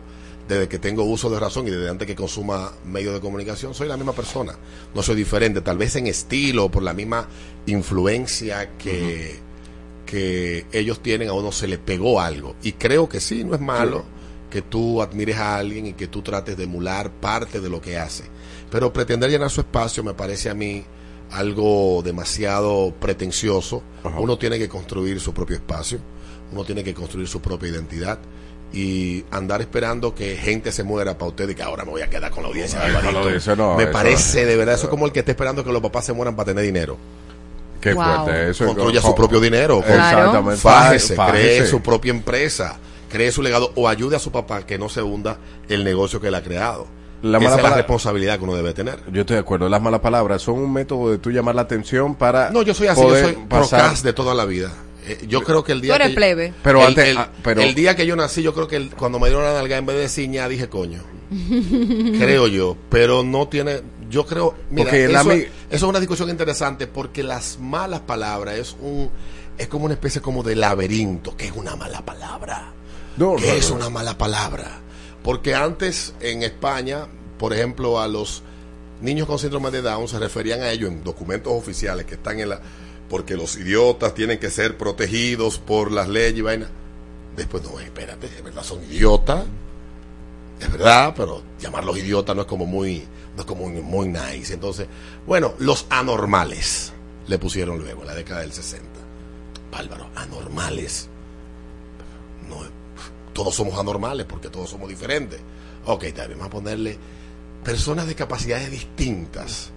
desde 0.50 0.68
que 0.68 0.80
tengo 0.80 1.04
uso 1.04 1.30
de 1.30 1.40
razón 1.40 1.68
y 1.68 1.70
desde 1.70 1.90
antes 1.90 2.08
que 2.08 2.16
consuma 2.16 2.72
medios 2.84 3.14
de 3.14 3.22
comunicación, 3.22 3.76
soy 3.76 3.88
la 3.88 3.98
misma 3.98 4.14
persona. 4.14 4.56
No 4.96 5.04
soy 5.04 5.16
diferente, 5.16 5.62
tal 5.62 5.78
vez 5.78 5.96
en 5.96 6.08
estilo, 6.08 6.72
por 6.72 6.82
la 6.82 6.96
misma 6.96 7.28
influencia 7.68 8.76
que, 8.80 9.40
que 10.08 10.66
ellos 10.72 11.04
tienen, 11.04 11.30
a 11.30 11.34
uno 11.34 11.52
se 11.52 11.68
le 11.68 11.78
pegó 11.78 12.20
algo. 12.20 12.56
Y 12.64 12.72
creo 12.74 13.08
que 13.08 13.20
sí, 13.20 13.44
no 13.44 13.54
es 13.54 13.62
malo 13.62 14.04
que 14.50 14.64
tú 14.64 15.04
admires 15.04 15.38
a 15.38 15.56
alguien 15.56 15.86
y 15.86 15.94
que 15.94 16.08
tú 16.08 16.24
trates 16.24 16.58
de 16.58 16.64
emular 16.64 17.12
parte 17.12 17.62
de 17.62 17.70
lo 17.70 17.80
que 17.80 18.00
hace. 18.00 18.24
Pero 18.72 18.92
pretender 18.92 19.30
llenar 19.30 19.52
su 19.52 19.62
espacio 19.62 20.04
me 20.04 20.16
parece 20.16 20.50
a 20.50 20.56
mí 20.56 20.84
algo 21.30 22.02
demasiado 22.04 22.92
pretencioso. 23.00 23.84
Uno 24.18 24.40
tiene 24.40 24.58
que 24.58 24.68
construir 24.68 25.20
su 25.20 25.32
propio 25.32 25.58
espacio, 25.58 26.00
uno 26.52 26.66
tiene 26.66 26.84
que 26.84 26.96
construir 26.96 27.28
su 27.28 27.40
propia 27.40 27.70
identidad 27.70 28.18
y 28.74 29.24
andar 29.32 29.62
esperando 29.62 30.14
que 30.14 30.36
gente 30.38 30.72
se 30.72 30.84
muera 30.84 31.18
para 31.18 31.30
usted 31.30 31.50
y 31.50 31.56
que 31.56 31.64
ahora 31.64 31.86
me 31.86 31.92
voy 31.92 32.02
a 32.02 32.10
quedar 32.10 32.30
con 32.32 32.44
la 32.44 32.50
audiencia 32.50 32.80
con 32.82 32.94
la 32.94 33.12
no, 33.56 33.76
me 33.76 33.84
eso- 33.84 33.92
parece 33.92 34.46
de 34.46 34.56
verdad, 34.56 34.76
eso 34.76 34.84
es 34.86 34.90
como 34.90 35.06
el 35.06 35.12
que 35.12 35.20
está 35.20 35.32
esperando 35.32 35.64
que 35.64 35.72
los 35.72 35.82
papás 35.82 36.06
se 36.06 36.14
mueran 36.14 36.36
para 36.36 36.48
tener 36.48 36.64
dinero. 36.64 36.98
Qué 37.82 37.94
Wow. 37.94 38.04
fuerte. 38.04 38.50
Eso 38.52 38.66
es 38.66 38.72
Construya 38.74 39.02
su 39.02 39.16
propio 39.16 39.40
dinero. 39.40 39.80
Exactamente. 39.80 40.58
Fájese, 40.62 41.16
Fájese. 41.16 41.38
cree 41.58 41.66
su 41.66 41.82
propia 41.82 42.12
empresa, 42.12 42.78
cree 43.10 43.32
su 43.32 43.42
legado 43.42 43.72
o 43.76 43.88
ayude 43.88 44.18
a 44.18 44.20
su 44.20 44.32
papá 44.32 44.66
que 44.66 44.78
no 44.78 44.90
se 44.90 45.02
hunda 45.02 45.38
el 45.70 45.84
negocio 45.84 46.20
que 46.22 46.28
él 46.28 46.36
ha 46.36 46.44
creado. 46.44 46.88
La 47.22 47.38
Esa 47.38 47.40
mala 47.40 47.50
es 47.50 47.52
la 47.52 47.62
palabra- 47.64 47.78
responsabilidad 47.78 48.38
que 48.38 48.44
uno 48.44 48.56
debe 48.56 48.74
tener. 48.74 49.00
Yo 49.12 49.22
estoy 49.22 49.36
de 49.36 49.40
acuerdo. 49.42 49.68
Las 49.68 49.82
malas 49.82 50.00
palabras 50.02 50.42
son 50.42 50.56
un 50.60 50.72
método 50.72 51.12
de 51.12 51.18
tú 51.18 51.32
llamar 51.32 51.56
la 51.56 51.62
atención 51.64 52.16
para. 52.16 52.50
No, 52.50 52.62
yo 52.62 52.74
soy 52.74 52.88
así, 52.88 53.02
yo 53.02 53.10
soy 53.10 53.34
pasar- 53.50 53.80
procas 53.82 54.04
de 54.04 54.14
toda 54.14 54.34
la 54.36 54.46
vida. 54.46 54.72
Eh, 55.08 55.26
yo 55.28 55.42
creo 55.44 55.64
que 55.64 55.72
el 55.72 55.82
día 55.82 55.92
Tú 55.94 55.96
eres 55.96 56.08
que 56.08 56.14
yo- 56.14 56.18
plebe. 56.18 56.54
Pero 56.64 56.82
el, 56.82 56.88
antes- 56.88 57.08
el- 57.08 57.18
ah, 57.18 57.30
pero- 57.44 57.62
el 57.62 57.74
día 57.74 57.96
que 57.96 58.06
yo 58.06 58.16
nací, 58.16 58.42
yo 58.44 58.54
creo 58.54 58.68
que 58.68 58.76
el- 58.76 58.90
cuando 58.96 59.20
me 59.20 59.28
dieron 59.30 59.44
la 59.46 59.54
nalga 59.54 59.78
en 59.78 59.86
vez 59.86 59.98
de 59.98 60.10
ciña 60.10 60.48
dije 60.48 60.68
coño. 60.70 61.02
creo 62.20 62.48
yo, 62.48 62.76
pero 62.90 63.24
no 63.24 63.48
tiene, 63.48 63.82
yo 64.10 64.26
creo, 64.26 64.56
mira, 64.72 64.84
Porque 64.84 65.06
eso, 65.06 65.32
eso 65.32 65.50
es 65.72 65.84
una 65.84 66.00
discusión 66.00 66.30
interesante 66.30 66.88
porque 66.88 67.24
las 67.24 67.60
malas 67.60 68.02
palabras 68.02 68.56
es 68.58 68.76
un, 68.82 69.10
es 69.58 69.68
como 69.68 69.86
una 69.86 69.94
especie 69.94 70.22
como 70.22 70.42
de 70.44 70.56
laberinto, 70.56 71.36
que 71.38 71.46
es 71.48 71.52
una 71.56 71.76
mala 71.76 72.04
palabra. 72.06 72.74
No, 73.18 73.36
¿Qué 73.36 73.48
no, 73.48 73.54
es 73.54 73.70
no. 73.70 73.76
una 73.78 73.90
mala 73.90 74.18
palabra? 74.18 74.80
Porque 75.24 75.54
antes 75.54 76.14
en 76.22 76.44
España, 76.44 77.08
por 77.38 77.54
ejemplo, 77.54 78.00
a 78.00 78.08
los 78.08 78.42
niños 79.02 79.28
con 79.28 79.38
síndrome 79.40 79.70
de 79.72 79.82
Down 79.82 80.08
se 80.08 80.18
referían 80.20 80.62
a 80.62 80.72
ellos 80.72 80.90
en 80.90 81.04
documentos 81.04 81.54
oficiales 81.54 82.06
que 82.06 82.16
están 82.16 82.40
en 82.40 82.50
la 82.50 82.62
porque 83.10 83.36
los 83.36 83.58
idiotas 83.58 84.14
tienen 84.14 84.40
que 84.40 84.50
ser 84.50 84.78
protegidos 84.78 85.58
por 85.58 85.92
las 85.92 86.08
leyes 86.08 86.38
y 86.38 86.42
vaina. 86.42 86.70
Después 87.36 87.64
no, 87.64 87.80
espérate, 87.80 88.30
de 88.30 88.42
verdad 88.42 88.64
son 88.64 88.84
idiotas. 88.84 89.46
es 90.60 90.72
verdad, 90.72 91.14
pero 91.16 91.42
llamarlos 91.60 91.98
idiotas 91.98 92.36
no 92.36 92.44
es 92.44 92.48
como 92.48 92.66
muy, 92.66 93.04
no 93.36 93.42
es 93.42 93.46
como 93.46 93.68
muy, 93.68 94.08
nice. 94.08 94.54
Entonces, 94.54 94.88
bueno, 95.26 95.54
los 95.60 95.88
anormales 95.90 96.94
le 97.28 97.40
pusieron 97.40 97.80
luego 97.80 98.02
en 98.02 98.08
la 98.08 98.16
década 98.16 98.42
del 98.42 98.54
60. 98.54 98.88
Bárbaro, 99.72 100.10
anormales. 100.16 101.08
No, 102.48 102.58
todos 103.34 103.56
somos 103.56 103.78
anormales 103.80 104.26
porque 104.26 104.50
todos 104.50 104.70
somos 104.70 104.90
diferentes. 104.90 105.40
Ok, 105.86 106.04
bien, 106.04 106.32
vamos 106.32 106.48
a 106.48 106.50
ponerle 106.50 106.98
personas 107.64 108.08
de 108.08 108.16
capacidades 108.16 108.70
distintas. 108.70 109.72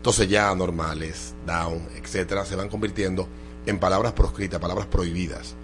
Entonces 0.00 0.28
ya 0.30 0.48
anormales, 0.50 1.34
down, 1.46 1.86
etcétera, 2.02 2.46
se 2.46 2.56
van 2.56 2.70
convirtiendo 2.70 3.28
en 3.66 3.78
palabras 3.78 4.14
proscritas, 4.14 4.58
palabras 4.58 4.86
prohibidas. 4.86 5.54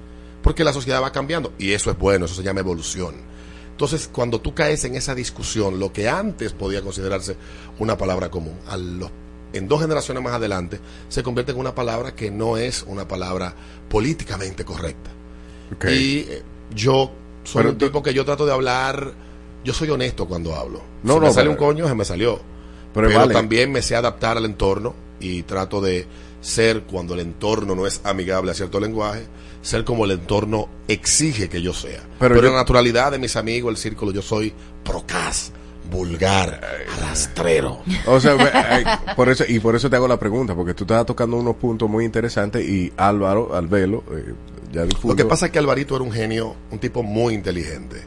Porque 0.42 0.62
la 0.62 0.74
sociedad 0.74 1.02
va 1.02 1.10
cambiando 1.10 1.54
y 1.58 1.72
eso 1.72 1.90
es 1.90 1.98
bueno, 1.98 2.26
eso 2.26 2.34
se 2.34 2.42
llama 2.42 2.60
evolución. 2.60 3.14
Entonces, 3.70 4.08
cuando 4.12 4.40
tú 4.40 4.54
caes 4.54 4.84
en 4.84 4.94
esa 4.94 5.14
discusión, 5.14 5.78
lo 5.80 5.92
que 5.92 6.08
antes 6.08 6.52
podía 6.52 6.82
considerarse 6.82 7.36
una 7.78 7.96
palabra 7.96 8.30
común, 8.30 8.58
a 8.68 8.76
los- 8.76 9.10
en 9.52 9.68
dos 9.68 9.80
generaciones 9.80 10.22
más 10.22 10.34
adelante, 10.34 10.80
se 11.08 11.22
convierte 11.22 11.52
en 11.52 11.58
una 11.58 11.74
palabra 11.74 12.14
que 12.14 12.30
no 12.30 12.56
es 12.58 12.82
una 12.86 13.08
palabra 13.08 13.54
políticamente 13.88 14.64
correcta. 14.64 15.10
Ok. 15.74 15.84
Y 15.86 16.18
eh, 16.28 16.42
yo 16.74 17.10
soy 17.44 17.62
Pero 17.62 17.72
un 17.72 17.78
tipo 17.78 18.02
que 18.02 18.12
yo 18.12 18.24
trato 18.24 18.44
de 18.44 18.52
hablar, 18.52 19.12
yo 19.64 19.72
soy 19.72 19.88
honesto 19.90 20.26
cuando 20.26 20.54
hablo. 20.54 20.82
No, 21.02 21.14
si 21.14 21.20
no, 21.20 21.26
me 21.26 21.32
sale 21.32 21.48
pero- 21.48 21.50
un 21.52 21.56
coño, 21.56 21.88
se 21.88 21.94
me 21.94 22.04
salió. 22.04 22.40
Pero 22.96 23.06
Pero, 23.08 23.20
vale. 23.20 23.34
también 23.34 23.70
me 23.70 23.80
sé 23.82 23.94
adaptar 23.94 24.36
al 24.36 24.44
entorno 24.44 24.94
y 25.20 25.44
trato 25.44 25.80
de 25.80 26.06
ser, 26.40 26.82
cuando 26.82 27.14
el 27.14 27.20
entorno 27.20 27.74
no 27.76 27.86
es 27.86 28.00
amigable 28.04 28.50
a 28.50 28.54
cierto 28.54 28.80
lenguaje, 28.80 29.22
ser 29.62 29.84
como 29.84 30.04
el 30.04 30.12
entorno 30.12 30.68
exige 30.88 31.48
que 31.48 31.62
yo 31.62 31.72
sea. 31.72 32.00
Pero 32.18 32.34
Pero, 32.34 32.46
yo- 32.48 32.50
la 32.52 32.56
naturalidad 32.56 33.12
de 33.12 33.18
mis 33.18 33.36
amigos, 33.36 33.70
el 33.70 33.76
círculo, 33.76 34.10
yo 34.12 34.22
soy 34.22 34.52
procaz, 34.84 35.52
vulgar, 35.90 36.60
rastrero. 37.00 37.80
O 38.06 38.18
sea, 38.20 39.14
por 39.16 39.28
eso, 39.28 39.44
y 39.48 39.58
por 39.60 39.74
eso 39.76 39.88
te 39.90 39.96
hago 39.96 40.08
la 40.08 40.18
pregunta, 40.18 40.54
porque 40.54 40.74
tú 40.74 40.84
estás 40.84 41.04
tocando 41.06 41.36
unos 41.36 41.56
puntos 41.56 41.88
muy 41.88 42.04
interesantes 42.04 42.66
y 42.68 42.92
Álvaro, 42.96 43.54
Albelo, 43.54 44.02
eh, 44.12 44.34
ya 44.72 44.84
Lo 45.04 45.14
que 45.16 45.24
pasa 45.24 45.46
es 45.46 45.52
que 45.52 45.58
Alvarito 45.58 45.94
era 45.96 46.04
un 46.04 46.12
genio, 46.12 46.54
un 46.70 46.78
tipo 46.78 47.02
muy 47.02 47.34
inteligente. 47.34 48.02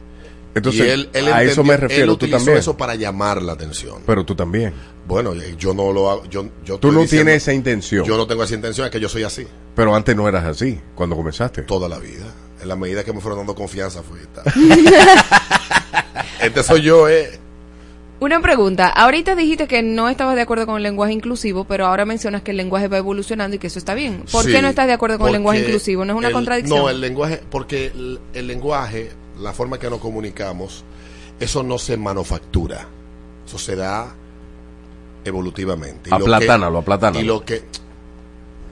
Entonces, 0.54 0.86
y 0.86 0.90
él, 0.90 1.08
él 1.12 1.28
a 1.28 1.42
eso 1.44 1.60
entendió- 1.60 1.64
me 1.64 1.76
refiero, 1.76 2.02
él 2.04 2.08
tú 2.08 2.14
utilizó 2.14 2.38
también. 2.38 2.58
eso 2.58 2.76
para 2.76 2.94
llamar 2.96 3.40
la 3.40 3.52
atención. 3.52 4.02
Pero 4.04 4.24
tú 4.24 4.34
también. 4.34 4.72
Bueno, 5.06 5.32
yo 5.58 5.74
no 5.74 5.92
lo 5.92 6.10
hago. 6.10 6.24
Yo, 6.26 6.44
yo 6.64 6.78
Tú 6.78 6.88
estoy 6.88 6.90
no 6.92 7.00
diciendo- 7.02 7.24
tienes 7.26 7.42
esa 7.42 7.52
intención. 7.52 8.04
Yo 8.04 8.16
no 8.16 8.26
tengo 8.26 8.42
esa 8.42 8.54
intención, 8.54 8.84
es 8.86 8.90
que 8.90 8.98
yo 9.00 9.08
soy 9.08 9.22
así. 9.22 9.46
Pero 9.76 9.94
antes 9.94 10.14
no 10.16 10.28
eras 10.28 10.44
así, 10.44 10.80
cuando 10.94 11.14
comenzaste. 11.16 11.62
Toda 11.62 11.88
la 11.88 11.98
vida. 11.98 12.24
En 12.62 12.68
la 12.68 12.76
medida 12.76 13.04
que 13.04 13.12
me 13.12 13.20
fueron 13.20 13.38
dando 13.38 13.54
confianza 13.54 14.02
fue. 14.02 14.18
tal. 14.34 14.44
este 16.42 16.62
soy 16.62 16.82
yo, 16.82 17.08
eh. 17.08 17.38
Una 18.20 18.40
pregunta. 18.42 18.88
Ahorita 18.88 19.34
dijiste 19.34 19.66
que 19.66 19.82
no 19.82 20.10
estabas 20.10 20.36
de 20.36 20.42
acuerdo 20.42 20.66
con 20.66 20.76
el 20.76 20.82
lenguaje 20.82 21.12
inclusivo, 21.14 21.64
pero 21.64 21.86
ahora 21.86 22.04
mencionas 22.04 22.42
que 22.42 22.50
el 22.50 22.58
lenguaje 22.58 22.86
va 22.88 22.98
evolucionando 22.98 23.56
y 23.56 23.58
que 23.58 23.68
eso 23.68 23.78
está 23.78 23.94
bien. 23.94 24.24
¿Por 24.30 24.44
Sí, 24.44 24.52
qué 24.52 24.60
no 24.60 24.68
estás 24.68 24.86
de 24.86 24.92
acuerdo 24.92 25.16
con 25.18 25.28
el 25.28 25.32
lenguaje 25.34 25.60
inclusivo? 25.60 26.04
¿No 26.04 26.12
es 26.12 26.18
una 26.18 26.28
el- 26.28 26.34
contradicción? 26.34 26.78
No, 26.78 26.90
el 26.90 27.00
lenguaje, 27.00 27.40
porque 27.50 27.86
el, 27.86 28.20
el 28.34 28.46
lenguaje, 28.46 29.10
la 29.40 29.52
forma 29.52 29.78
que 29.78 29.88
nos 29.90 30.00
comunicamos, 30.00 30.84
eso 31.38 31.62
no 31.62 31.78
se 31.78 31.96
manufactura. 31.96 32.86
Eso 33.46 33.58
se 33.58 33.74
da 33.76 34.14
evolutivamente. 35.24 36.08
Y 36.10 36.12
lo 36.12 36.18
que- 36.18 36.24
Aplatánalo, 36.34 36.78
aplatánalo. 36.78 37.20
Y 37.24 37.26
lo 37.26 37.44
que. 37.44 37.62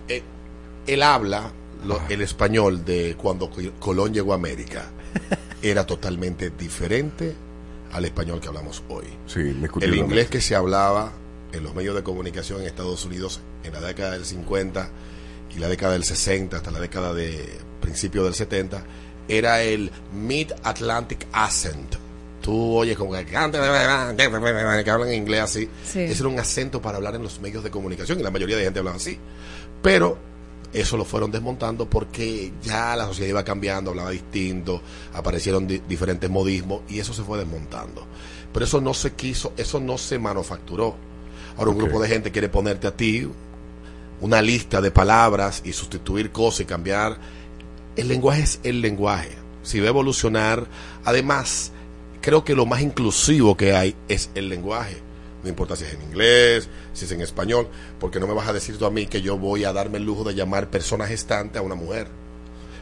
eh, 0.09 0.23
él 0.87 1.03
habla, 1.03 1.51
lo- 1.85 2.01
el 2.09 2.21
español 2.23 2.85
de 2.85 3.17
cuando 3.21 3.51
Co- 3.51 3.61
Colón 3.79 4.13
llegó 4.15 4.33
a 4.33 4.37
América, 4.37 4.91
era 5.63 5.87
totalmente 5.87 6.51
diferente 6.51 7.35
al 7.93 8.05
español 8.05 8.41
que 8.41 8.49
hablamos 8.49 8.83
hoy. 8.89 9.05
Sí, 9.27 9.41
El 9.81 9.95
inglés 9.95 10.29
que 10.29 10.41
se 10.41 10.55
hablaba 10.55 11.13
en 11.53 11.63
los 11.65 11.75
medios 11.75 11.95
de 11.95 12.03
comunicación 12.03 12.61
en 12.61 12.67
Estados 12.67 13.05
Unidos 13.05 13.41
en 13.65 13.73
la 13.73 13.81
década 13.81 14.13
del 14.13 14.25
50 14.25 14.91
y 15.57 15.59
la 15.59 15.69
década 15.69 15.95
del 15.95 16.05
60 16.05 16.59
hasta 16.59 16.71
la 16.71 16.79
década 16.81 17.15
de 17.15 17.49
principio 17.81 18.25
del 18.25 18.35
70 18.35 18.83
era 19.29 19.63
el 19.63 19.91
Mid-Atlantic 20.15 21.27
Accent. 21.33 21.95
Tú 22.41 22.77
oyes 22.77 22.97
como 22.97 23.13
que, 23.13 23.27
que 23.27 23.37
hablan 24.91 25.09
en 25.09 25.15
inglés 25.15 25.41
así. 25.43 25.69
Sí. 25.85 26.01
Ese 26.01 26.21
era 26.23 26.29
un 26.29 26.39
acento 26.39 26.81
para 26.81 26.97
hablar 26.97 27.15
en 27.15 27.23
los 27.23 27.41
medios 27.41 27.63
de 27.63 27.71
comunicación 27.71 28.21
y 28.21 28.23
la 28.23 28.31
mayoría 28.31 28.57
de 28.57 28.65
gente 28.65 28.79
hablaba 28.79 28.97
así. 28.97 29.19
Pero 29.83 30.17
eso 30.73 30.97
lo 30.97 31.05
fueron 31.05 31.31
desmontando 31.31 31.89
porque 31.89 32.53
ya 32.63 32.95
la 32.97 33.07
sociedad 33.07 33.29
iba 33.31 33.45
cambiando, 33.45 33.91
hablaba 33.91 34.11
distinto, 34.11 34.83
aparecieron 35.15 35.67
di- 35.67 35.83
diferentes 35.89 36.29
modismos 36.31 36.83
y 36.89 36.99
eso 37.01 37.13
se 37.13 37.23
fue 37.23 37.39
desmontando. 37.39 38.07
Pero 38.53 38.65
eso 38.65 38.81
no 38.81 38.95
se 38.95 39.13
quiso, 39.13 39.53
eso 39.57 39.79
no 39.81 39.99
se 39.99 40.19
manufacturó. 40.19 40.95
Ahora 41.59 41.71
un 41.73 41.79
grupo 41.79 42.01
de 42.01 42.09
gente 42.09 42.31
quiere 42.31 42.49
ponerte 42.49 42.87
a 42.87 42.97
ti 42.97 43.29
una 44.21 44.41
lista 44.43 44.81
de 44.81 44.91
palabras 44.91 45.61
y 45.65 45.73
sustituir 45.73 46.31
cosas 46.33 46.61
y 46.61 46.65
cambiar. 46.65 47.19
El 47.99 48.09
lenguaje 48.09 48.43
es 48.43 48.61
el 48.63 48.81
lenguaje. 48.81 49.31
Si 49.65 49.81
va 49.81 49.87
a 49.87 49.89
evolucionar, 49.89 50.67
además, 51.05 51.73
creo 52.21 52.45
que 52.45 52.55
lo 52.55 52.65
más 52.65 52.81
inclusivo 52.81 53.57
que 53.57 53.75
hay 53.75 53.97
es 54.09 54.31
el 54.37 54.49
lenguaje. 54.49 54.97
No 55.43 55.49
importa 55.49 55.75
si 55.75 55.85
es 55.85 55.95
en 55.95 56.03
inglés, 56.03 56.69
si 56.93 57.05
es 57.07 57.13
en 57.13 57.21
español, 57.21 57.69
porque 57.99 58.21
no 58.21 58.27
me 58.29 58.35
vas 58.35 58.49
a 58.49 58.53
decir 58.53 58.79
tú 58.79 58.87
a 58.87 58.91
mí 58.91 59.07
que 59.07 59.21
yo 59.21 59.37
voy 59.37 59.65
a 59.65 59.73
darme 59.73 59.99
el 59.99 60.05
lujo 60.05 60.23
de 60.25 60.35
llamar 60.35 60.71
persona 60.71 61.07
gestante 61.07 61.59
a 61.59 61.63
una 61.63 61.75
mujer. 61.75 62.07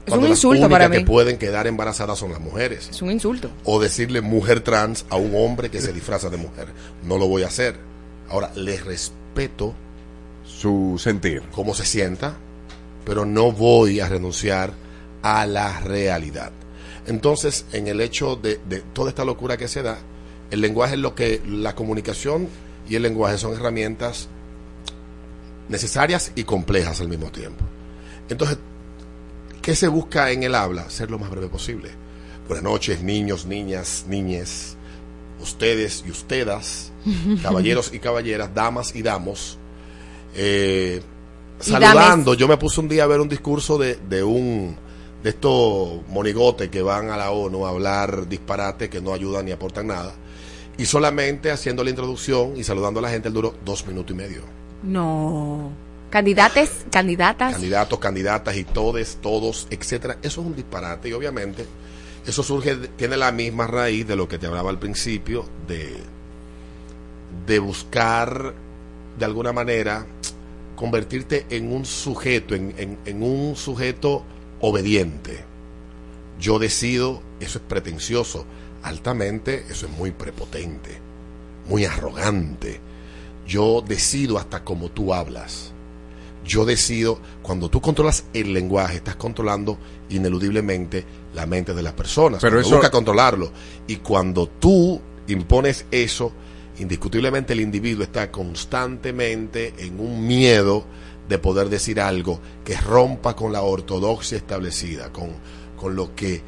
Es 0.04 0.10
Cuando 0.10 0.26
un 0.26 0.30
las 0.30 0.38
insulto 0.38 0.50
únicas 0.66 0.70
para 0.70 0.90
que 0.90 0.98
mí. 0.98 1.04
pueden 1.04 1.38
quedar 1.38 1.66
embarazadas 1.66 2.18
son 2.18 2.30
las 2.30 2.40
mujeres. 2.40 2.88
Es 2.90 3.00
un 3.02 3.10
insulto. 3.10 3.50
O 3.64 3.80
decirle 3.80 4.20
mujer 4.20 4.60
trans 4.60 5.06
a 5.08 5.16
un 5.16 5.34
hombre 5.34 5.70
que 5.70 5.80
se 5.80 5.92
disfraza 5.94 6.28
de 6.28 6.36
mujer. 6.36 6.68
No 7.02 7.16
lo 7.18 7.26
voy 7.26 7.42
a 7.42 7.46
hacer. 7.46 7.76
Ahora, 8.28 8.52
le 8.54 8.78
respeto 8.78 9.74
su 10.44 10.96
sentir, 10.98 11.42
cómo 11.52 11.74
se 11.74 11.84
sienta, 11.84 12.36
pero 13.04 13.24
no 13.24 13.50
voy 13.50 14.00
a 14.00 14.08
renunciar 14.08 14.72
a 15.26 15.46
la 15.46 15.80
realidad. 15.80 16.52
Entonces, 17.06 17.66
en 17.72 17.88
el 17.88 18.00
hecho 18.00 18.36
de, 18.36 18.60
de 18.68 18.80
toda 18.80 19.10
esta 19.10 19.24
locura 19.24 19.56
que 19.56 19.68
se 19.68 19.82
da, 19.82 19.98
el 20.50 20.60
lenguaje 20.60 20.94
es 20.94 21.00
lo 21.00 21.14
que 21.14 21.42
la 21.46 21.74
comunicación 21.74 22.48
y 22.88 22.94
el 22.94 23.02
lenguaje 23.02 23.38
son 23.38 23.54
herramientas 23.54 24.28
necesarias 25.68 26.30
y 26.36 26.44
complejas 26.44 27.00
al 27.00 27.08
mismo 27.08 27.30
tiempo. 27.30 27.64
Entonces, 28.28 28.58
¿qué 29.62 29.74
se 29.74 29.88
busca 29.88 30.30
en 30.30 30.44
el 30.44 30.54
habla? 30.54 30.88
Ser 30.90 31.10
lo 31.10 31.18
más 31.18 31.30
breve 31.30 31.48
posible. 31.48 31.90
Buenas 32.46 32.62
noches, 32.62 33.02
niños, 33.02 33.46
niñas, 33.46 34.04
niñes, 34.08 34.76
ustedes 35.40 36.04
y 36.06 36.10
ustedes, 36.10 36.92
caballeros 37.42 37.92
y 37.92 37.98
caballeras, 37.98 38.54
damas 38.54 38.94
y 38.94 39.02
damos. 39.02 39.58
Eh, 40.36 41.02
saludando, 41.58 42.34
yo 42.34 42.46
me 42.46 42.56
puse 42.56 42.80
un 42.80 42.88
día 42.88 43.04
a 43.04 43.06
ver 43.08 43.20
un 43.20 43.28
discurso 43.28 43.76
de, 43.76 43.96
de 44.08 44.22
un 44.22 44.76
de 45.22 45.30
estos 45.30 46.06
monigotes 46.08 46.68
que 46.68 46.82
van 46.82 47.10
a 47.10 47.16
la 47.16 47.30
ONU 47.30 47.66
a 47.66 47.70
hablar 47.70 48.28
disparate 48.28 48.88
que 48.88 49.00
no 49.00 49.12
ayudan 49.12 49.46
ni 49.46 49.52
aportan 49.52 49.88
nada. 49.88 50.14
Y 50.78 50.86
solamente 50.86 51.50
haciendo 51.50 51.82
la 51.82 51.90
introducción 51.90 52.56
y 52.56 52.62
saludando 52.64 53.00
a 53.00 53.04
la 53.04 53.10
gente, 53.10 53.28
él 53.28 53.34
duró 53.34 53.54
dos 53.64 53.86
minutos 53.86 54.12
y 54.12 54.14
medio. 54.18 54.42
No. 54.82 55.70
Candidates, 56.10 56.84
candidatas. 56.90 57.52
candidatos, 57.54 57.98
candidatas 57.98 58.56
y 58.56 58.64
todes, 58.64 59.18
todos, 59.20 59.66
etcétera. 59.70 60.18
Eso 60.22 60.40
es 60.42 60.46
un 60.46 60.54
disparate 60.54 61.08
y 61.08 61.12
obviamente 61.14 61.66
eso 62.26 62.42
surge, 62.42 62.76
tiene 62.96 63.16
la 63.16 63.32
misma 63.32 63.66
raíz 63.66 64.06
de 64.06 64.16
lo 64.16 64.28
que 64.28 64.38
te 64.38 64.46
hablaba 64.46 64.70
al 64.70 64.78
principio, 64.78 65.46
de, 65.66 65.96
de 67.46 67.58
buscar 67.58 68.54
de 69.18 69.24
alguna 69.24 69.52
manera 69.52 70.06
convertirte 70.76 71.46
en 71.50 71.72
un 71.72 71.86
sujeto, 71.86 72.54
en, 72.54 72.74
en- 72.76 72.98
en 73.06 73.22
un 73.22 73.56
sujeto 73.56 74.22
obediente. 74.60 75.44
Yo 76.40 76.58
decido, 76.58 77.22
eso 77.40 77.58
es 77.58 77.64
pretencioso, 77.66 78.44
altamente, 78.82 79.64
eso 79.70 79.86
es 79.86 79.92
muy 79.92 80.10
prepotente, 80.10 80.98
muy 81.68 81.84
arrogante. 81.84 82.80
Yo 83.46 83.82
decido 83.86 84.38
hasta 84.38 84.64
como 84.64 84.90
tú 84.90 85.14
hablas 85.14 85.72
yo 86.44 86.64
decido, 86.64 87.18
cuando 87.42 87.68
tú 87.68 87.80
controlas 87.80 88.22
el 88.32 88.52
lenguaje, 88.54 88.98
estás 88.98 89.16
controlando 89.16 89.78
ineludiblemente 90.10 91.04
la 91.34 91.44
mente 91.44 91.74
de 91.74 91.82
las 91.82 91.94
personas. 91.94 92.40
Pero 92.40 92.60
eso- 92.60 92.70
busca 92.76 92.88
controlarlo. 92.88 93.50
Y 93.88 93.96
cuando 93.96 94.46
tú 94.46 95.00
impones 95.26 95.86
eso, 95.90 96.30
indiscutiblemente 96.78 97.52
el 97.52 97.58
individuo 97.62 98.04
está 98.04 98.30
constantemente 98.30 99.74
en 99.78 99.98
un 99.98 100.24
miedo 100.24 100.84
de 101.28 101.38
poder 101.38 101.68
decir 101.68 102.00
algo 102.00 102.40
que 102.64 102.76
rompa 102.76 103.34
con 103.34 103.52
la 103.52 103.62
ortodoxia 103.62 104.38
establecida, 104.38 105.12
con, 105.12 105.30
con 105.76 105.96
lo 105.96 106.14
que 106.14 106.42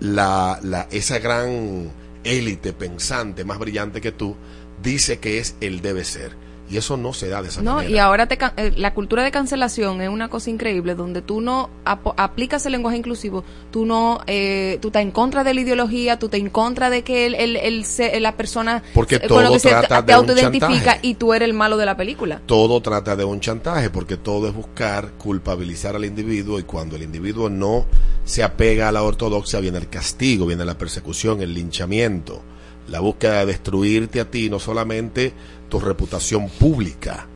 la, 0.00 0.58
la, 0.62 0.88
esa 0.90 1.18
gran 1.18 1.90
élite 2.24 2.72
pensante 2.72 3.44
más 3.44 3.58
brillante 3.58 4.00
que 4.00 4.12
tú 4.12 4.36
dice 4.82 5.18
que 5.18 5.38
es 5.38 5.56
el 5.60 5.80
debe 5.80 6.04
ser. 6.04 6.36
Y 6.70 6.76
eso 6.76 6.96
no 6.96 7.12
se 7.12 7.28
da 7.28 7.42
de 7.42 7.48
esa 7.48 7.62
No, 7.62 7.74
manera. 7.76 7.90
y 7.90 7.98
ahora 7.98 8.26
te 8.28 8.36
can- 8.38 8.52
eh, 8.56 8.72
la 8.76 8.94
cultura 8.94 9.24
de 9.24 9.32
cancelación 9.32 10.00
es 10.02 10.08
una 10.08 10.28
cosa 10.28 10.50
increíble 10.50 10.94
donde 10.94 11.20
tú 11.20 11.40
no 11.40 11.68
aplicas 11.84 12.64
el 12.66 12.72
lenguaje 12.72 12.96
inclusivo, 12.96 13.42
tú 13.72 13.84
no, 13.86 14.20
eh, 14.28 14.78
tú 14.80 14.88
estás 14.88 15.02
en 15.02 15.10
contra 15.10 15.42
de 15.42 15.52
la 15.54 15.60
ideología, 15.62 16.18
tú 16.18 16.26
estás 16.26 16.38
en 16.40 16.48
contra 16.50 16.88
de 16.88 17.02
que 17.02 17.26
el, 17.26 17.34
el, 17.34 17.56
el 17.56 17.84
se- 17.84 18.18
la 18.20 18.36
persona 18.36 18.82
Porque 18.94 19.16
eh, 19.16 19.20
con 19.26 19.42
lo 19.42 19.48
todo 19.48 19.52
que 19.54 19.58
se 19.60 19.68
te 20.04 20.12
autoidentifica 20.12 20.98
y 21.02 21.14
tú 21.14 21.34
eres 21.34 21.48
el 21.48 21.54
malo 21.54 21.76
de 21.76 21.86
la 21.86 21.96
película. 21.96 22.40
todo 22.46 22.80
trata 22.80 23.16
de 23.16 23.24
un 23.24 23.40
chantaje 23.40 23.90
porque 23.90 24.16
todo 24.16 24.46
es 24.48 24.54
buscar 24.54 25.12
culpabilizar 25.18 25.96
al 25.96 26.04
individuo 26.04 26.58
y 26.60 26.62
cuando 26.62 26.94
el 26.96 27.02
individuo 27.02 27.50
no 27.50 27.86
se 28.24 28.42
apega 28.44 28.88
a 28.88 28.92
la 28.92 29.02
ortodoxia 29.02 29.58
viene 29.60 29.78
el 29.78 29.88
castigo, 29.88 30.46
viene 30.46 30.64
la 30.64 30.78
persecución, 30.78 31.42
el 31.42 31.52
linchamiento, 31.52 32.42
la 32.88 33.00
búsqueda 33.00 33.40
de 33.40 33.46
destruirte 33.46 34.20
a 34.20 34.30
ti, 34.30 34.50
no 34.50 34.58
solamente 34.58 35.32
tu 35.68 35.80
reputación 35.80 36.48
pública, 36.48 37.26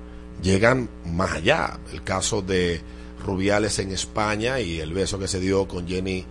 llegan 0.42 0.88
más 1.06 1.32
allá. 1.32 1.78
El 1.92 2.02
caso 2.02 2.42
de 2.42 2.80
Rubiales 3.24 3.78
en 3.78 3.92
España 3.92 4.60
y 4.60 4.80
el 4.80 4.92
beso 4.92 5.18
que 5.18 5.28
se 5.28 5.40
dio 5.40 5.66
con 5.66 5.88
Jenny 5.88 6.24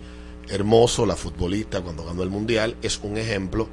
Hermoso, 0.48 1.06
la 1.06 1.16
futbolista 1.16 1.80
cuando 1.80 2.04
ganó 2.04 2.22
el 2.22 2.30
Mundial, 2.30 2.76
es 2.82 3.00
un 3.02 3.16
ejemplo 3.16 3.68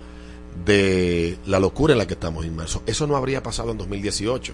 de 0.65 1.37
la 1.45 1.59
locura 1.59 1.93
en 1.93 1.99
la 1.99 2.07
que 2.07 2.13
estamos 2.13 2.45
inmersos. 2.45 2.81
Eso 2.85 3.07
no 3.07 3.15
habría 3.15 3.43
pasado 3.43 3.71
en 3.71 3.77
2018, 3.77 4.53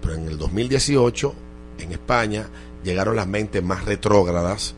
pero 0.00 0.14
en 0.14 0.28
el 0.28 0.38
2018 0.38 1.34
en 1.78 1.92
España 1.92 2.48
llegaron 2.84 3.16
las 3.16 3.26
mentes 3.26 3.62
más 3.62 3.84
retrógradas 3.84 4.74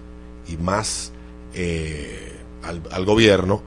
y 0.49 0.57
más 0.57 1.13
eh, 1.55 2.33
al, 2.63 2.83
al 2.91 3.05
gobierno 3.05 3.63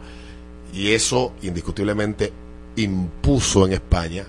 y 0.74 0.92
eso 0.92 1.34
indiscutiblemente 1.42 2.32
impuso 2.76 3.66
en 3.66 3.74
España 3.74 4.26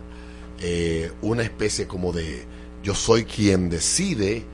eh, 0.60 1.10
una 1.22 1.42
especie 1.42 1.86
como 1.86 2.12
de 2.12 2.44
yo 2.82 2.94
soy 2.94 3.24
quien 3.24 3.70
decide 3.70 4.44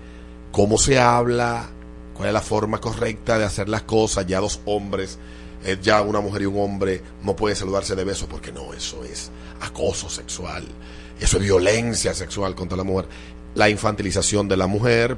cómo 0.52 0.78
se 0.78 0.98
habla, 0.98 1.70
cuál 2.14 2.28
es 2.28 2.34
la 2.34 2.42
forma 2.42 2.80
correcta 2.80 3.38
de 3.38 3.44
hacer 3.44 3.68
las 3.68 3.82
cosas, 3.82 4.26
ya 4.26 4.40
dos 4.40 4.60
hombres, 4.66 5.18
eh, 5.64 5.78
ya 5.80 6.02
una 6.02 6.20
mujer 6.20 6.42
y 6.42 6.46
un 6.46 6.60
hombre 6.60 7.02
no 7.22 7.34
pueden 7.34 7.56
saludarse 7.56 7.94
de 7.94 8.04
besos 8.04 8.28
porque 8.28 8.52
no, 8.52 8.74
eso 8.74 9.02
es 9.04 9.30
acoso 9.60 10.08
sexual, 10.08 10.64
eso 11.20 11.38
es 11.38 11.42
violencia 11.42 12.14
sexual 12.14 12.54
contra 12.54 12.76
la 12.76 12.84
mujer, 12.84 13.08
la 13.54 13.68
infantilización 13.68 14.48
de 14.48 14.56
la 14.56 14.66
mujer 14.66 15.16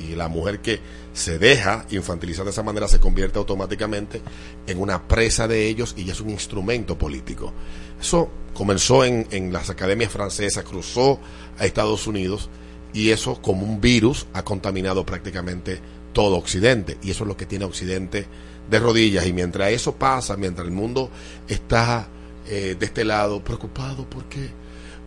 y 0.00 0.14
la 0.14 0.28
mujer 0.28 0.60
que 0.60 0.80
se 1.12 1.38
deja 1.38 1.86
infantilizar 1.90 2.44
de 2.44 2.50
esa 2.50 2.62
manera 2.62 2.88
se 2.88 3.00
convierte 3.00 3.38
automáticamente 3.38 4.20
en 4.66 4.80
una 4.80 5.06
presa 5.06 5.46
de 5.48 5.66
ellos 5.66 5.94
y 5.96 6.04
ya 6.04 6.12
es 6.12 6.20
un 6.20 6.30
instrumento 6.30 6.96
político. 6.96 7.52
Eso 8.00 8.30
comenzó 8.54 9.04
en, 9.04 9.26
en 9.30 9.52
las 9.52 9.70
academias 9.70 10.12
francesas, 10.12 10.64
cruzó 10.64 11.20
a 11.58 11.66
Estados 11.66 12.06
Unidos 12.06 12.48
y 12.92 13.10
eso 13.10 13.40
como 13.40 13.64
un 13.64 13.80
virus 13.80 14.26
ha 14.32 14.44
contaminado 14.44 15.04
prácticamente 15.04 15.80
todo 16.12 16.36
Occidente 16.36 16.98
y 17.02 17.10
eso 17.10 17.24
es 17.24 17.28
lo 17.28 17.36
que 17.36 17.46
tiene 17.46 17.64
Occidente 17.64 18.26
de 18.68 18.78
rodillas 18.78 19.26
y 19.26 19.32
mientras 19.32 19.70
eso 19.70 19.94
pasa, 19.94 20.36
mientras 20.36 20.66
el 20.66 20.72
mundo 20.72 21.10
está 21.48 22.08
eh, 22.48 22.76
de 22.78 22.86
este 22.86 23.04
lado 23.04 23.42
preocupado 23.42 24.08
porque 24.08 24.50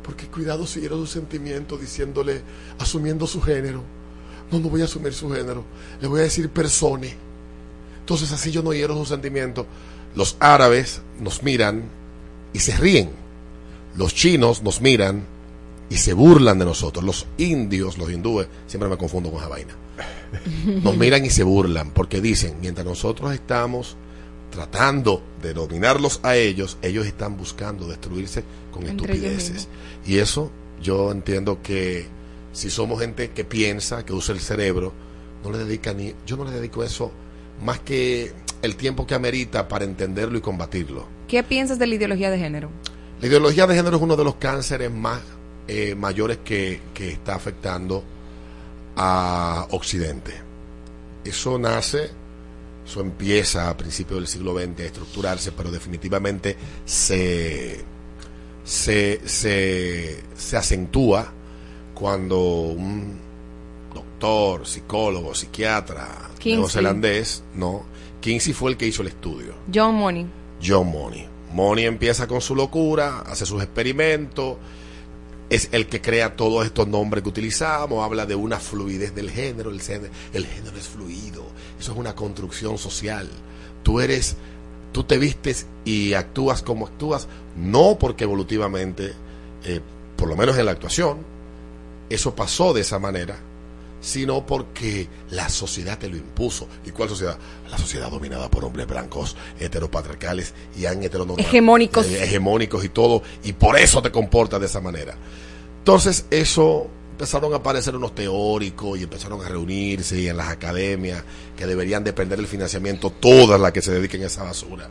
porque 0.04 0.28
cuidado 0.28 0.68
si 0.68 0.82
hiero 0.82 0.98
su 0.98 1.08
sentimiento 1.08 1.78
diciéndole 1.78 2.42
asumiendo 2.78 3.26
su 3.26 3.42
género 3.42 3.84
no, 4.54 4.60
no 4.60 4.70
voy 4.70 4.82
a 4.82 4.86
asumir 4.86 5.14
su 5.14 5.30
género. 5.30 5.64
Le 6.02 6.08
voy 6.08 6.22
a 6.22 6.24
decir 6.24 6.50
persone. 6.50 7.16
Entonces 8.00 8.32
así 8.32 8.52
yo 8.52 8.62
no 8.62 8.74
hiero 8.74 8.96
su 8.96 9.06
sentimiento. 9.06 9.66
Los 10.16 10.38
árabes 10.40 11.02
nos 11.20 11.44
miran 11.44 11.84
y 12.54 12.60
se 12.60 12.78
ríen. 12.78 13.12
Los 13.96 14.14
chinos 14.14 14.64
nos 14.64 14.82
miran 14.82 15.26
y 15.90 15.98
se 15.98 16.14
burlan 16.14 16.60
de 16.60 16.66
nosotros. 16.66 17.04
Los 17.04 17.28
indios, 17.38 17.98
los 17.98 18.12
hindúes, 18.12 18.48
siempre 18.68 18.90
me 18.90 18.98
confundo 18.98 19.30
con 19.30 19.40
esa 19.40 19.50
vaina. 19.50 19.76
Nos 20.66 20.98
miran 20.98 21.24
y 21.26 21.30
se 21.30 21.44
burlan 21.44 21.92
porque 21.92 22.20
dicen, 22.20 22.56
mientras 22.62 22.86
nosotros 22.86 23.34
estamos 23.34 23.96
tratando 24.52 25.22
de 25.42 25.54
dominarlos 25.54 26.20
a 26.24 26.36
ellos, 26.36 26.78
ellos 26.82 27.06
están 27.06 27.38
buscando 27.38 27.88
destruirse 27.88 28.44
con 28.72 28.86
Entre 28.86 29.14
estupideces. 29.14 29.68
Y 30.06 30.18
eso 30.18 30.52
yo 30.82 31.12
entiendo 31.12 31.62
que 31.62 32.08
si 32.54 32.70
somos 32.70 33.02
gente 33.02 33.32
que 33.32 33.44
piensa, 33.44 34.06
que 34.06 34.14
usa 34.14 34.34
el 34.34 34.40
cerebro, 34.40 34.94
no 35.44 35.52
le 35.52 35.58
dedica 35.58 35.94
ni, 35.94 36.16
yo 36.26 36.38
no 36.38 36.46
le 36.46 36.52
dedico 36.52 36.84
eso 36.84 37.12
más 37.62 37.80
que 37.80 38.32
el 38.62 38.76
tiempo 38.78 39.06
que 39.06 39.16
amerita 39.16 39.68
para 39.68 39.84
entenderlo 39.84 40.38
y 40.38 40.42
combatirlo. 40.42 41.06
¿Qué 41.28 41.44
piensas 41.44 41.80
de 41.80 41.88
la 41.88 41.96
ideología 41.96 42.32
de 42.32 42.38
género? 42.38 42.70
La 43.20 43.28
ideología 43.28 43.68
de 43.68 43.76
género 43.76 43.98
es 43.98 44.02
uno 44.02 44.16
de 44.16 44.24
los 44.24 44.36
cánceres 44.36 44.92
más 44.92 45.22
eh, 45.68 45.96
mayores 45.96 46.40
que, 46.46 46.80
que 46.94 47.12
está 47.12 47.36
afectando 47.36 48.04
a 48.96 49.68
Occidente. 49.72 50.34
Eso 51.26 51.58
nace, 51.58 52.10
eso 52.86 53.02
empieza 53.02 53.70
a 53.70 53.78
principios 53.78 54.20
del 54.20 54.28
siglo 54.28 54.54
XX 54.54 54.80
a 54.80 54.86
estructurarse, 54.86 55.52
pero 55.54 55.72
definitivamente 55.72 56.56
se, 56.86 57.84
se, 58.64 59.22
se, 59.26 60.24
se 60.36 60.58
acentúa 60.58 61.34
cuando 62.04 62.38
un 62.38 63.18
doctor, 63.96 64.68
psicólogo, 64.68 65.34
psiquiatra 65.34 66.32
neozelandés, 66.44 67.46
no, 67.56 67.86
Kinsey 68.20 68.52
fue 68.52 68.72
el 68.72 68.76
que 68.76 68.86
hizo 68.86 69.04
el 69.04 69.08
estudio. 69.08 69.54
John 69.74 69.96
Money. 69.96 70.28
John 70.62 70.92
Money. 70.92 71.26
Money 71.54 71.86
empieza 71.86 72.28
con 72.28 72.42
su 72.42 72.58
locura, 72.58 73.20
hace 73.22 73.46
sus 73.46 73.64
experimentos, 73.64 74.58
es 75.50 75.70
el 75.72 75.88
que 75.88 76.02
crea 76.02 76.36
todos 76.36 76.66
estos 76.66 76.90
nombres 76.90 77.24
que 77.24 77.30
utilizamos, 77.30 78.04
habla 78.04 78.26
de 78.26 78.36
una 78.36 78.60
fluidez 78.60 79.16
del 79.16 79.32
género, 79.32 79.70
el 79.70 79.80
género, 79.80 80.12
el 80.34 80.46
género 80.46 80.76
es 80.76 80.90
fluido, 80.90 81.46
eso 81.80 81.94
es 81.94 81.98
una 81.98 82.16
construcción 82.16 82.78
social. 82.78 83.30
Tú 83.82 84.02
eres, 84.02 84.36
tú 84.92 85.06
te 85.06 85.18
vistes 85.18 85.68
y 85.86 86.16
actúas 86.16 86.64
como 86.64 86.86
actúas, 86.86 87.30
no 87.56 87.98
porque 87.98 88.26
evolutivamente, 88.26 89.14
eh, 89.64 89.80
por 90.18 90.28
lo 90.28 90.36
menos 90.36 90.58
en 90.58 90.66
la 90.66 90.74
actuación, 90.74 91.32
eso 92.10 92.36
pasó 92.36 92.74
de 92.74 92.82
esa 92.82 93.00
manera, 93.00 93.38
sino 94.02 94.46
porque 94.46 95.08
la 95.32 95.50
sociedad 95.50 95.98
te 95.98 96.10
lo 96.10 96.18
impuso. 96.18 96.68
¿Y 96.86 96.92
cuál 96.92 97.10
sociedad? 97.10 97.38
La 97.72 97.78
sociedad 97.78 98.12
dominada 98.12 98.50
por 98.50 98.66
hombres 98.66 98.86
blancos, 98.86 99.36
heteropatriarcales 99.60 100.54
y 100.78 100.86
han 100.86 101.02
heteronormados. 101.04 101.48
Hegemónicos. 101.48 102.06
Eh, 102.08 102.24
hegemónicos 102.24 102.84
y 102.84 102.90
todo, 102.90 103.24
y 103.44 103.54
por 103.54 103.78
eso 103.78 104.02
te 104.02 104.12
comportas 104.12 104.60
de 104.60 104.66
esa 104.66 104.82
manera. 104.82 105.16
Entonces, 105.80 106.26
eso 106.30 106.88
empezaron 107.12 107.54
a 107.54 107.58
aparecer 107.58 107.96
unos 107.96 108.14
teóricos 108.16 109.00
y 109.00 109.04
empezaron 109.04 109.42
a 109.42 109.48
reunirse 109.48 110.20
y 110.20 110.28
en 110.28 110.36
las 110.36 110.50
academias 110.50 111.24
que 111.56 111.66
deberían 111.66 112.04
depender 112.04 112.38
del 112.38 112.48
financiamiento 112.48 113.10
todas 113.10 113.60
las 113.60 113.72
que 113.72 113.82
se 113.82 113.94
dediquen 113.94 114.24
a 114.24 114.28
esa 114.28 114.44
basura. 114.44 114.90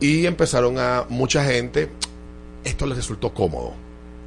Y 0.00 0.26
empezaron 0.26 0.78
a 0.78 1.04
mucha 1.08 1.44
gente, 1.44 1.90
esto 2.64 2.86
les 2.86 2.96
resultó 2.96 3.34
cómodo. 3.34 3.85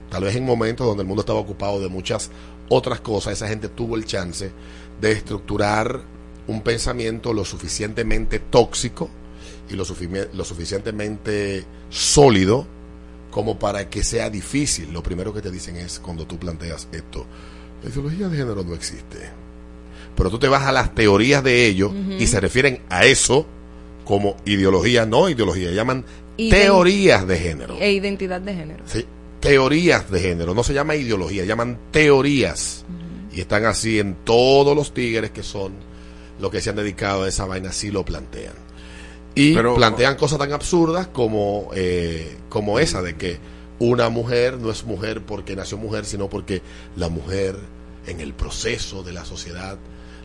Tal 0.09 0.23
vez 0.23 0.35
en 0.35 0.45
momentos 0.45 0.85
donde 0.87 1.01
el 1.03 1.07
mundo 1.07 1.21
estaba 1.21 1.39
ocupado 1.39 1.79
de 1.79 1.87
muchas 1.89 2.29
otras 2.69 2.99
cosas, 3.01 3.33
esa 3.33 3.47
gente 3.47 3.67
tuvo 3.69 3.95
el 3.95 4.05
chance 4.05 4.51
de 5.01 5.11
estructurar 5.11 6.01
un 6.47 6.61
pensamiento 6.61 7.31
lo 7.33 7.45
suficientemente 7.45 8.39
tóxico 8.39 9.09
y 9.69 9.73
lo, 9.75 9.83
lo 10.33 10.43
suficientemente 10.43 11.63
sólido 11.89 12.65
como 13.31 13.59
para 13.59 13.89
que 13.89 14.03
sea 14.03 14.29
difícil. 14.29 14.91
Lo 14.91 15.03
primero 15.03 15.33
que 15.33 15.41
te 15.41 15.51
dicen 15.51 15.75
es 15.75 15.99
cuando 15.99 16.25
tú 16.25 16.37
planteas 16.39 16.87
esto, 16.91 17.25
la 17.83 17.89
ideología 17.89 18.27
de 18.29 18.37
género 18.37 18.63
no 18.63 18.73
existe. 18.73 19.17
Pero 20.15 20.29
tú 20.31 20.39
te 20.39 20.47
vas 20.47 20.63
a 20.65 20.71
las 20.71 20.93
teorías 20.95 21.43
de 21.43 21.65
ellos 21.67 21.91
y 22.17 22.25
se 22.27 22.39
refieren 22.39 22.81
a 22.89 23.05
eso 23.05 23.45
como 24.05 24.35
ideología, 24.45 25.05
no 25.05 25.29
ideología, 25.29 25.71
llaman 25.71 26.03
Ident- 26.37 26.49
teorías 26.49 27.27
de 27.27 27.37
género. 27.37 27.77
E 27.79 27.91
identidad 27.91 28.41
de 28.41 28.55
género. 28.55 28.83
Sí, 28.87 29.05
teorías 29.39 30.09
de 30.11 30.19
género, 30.19 30.53
no 30.53 30.63
se 30.63 30.73
llama 30.73 30.95
ideología, 30.95 31.45
llaman 31.45 31.77
teorías. 31.91 32.85
Y 33.31 33.41
están 33.41 33.65
así 33.65 33.99
en 33.99 34.15
todos 34.25 34.75
los 34.75 34.93
tigres 34.93 35.31
que 35.31 35.43
son 35.43 35.73
los 36.39 36.51
que 36.51 36.61
se 36.61 36.69
han 36.71 36.75
dedicado 36.75 37.23
a 37.23 37.27
esa 37.29 37.45
vaina, 37.45 37.69
así 37.69 37.91
lo 37.91 38.03
plantean. 38.03 38.53
Y 39.35 39.53
Pero- 39.53 39.75
plantean 39.75 40.15
cosas 40.15 40.39
tan 40.39 40.51
absurdas 40.51 41.07
como, 41.07 41.69
eh, 41.75 42.37
como 42.49 42.79
esa 42.79 43.01
de 43.01 43.15
que 43.15 43.37
una 43.79 44.09
mujer 44.09 44.57
no 44.57 44.71
es 44.71 44.83
mujer 44.83 45.21
porque 45.25 45.55
nació 45.55 45.77
mujer, 45.77 46.05
sino 46.05 46.29
porque 46.29 46.61
la 46.97 47.07
mujer 47.09 47.55
en 48.07 48.19
el 48.19 48.33
proceso 48.33 49.03
de 49.03 49.13
la 49.13 49.23
sociedad 49.25 49.77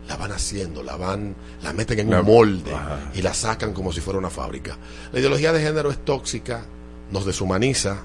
la 0.08 0.16
van 0.16 0.32
haciendo, 0.32 0.82
la 0.82 0.96
van, 0.96 1.34
la 1.62 1.72
meten 1.72 1.98
en 2.00 2.10
La- 2.10 2.20
un 2.20 2.26
molde 2.26 2.72
Ajá. 2.74 3.10
y 3.14 3.22
la 3.22 3.32
sacan 3.34 3.72
como 3.72 3.92
si 3.92 4.00
fuera 4.00 4.18
una 4.18 4.30
fábrica. 4.30 4.76
La 5.12 5.20
ideología 5.20 5.52
de 5.52 5.62
género 5.62 5.90
es 5.90 6.04
tóxica, 6.04 6.64
nos 7.12 7.24
deshumaniza, 7.26 7.98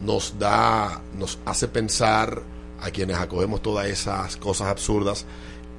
nos 0.00 0.38
da, 0.38 1.02
nos 1.18 1.38
hace 1.44 1.68
pensar 1.68 2.42
a 2.80 2.90
quienes 2.90 3.16
acogemos 3.16 3.62
todas 3.62 3.86
esas 3.86 4.36
cosas 4.36 4.68
absurdas 4.68 5.26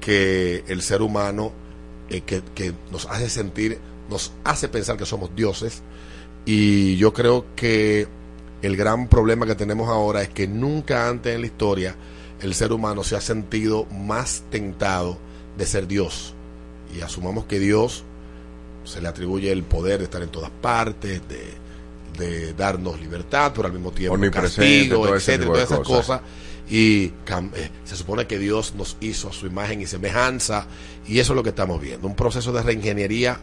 que 0.00 0.64
el 0.68 0.82
ser 0.82 1.02
humano 1.02 1.52
eh, 2.08 2.22
que, 2.22 2.42
que 2.54 2.74
nos 2.90 3.06
hace 3.06 3.30
sentir, 3.30 3.78
nos 4.08 4.32
hace 4.44 4.68
pensar 4.68 4.96
que 4.96 5.06
somos 5.06 5.34
dioses 5.34 5.82
y 6.44 6.96
yo 6.96 7.12
creo 7.12 7.46
que 7.54 8.08
el 8.62 8.76
gran 8.76 9.08
problema 9.08 9.46
que 9.46 9.54
tenemos 9.54 9.88
ahora 9.88 10.22
es 10.22 10.28
que 10.28 10.46
nunca 10.46 11.08
antes 11.08 11.34
en 11.34 11.40
la 11.40 11.46
historia 11.46 11.96
el 12.42 12.54
ser 12.54 12.72
humano 12.72 13.04
se 13.04 13.16
ha 13.16 13.20
sentido 13.20 13.86
más 13.86 14.44
tentado 14.50 15.18
de 15.56 15.66
ser 15.66 15.86
Dios. 15.86 16.34
Y 16.94 17.02
asumamos 17.02 17.44
que 17.44 17.58
Dios 17.58 18.04
se 18.84 19.00
le 19.00 19.08
atribuye 19.08 19.52
el 19.52 19.62
poder 19.62 19.98
de 19.98 20.04
estar 20.04 20.22
en 20.22 20.30
todas 20.30 20.50
partes, 20.50 21.20
de, 21.28 21.59
de 22.18 22.54
darnos 22.54 23.00
libertad, 23.00 23.52
pero 23.54 23.66
al 23.66 23.72
mismo 23.72 23.92
tiempo 23.92 24.18
castigo, 24.30 25.04
todo 25.04 25.16
etcétera, 25.16 25.46
todas 25.46 25.64
esas 25.64 25.78
cosas. 25.80 26.06
cosas. 26.06 26.20
Y 26.70 27.06
eh, 27.06 27.70
se 27.84 27.96
supone 27.96 28.26
que 28.26 28.38
Dios 28.38 28.74
nos 28.76 28.96
hizo 29.00 29.28
a 29.28 29.32
su 29.32 29.46
imagen 29.46 29.80
y 29.80 29.86
semejanza, 29.86 30.66
y 31.06 31.18
eso 31.18 31.32
es 31.32 31.36
lo 31.36 31.42
que 31.42 31.48
estamos 31.48 31.80
viendo, 31.80 32.06
un 32.06 32.14
proceso 32.14 32.52
de 32.52 32.62
reingeniería 32.62 33.40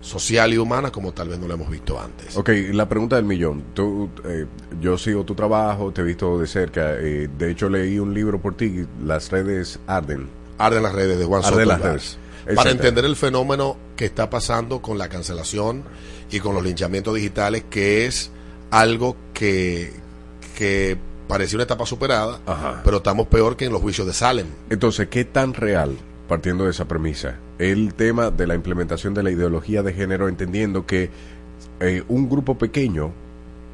social 0.00 0.54
y 0.54 0.58
humana 0.58 0.90
como 0.90 1.12
tal 1.12 1.28
vez 1.28 1.38
no 1.38 1.48
lo 1.48 1.54
hemos 1.54 1.68
visto 1.68 2.00
antes. 2.00 2.36
Ok, 2.36 2.50
la 2.72 2.88
pregunta 2.88 3.16
del 3.16 3.24
millón. 3.24 3.64
Tú, 3.74 4.08
eh, 4.24 4.46
yo 4.80 4.96
sigo 4.96 5.24
tu 5.24 5.34
trabajo, 5.34 5.92
te 5.92 6.00
he 6.00 6.04
visto 6.04 6.38
de 6.38 6.46
cerca. 6.46 6.94
eh, 6.94 7.28
de 7.36 7.50
hecho, 7.50 7.68
leí 7.68 7.98
un 7.98 8.14
libro 8.14 8.40
por 8.40 8.56
ti, 8.56 8.86
Las 9.04 9.30
redes 9.30 9.78
arden. 9.86 10.28
Arden 10.58 10.82
las 10.82 10.94
redes 10.94 11.18
de 11.18 11.24
Juan 11.24 11.44
Arden 11.44 11.68
las 11.68 11.78
Soto 11.78 11.88
redes. 11.90 12.18
Para 12.54 12.70
entender 12.70 13.04
el 13.04 13.16
fenómeno 13.16 13.76
que 13.96 14.04
está 14.04 14.30
pasando 14.30 14.80
con 14.80 14.98
la 14.98 15.08
cancelación 15.08 15.82
y 16.30 16.40
con 16.40 16.54
los 16.54 16.64
linchamientos 16.64 17.14
digitales, 17.14 17.64
que 17.68 18.06
es 18.06 18.30
algo 18.70 19.16
que, 19.32 19.92
que 20.56 20.98
parecía 21.28 21.56
una 21.56 21.64
etapa 21.64 21.86
superada, 21.86 22.40
pero 22.84 22.98
estamos 22.98 23.26
peor 23.28 23.56
que 23.56 23.66
en 23.66 23.72
los 23.72 23.82
juicios 23.82 24.06
de 24.06 24.12
Salem. 24.12 24.46
Entonces, 24.70 25.08
¿qué 25.08 25.24
tan 25.24 25.54
real, 25.54 25.96
partiendo 26.28 26.64
de 26.64 26.70
esa 26.70 26.86
premisa, 26.86 27.36
el 27.58 27.94
tema 27.94 28.30
de 28.30 28.46
la 28.46 28.54
implementación 28.54 29.14
de 29.14 29.22
la 29.22 29.30
ideología 29.30 29.82
de 29.82 29.92
género, 29.92 30.28
entendiendo 30.28 30.86
que 30.86 31.10
eh, 31.80 32.02
un 32.08 32.28
grupo 32.28 32.58
pequeño 32.58 33.12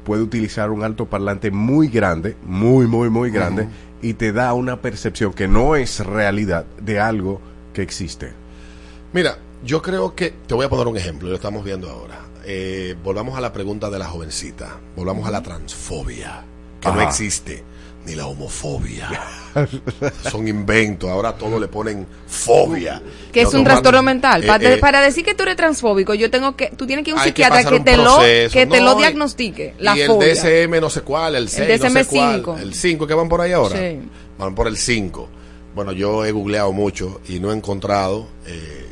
puede 0.03 0.21
utilizar 0.21 0.69
un 0.69 0.83
alto 0.83 1.05
parlante 1.05 1.51
muy 1.51 1.87
grande, 1.87 2.35
muy, 2.43 2.87
muy, 2.87 3.09
muy 3.09 3.31
grande, 3.31 3.67
y 4.01 4.13
te 4.13 4.33
da 4.33 4.53
una 4.53 4.81
percepción 4.81 5.33
que 5.33 5.47
no 5.47 5.75
es 5.75 6.05
realidad 6.05 6.65
de 6.81 6.99
algo 6.99 7.39
que 7.73 7.81
existe? 7.81 8.31
Mira, 9.13 9.37
yo 9.63 9.81
creo 9.81 10.15
que, 10.15 10.33
te 10.45 10.53
voy 10.53 10.65
a 10.65 10.69
poner 10.69 10.87
un 10.87 10.97
ejemplo, 10.97 11.29
lo 11.29 11.35
estamos 11.35 11.63
viendo 11.63 11.89
ahora. 11.89 12.19
Eh, 12.45 12.95
volvamos 13.03 13.37
a 13.37 13.41
la 13.41 13.53
pregunta 13.53 13.89
de 13.89 13.99
la 13.99 14.05
jovencita, 14.05 14.79
volvamos 14.95 15.27
a 15.27 15.31
la 15.31 15.41
transfobia, 15.41 16.43
que 16.81 16.89
no 16.91 17.01
existe, 17.01 17.63
ni 18.05 18.15
la 18.15 18.27
homofobia. 18.27 19.09
Son 20.29 20.45
inventos, 20.47 21.09
ahora 21.09 21.33
todo 21.37 21.57
le 21.59 21.67
ponen 21.69 22.05
fobia. 22.27 23.01
Que 23.31 23.41
es 23.43 23.53
un 23.53 23.63
trastorno 23.63 24.03
mental. 24.03 24.43
Eh, 24.43 24.47
Pa- 24.47 24.59
de- 24.59 24.73
eh, 24.73 24.77
para 24.77 24.99
decir 24.99 25.23
que 25.23 25.35
tú 25.35 25.43
eres 25.43 25.55
transfóbico, 25.55 26.13
yo 26.15 26.29
tengo 26.29 26.55
que, 26.57 26.67
tú 26.75 26.85
tienes 26.85 27.05
que 27.05 27.11
ir 27.11 27.15
a 27.15 27.19
un 27.19 27.23
que 27.23 27.29
psiquiatra 27.29 27.63
que, 27.63 27.75
un 27.75 27.83
te 27.85 27.95
lo, 27.97 28.19
que 28.19 28.49
te 28.69 28.79
¿no? 28.79 28.85
lo 28.87 28.95
diagnostique. 28.95 29.75
La 29.79 29.95
y 29.95 30.01
el 30.01 30.07
fobia. 30.07 30.33
DSM 30.33 30.81
no 30.81 30.89
sé 30.89 31.01
cuál, 31.01 31.35
el 31.35 31.47
6, 31.49 31.81
no 31.81 31.89
sé 31.89 32.05
DSM-5. 32.05 32.41
cuál, 32.41 32.59
el 32.61 32.73
5 32.73 33.07
que 33.07 33.13
van 33.13 33.29
por 33.29 33.39
ahí 33.41 33.53
ahora. 33.53 33.77
Sí. 33.79 33.99
Van 34.37 34.53
por 34.55 34.67
el 34.67 34.75
5. 34.77 35.29
Bueno, 35.75 35.91
yo 35.93 36.25
he 36.25 36.31
googleado 36.31 36.73
mucho 36.73 37.21
y 37.29 37.39
no 37.39 37.51
he 37.51 37.55
encontrado, 37.55 38.27
eh, 38.47 38.85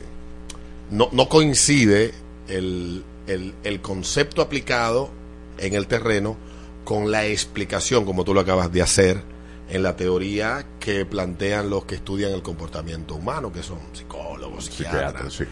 no, 0.89 1.09
no 1.11 1.27
coincide 1.27 2.13
el, 2.47 3.03
el, 3.33 3.53
el 3.63 3.81
concepto 3.81 4.41
aplicado 4.41 5.09
en 5.57 5.73
el 5.75 5.87
terreno 5.87 6.37
con 6.83 7.11
la 7.11 7.25
explicación, 7.25 8.05
como 8.05 8.23
tú 8.23 8.33
lo 8.33 8.39
acabas 8.41 8.71
de 8.71 8.81
hacer, 8.81 9.21
en 9.69 9.83
la 9.83 9.95
teoría 9.95 10.65
que 10.79 11.05
plantean 11.05 11.69
los 11.69 11.85
que 11.85 11.95
estudian 11.95 12.31
el 12.31 12.41
comportamiento 12.41 13.15
humano, 13.15 13.51
que 13.53 13.63
son 13.63 13.79
psicólogos, 13.93 14.65
psiquiatras, 14.65 15.33
sí. 15.33 15.43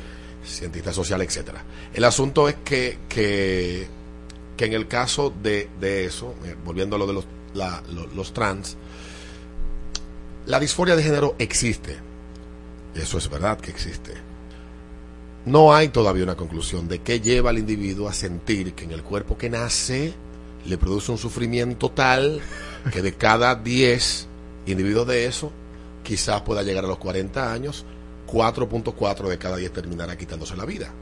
cientistas 0.45 0.95
sociales, 0.95 1.27
etcétera. 1.27 1.63
El 1.93 2.03
asunto 2.03 2.49
es 2.49 2.55
que, 2.65 2.97
que, 3.07 3.87
que 4.57 4.65
en 4.65 4.73
el 4.73 4.87
caso 4.87 5.31
de, 5.41 5.69
de 5.79 6.05
eso, 6.05 6.33
eh, 6.45 6.55
volviendo 6.65 6.95
a 6.95 6.99
lo 6.99 7.07
de 7.07 7.13
los, 7.13 7.25
la- 7.53 7.81
lo- 7.93 8.07
los 8.07 8.33
trans, 8.33 8.75
la 10.47 10.59
disforia 10.59 10.95
de 10.95 11.03
género 11.03 11.35
existe. 11.39 11.97
Eso 12.95 13.17
es 13.19 13.29
verdad 13.29 13.59
que 13.59 13.69
existe. 13.71 14.13
No 15.45 15.73
hay 15.73 15.89
todavía 15.89 16.23
una 16.23 16.35
conclusión 16.35 16.87
de 16.87 16.99
qué 16.99 17.21
lleva 17.21 17.49
al 17.49 17.57
individuo 17.57 18.09
a 18.09 18.13
sentir 18.13 18.73
que 18.73 18.83
en 18.85 18.91
el 18.91 19.03
cuerpo 19.03 19.37
que 19.37 19.49
nace 19.49 20.13
le 20.65 20.77
produce 20.77 21.11
un 21.11 21.17
sufrimiento 21.17 21.89
tal 21.89 22.41
que 22.91 23.01
de 23.01 23.13
cada 23.13 23.55
10 23.55 24.27
individuos 24.65 25.07
de 25.07 25.25
eso, 25.25 25.51
quizás 26.03 26.41
pueda 26.41 26.63
llegar 26.63 26.85
a 26.85 26.87
los 26.87 26.97
40 26.97 27.51
años, 27.51 27.85
4.4 28.27 29.27
de 29.27 29.37
cada 29.37 29.57
10 29.57 29.71
terminará 29.73 30.17
quitándose 30.17 30.55
la 30.55 30.65
vida. 30.65 30.93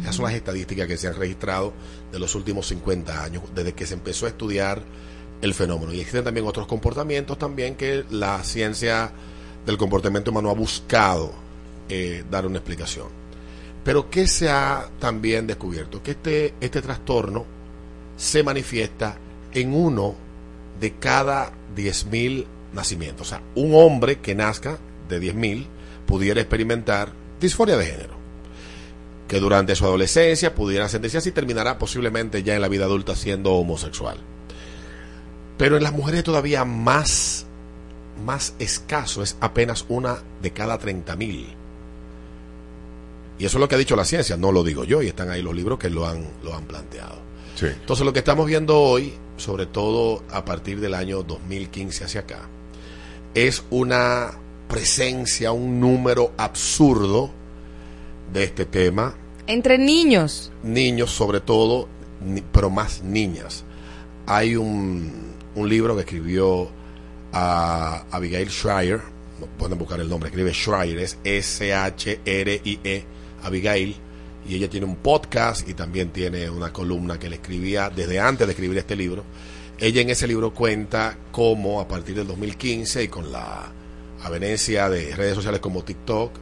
Esas 0.00 0.16
son 0.16 0.24
las 0.24 0.34
estadísticas 0.34 0.88
que 0.88 0.96
se 0.96 1.06
han 1.06 1.14
registrado 1.14 1.72
de 2.10 2.18
los 2.18 2.34
últimos 2.34 2.66
50 2.66 3.22
años, 3.22 3.44
desde 3.54 3.74
que 3.74 3.86
se 3.86 3.94
empezó 3.94 4.26
a 4.26 4.30
estudiar 4.30 4.82
el 5.40 5.54
fenómeno. 5.54 5.92
Y 5.92 6.00
existen 6.00 6.24
también 6.24 6.46
otros 6.46 6.66
comportamientos 6.66 7.38
también 7.38 7.76
que 7.76 8.04
la 8.10 8.42
ciencia 8.42 9.12
del 9.64 9.78
comportamiento 9.78 10.32
humano 10.32 10.50
ha 10.50 10.54
buscado 10.54 11.32
eh, 11.88 12.24
dar 12.28 12.46
una 12.46 12.58
explicación. 12.58 13.06
Pero 13.84 14.08
¿qué 14.08 14.26
se 14.26 14.48
ha 14.48 14.88
también 14.98 15.46
descubierto? 15.46 16.02
Que 16.02 16.12
este, 16.12 16.54
este 16.60 16.80
trastorno 16.80 17.44
se 18.16 18.42
manifiesta 18.42 19.18
en 19.52 19.74
uno 19.74 20.14
de 20.80 20.94
cada 20.94 21.52
10.000 21.76 22.46
nacimientos. 22.72 23.26
O 23.26 23.30
sea, 23.30 23.42
un 23.54 23.74
hombre 23.74 24.20
que 24.20 24.34
nazca 24.34 24.78
de 25.08 25.20
10.000 25.20 25.66
pudiera 26.06 26.40
experimentar 26.40 27.12
disforia 27.40 27.76
de 27.76 27.86
género. 27.86 28.14
Que 29.28 29.38
durante 29.38 29.74
su 29.74 29.84
adolescencia 29.84 30.54
pudiera 30.54 30.88
sentirse 30.88 31.18
así 31.18 31.28
y 31.28 31.32
terminará 31.32 31.78
posiblemente 31.78 32.42
ya 32.42 32.54
en 32.54 32.62
la 32.62 32.68
vida 32.68 32.84
adulta 32.84 33.14
siendo 33.14 33.52
homosexual. 33.52 34.18
Pero 35.58 35.76
en 35.76 35.82
las 35.82 35.92
mujeres 35.92 36.24
todavía 36.24 36.64
más, 36.64 37.46
más 38.24 38.54
escaso, 38.58 39.22
es 39.22 39.36
apenas 39.40 39.84
una 39.88 40.18
de 40.42 40.52
cada 40.52 40.78
30.000. 40.78 41.63
Y 43.38 43.46
eso 43.46 43.56
es 43.58 43.60
lo 43.60 43.68
que 43.68 43.74
ha 43.74 43.78
dicho 43.78 43.96
la 43.96 44.04
ciencia, 44.04 44.36
no 44.36 44.52
lo 44.52 44.62
digo 44.62 44.84
yo, 44.84 45.02
y 45.02 45.08
están 45.08 45.28
ahí 45.30 45.42
los 45.42 45.54
libros 45.54 45.78
que 45.78 45.90
lo 45.90 46.06
han, 46.06 46.24
lo 46.42 46.54
han 46.54 46.64
planteado. 46.64 47.16
Sí. 47.56 47.66
Entonces 47.66 48.04
lo 48.06 48.12
que 48.12 48.20
estamos 48.20 48.46
viendo 48.46 48.78
hoy, 48.80 49.12
sobre 49.36 49.66
todo 49.66 50.22
a 50.30 50.44
partir 50.44 50.80
del 50.80 50.94
año 50.94 51.22
2015 51.22 52.04
hacia 52.04 52.20
acá, 52.22 52.40
es 53.34 53.64
una 53.70 54.32
presencia, 54.68 55.52
un 55.52 55.80
número 55.80 56.32
absurdo 56.36 57.30
de 58.32 58.44
este 58.44 58.64
tema, 58.64 59.14
Entre 59.46 59.78
niños. 59.78 60.50
niños 60.62 61.10
sobre 61.10 61.40
todo, 61.40 61.88
ni- 62.24 62.40
pero 62.42 62.70
más 62.70 63.02
niñas. 63.02 63.64
Hay 64.26 64.56
un, 64.56 65.34
un 65.54 65.68
libro 65.68 65.94
que 65.96 66.00
escribió 66.02 66.68
a 67.32 68.04
Abigail 68.10 68.48
Schreier, 68.50 69.00
no 69.40 69.46
pueden 69.58 69.76
buscar 69.78 70.00
el 70.00 70.08
nombre, 70.08 70.28
escribe 70.30 70.52
Schreier, 70.54 70.98
es 71.00 71.18
S-H-R-I-E, 71.24 73.04
Abigail, 73.44 73.94
y 74.48 74.56
ella 74.56 74.68
tiene 74.68 74.86
un 74.86 74.96
podcast 74.96 75.68
y 75.68 75.74
también 75.74 76.10
tiene 76.10 76.50
una 76.50 76.72
columna 76.72 77.18
que 77.18 77.28
le 77.30 77.36
escribía 77.36 77.88
desde 77.90 78.18
antes 78.20 78.46
de 78.46 78.52
escribir 78.52 78.76
este 78.78 78.96
libro. 78.96 79.24
Ella 79.78 80.02
en 80.02 80.10
ese 80.10 80.26
libro 80.26 80.52
cuenta 80.52 81.16
cómo 81.32 81.80
a 81.80 81.88
partir 81.88 82.14
del 82.14 82.26
2015 82.26 83.04
y 83.04 83.08
con 83.08 83.32
la 83.32 83.72
avenencia 84.22 84.88
de 84.88 85.14
redes 85.16 85.34
sociales 85.34 85.60
como 85.60 85.82
TikTok, 85.82 86.32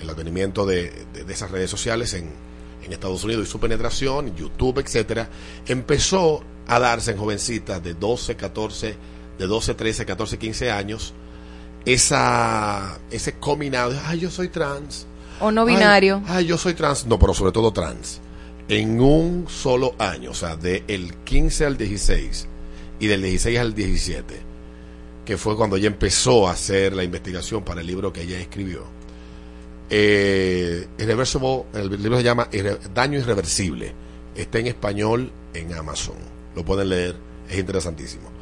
el 0.00 0.08
advenimiento 0.10 0.64
de, 0.66 0.92
de- 1.12 1.24
de 1.24 1.32
esas 1.32 1.50
redes 1.50 1.68
sociales 1.70 2.14
en, 2.14 2.30
en 2.84 2.92
Estados 2.92 3.24
Unidos 3.24 3.48
y 3.48 3.50
su 3.50 3.58
penetración, 3.58 4.34
YouTube, 4.36 4.78
etcétera, 4.78 5.28
empezó 5.66 6.42
a 6.68 6.78
darse 6.78 7.10
en 7.10 7.18
jovencitas 7.18 7.82
de 7.82 7.94
12, 7.94 8.36
14, 8.36 8.94
de 9.38 9.46
12, 9.46 9.74
13, 9.74 10.06
14, 10.06 10.38
15 10.38 10.70
años, 10.70 11.12
esa, 11.84 12.98
ese 13.10 13.34
de, 13.34 13.98
ay, 14.06 14.20
yo 14.20 14.30
soy 14.30 14.48
trans. 14.48 15.06
O 15.40 15.50
no 15.50 15.64
binario. 15.64 16.22
Ay, 16.26 16.46
yo 16.46 16.58
soy 16.58 16.74
trans. 16.74 17.06
No, 17.06 17.18
pero 17.18 17.34
sobre 17.34 17.52
todo 17.52 17.72
trans. 17.72 18.20
En 18.68 19.00
un 19.00 19.46
solo 19.48 19.94
año, 19.98 20.32
o 20.32 20.34
sea, 20.34 20.56
del 20.56 21.14
15 21.24 21.64
al 21.64 21.76
16 21.78 22.48
y 23.00 23.06
del 23.06 23.22
16 23.22 23.58
al 23.58 23.74
17, 23.74 24.34
que 25.24 25.38
fue 25.38 25.56
cuando 25.56 25.76
ella 25.76 25.86
empezó 25.86 26.48
a 26.48 26.52
hacer 26.52 26.94
la 26.94 27.04
investigación 27.04 27.64
para 27.64 27.80
el 27.80 27.86
libro 27.86 28.12
que 28.12 28.22
ella 28.22 28.38
escribió. 28.38 28.84
Eh, 29.90 30.86
Irreversible, 30.98 31.64
el 31.74 32.02
libro 32.02 32.18
se 32.18 32.24
llama 32.24 32.48
Daño 32.94 33.18
Irreversible. 33.18 33.94
Está 34.34 34.58
en 34.58 34.66
español 34.66 35.32
en 35.54 35.72
Amazon. 35.72 36.16
Lo 36.54 36.64
pueden 36.64 36.90
leer, 36.90 37.16
es 37.48 37.58
interesantísimo. 37.58 38.37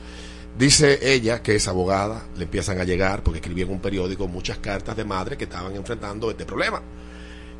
Dice 0.58 1.12
ella 1.12 1.42
que 1.42 1.54
es 1.54 1.68
abogada, 1.68 2.28
le 2.34 2.44
empiezan 2.44 2.80
a 2.80 2.84
llegar, 2.84 3.22
porque 3.22 3.40
escribía 3.40 3.64
en 3.64 3.72
un 3.72 3.80
periódico 3.80 4.26
muchas 4.26 4.56
cartas 4.56 4.96
de 4.96 5.04
madre 5.04 5.36
que 5.36 5.44
estaban 5.44 5.76
enfrentando 5.76 6.30
este 6.30 6.46
problema. 6.46 6.80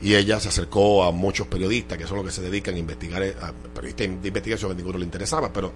Y 0.01 0.14
ella 0.14 0.40
se 0.40 0.48
acercó 0.48 1.05
a 1.05 1.12
muchos 1.12 1.47
periodistas, 1.47 1.98
que 1.98 2.06
son 2.06 2.16
los 2.16 2.27
que 2.27 2.32
se 2.32 2.40
dedican 2.40 2.74
a 2.74 2.78
investigar, 2.78 3.23
eh, 3.23 3.35
a 3.39 3.52
periodistas 3.52 4.23
de 4.23 4.28
investigación, 4.28 4.70
a 4.70 4.74
ninguno 4.74 4.97
le 4.97 5.05
interesaba, 5.05 5.52
pero 5.52 5.74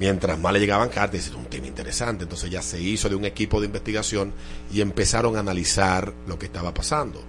mientras 0.00 0.36
más 0.40 0.52
le 0.52 0.58
llegaban 0.58 0.88
cartas, 0.88 1.28
es 1.28 1.34
un 1.34 1.44
tema 1.44 1.68
interesante. 1.68 2.24
Entonces 2.24 2.50
ella 2.50 2.62
se 2.62 2.80
hizo 2.80 3.08
de 3.08 3.14
un 3.14 3.24
equipo 3.24 3.60
de 3.60 3.66
investigación 3.66 4.32
y 4.72 4.80
empezaron 4.80 5.36
a 5.36 5.40
analizar 5.40 6.12
lo 6.26 6.36
que 6.36 6.46
estaba 6.46 6.74
pasando. 6.74 7.22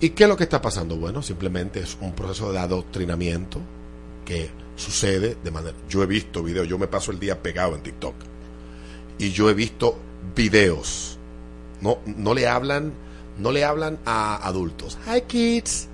¿Y 0.00 0.10
qué 0.10 0.24
es 0.24 0.28
lo 0.28 0.36
que 0.36 0.44
está 0.44 0.60
pasando? 0.60 0.96
Bueno, 0.96 1.22
simplemente 1.22 1.78
es 1.78 1.96
un 2.00 2.12
proceso 2.12 2.52
de 2.52 2.58
adoctrinamiento 2.58 3.60
que 4.24 4.50
sucede 4.74 5.36
de 5.44 5.50
manera... 5.52 5.76
Yo 5.88 6.02
he 6.02 6.06
visto 6.06 6.42
videos, 6.42 6.66
yo 6.66 6.76
me 6.76 6.88
paso 6.88 7.12
el 7.12 7.20
día 7.20 7.40
pegado 7.40 7.76
en 7.76 7.82
TikTok 7.84 8.33
y 9.18 9.30
yo 9.30 9.50
he 9.50 9.54
visto 9.54 9.98
videos. 10.34 11.18
No, 11.80 11.98
no 12.06 12.34
le 12.34 12.46
hablan, 12.48 12.92
no 13.38 13.50
le 13.52 13.64
hablan 13.64 13.98
a 14.06 14.36
adultos. 14.46 14.98
Hi 15.06 15.22
kids. 15.22 15.88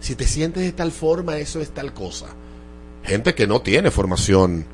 Si 0.00 0.14
te 0.16 0.26
sientes 0.26 0.62
de 0.62 0.72
tal 0.72 0.90
forma, 0.90 1.38
eso 1.38 1.60
es 1.60 1.70
tal 1.70 1.92
cosa. 1.92 2.26
Gente 3.04 3.34
que 3.34 3.46
no 3.46 3.60
tiene 3.62 3.90
formación 3.90 4.64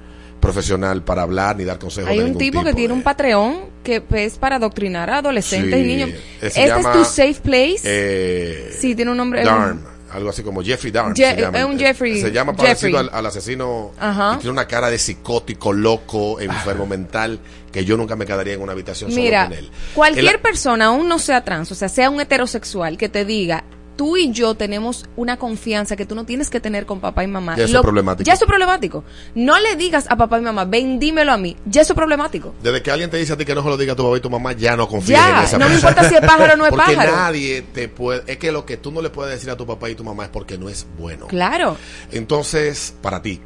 profesional 0.40 1.02
para 1.02 1.22
hablar 1.22 1.56
ni 1.56 1.64
dar 1.64 1.78
consejos. 1.78 2.10
Hay 2.10 2.18
de 2.18 2.24
un 2.24 2.38
tipo 2.38 2.62
que 2.62 2.72
tiene 2.72 2.94
un 2.94 3.02
Patreon 3.02 3.66
que 3.82 4.02
es 4.10 4.36
para 4.38 4.56
adoctrinar 4.56 5.10
a 5.10 5.18
adolescentes 5.18 5.74
Sí, 5.74 5.80
y 5.80 5.86
niños. 5.86 6.10
eh, 6.10 6.20
Este 6.42 6.66
llama, 6.66 6.92
es 6.92 6.98
tu 6.98 7.04
safe 7.04 7.40
place. 7.42 7.80
Eh, 7.84 8.76
sí, 8.78 8.94
tiene 8.94 9.10
un 9.10 9.16
nombre. 9.16 9.42
Darn, 9.44 9.82
algo 10.12 10.30
así 10.30 10.42
como 10.42 10.62
Jeffrey. 10.62 10.92
Je- 10.92 11.14
se 11.34 11.40
llama. 11.40 11.58
es 11.58 11.64
un 11.64 11.72
Eh, 11.72 11.78
Jeffrey- 11.78 12.20
Se 12.20 12.30
llama 12.32 12.54
parecido 12.54 12.98
al, 12.98 13.10
al 13.12 13.26
asesino. 13.26 13.92
Ajá. 13.98 14.34
Y 14.34 14.38
tiene 14.38 14.50
una 14.52 14.66
cara 14.66 14.90
de 14.90 14.98
psicótico, 14.98 15.72
loco, 15.72 16.40
enfermo 16.40 16.86
mental, 16.86 17.38
que 17.72 17.84
yo 17.84 17.96
nunca 17.96 18.16
me 18.16 18.26
quedaría 18.26 18.54
en 18.54 18.62
una 18.62 18.72
habitación 18.72 19.14
Mira, 19.14 19.44
solo 19.44 19.56
con 19.56 19.64
él. 19.64 19.70
cualquier 19.94 20.40
persona, 20.42 20.86
aún 20.86 21.08
no 21.08 21.18
sea 21.18 21.44
trans, 21.44 21.70
o 21.72 21.74
sea, 21.74 21.88
sea 21.88 22.10
un 22.10 22.20
heterosexual, 22.20 22.96
que 22.96 23.08
te 23.08 23.24
diga, 23.24 23.64
tú 23.98 24.16
y 24.16 24.30
yo 24.30 24.54
tenemos 24.54 25.04
una 25.16 25.36
confianza 25.38 25.96
que 25.96 26.06
tú 26.06 26.14
no 26.14 26.24
tienes 26.24 26.50
que 26.50 26.60
tener 26.60 26.86
con 26.86 27.00
papá 27.00 27.24
y 27.24 27.26
mamá. 27.26 27.56
Ya 27.56 27.64
eso 27.64 27.78
es 27.78 27.82
problemático. 27.82 28.24
Ya 28.24 28.32
eso 28.34 28.44
es 28.44 28.48
problemático. 28.48 29.02
No 29.34 29.58
le 29.58 29.74
digas 29.74 30.06
a 30.08 30.16
papá 30.16 30.38
y 30.38 30.42
mamá, 30.42 30.64
ven, 30.64 31.00
dímelo 31.00 31.32
a 31.32 31.36
mí. 31.36 31.56
Ya 31.66 31.82
eso 31.82 31.94
es 31.94 31.96
problemático. 31.96 32.54
Desde 32.62 32.80
que 32.80 32.92
alguien 32.92 33.10
te 33.10 33.16
dice 33.16 33.32
a 33.32 33.36
ti 33.36 33.44
que 33.44 33.56
no 33.56 33.62
se 33.62 33.68
lo 33.68 33.76
diga 33.76 33.94
a 33.94 33.96
tu 33.96 34.04
papá 34.04 34.16
y 34.16 34.20
tu 34.20 34.30
mamá, 34.30 34.52
ya 34.52 34.76
no 34.76 34.86
confías 34.86 35.20
Ya, 35.20 35.38
en 35.40 35.44
esa 35.44 35.58
no 35.58 35.68
me 35.68 35.74
importa 35.74 36.08
si 36.08 36.14
es 36.14 36.20
pájaro 36.20 36.54
o 36.54 36.56
no 36.56 36.64
es 36.64 36.70
porque 36.74 36.94
pájaro. 36.94 37.12
nadie 37.12 37.62
te 37.62 37.88
puede... 37.88 38.22
Es 38.28 38.38
que 38.38 38.52
lo 38.52 38.64
que 38.64 38.76
tú 38.76 38.92
no 38.92 39.02
le 39.02 39.10
puedes 39.10 39.34
decir 39.34 39.50
a 39.50 39.56
tu 39.56 39.66
papá 39.66 39.90
y 39.90 39.96
tu 39.96 40.04
mamá 40.04 40.22
es 40.24 40.30
porque 40.30 40.56
no 40.56 40.68
es 40.68 40.86
bueno. 40.96 41.26
Claro. 41.26 41.76
Entonces, 42.12 42.94
para 43.02 43.20
ti. 43.20 43.40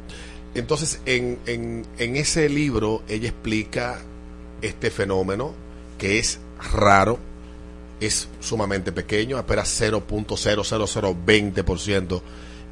Entonces, 0.53 1.01
en, 1.07 1.39
en, 1.47 1.83
en 1.97 2.15
ese 2.15 2.47
libro, 2.47 3.01
ella 3.09 3.29
explica 3.29 3.97
este 4.61 4.91
fenómeno 4.91 5.51
que 5.97 6.19
es 6.19 6.39
raro, 6.73 7.17
es 8.05 8.27
sumamente 8.39 8.91
pequeño, 8.91 9.37
apenas 9.37 9.81
0.00020% 9.81 12.21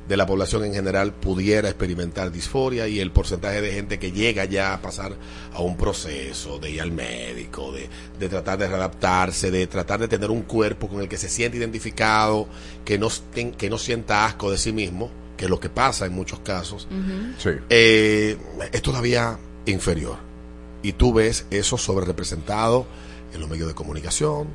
de 0.07 0.17
la 0.17 0.25
población 0.25 0.65
en 0.65 0.73
general 0.73 1.13
pudiera 1.13 1.69
experimentar 1.69 2.31
disforia 2.31 2.87
y 2.87 2.99
el 2.99 3.11
porcentaje 3.11 3.61
de 3.61 3.71
gente 3.71 3.99
que 3.99 4.11
llega 4.11 4.45
ya 4.45 4.73
a 4.73 4.81
pasar 4.81 5.15
a 5.53 5.61
un 5.61 5.77
proceso 5.77 6.59
de 6.59 6.71
ir 6.71 6.81
al 6.81 6.91
médico, 6.91 7.71
de, 7.71 7.87
de 8.19 8.27
tratar 8.27 8.57
de 8.57 8.67
readaptarse, 8.67 9.51
de 9.51 9.67
tratar 9.67 9.99
de 9.99 10.07
tener 10.07 10.31
un 10.31 10.41
cuerpo 10.41 10.87
con 10.87 11.01
el 11.01 11.07
que 11.07 11.17
se 11.17 11.29
siente 11.29 11.57
identificado, 11.57 12.47
que 12.83 12.97
no, 12.97 13.09
que 13.57 13.69
no 13.69 13.77
sienta 13.77 14.25
asco 14.25 14.51
de 14.51 14.57
sí 14.57 14.73
mismo, 14.73 15.11
que 15.37 15.45
es 15.45 15.49
lo 15.49 15.59
que 15.59 15.69
pasa 15.69 16.05
en 16.05 16.13
muchos 16.13 16.39
casos, 16.39 16.87
eh, 17.69 18.37
es 18.71 18.81
todavía 18.81 19.37
inferior. 19.65 20.17
Y 20.83 20.93
tú 20.93 21.13
ves 21.13 21.45
eso 21.51 21.77
sobre 21.77 22.05
representado 22.05 22.87
en 23.33 23.39
los 23.39 23.49
medios 23.49 23.67
de 23.67 23.75
comunicación. 23.75 24.47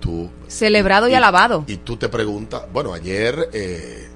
Tú, 0.00 0.28
Celebrado 0.48 1.08
y, 1.08 1.14
alabado. 1.14 1.64
y 1.66 1.76
tú 1.76 1.96
te 1.96 2.08
preguntas, 2.08 2.62
bueno, 2.72 2.92
ayer 2.94 3.50
eh, 3.52 4.06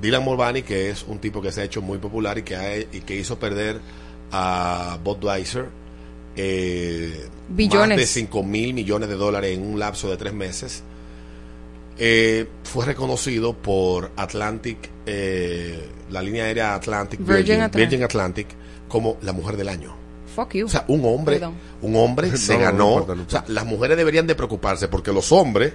Dylan 0.00 0.22
Mulvaney, 0.22 0.62
que 0.62 0.90
es 0.90 1.04
un 1.08 1.18
tipo 1.18 1.42
que 1.42 1.50
se 1.52 1.60
ha 1.60 1.64
hecho 1.64 1.82
muy 1.82 1.98
popular 1.98 2.38
y 2.38 2.42
que, 2.42 2.56
ha- 2.56 2.78
y 2.78 3.02
que 3.04 3.16
hizo 3.16 3.38
perder 3.38 3.80
a 4.30 4.98
Budweiser 5.02 5.66
eh, 6.36 7.26
Billones. 7.48 7.88
más 7.88 7.96
de 7.98 8.06
5 8.06 8.42
mil 8.42 8.72
millones 8.74 9.08
de 9.08 9.16
dólares 9.16 9.56
en 9.56 9.62
un 9.66 9.78
lapso 9.78 10.08
de 10.08 10.16
tres 10.16 10.32
meses, 10.32 10.82
eh, 11.98 12.48
fue 12.64 12.86
reconocido 12.86 13.52
por 13.54 14.10
Atlantic, 14.16 14.78
eh, 15.04 15.88
la 16.10 16.22
línea 16.22 16.44
aérea 16.44 16.74
Atlantic, 16.74 17.20
Virgin 17.20 17.36
Virgin, 17.36 17.54
Atlantic. 17.62 17.80
Virgin 17.90 18.04
Atlantic, 18.04 18.46
como 18.88 19.18
la 19.22 19.32
mujer 19.32 19.56
del 19.56 19.68
año. 19.68 19.94
Fuck 20.34 20.54
you. 20.54 20.66
O 20.66 20.68
sea, 20.68 20.84
un 20.88 21.04
hombre, 21.04 21.36
Perdón. 21.36 21.54
un 21.82 21.96
hombre 21.96 22.36
se 22.36 22.54
No, 22.56 22.58
no, 22.58 22.64
no 22.64 22.72
ganó. 22.72 22.90
importa, 22.92 23.14
no 23.14 23.22
o 23.22 23.30
sea, 23.30 23.44
las 23.48 23.66
mujeres 23.66 23.96
deberían 23.96 24.26
de 24.26 24.34
preocuparse 24.34 24.88
porque 24.88 25.12
los 25.12 25.30
hombres 25.32 25.72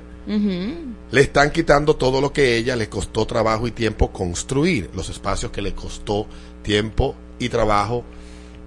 le 1.12 1.22
están 1.22 1.52
quitando 1.52 1.96
todo 1.96 2.20
lo 2.20 2.34
que 2.34 2.42
a 2.42 2.56
ella 2.56 2.76
le 2.76 2.90
costó 2.90 3.26
trabajo 3.26 3.68
y 3.68 3.72
tiempo 3.72 4.12
construir, 4.12 4.90
los 4.94 5.10
espacios 5.10 5.52
que 5.52 5.62
le 5.62 5.74
costó 5.74 6.28
tiempo 6.64 7.16
y 7.40 7.50
trabajo 7.50 8.04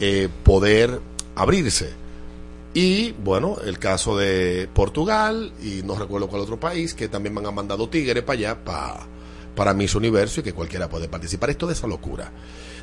eh, 0.01 0.29
poder 0.45 1.01
abrirse. 1.35 1.91
Y 2.73 3.13
bueno, 3.13 3.57
el 3.65 3.79
caso 3.79 4.17
de 4.17 4.69
Portugal 4.73 5.53
y 5.63 5.83
no 5.85 5.97
recuerdo 5.97 6.29
cuál 6.29 6.43
otro 6.43 6.59
país 6.61 6.95
que 6.95 7.09
también 7.09 7.35
me 7.35 7.47
han 7.47 7.55
mandado 7.55 7.89
tigres 7.89 8.23
para 8.23 8.39
allá, 8.39 8.65
pa- 8.65 9.07
para 9.57 9.75
Miss 9.75 9.95
Universo 9.97 10.41
y 10.41 10.45
que 10.45 10.53
cualquiera 10.55 10.89
puede 10.89 11.09
participar. 11.09 11.51
Esto 11.51 11.67
de 11.67 11.73
esa 11.75 11.87
locura. 11.89 12.31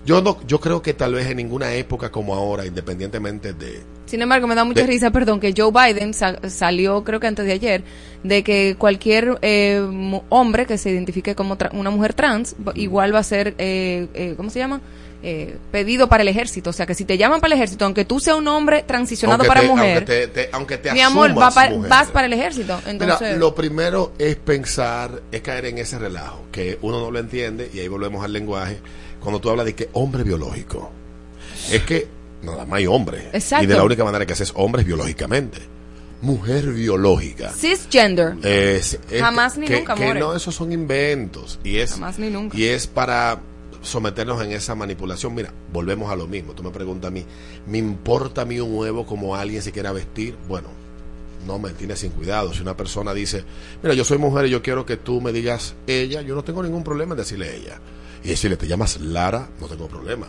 Yo 0.05 0.21
no, 0.21 0.37
yo 0.47 0.59
creo 0.59 0.81
que 0.81 0.93
tal 0.93 1.13
vez 1.13 1.27
en 1.27 1.37
ninguna 1.37 1.73
época 1.73 2.11
como 2.11 2.33
ahora, 2.35 2.65
independientemente 2.65 3.53
de, 3.53 3.81
Sin 4.05 4.21
embargo, 4.21 4.47
me 4.47 4.55
da 4.55 4.63
mucha 4.63 4.81
De- 4.81 4.87
risa, 4.87 5.11
perdón, 5.11 5.39
que 5.39 5.53
Joe 5.55 5.71
Biden 5.71 6.13
sa- 6.13 6.39
salió, 6.49 7.03
creo 7.03 7.19
que 7.19 7.27
antes 7.27 7.45
de 7.45 7.51
ayer, 7.53 7.83
de 8.23 8.43
que 8.43 8.75
cualquier 8.77 9.37
eh, 9.41 9.81
hombre 10.29 10.65
que 10.65 10.77
se 10.77 10.89
identifique 10.91 11.35
como 11.35 11.57
tra- 11.57 11.69
una 11.73 11.89
mujer 11.89 12.13
trans, 12.13 12.55
igual 12.75 13.13
va 13.13 13.19
a 13.19 13.23
ser, 13.23 13.55
eh, 13.57 14.07
eh, 14.13 14.33
¿cómo 14.37 14.49
se 14.49 14.59
llama? 14.59 14.81
Eh, 15.23 15.57
pedido 15.71 16.07
para 16.07 16.21
el 16.21 16.27
ejército. 16.29 16.69
O 16.69 16.73
sea, 16.73 16.85
que 16.85 16.93
si 16.93 17.03
te 17.03 17.17
llaman 17.17 17.41
para 17.41 17.53
el 17.53 17.59
ejército, 17.59 17.83
aunque 17.85 18.05
tú 18.05 18.19
seas 18.19 18.37
un 18.37 18.47
hombre 18.47 18.83
transicionado 18.83 19.41
aunque 19.43 19.47
para 19.47 19.61
te- 19.61 19.67
mujer, 19.67 19.97
aunque 19.97 20.05
te, 20.05 20.27
te- 20.27 20.49
aunque 20.53 20.77
te 20.77 20.93
mi 20.93 21.01
amor, 21.01 21.31
va 21.37 21.49
pa- 21.49 21.69
vas 21.89 22.09
para 22.11 22.27
el 22.27 22.33
ejército. 22.33 22.77
Mira, 22.85 22.91
Entonces, 22.91 23.37
lo 23.37 23.55
primero 23.55 24.13
es 24.19 24.35
pensar, 24.35 25.21
es 25.31 25.41
caer 25.41 25.65
en 25.65 25.79
ese 25.79 25.97
relajo, 25.97 26.43
que 26.51 26.77
uno 26.83 26.99
no 26.99 27.09
lo 27.11 27.17
entiende, 27.19 27.69
y 27.73 27.79
ahí 27.79 27.87
volvemos 27.87 28.23
al 28.23 28.31
lenguaje, 28.31 28.77
cuando 29.21 29.39
tú 29.39 29.49
hablas 29.49 29.65
de 29.65 29.75
que 29.75 29.89
hombre 29.93 30.23
biológico. 30.23 30.91
Es 31.71 31.83
que 31.83 32.07
nada 32.43 32.65
más 32.65 32.77
hay 32.77 32.87
hombre. 32.87 33.29
Exacto. 33.33 33.63
Y 33.63 33.67
de 33.67 33.75
la 33.75 33.83
única 33.83 34.03
manera 34.03 34.25
que 34.25 34.33
haces 34.33 34.51
hombres 34.55 34.85
biológicamente. 34.85 35.59
Mujer 36.21 36.65
biológica. 36.73 37.49
cisgender. 37.51 38.37
Es- 38.43 38.99
es 39.11 39.21
Jamás 39.21 39.57
ni 39.57 39.67
que- 39.67 39.77
nunca, 39.77 39.93
que 39.95 40.13
no, 40.15 40.35
esos 40.35 40.55
son 40.55 40.71
inventos. 40.71 41.59
Y 41.63 41.77
es, 41.77 41.91
Jamás 41.91 42.17
ni 42.17 42.29
nunca. 42.29 42.57
y 42.57 42.65
es 42.65 42.87
para 42.87 43.39
someternos 43.83 44.43
en 44.43 44.51
esa 44.51 44.73
manipulación. 44.73 45.35
Mira, 45.35 45.53
volvemos 45.71 46.11
a 46.11 46.15
lo 46.15 46.25
mismo. 46.27 46.53
Tú 46.53 46.63
me 46.63 46.71
preguntas 46.71 47.09
a 47.09 47.11
mí, 47.11 47.23
¿me 47.67 47.77
importa 47.77 48.41
a 48.41 48.45
mí 48.45 48.59
un 48.59 48.73
huevo 48.75 49.05
como 49.05 49.35
alguien 49.35 49.61
se 49.61 49.71
quiera 49.71 49.91
vestir? 49.91 50.35
Bueno, 50.47 50.69
no 51.45 51.59
me 51.59 51.69
tiene 51.71 51.95
sin 51.95 52.09
cuidado. 52.11 52.51
Si 52.51 52.61
una 52.61 52.75
persona 52.75 53.13
dice, 53.13 53.43
mira, 53.83 53.93
yo 53.93 54.03
soy 54.03 54.17
mujer 54.17 54.47
y 54.47 54.49
yo 54.49 54.63
quiero 54.63 54.87
que 54.87 54.97
tú 54.97 55.21
me 55.21 55.31
digas 55.31 55.75
ella, 55.85 56.21
yo 56.23 56.33
no 56.33 56.43
tengo 56.43 56.63
ningún 56.63 56.83
problema 56.83 57.13
en 57.13 57.19
decirle 57.19 57.55
ella. 57.55 57.79
Y 58.27 58.31
decirle, 58.31 58.57
te 58.57 58.67
llamas 58.67 58.99
Lara, 58.99 59.47
no 59.61 59.67
tengo 59.67 59.87
problema. 59.87 60.27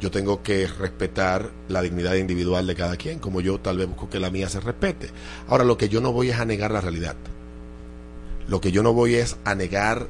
Yo 0.00 0.10
tengo 0.12 0.40
que 0.42 0.68
respetar 0.68 1.50
la 1.68 1.82
dignidad 1.82 2.14
individual 2.14 2.64
de 2.66 2.76
cada 2.76 2.96
quien, 2.96 3.18
como 3.18 3.40
yo 3.40 3.58
tal 3.58 3.76
vez 3.76 3.88
busco 3.88 4.08
que 4.08 4.20
la 4.20 4.30
mía 4.30 4.48
se 4.48 4.60
respete. 4.60 5.10
Ahora, 5.48 5.64
lo 5.64 5.76
que 5.76 5.88
yo 5.88 6.00
no 6.00 6.12
voy 6.12 6.30
es 6.30 6.38
a 6.38 6.44
negar 6.44 6.70
la 6.70 6.80
realidad. 6.80 7.16
Lo 8.48 8.60
que 8.60 8.70
yo 8.72 8.82
no 8.84 8.92
voy 8.92 9.16
es 9.16 9.36
a 9.44 9.54
negar 9.56 10.06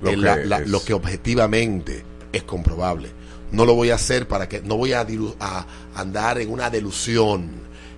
Lo 0.00 0.10
que 0.10 0.16
la- 0.16 0.36
lo 0.70 0.82
que 0.84 0.94
objetivamente 0.94 2.04
es 2.32 2.44
comprobable. 2.44 3.10
No 3.50 3.64
lo 3.64 3.74
voy 3.74 3.90
a 3.90 3.96
hacer 3.96 4.28
para 4.28 4.48
que, 4.48 4.62
no 4.62 4.76
voy 4.76 4.92
a, 4.92 5.04
dilu- 5.06 5.34
a 5.40 5.66
andar 5.96 6.38
en 6.38 6.50
una 6.50 6.70
delusión, 6.70 7.50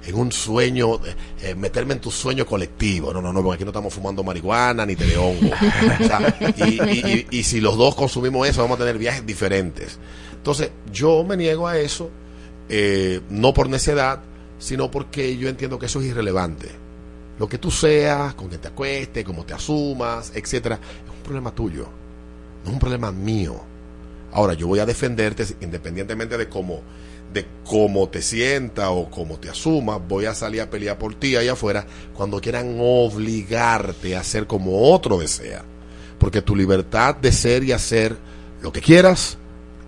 en 0.06 0.14
un 0.14 0.32
sueño, 0.32 1.01
eh, 1.43 1.55
meterme 1.55 1.94
en 1.94 2.01
tu 2.01 2.10
sueño 2.10 2.47
colectivo. 2.47 3.12
No, 3.12 3.20
no, 3.20 3.32
no, 3.32 3.43
porque 3.43 3.56
aquí 3.56 3.64
no 3.64 3.70
estamos 3.70 3.93
fumando 3.93 4.22
marihuana 4.24 4.85
ni 4.86 4.97
te 4.97 5.16
hongo. 5.16 5.51
O 5.51 6.06
sea, 6.06 6.36
y, 6.56 6.62
y- 6.82 7.27
y- 7.31 7.39
y 7.39 7.43
si 7.43 7.60
los 7.60 7.77
dos 7.77 7.94
consumimos 7.94 8.48
eso, 8.48 8.62
vamos 8.62 8.77
a 8.77 8.81
tener 8.81 8.98
viajes 8.98 9.24
diferentes. 9.27 9.98
Entonces, 10.32 10.70
yo 10.93 11.22
me 11.24 11.36
niego 11.36 11.66
a 11.68 11.78
eso, 11.78 12.10
eh, 12.68 13.20
no 13.31 13.52
por 13.52 13.68
necedad, 13.68 14.20
sino 14.59 14.90
porque 14.90 15.36
yo 15.36 15.48
entiendo 15.48 15.78
que 15.78 15.86
eso 15.86 16.01
es 16.01 16.06
irrelevante. 16.06 16.68
Lo 17.39 17.48
que 17.48 17.59
tú 17.59 17.70
seas, 17.70 18.35
con 18.35 18.48
que 18.51 18.59
te 18.59 18.68
acuestes, 18.68 19.24
cómo 19.24 19.44
te 19.44 19.55
asumas, 19.55 20.32
etcétera, 20.35 20.77
es 20.77 21.10
un 21.16 21.22
problema 21.22 21.55
tuyo, 21.55 21.86
no 22.64 22.68
es 22.68 22.72
un 22.74 22.78
problema 22.78 23.10
mío. 23.12 23.60
Ahora, 24.32 24.55
yo 24.55 24.66
voy 24.68 24.78
a 24.78 24.86
defenderte 24.86 25.44
independientemente 25.60 26.36
de 26.39 26.48
cómo, 26.48 26.82
de 27.32 27.47
cómo 27.65 28.09
te 28.09 28.23
sienta 28.23 28.90
o 28.90 29.11
cómo 29.11 29.39
te 29.39 29.48
asumas, 29.48 30.01
voy 30.07 30.24
a 30.24 30.35
salir 30.35 30.61
a 30.61 30.70
pelear 30.70 30.98
por 30.98 31.15
ti 31.15 31.36
allá 31.36 31.52
afuera 31.52 31.86
cuando 32.15 32.40
quieran 32.40 32.77
obligarte 32.81 34.16
a 34.16 34.20
hacer 34.20 34.47
como 34.47 34.93
otro 34.93 35.19
desea. 35.19 35.65
Porque 36.19 36.43
tu 36.43 36.55
libertad 36.57 37.15
de 37.16 37.32
ser 37.32 37.65
y 37.65 37.73
hacer 37.73 38.16
lo 38.62 38.73
que 38.73 38.81
quieras, 38.81 39.39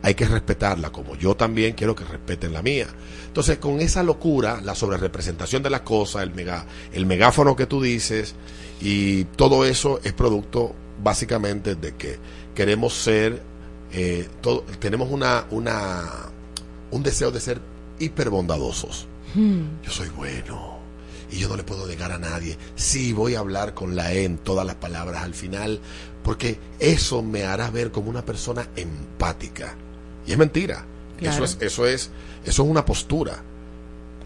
hay 0.02 0.14
que 0.14 0.27
respetarla, 0.27 0.90
como 0.90 1.16
yo 1.16 1.36
también 1.36 1.74
quiero 1.74 1.94
que 1.94 2.05
respeten 2.05 2.52
la 2.52 2.62
mía. 2.62 2.86
Entonces, 3.27 3.59
con 3.59 3.81
esa 3.81 4.02
locura, 4.02 4.60
la 4.62 4.74
sobrerepresentación 4.74 5.62
de 5.62 5.70
las 5.70 5.82
cosas, 5.82 6.23
el, 6.23 6.35
mega, 6.35 6.66
el 6.93 7.06
megáfono 7.06 7.55
que 7.55 7.66
tú 7.66 7.81
dices, 7.81 8.35
y 8.81 9.24
todo 9.24 9.64
eso 9.64 10.01
es 10.02 10.12
producto 10.12 10.74
básicamente 11.02 11.77
de 11.77 11.94
que 11.94 12.19
queremos 12.55 12.94
ser, 12.94 13.43
eh, 13.93 14.28
tenemos 14.81 15.10
una, 15.10 15.44
una, 15.51 16.31
un 16.93 17.02
deseo 17.02 17.31
de 17.32 17.40
ser 17.40 17.60
hiperbondadosos. 17.98 19.09
Yo 19.35 19.90
soy 19.90 20.09
bueno 20.10 20.78
y 21.31 21.39
yo 21.39 21.48
no 21.48 21.56
le 21.56 21.64
puedo 21.64 21.86
negar 21.86 22.12
a 22.12 22.19
nadie. 22.19 22.59
Sí, 22.77 23.12
voy 23.12 23.35
a 23.35 23.39
hablar 23.39 23.73
con 23.73 23.97
la 23.97 24.12
E 24.12 24.24
en 24.24 24.36
todas 24.36 24.66
las 24.66 24.77
palabras 24.77 25.23
al 25.23 25.35
final, 25.35 25.81
porque 26.23 26.59
eso 26.78 27.23
me 27.23 27.44
hará 27.44 27.70
ver 27.70 27.90
como 27.90 28.10
una 28.10 28.24
persona 28.24 28.69
empática. 28.77 29.74
Y 30.27 30.32
es 30.32 30.39
mentira. 30.39 30.85
Claro. 31.19 31.44
Eso 31.44 31.44
es, 31.44 31.56
eso 31.60 31.86
es, 31.86 32.10
eso 32.44 32.62
es 32.62 32.69
una 32.69 32.85
postura. 32.85 33.43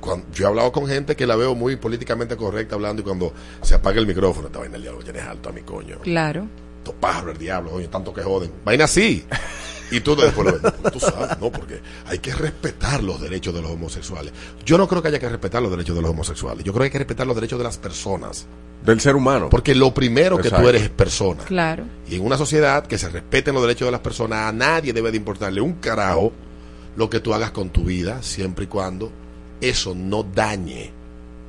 Cuando, 0.00 0.26
yo 0.32 0.44
he 0.44 0.48
hablado 0.48 0.72
con 0.72 0.86
gente 0.88 1.14
que 1.14 1.26
la 1.26 1.36
veo 1.36 1.54
muy 1.54 1.76
políticamente 1.76 2.36
correcta 2.36 2.74
hablando 2.74 3.02
y 3.02 3.04
cuando 3.04 3.32
se 3.62 3.76
apaga 3.76 4.00
el 4.00 4.06
micrófono, 4.06 4.48
esta 4.48 4.58
vaina 4.58 4.76
el 4.76 4.82
diablo 4.82 5.02
tienes 5.02 5.22
alto 5.22 5.50
a 5.50 5.52
mi 5.52 5.62
coño. 5.62 5.98
Claro. 6.00 6.48
Estos 6.78 6.94
pájaros, 6.94 7.32
el 7.32 7.38
diablo, 7.38 7.72
oye, 7.74 7.86
tanto 7.88 8.12
que 8.12 8.22
joden. 8.22 8.50
Vaina 8.64 8.84
así. 8.84 9.24
Y 9.90 10.00
tú 10.00 10.16
después 10.16 10.46
lo 10.46 10.52
ves, 10.60 10.72
"No, 10.82 10.90
tú 10.90 11.00
sabes, 11.00 11.38
no, 11.40 11.50
porque 11.50 11.80
hay 12.06 12.18
que 12.18 12.34
respetar 12.34 13.02
los 13.02 13.20
derechos 13.20 13.54
de 13.54 13.62
los 13.62 13.70
homosexuales. 13.70 14.32
Yo 14.64 14.78
no 14.78 14.88
creo 14.88 15.00
que 15.02 15.08
haya 15.08 15.18
que 15.18 15.28
respetar 15.28 15.62
los 15.62 15.70
derechos 15.70 15.94
de 15.94 16.02
los 16.02 16.10
homosexuales. 16.10 16.64
Yo 16.64 16.72
creo 16.72 16.80
que 16.82 16.84
hay 16.86 16.90
que 16.90 16.98
respetar 16.98 17.26
los 17.26 17.36
derechos 17.36 17.58
de 17.58 17.64
las 17.64 17.78
personas. 17.78 18.46
Del 18.84 19.00
ser 19.00 19.16
humano. 19.16 19.48
Porque 19.48 19.74
lo 19.74 19.92
primero 19.94 20.38
que 20.38 20.50
tú 20.50 20.68
eres 20.68 20.82
es 20.82 20.90
persona. 20.90 21.44
Claro. 21.44 21.84
Y 22.08 22.16
en 22.16 22.24
una 22.24 22.36
sociedad 22.36 22.86
que 22.86 22.98
se 22.98 23.08
respeten 23.08 23.54
los 23.54 23.62
derechos 23.62 23.86
de 23.86 23.92
las 23.92 24.00
personas, 24.00 24.48
a 24.48 24.52
nadie 24.52 24.92
debe 24.92 25.10
de 25.10 25.16
importarle 25.16 25.60
un 25.60 25.74
carajo 25.74 26.32
lo 26.96 27.10
que 27.10 27.20
tú 27.20 27.34
hagas 27.34 27.50
con 27.50 27.70
tu 27.70 27.84
vida, 27.84 28.22
siempre 28.22 28.64
y 28.64 28.68
cuando 28.68 29.10
eso 29.60 29.94
no 29.94 30.22
dañe 30.22 30.92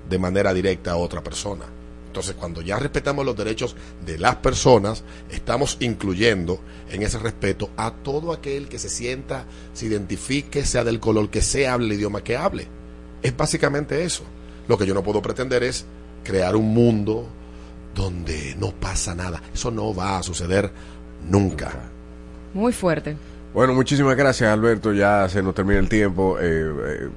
de 0.10 0.18
manera 0.20 0.54
directa 0.54 0.92
a 0.92 0.96
otra 0.98 1.24
persona. 1.24 1.66
Entonces, 2.08 2.36
cuando 2.36 2.62
ya 2.62 2.80
respetamos 2.80 3.26
los 3.26 3.38
derechos 3.38 3.76
de 4.06 4.18
las 4.18 4.38
personas, 4.38 5.04
estamos 5.30 5.78
incluyendo 5.82 6.60
en 6.90 7.04
ese 7.04 7.20
respeto 7.20 7.70
a 7.78 7.92
todo 7.92 8.34
aquel 8.34 8.68
que 8.68 8.80
se 8.80 8.90
sienta, 8.90 9.46
se 9.74 9.86
identifique, 9.86 10.66
sea 10.66 10.84
del 10.84 11.00
color 11.00 11.30
que 11.30 11.42
sea, 11.42 11.74
hable 11.74 11.88
el 11.88 11.94
idioma 11.94 12.24
que 12.24 12.36
hable. 12.36 12.68
Es 13.22 13.36
básicamente 13.36 14.04
eso. 14.04 14.24
Lo 14.68 14.78
que 14.78 14.86
yo 14.86 14.94
no 14.94 15.04
puedo 15.04 15.22
pretender 15.22 15.64
es 15.64 15.86
crear 16.24 16.56
un 16.56 16.74
mundo 16.74 17.28
donde 17.94 18.56
no 18.60 18.72
pasa 18.72 19.14
nada. 19.14 19.42
Eso 19.54 19.70
no 19.70 19.94
va 19.94 20.18
a 20.18 20.24
suceder 20.24 20.72
nunca. 21.30 21.72
Muy 22.54 22.74
fuerte. 22.74 23.16
Bueno, 23.54 23.74
muchísimas 23.74 24.16
gracias, 24.16 24.52
Alberto. 24.52 24.94
Ya 24.94 25.28
se 25.30 25.42
nos 25.42 25.56
termina 25.56 25.80
el 25.80 25.90
tiempo. 25.90 26.38
Eh, 26.40 26.46
eh, 26.46 27.10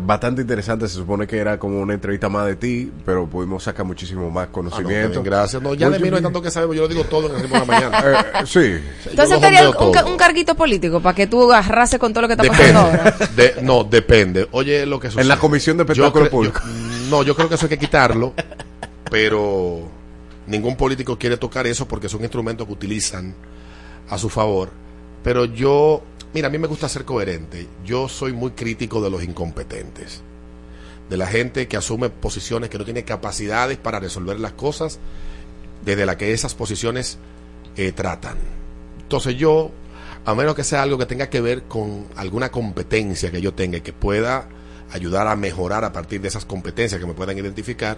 bastante 0.00 0.42
interesante. 0.42 0.88
Se 0.88 0.94
supone 0.94 1.26
que 1.26 1.38
era 1.38 1.58
como 1.58 1.80
una 1.80 1.94
entrevista 1.94 2.28
más 2.28 2.46
de 2.46 2.56
ti, 2.56 2.92
pero 3.04 3.26
pudimos 3.26 3.62
sacar 3.64 3.84
muchísimo 3.84 4.30
más 4.30 4.44
Ah, 4.44 4.46
no, 4.46 4.52
conocimiento. 4.52 5.22
Gracias. 5.22 5.60
No, 5.62 5.74
ya 5.74 5.90
de 5.90 5.98
mí 5.98 6.08
no 6.10 6.16
hay 6.16 6.22
tanto 6.22 6.40
que 6.40 6.50
saber, 6.50 6.76
yo 6.76 6.82
lo 6.82 6.88
digo 6.88 7.04
todo 7.04 7.28
en 7.28 7.34
el 7.36 7.42
ritmo 7.42 7.54
de 7.60 7.66
la 7.66 7.66
mañana. 7.90 8.04
Eh, 8.40 8.46
sí. 8.46 8.78
Entonces 9.10 9.40
sería 9.40 9.68
un, 9.70 9.92
ca- 9.92 10.04
un 10.04 10.16
carguito 10.16 10.54
político 10.54 11.00
para 11.00 11.14
que 11.14 11.26
tú 11.26 11.52
arrases 11.52 11.98
con 11.98 12.12
todo 12.12 12.22
lo 12.22 12.28
que 12.28 12.34
está 12.34 12.44
pasando 12.46 12.80
ahora. 12.80 13.16
De- 13.34 13.56
no, 13.62 13.84
depende. 13.84 14.48
Oye, 14.52 14.86
lo 14.86 14.98
que 15.00 15.08
sucede. 15.08 15.22
En 15.22 15.28
la 15.28 15.38
Comisión 15.38 15.76
de 15.76 15.84
Yo 15.84 15.92
Espectáculo 16.06 16.30
Público. 16.30 16.60
yo- 16.64 17.10
no, 17.10 17.22
yo 17.22 17.34
creo 17.34 17.48
que 17.48 17.56
eso 17.56 17.66
hay 17.66 17.70
que 17.70 17.78
quitarlo, 17.78 18.34
pero 19.10 19.80
ningún 20.46 20.76
político 20.76 21.18
quiere 21.18 21.36
tocar 21.36 21.66
eso 21.66 21.86
porque 21.88 22.06
es 22.06 22.14
un 22.14 22.22
instrumento 22.22 22.66
que 22.66 22.72
utilizan 22.72 23.34
a 24.08 24.18
su 24.18 24.28
favor. 24.28 24.70
Pero 25.22 25.44
yo, 25.44 26.02
mira, 26.36 26.48
a 26.48 26.50
mí 26.50 26.58
me 26.58 26.66
gusta 26.66 26.86
ser 26.86 27.06
coherente. 27.06 27.66
Yo 27.82 28.10
soy 28.10 28.34
muy 28.34 28.50
crítico 28.50 29.00
de 29.00 29.08
los 29.08 29.24
incompetentes, 29.24 30.20
de 31.08 31.16
la 31.16 31.26
gente 31.26 31.66
que 31.66 31.78
asume 31.78 32.10
posiciones 32.10 32.68
que 32.68 32.76
no 32.76 32.84
tiene 32.84 33.04
capacidades 33.04 33.78
para 33.78 34.00
resolver 34.00 34.38
las 34.38 34.52
cosas 34.52 34.98
desde 35.82 36.04
la 36.04 36.18
que 36.18 36.34
esas 36.34 36.54
posiciones 36.54 37.16
eh, 37.78 37.90
tratan. 37.92 38.36
Entonces 39.00 39.38
yo, 39.38 39.70
a 40.26 40.34
menos 40.34 40.54
que 40.54 40.62
sea 40.62 40.82
algo 40.82 40.98
que 40.98 41.06
tenga 41.06 41.30
que 41.30 41.40
ver 41.40 41.62
con 41.62 42.06
alguna 42.16 42.50
competencia 42.50 43.30
que 43.30 43.40
yo 43.40 43.54
tenga 43.54 43.78
y 43.78 43.80
que 43.80 43.94
pueda 43.94 44.46
ayudar 44.92 45.28
a 45.28 45.36
mejorar 45.36 45.84
a 45.84 45.92
partir 45.94 46.20
de 46.20 46.28
esas 46.28 46.44
competencias 46.44 47.00
que 47.00 47.06
me 47.06 47.14
puedan 47.14 47.38
identificar, 47.38 47.96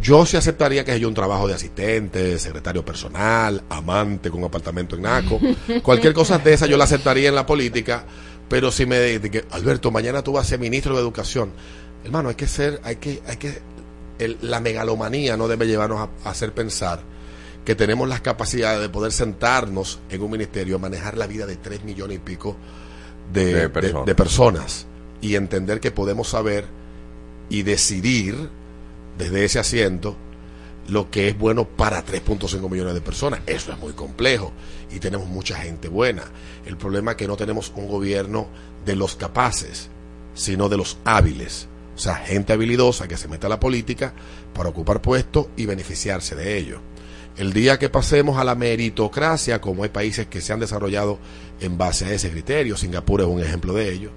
yo 0.00 0.26
sí 0.26 0.36
aceptaría 0.36 0.84
que 0.84 0.92
haya 0.92 1.06
un 1.06 1.14
trabajo 1.14 1.46
de 1.46 1.54
asistente, 1.54 2.38
secretario 2.38 2.84
personal, 2.84 3.62
amante 3.68 4.30
con 4.30 4.42
apartamento 4.44 4.96
en 4.96 5.02
Naco, 5.02 5.38
cualquier 5.82 6.12
cosa 6.12 6.38
de 6.38 6.52
esa 6.54 6.66
yo 6.66 6.76
la 6.76 6.84
aceptaría 6.84 7.28
en 7.28 7.34
la 7.34 7.46
política, 7.46 8.04
pero 8.48 8.70
si 8.72 8.84
me 8.86 9.20
que 9.20 9.44
Alberto, 9.50 9.90
mañana 9.90 10.22
tú 10.22 10.32
vas 10.32 10.46
a 10.46 10.48
ser 10.50 10.58
ministro 10.58 10.94
de 10.94 11.00
educación, 11.00 11.52
hermano, 12.04 12.30
hay 12.30 12.34
que 12.34 12.48
ser, 12.48 12.80
hay 12.84 12.96
que, 12.96 13.22
hay 13.26 13.36
que, 13.36 13.60
el- 14.18 14.38
la 14.42 14.60
megalomanía 14.60 15.36
no 15.36 15.46
debe 15.48 15.66
llevarnos 15.66 16.00
a, 16.00 16.08
a 16.28 16.30
hacer 16.32 16.52
pensar 16.52 17.00
que 17.64 17.76
tenemos 17.76 18.08
las 18.08 18.20
capacidades 18.20 18.80
de 18.80 18.88
poder 18.88 19.12
sentarnos 19.12 20.00
en 20.10 20.20
un 20.20 20.30
ministerio 20.32 20.76
a 20.76 20.78
manejar 20.80 21.16
la 21.16 21.28
vida 21.28 21.46
de 21.46 21.54
tres 21.56 21.84
millones 21.84 22.16
y 22.16 22.20
pico 22.20 22.56
de, 23.32 23.44
De 23.46 23.60
de- 23.60 23.68
personas. 23.68 24.06
de 24.06 24.14
personas 24.16 24.86
y 25.20 25.36
entender 25.36 25.78
que 25.78 25.92
podemos 25.92 26.28
saber 26.28 26.66
y 27.48 27.62
decidir 27.62 28.50
desde 29.22 29.44
ese 29.44 29.58
asiento 29.58 30.16
lo 30.88 31.10
que 31.10 31.28
es 31.28 31.38
bueno 31.38 31.64
para 31.64 32.04
3.5 32.04 32.68
millones 32.68 32.94
de 32.94 33.00
personas. 33.00 33.40
Eso 33.46 33.72
es 33.72 33.78
muy 33.78 33.92
complejo 33.92 34.52
y 34.90 34.98
tenemos 34.98 35.28
mucha 35.28 35.56
gente 35.56 35.88
buena. 35.88 36.24
El 36.66 36.76
problema 36.76 37.12
es 37.12 37.16
que 37.16 37.28
no 37.28 37.36
tenemos 37.36 37.72
un 37.76 37.88
gobierno 37.88 38.48
de 38.84 38.96
los 38.96 39.16
capaces, 39.16 39.90
sino 40.34 40.68
de 40.68 40.76
los 40.76 40.98
hábiles. 41.04 41.68
O 41.94 41.98
sea, 41.98 42.16
gente 42.16 42.52
habilidosa 42.52 43.06
que 43.06 43.16
se 43.16 43.28
mete 43.28 43.46
a 43.46 43.50
la 43.50 43.60
política 43.60 44.12
para 44.54 44.70
ocupar 44.70 45.00
puestos 45.02 45.46
y 45.56 45.66
beneficiarse 45.66 46.34
de 46.34 46.58
ello. 46.58 46.80
El 47.36 47.52
día 47.52 47.78
que 47.78 47.88
pasemos 47.88 48.38
a 48.38 48.44
la 48.44 48.54
meritocracia, 48.54 49.60
como 49.60 49.84
hay 49.84 49.88
países 49.88 50.26
que 50.26 50.40
se 50.40 50.52
han 50.52 50.60
desarrollado 50.60 51.18
en 51.60 51.78
base 51.78 52.04
a 52.04 52.12
ese 52.12 52.30
criterio, 52.30 52.76
Singapur 52.76 53.22
es 53.22 53.26
un 53.26 53.40
ejemplo 53.40 53.72
de 53.72 53.90
ello, 53.90 54.10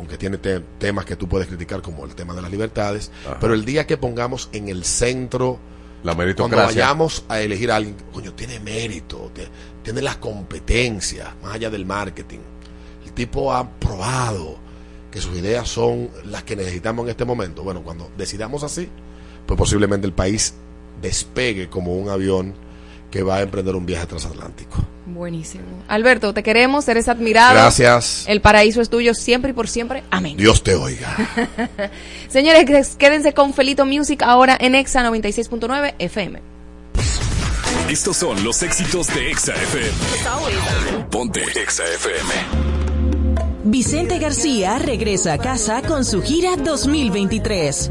aunque 0.00 0.16
tiene 0.18 0.38
te- 0.38 0.60
temas 0.78 1.04
que 1.04 1.14
tú 1.16 1.28
puedes 1.28 1.46
criticar 1.46 1.82
como 1.82 2.04
el 2.04 2.14
tema 2.14 2.34
de 2.34 2.42
las 2.42 2.50
libertades, 2.50 3.10
pero 3.40 3.54
el 3.54 3.64
día 3.64 3.86
que 3.86 3.96
pongamos 3.96 4.48
en 4.52 4.68
el 4.68 4.84
centro, 4.84 5.58
La 6.02 6.14
cuando 6.14 6.56
vayamos 6.80 7.24
a 7.28 7.40
elegir 7.40 7.70
a 7.70 7.76
alguien, 7.76 7.94
coño, 8.12 8.32
tiene 8.34 8.58
mérito, 8.60 9.30
te- 9.34 9.48
tiene 9.82 10.00
las 10.02 10.16
competencias, 10.16 11.28
más 11.42 11.54
allá 11.54 11.70
del 11.70 11.84
marketing. 11.86 12.38
El 13.04 13.12
tipo 13.12 13.52
ha 13.52 13.68
probado 13.78 14.56
que 15.10 15.20
sus 15.20 15.36
ideas 15.36 15.68
son 15.68 16.08
las 16.24 16.42
que 16.44 16.56
necesitamos 16.56 17.04
en 17.04 17.10
este 17.10 17.24
momento. 17.24 17.62
Bueno, 17.62 17.82
cuando 17.82 18.10
decidamos 18.16 18.62
así, 18.62 18.88
pues 19.46 19.58
posiblemente 19.58 20.06
el 20.06 20.12
país 20.12 20.54
despegue 21.02 21.68
como 21.68 21.94
un 21.96 22.08
avión 22.08 22.54
que 23.10 23.22
va 23.22 23.36
a 23.36 23.42
emprender 23.42 23.74
un 23.74 23.86
viaje 23.86 24.06
transatlántico. 24.06 24.78
Buenísimo. 25.06 25.64
Alberto, 25.88 26.32
te 26.32 26.42
queremos, 26.42 26.88
eres 26.88 27.08
admirado. 27.08 27.54
Gracias. 27.54 28.24
El 28.28 28.40
paraíso 28.40 28.80
es 28.80 28.88
tuyo 28.88 29.14
siempre 29.14 29.50
y 29.50 29.52
por 29.54 29.68
siempre. 29.68 30.04
Amén. 30.10 30.36
Dios 30.36 30.62
te 30.62 30.74
oiga. 30.74 31.16
Señores, 32.28 32.96
quédense 32.96 33.34
con 33.34 33.52
Felito 33.52 33.84
Music 33.84 34.22
ahora 34.22 34.56
en 34.60 34.74
Exa 34.74 35.02
96.9 35.02 35.94
FM. 35.98 36.40
Estos 37.88 38.18
son 38.18 38.42
los 38.44 38.62
éxitos 38.62 39.08
de 39.08 39.30
Exa 39.30 39.52
FM. 39.52 41.06
Ponte 41.10 41.42
Exa 41.60 41.82
FM. 41.84 42.70
Vicente 43.64 44.18
García 44.18 44.78
regresa 44.78 45.34
a 45.34 45.38
casa 45.38 45.82
con 45.82 46.04
su 46.04 46.22
gira 46.22 46.56
2023. 46.56 47.90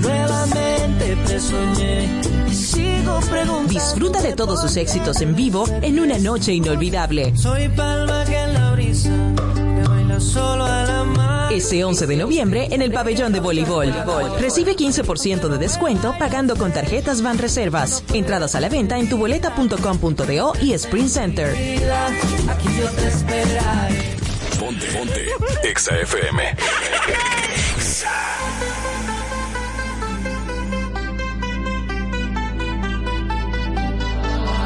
Nuevamente 0.00 0.75
te 0.98 2.50
y 2.50 2.54
sigo 2.54 3.20
preguntando. 3.30 3.72
Disfruta 3.72 4.22
de 4.22 4.34
todos 4.34 4.60
sus 4.60 4.76
éxitos 4.76 5.20
en 5.20 5.34
vivo 5.34 5.64
en 5.82 6.00
una 6.00 6.18
noche 6.18 6.52
inolvidable. 6.52 7.36
Soy 7.36 7.68
palma 7.68 8.24
que 8.24 8.36
en 8.36 8.54
la 8.54 8.72
brisa 8.72 9.10
me 9.10 9.82
baila 9.86 10.20
solo 10.20 10.64
a 10.64 10.84
la 10.84 11.04
mar. 11.04 11.52
Ese 11.52 11.84
11 11.84 12.06
de 12.06 12.16
noviembre 12.16 12.68
en 12.70 12.82
el 12.82 12.92
pabellón 12.92 13.32
de 13.32 13.40
voleibol. 13.40 13.92
Recibe 14.38 14.76
15% 14.76 15.48
de 15.48 15.58
descuento 15.58 16.14
pagando 16.18 16.56
con 16.56 16.72
tarjetas 16.72 17.22
Van 17.22 17.38
Reservas. 17.38 18.02
Entradas 18.12 18.54
a 18.54 18.60
la 18.60 18.68
venta 18.68 18.98
en 18.98 19.08
tuboleta.com.do 19.08 20.52
y 20.60 20.72
Sprint 20.72 21.08
Center. 21.08 21.54
Aquí 22.48 22.68
yo 22.78 22.88
te 22.90 23.08
esperaré. 23.08 24.16
Ponte, 24.58 24.86
ponte 24.86 25.26
Exa 25.62 25.96
FM. 25.98 26.56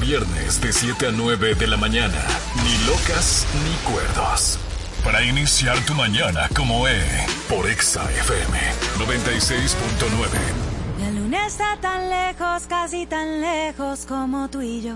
viernes 0.00 0.60
de 0.60 0.72
7 0.72 1.08
a 1.08 1.12
9 1.12 1.54
de 1.54 1.66
la 1.66 1.76
mañana. 1.76 2.18
Ni 2.64 2.86
locas 2.86 3.46
ni 3.62 3.92
cuerdos. 3.92 4.58
Para 5.04 5.22
iniciar 5.22 5.78
tu 5.84 5.94
mañana 5.94 6.48
como 6.56 6.88
E. 6.88 7.00
Por 7.48 7.68
Exa 7.68 8.02
FM 8.10 8.58
96.9. 8.98 11.00
La 11.00 11.10
luna 11.10 11.46
está 11.46 11.76
tan 11.80 12.08
lejos, 12.08 12.66
casi 12.66 13.06
tan 13.06 13.40
lejos 13.40 14.06
como 14.06 14.48
tú 14.48 14.62
y 14.62 14.82
yo. 14.82 14.94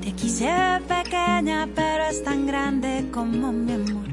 Te 0.00 0.12
quise 0.12 0.80
pequeña, 0.88 1.68
pero 1.74 2.04
es 2.04 2.22
tan 2.22 2.46
grande 2.46 3.06
como 3.12 3.52
mi 3.52 3.72
amor. 3.72 4.08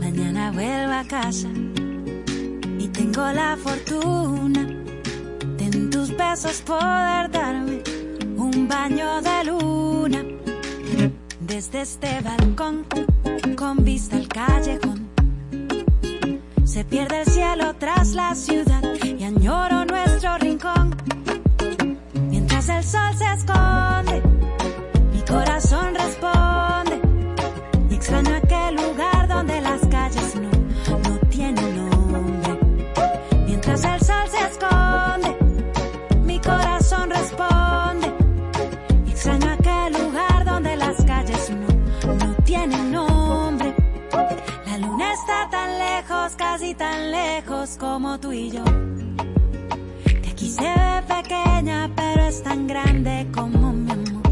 Mañana 0.00 0.52
vuelvo 0.52 0.92
a 0.92 1.04
casa 1.04 1.48
y 2.78 2.88
tengo 2.88 3.26
la 3.32 3.56
fortuna 3.56 4.77
besos 6.30 6.60
poder 6.60 7.30
darme 7.30 7.82
un 8.36 8.68
baño 8.68 9.22
de 9.22 9.44
luna 9.44 10.22
desde 11.40 11.80
este 11.80 12.20
balcón 12.20 12.84
con 13.56 13.82
vista 13.82 14.16
al 14.16 14.28
callejón. 14.28 15.08
Se 16.64 16.84
pierde 16.84 17.22
el 17.22 17.26
cielo 17.26 17.74
tras 17.78 18.08
la 18.12 18.34
ciudad 18.34 18.82
y 19.02 19.24
añoro 19.24 19.86
nuestro 19.86 20.36
rincón. 20.38 20.94
Mientras 22.30 22.68
el 22.68 22.84
sol 22.84 23.12
se 23.16 23.28
esconde, 23.38 24.22
mi 25.12 25.22
corazón 25.22 25.67
como 47.78 48.18
tú 48.18 48.32
y 48.32 48.50
yo. 48.50 48.64
De 48.64 50.28
aquí 50.30 50.48
se 50.48 50.62
ve 50.62 51.02
pequeña, 51.06 51.90
pero 51.94 52.24
es 52.24 52.42
tan 52.42 52.66
grande 52.66 53.26
como 53.32 53.72
mi 53.72 53.90
amor. 53.92 54.22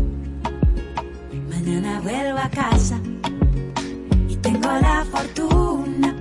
Mañana 1.50 2.00
vuelvo 2.00 2.38
a 2.38 2.50
casa 2.50 2.98
y 4.28 4.36
tengo 4.36 4.68
la 4.68 5.04
fortuna 5.10 6.16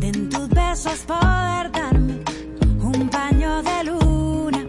de 0.00 0.08
en 0.08 0.28
tus 0.28 0.48
besos 0.48 0.98
poder 1.06 1.72
darme 1.72 2.20
un 2.82 3.10
baño 3.10 3.62
de 3.62 3.84
luna. 3.84 4.66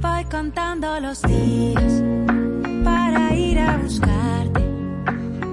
Voy 0.00 0.24
contando 0.24 0.98
los 1.00 1.22
días 1.22 2.02
para 2.84 3.34
ir 3.34 3.58
a 3.60 3.76
buscarte. 3.76 4.60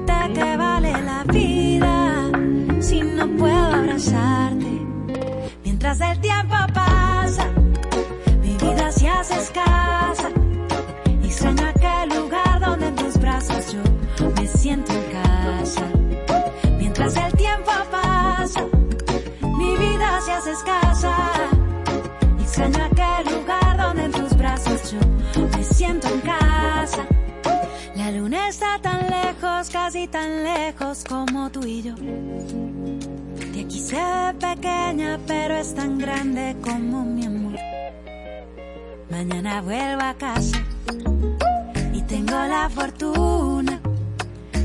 ¿De 0.09 0.33
qué 0.33 0.57
vale 0.57 0.91
la 1.03 1.23
vida 1.25 2.31
si 2.79 3.01
no 3.01 3.27
puedo 3.37 3.75
abrazarte? 3.75 4.58
Casi 29.71 30.07
tan 30.07 30.43
lejos 30.43 31.03
como 31.07 31.49
tú 31.49 31.65
y 31.65 31.83
yo. 31.83 31.95
De 31.95 33.61
aquí 33.61 33.79
se 33.79 33.95
ve 33.95 34.33
pequeña, 34.39 35.19
pero 35.27 35.55
es 35.55 35.73
tan 35.73 35.97
grande 35.97 36.55
como 36.63 37.03
mi 37.03 37.25
amor. 37.25 37.59
Mañana 39.09 39.61
vuelvo 39.61 40.01
a 40.01 40.13
casa 40.13 40.57
y 41.93 42.01
tengo 42.03 42.31
la 42.31 42.69
fortuna 42.69 43.79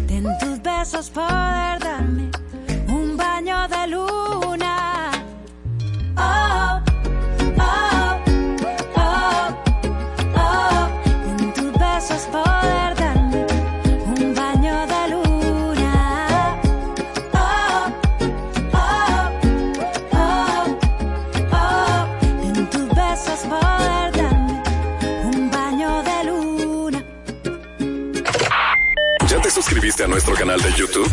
de 0.07 0.17
en 0.17 0.27
tus 0.39 0.63
besos 0.63 1.11
poder 1.11 1.79
darme 1.81 2.31
un 2.89 3.17
baño 3.17 3.69
de 3.69 3.87
luna. 3.89 5.11
Oh, 6.17 6.81
oh, 7.59 7.94
canal 30.45 30.61
de 30.61 30.73
YouTube? 30.75 31.11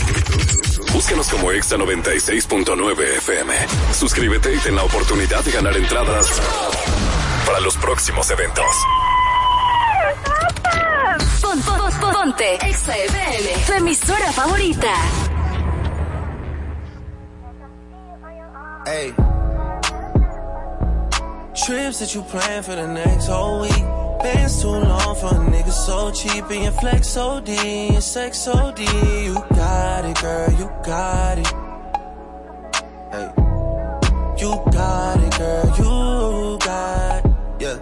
Búscanos 0.91 1.29
como 1.29 1.51
Exa 1.53 1.77
96.9 1.77 3.01
FM. 3.19 3.53
Suscríbete 3.93 4.53
y 4.53 4.57
ten 4.59 4.75
la 4.75 4.83
oportunidad 4.83 5.41
de 5.45 5.51
ganar 5.51 5.77
entradas 5.77 6.27
para 7.45 7.61
los 7.61 7.77
próximos 7.77 8.29
eventos. 8.29 8.65
Pon- 11.41 11.61
pon- 11.61 11.91
pon- 12.01 12.13
ponte 12.13 12.55
Exa 12.67 12.93
FM, 12.97 13.49
tu 13.65 13.71
emisora 13.73 14.33
favorita. 14.33 14.93
Hey. 18.85 19.13
Trips 21.65 21.99
that 21.99 22.13
you 22.13 22.21
plan 22.23 22.61
for 22.63 22.75
the 22.75 22.85
next 22.87 23.29
whole 23.29 23.61
week. 23.61 24.00
Bands 24.23 24.61
too 24.61 24.67
long 24.67 25.15
for 25.15 25.27
a 25.27 25.39
nigga 25.49 25.71
so 25.71 26.11
cheap 26.11 26.45
and 26.51 26.63
your 26.63 26.71
flex 26.73 27.17
OD, 27.17 27.49
your 27.49 28.01
sex 28.01 28.47
OD. 28.47 28.79
You 28.79 29.33
got 29.55 30.05
it, 30.05 30.21
girl, 30.21 30.51
you 30.51 30.69
got 30.85 31.37
it. 31.39 31.47
Hey. 33.11 33.31
You 34.37 34.61
got 34.71 35.19
it, 35.19 35.37
girl, 35.37 35.65
you 35.77 36.59
got 36.59 37.25
it. 37.25 37.31
Yeah. 37.59 37.77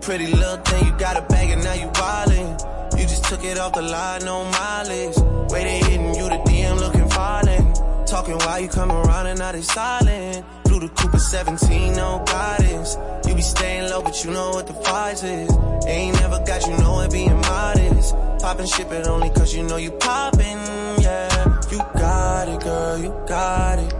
Pretty 0.00 0.26
little 0.28 0.56
thing, 0.64 0.86
you 0.86 0.98
got 0.98 1.16
a 1.18 1.22
bag 1.22 1.50
and 1.50 1.62
now 1.62 1.74
you 1.74 1.88
wildin'. 1.88 2.98
You 2.98 3.04
just 3.04 3.24
took 3.24 3.44
it 3.44 3.58
off 3.58 3.74
the 3.74 3.82
line, 3.82 4.24
no 4.24 4.44
mileage. 4.44 5.16
They 5.50 5.80
hitting 5.80 6.14
you, 6.14 6.28
the 6.28 6.40
DM 6.46 6.80
looking 6.80 7.08
violent. 7.10 7.76
Talking 8.06 8.38
while 8.38 8.60
you 8.60 8.68
come 8.68 8.90
around 8.90 9.26
and 9.26 9.38
now 9.38 9.52
they 9.52 9.60
silent. 9.60 10.46
Blue 10.78 10.88
the 10.88 10.94
Cooper 10.94 11.18
17, 11.18 11.94
no 11.94 12.22
guidance. 12.24 12.96
You 13.26 13.34
be 13.34 13.42
staying 13.42 13.90
low, 13.90 14.00
but 14.00 14.24
you 14.24 14.30
know 14.30 14.50
what 14.50 14.66
the 14.68 14.74
price 14.74 15.24
is. 15.24 15.50
Ain't 15.86 16.14
never 16.20 16.38
got 16.44 16.66
you 16.66 16.76
know 16.78 17.00
it 17.00 17.10
being 17.10 17.34
modest. 17.34 18.14
Poppin' 18.40 18.66
ship 18.66 18.92
it 18.92 19.06
only 19.06 19.30
cause 19.30 19.54
you 19.54 19.64
know 19.64 19.76
you 19.76 19.90
poppin', 19.90 20.58
yeah. 21.00 21.60
You 21.70 21.78
got 21.78 22.48
it, 22.48 22.60
girl, 22.60 22.98
you 22.98 23.08
got 23.26 23.78
it. 23.80 23.92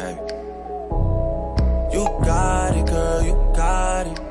Hey. 0.00 0.18
You 1.94 2.04
got 2.22 2.76
it, 2.76 2.86
girl, 2.86 3.22
you 3.22 3.52
got 3.56 4.06
it. 4.08 4.27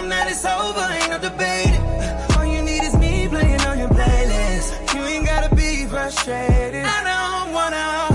Them 0.00 0.08
that 0.10 0.30
it's 0.30 0.44
over, 0.44 0.84
ain't 0.94 1.10
no 1.10 1.18
debating. 1.18 1.82
All 2.36 2.46
you 2.46 2.62
need 2.62 2.82
is 2.84 2.94
me 2.96 3.26
playing 3.28 3.60
on 3.62 3.78
your 3.78 3.88
playlist. 3.88 4.94
You 4.94 5.00
ain't 5.02 5.26
gotta 5.26 5.54
be 5.54 5.86
frustrated. 5.86 6.84
I 6.84 6.98
don't 7.10 7.52
wanna 7.52 8.07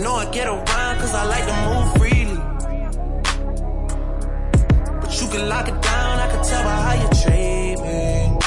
know 0.00 0.14
I 0.14 0.30
get 0.30 0.46
around 0.46 0.98
cause 0.98 1.14
I 1.14 1.24
like 1.24 1.46
to 1.46 1.54
move 1.68 1.96
freely. 1.96 2.40
But 5.00 5.20
you 5.20 5.28
can 5.28 5.48
lock 5.48 5.68
it 5.68 5.80
down, 5.82 6.18
I 6.20 6.30
can 6.30 6.44
tell 6.44 6.62
by 6.62 6.76
how 6.86 6.94
you 7.02 7.08
treat 7.22 7.76
me. 7.86 8.38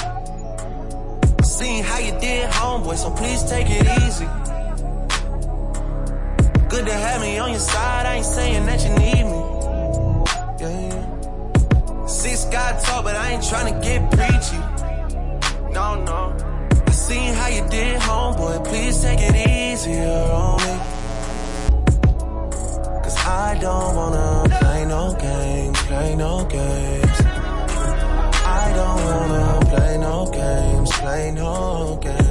Seen 1.44 1.84
how 1.84 2.00
you 2.00 2.12
did, 2.20 2.50
homeboy, 2.50 2.96
so 2.98 3.12
please 3.12 3.44
take 3.44 3.68
it 3.70 3.86
easy. 4.04 4.28
Good 6.70 6.86
to 6.86 6.94
have 6.94 7.22
me 7.22 7.38
on 7.40 7.52
your 7.52 7.60
side, 7.60 8.06
I 8.06 8.16
ain't 8.16 8.26
saying 8.26 8.66
that 8.66 8.82
you 8.84 8.90
need 8.96 9.26
me. 9.26 9.42
Yeah, 10.62 10.72
yeah. 10.88 12.06
Six 12.08 12.46
God 12.46 12.80
talk, 12.82 13.04
but 13.04 13.16
I 13.16 13.32
ain't 13.32 13.44
trying 13.44 13.74
to 13.74 13.80
get 13.82 14.10
preachy. 14.12 14.60
No, 15.74 15.96
no. 16.04 16.36
I 16.88 16.92
seen 16.92 17.34
how 17.34 17.48
you 17.48 17.68
did, 17.70 18.00
homeboy, 18.00 18.64
please 18.66 19.02
take 19.02 19.20
it 19.20 19.36
easier 19.36 20.32
on 20.32 20.58
me. 20.64 21.01
I 23.32 23.58
don't 23.62 23.96
wanna 23.96 24.44
play 24.60 24.86
no 24.86 25.14
games, 25.14 25.80
play 25.84 26.16
no 26.18 26.44
games. 26.44 27.18
I 28.44 28.74
don't 28.76 29.02
wanna 29.06 29.66
play 29.70 29.98
no 29.98 30.30
games, 30.30 30.92
play 31.00 31.32
no 31.32 31.98
games. 32.02 32.31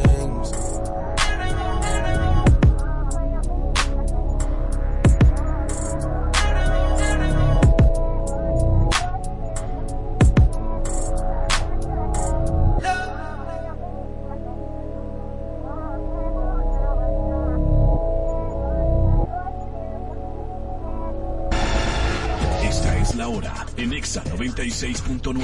La 23.21 23.29
hora 23.29 23.67
en 23.77 23.93
Exa 23.93 24.25
96.9. 24.25 25.37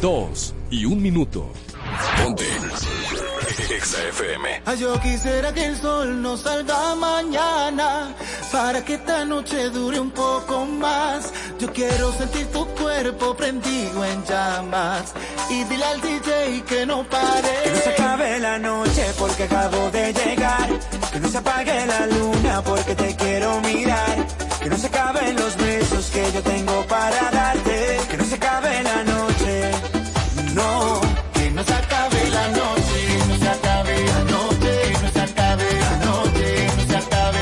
Dos 0.00 0.54
y 0.70 0.84
un 0.84 1.02
minuto. 1.02 1.52
Ponte. 2.22 2.44
Exa 3.68 3.98
FM. 4.10 4.62
Ay, 4.64 4.78
yo 4.78 5.00
quisiera 5.00 5.52
que 5.52 5.64
el 5.64 5.76
sol 5.76 6.22
no 6.22 6.36
salga 6.36 6.94
mañana 6.94 8.14
para 8.52 8.84
que 8.84 8.94
esta 8.94 9.24
noche 9.24 9.70
dure 9.70 9.98
un 9.98 10.12
poco 10.12 10.66
más. 10.66 11.32
Yo 11.58 11.72
quiero 11.72 12.12
sentir 12.12 12.46
tu 12.52 12.64
cuerpo 12.76 13.36
prendido 13.36 14.04
en 14.04 14.24
llamas 14.24 15.12
y 15.50 15.64
dile 15.64 15.84
al 15.84 16.00
DJ 16.00 16.62
que 16.62 16.86
no 16.86 17.02
pare. 17.08 17.54
Que 17.64 17.70
no 17.70 17.76
se 17.76 17.90
acabe 17.90 18.38
la 18.38 18.56
noche 18.56 19.04
porque 19.18 19.42
acabo 19.42 19.90
de 19.90 20.12
llegar. 20.12 20.68
Que 21.12 21.18
no 21.18 21.28
se 21.28 21.38
apague 21.38 21.86
la 21.86 22.06
luna 22.06 22.62
porque 22.62 22.94
te 22.94 23.16
quiero 23.16 23.60
mirar. 23.62 24.49
Que 24.62 24.68
no 24.68 24.76
se 24.76 24.86
acaben 24.88 25.36
los 25.36 25.56
besos 25.56 26.10
que 26.10 26.32
yo 26.32 26.42
tengo 26.42 26.84
para 26.86 27.30
darte. 27.30 27.98
Que 28.10 28.16
no 28.18 28.24
se 28.24 28.34
acabe 28.34 28.82
la 28.82 29.04
noche. 29.04 29.70
No. 30.54 31.00
Que 31.32 31.50
no 31.50 31.64
se 31.64 31.74
acabe 31.74 32.30
la 32.30 32.48
noche, 32.48 32.98
que 33.08 33.26
no 33.28 33.36
se 33.38 33.48
acabe 33.48 34.04
la 34.04 34.24
noche, 34.24 34.70
que 34.92 34.98
no 35.02 35.10
se 35.12 35.20
acabe 35.20 35.64
la 35.80 35.96
noche, 36.06 36.44
que 36.56 36.76
no 36.76 36.86
se 36.86 36.96
acabe. 36.96 37.40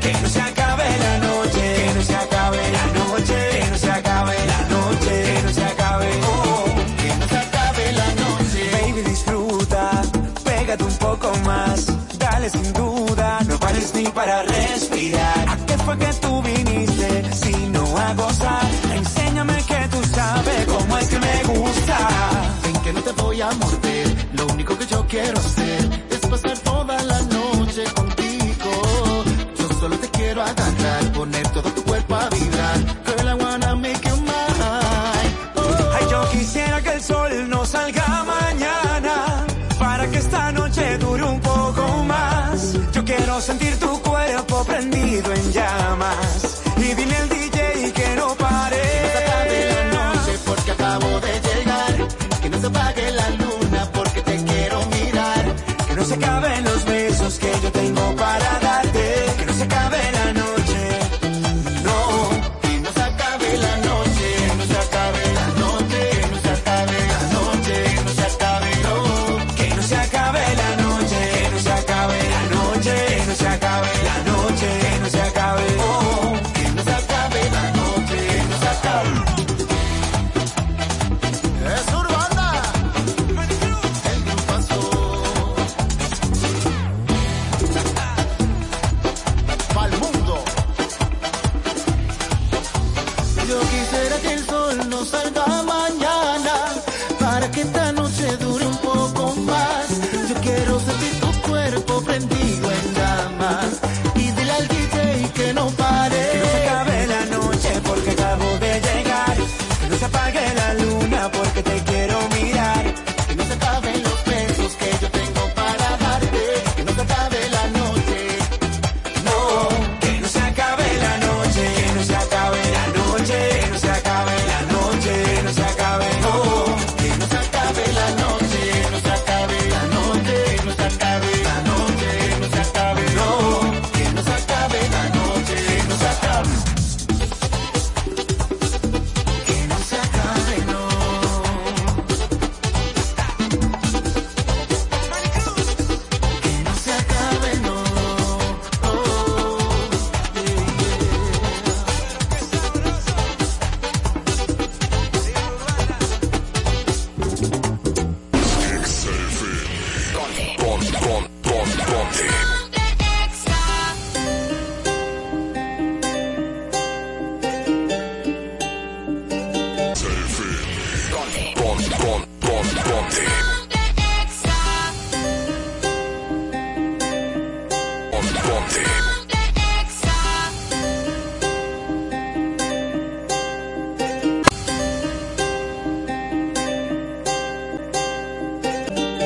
Que 0.00 0.12
no 0.22 0.28
se 0.28 0.40
acabe 0.40 0.98
la 1.04 1.18
noche. 1.18 1.74
Que 1.76 1.94
no 1.94 2.02
se 2.02 2.14
acabe 2.14 2.62
la 2.72 2.86
noche. 2.98 3.38
Que 3.52 3.70
no 3.70 3.78
se 3.78 3.90
acabe 3.90 4.34
la 4.46 4.60
noche. 4.74 5.22
Que 5.24 5.42
no 5.42 5.52
se 5.52 5.64
acabe. 5.64 6.08
Oh. 6.26 6.64
Que 7.00 7.08
no 7.20 7.28
se 7.28 7.36
acabe 7.36 7.92
la 7.92 8.08
noche. 8.22 8.70
Baby, 8.72 9.02
disfruta, 9.02 10.02
pégate 10.44 10.84
un 10.84 10.96
poco 10.96 11.32
más, 11.44 11.86
dale 12.18 12.48
sin 12.50 12.72
duda, 12.72 13.40
no 13.46 13.58
pares 13.58 13.94
ni 13.94 14.06
para 14.06 14.42
Enséñame 18.94 19.56
que 19.64 19.88
tú 19.90 20.04
sabes 20.14 20.66
cómo 20.66 20.98
es 20.98 21.08
que 21.08 21.18
me 21.18 21.42
gusta. 21.44 21.98
Ven 22.62 22.82
que 22.82 22.92
no 22.92 23.00
te 23.00 23.12
voy 23.12 23.40
a 23.40 23.50
morder, 23.52 24.28
lo 24.34 24.46
único 24.48 24.76
que 24.76 24.86
yo 24.86 25.06
quiero 25.08 25.38
hacer 25.38 25.81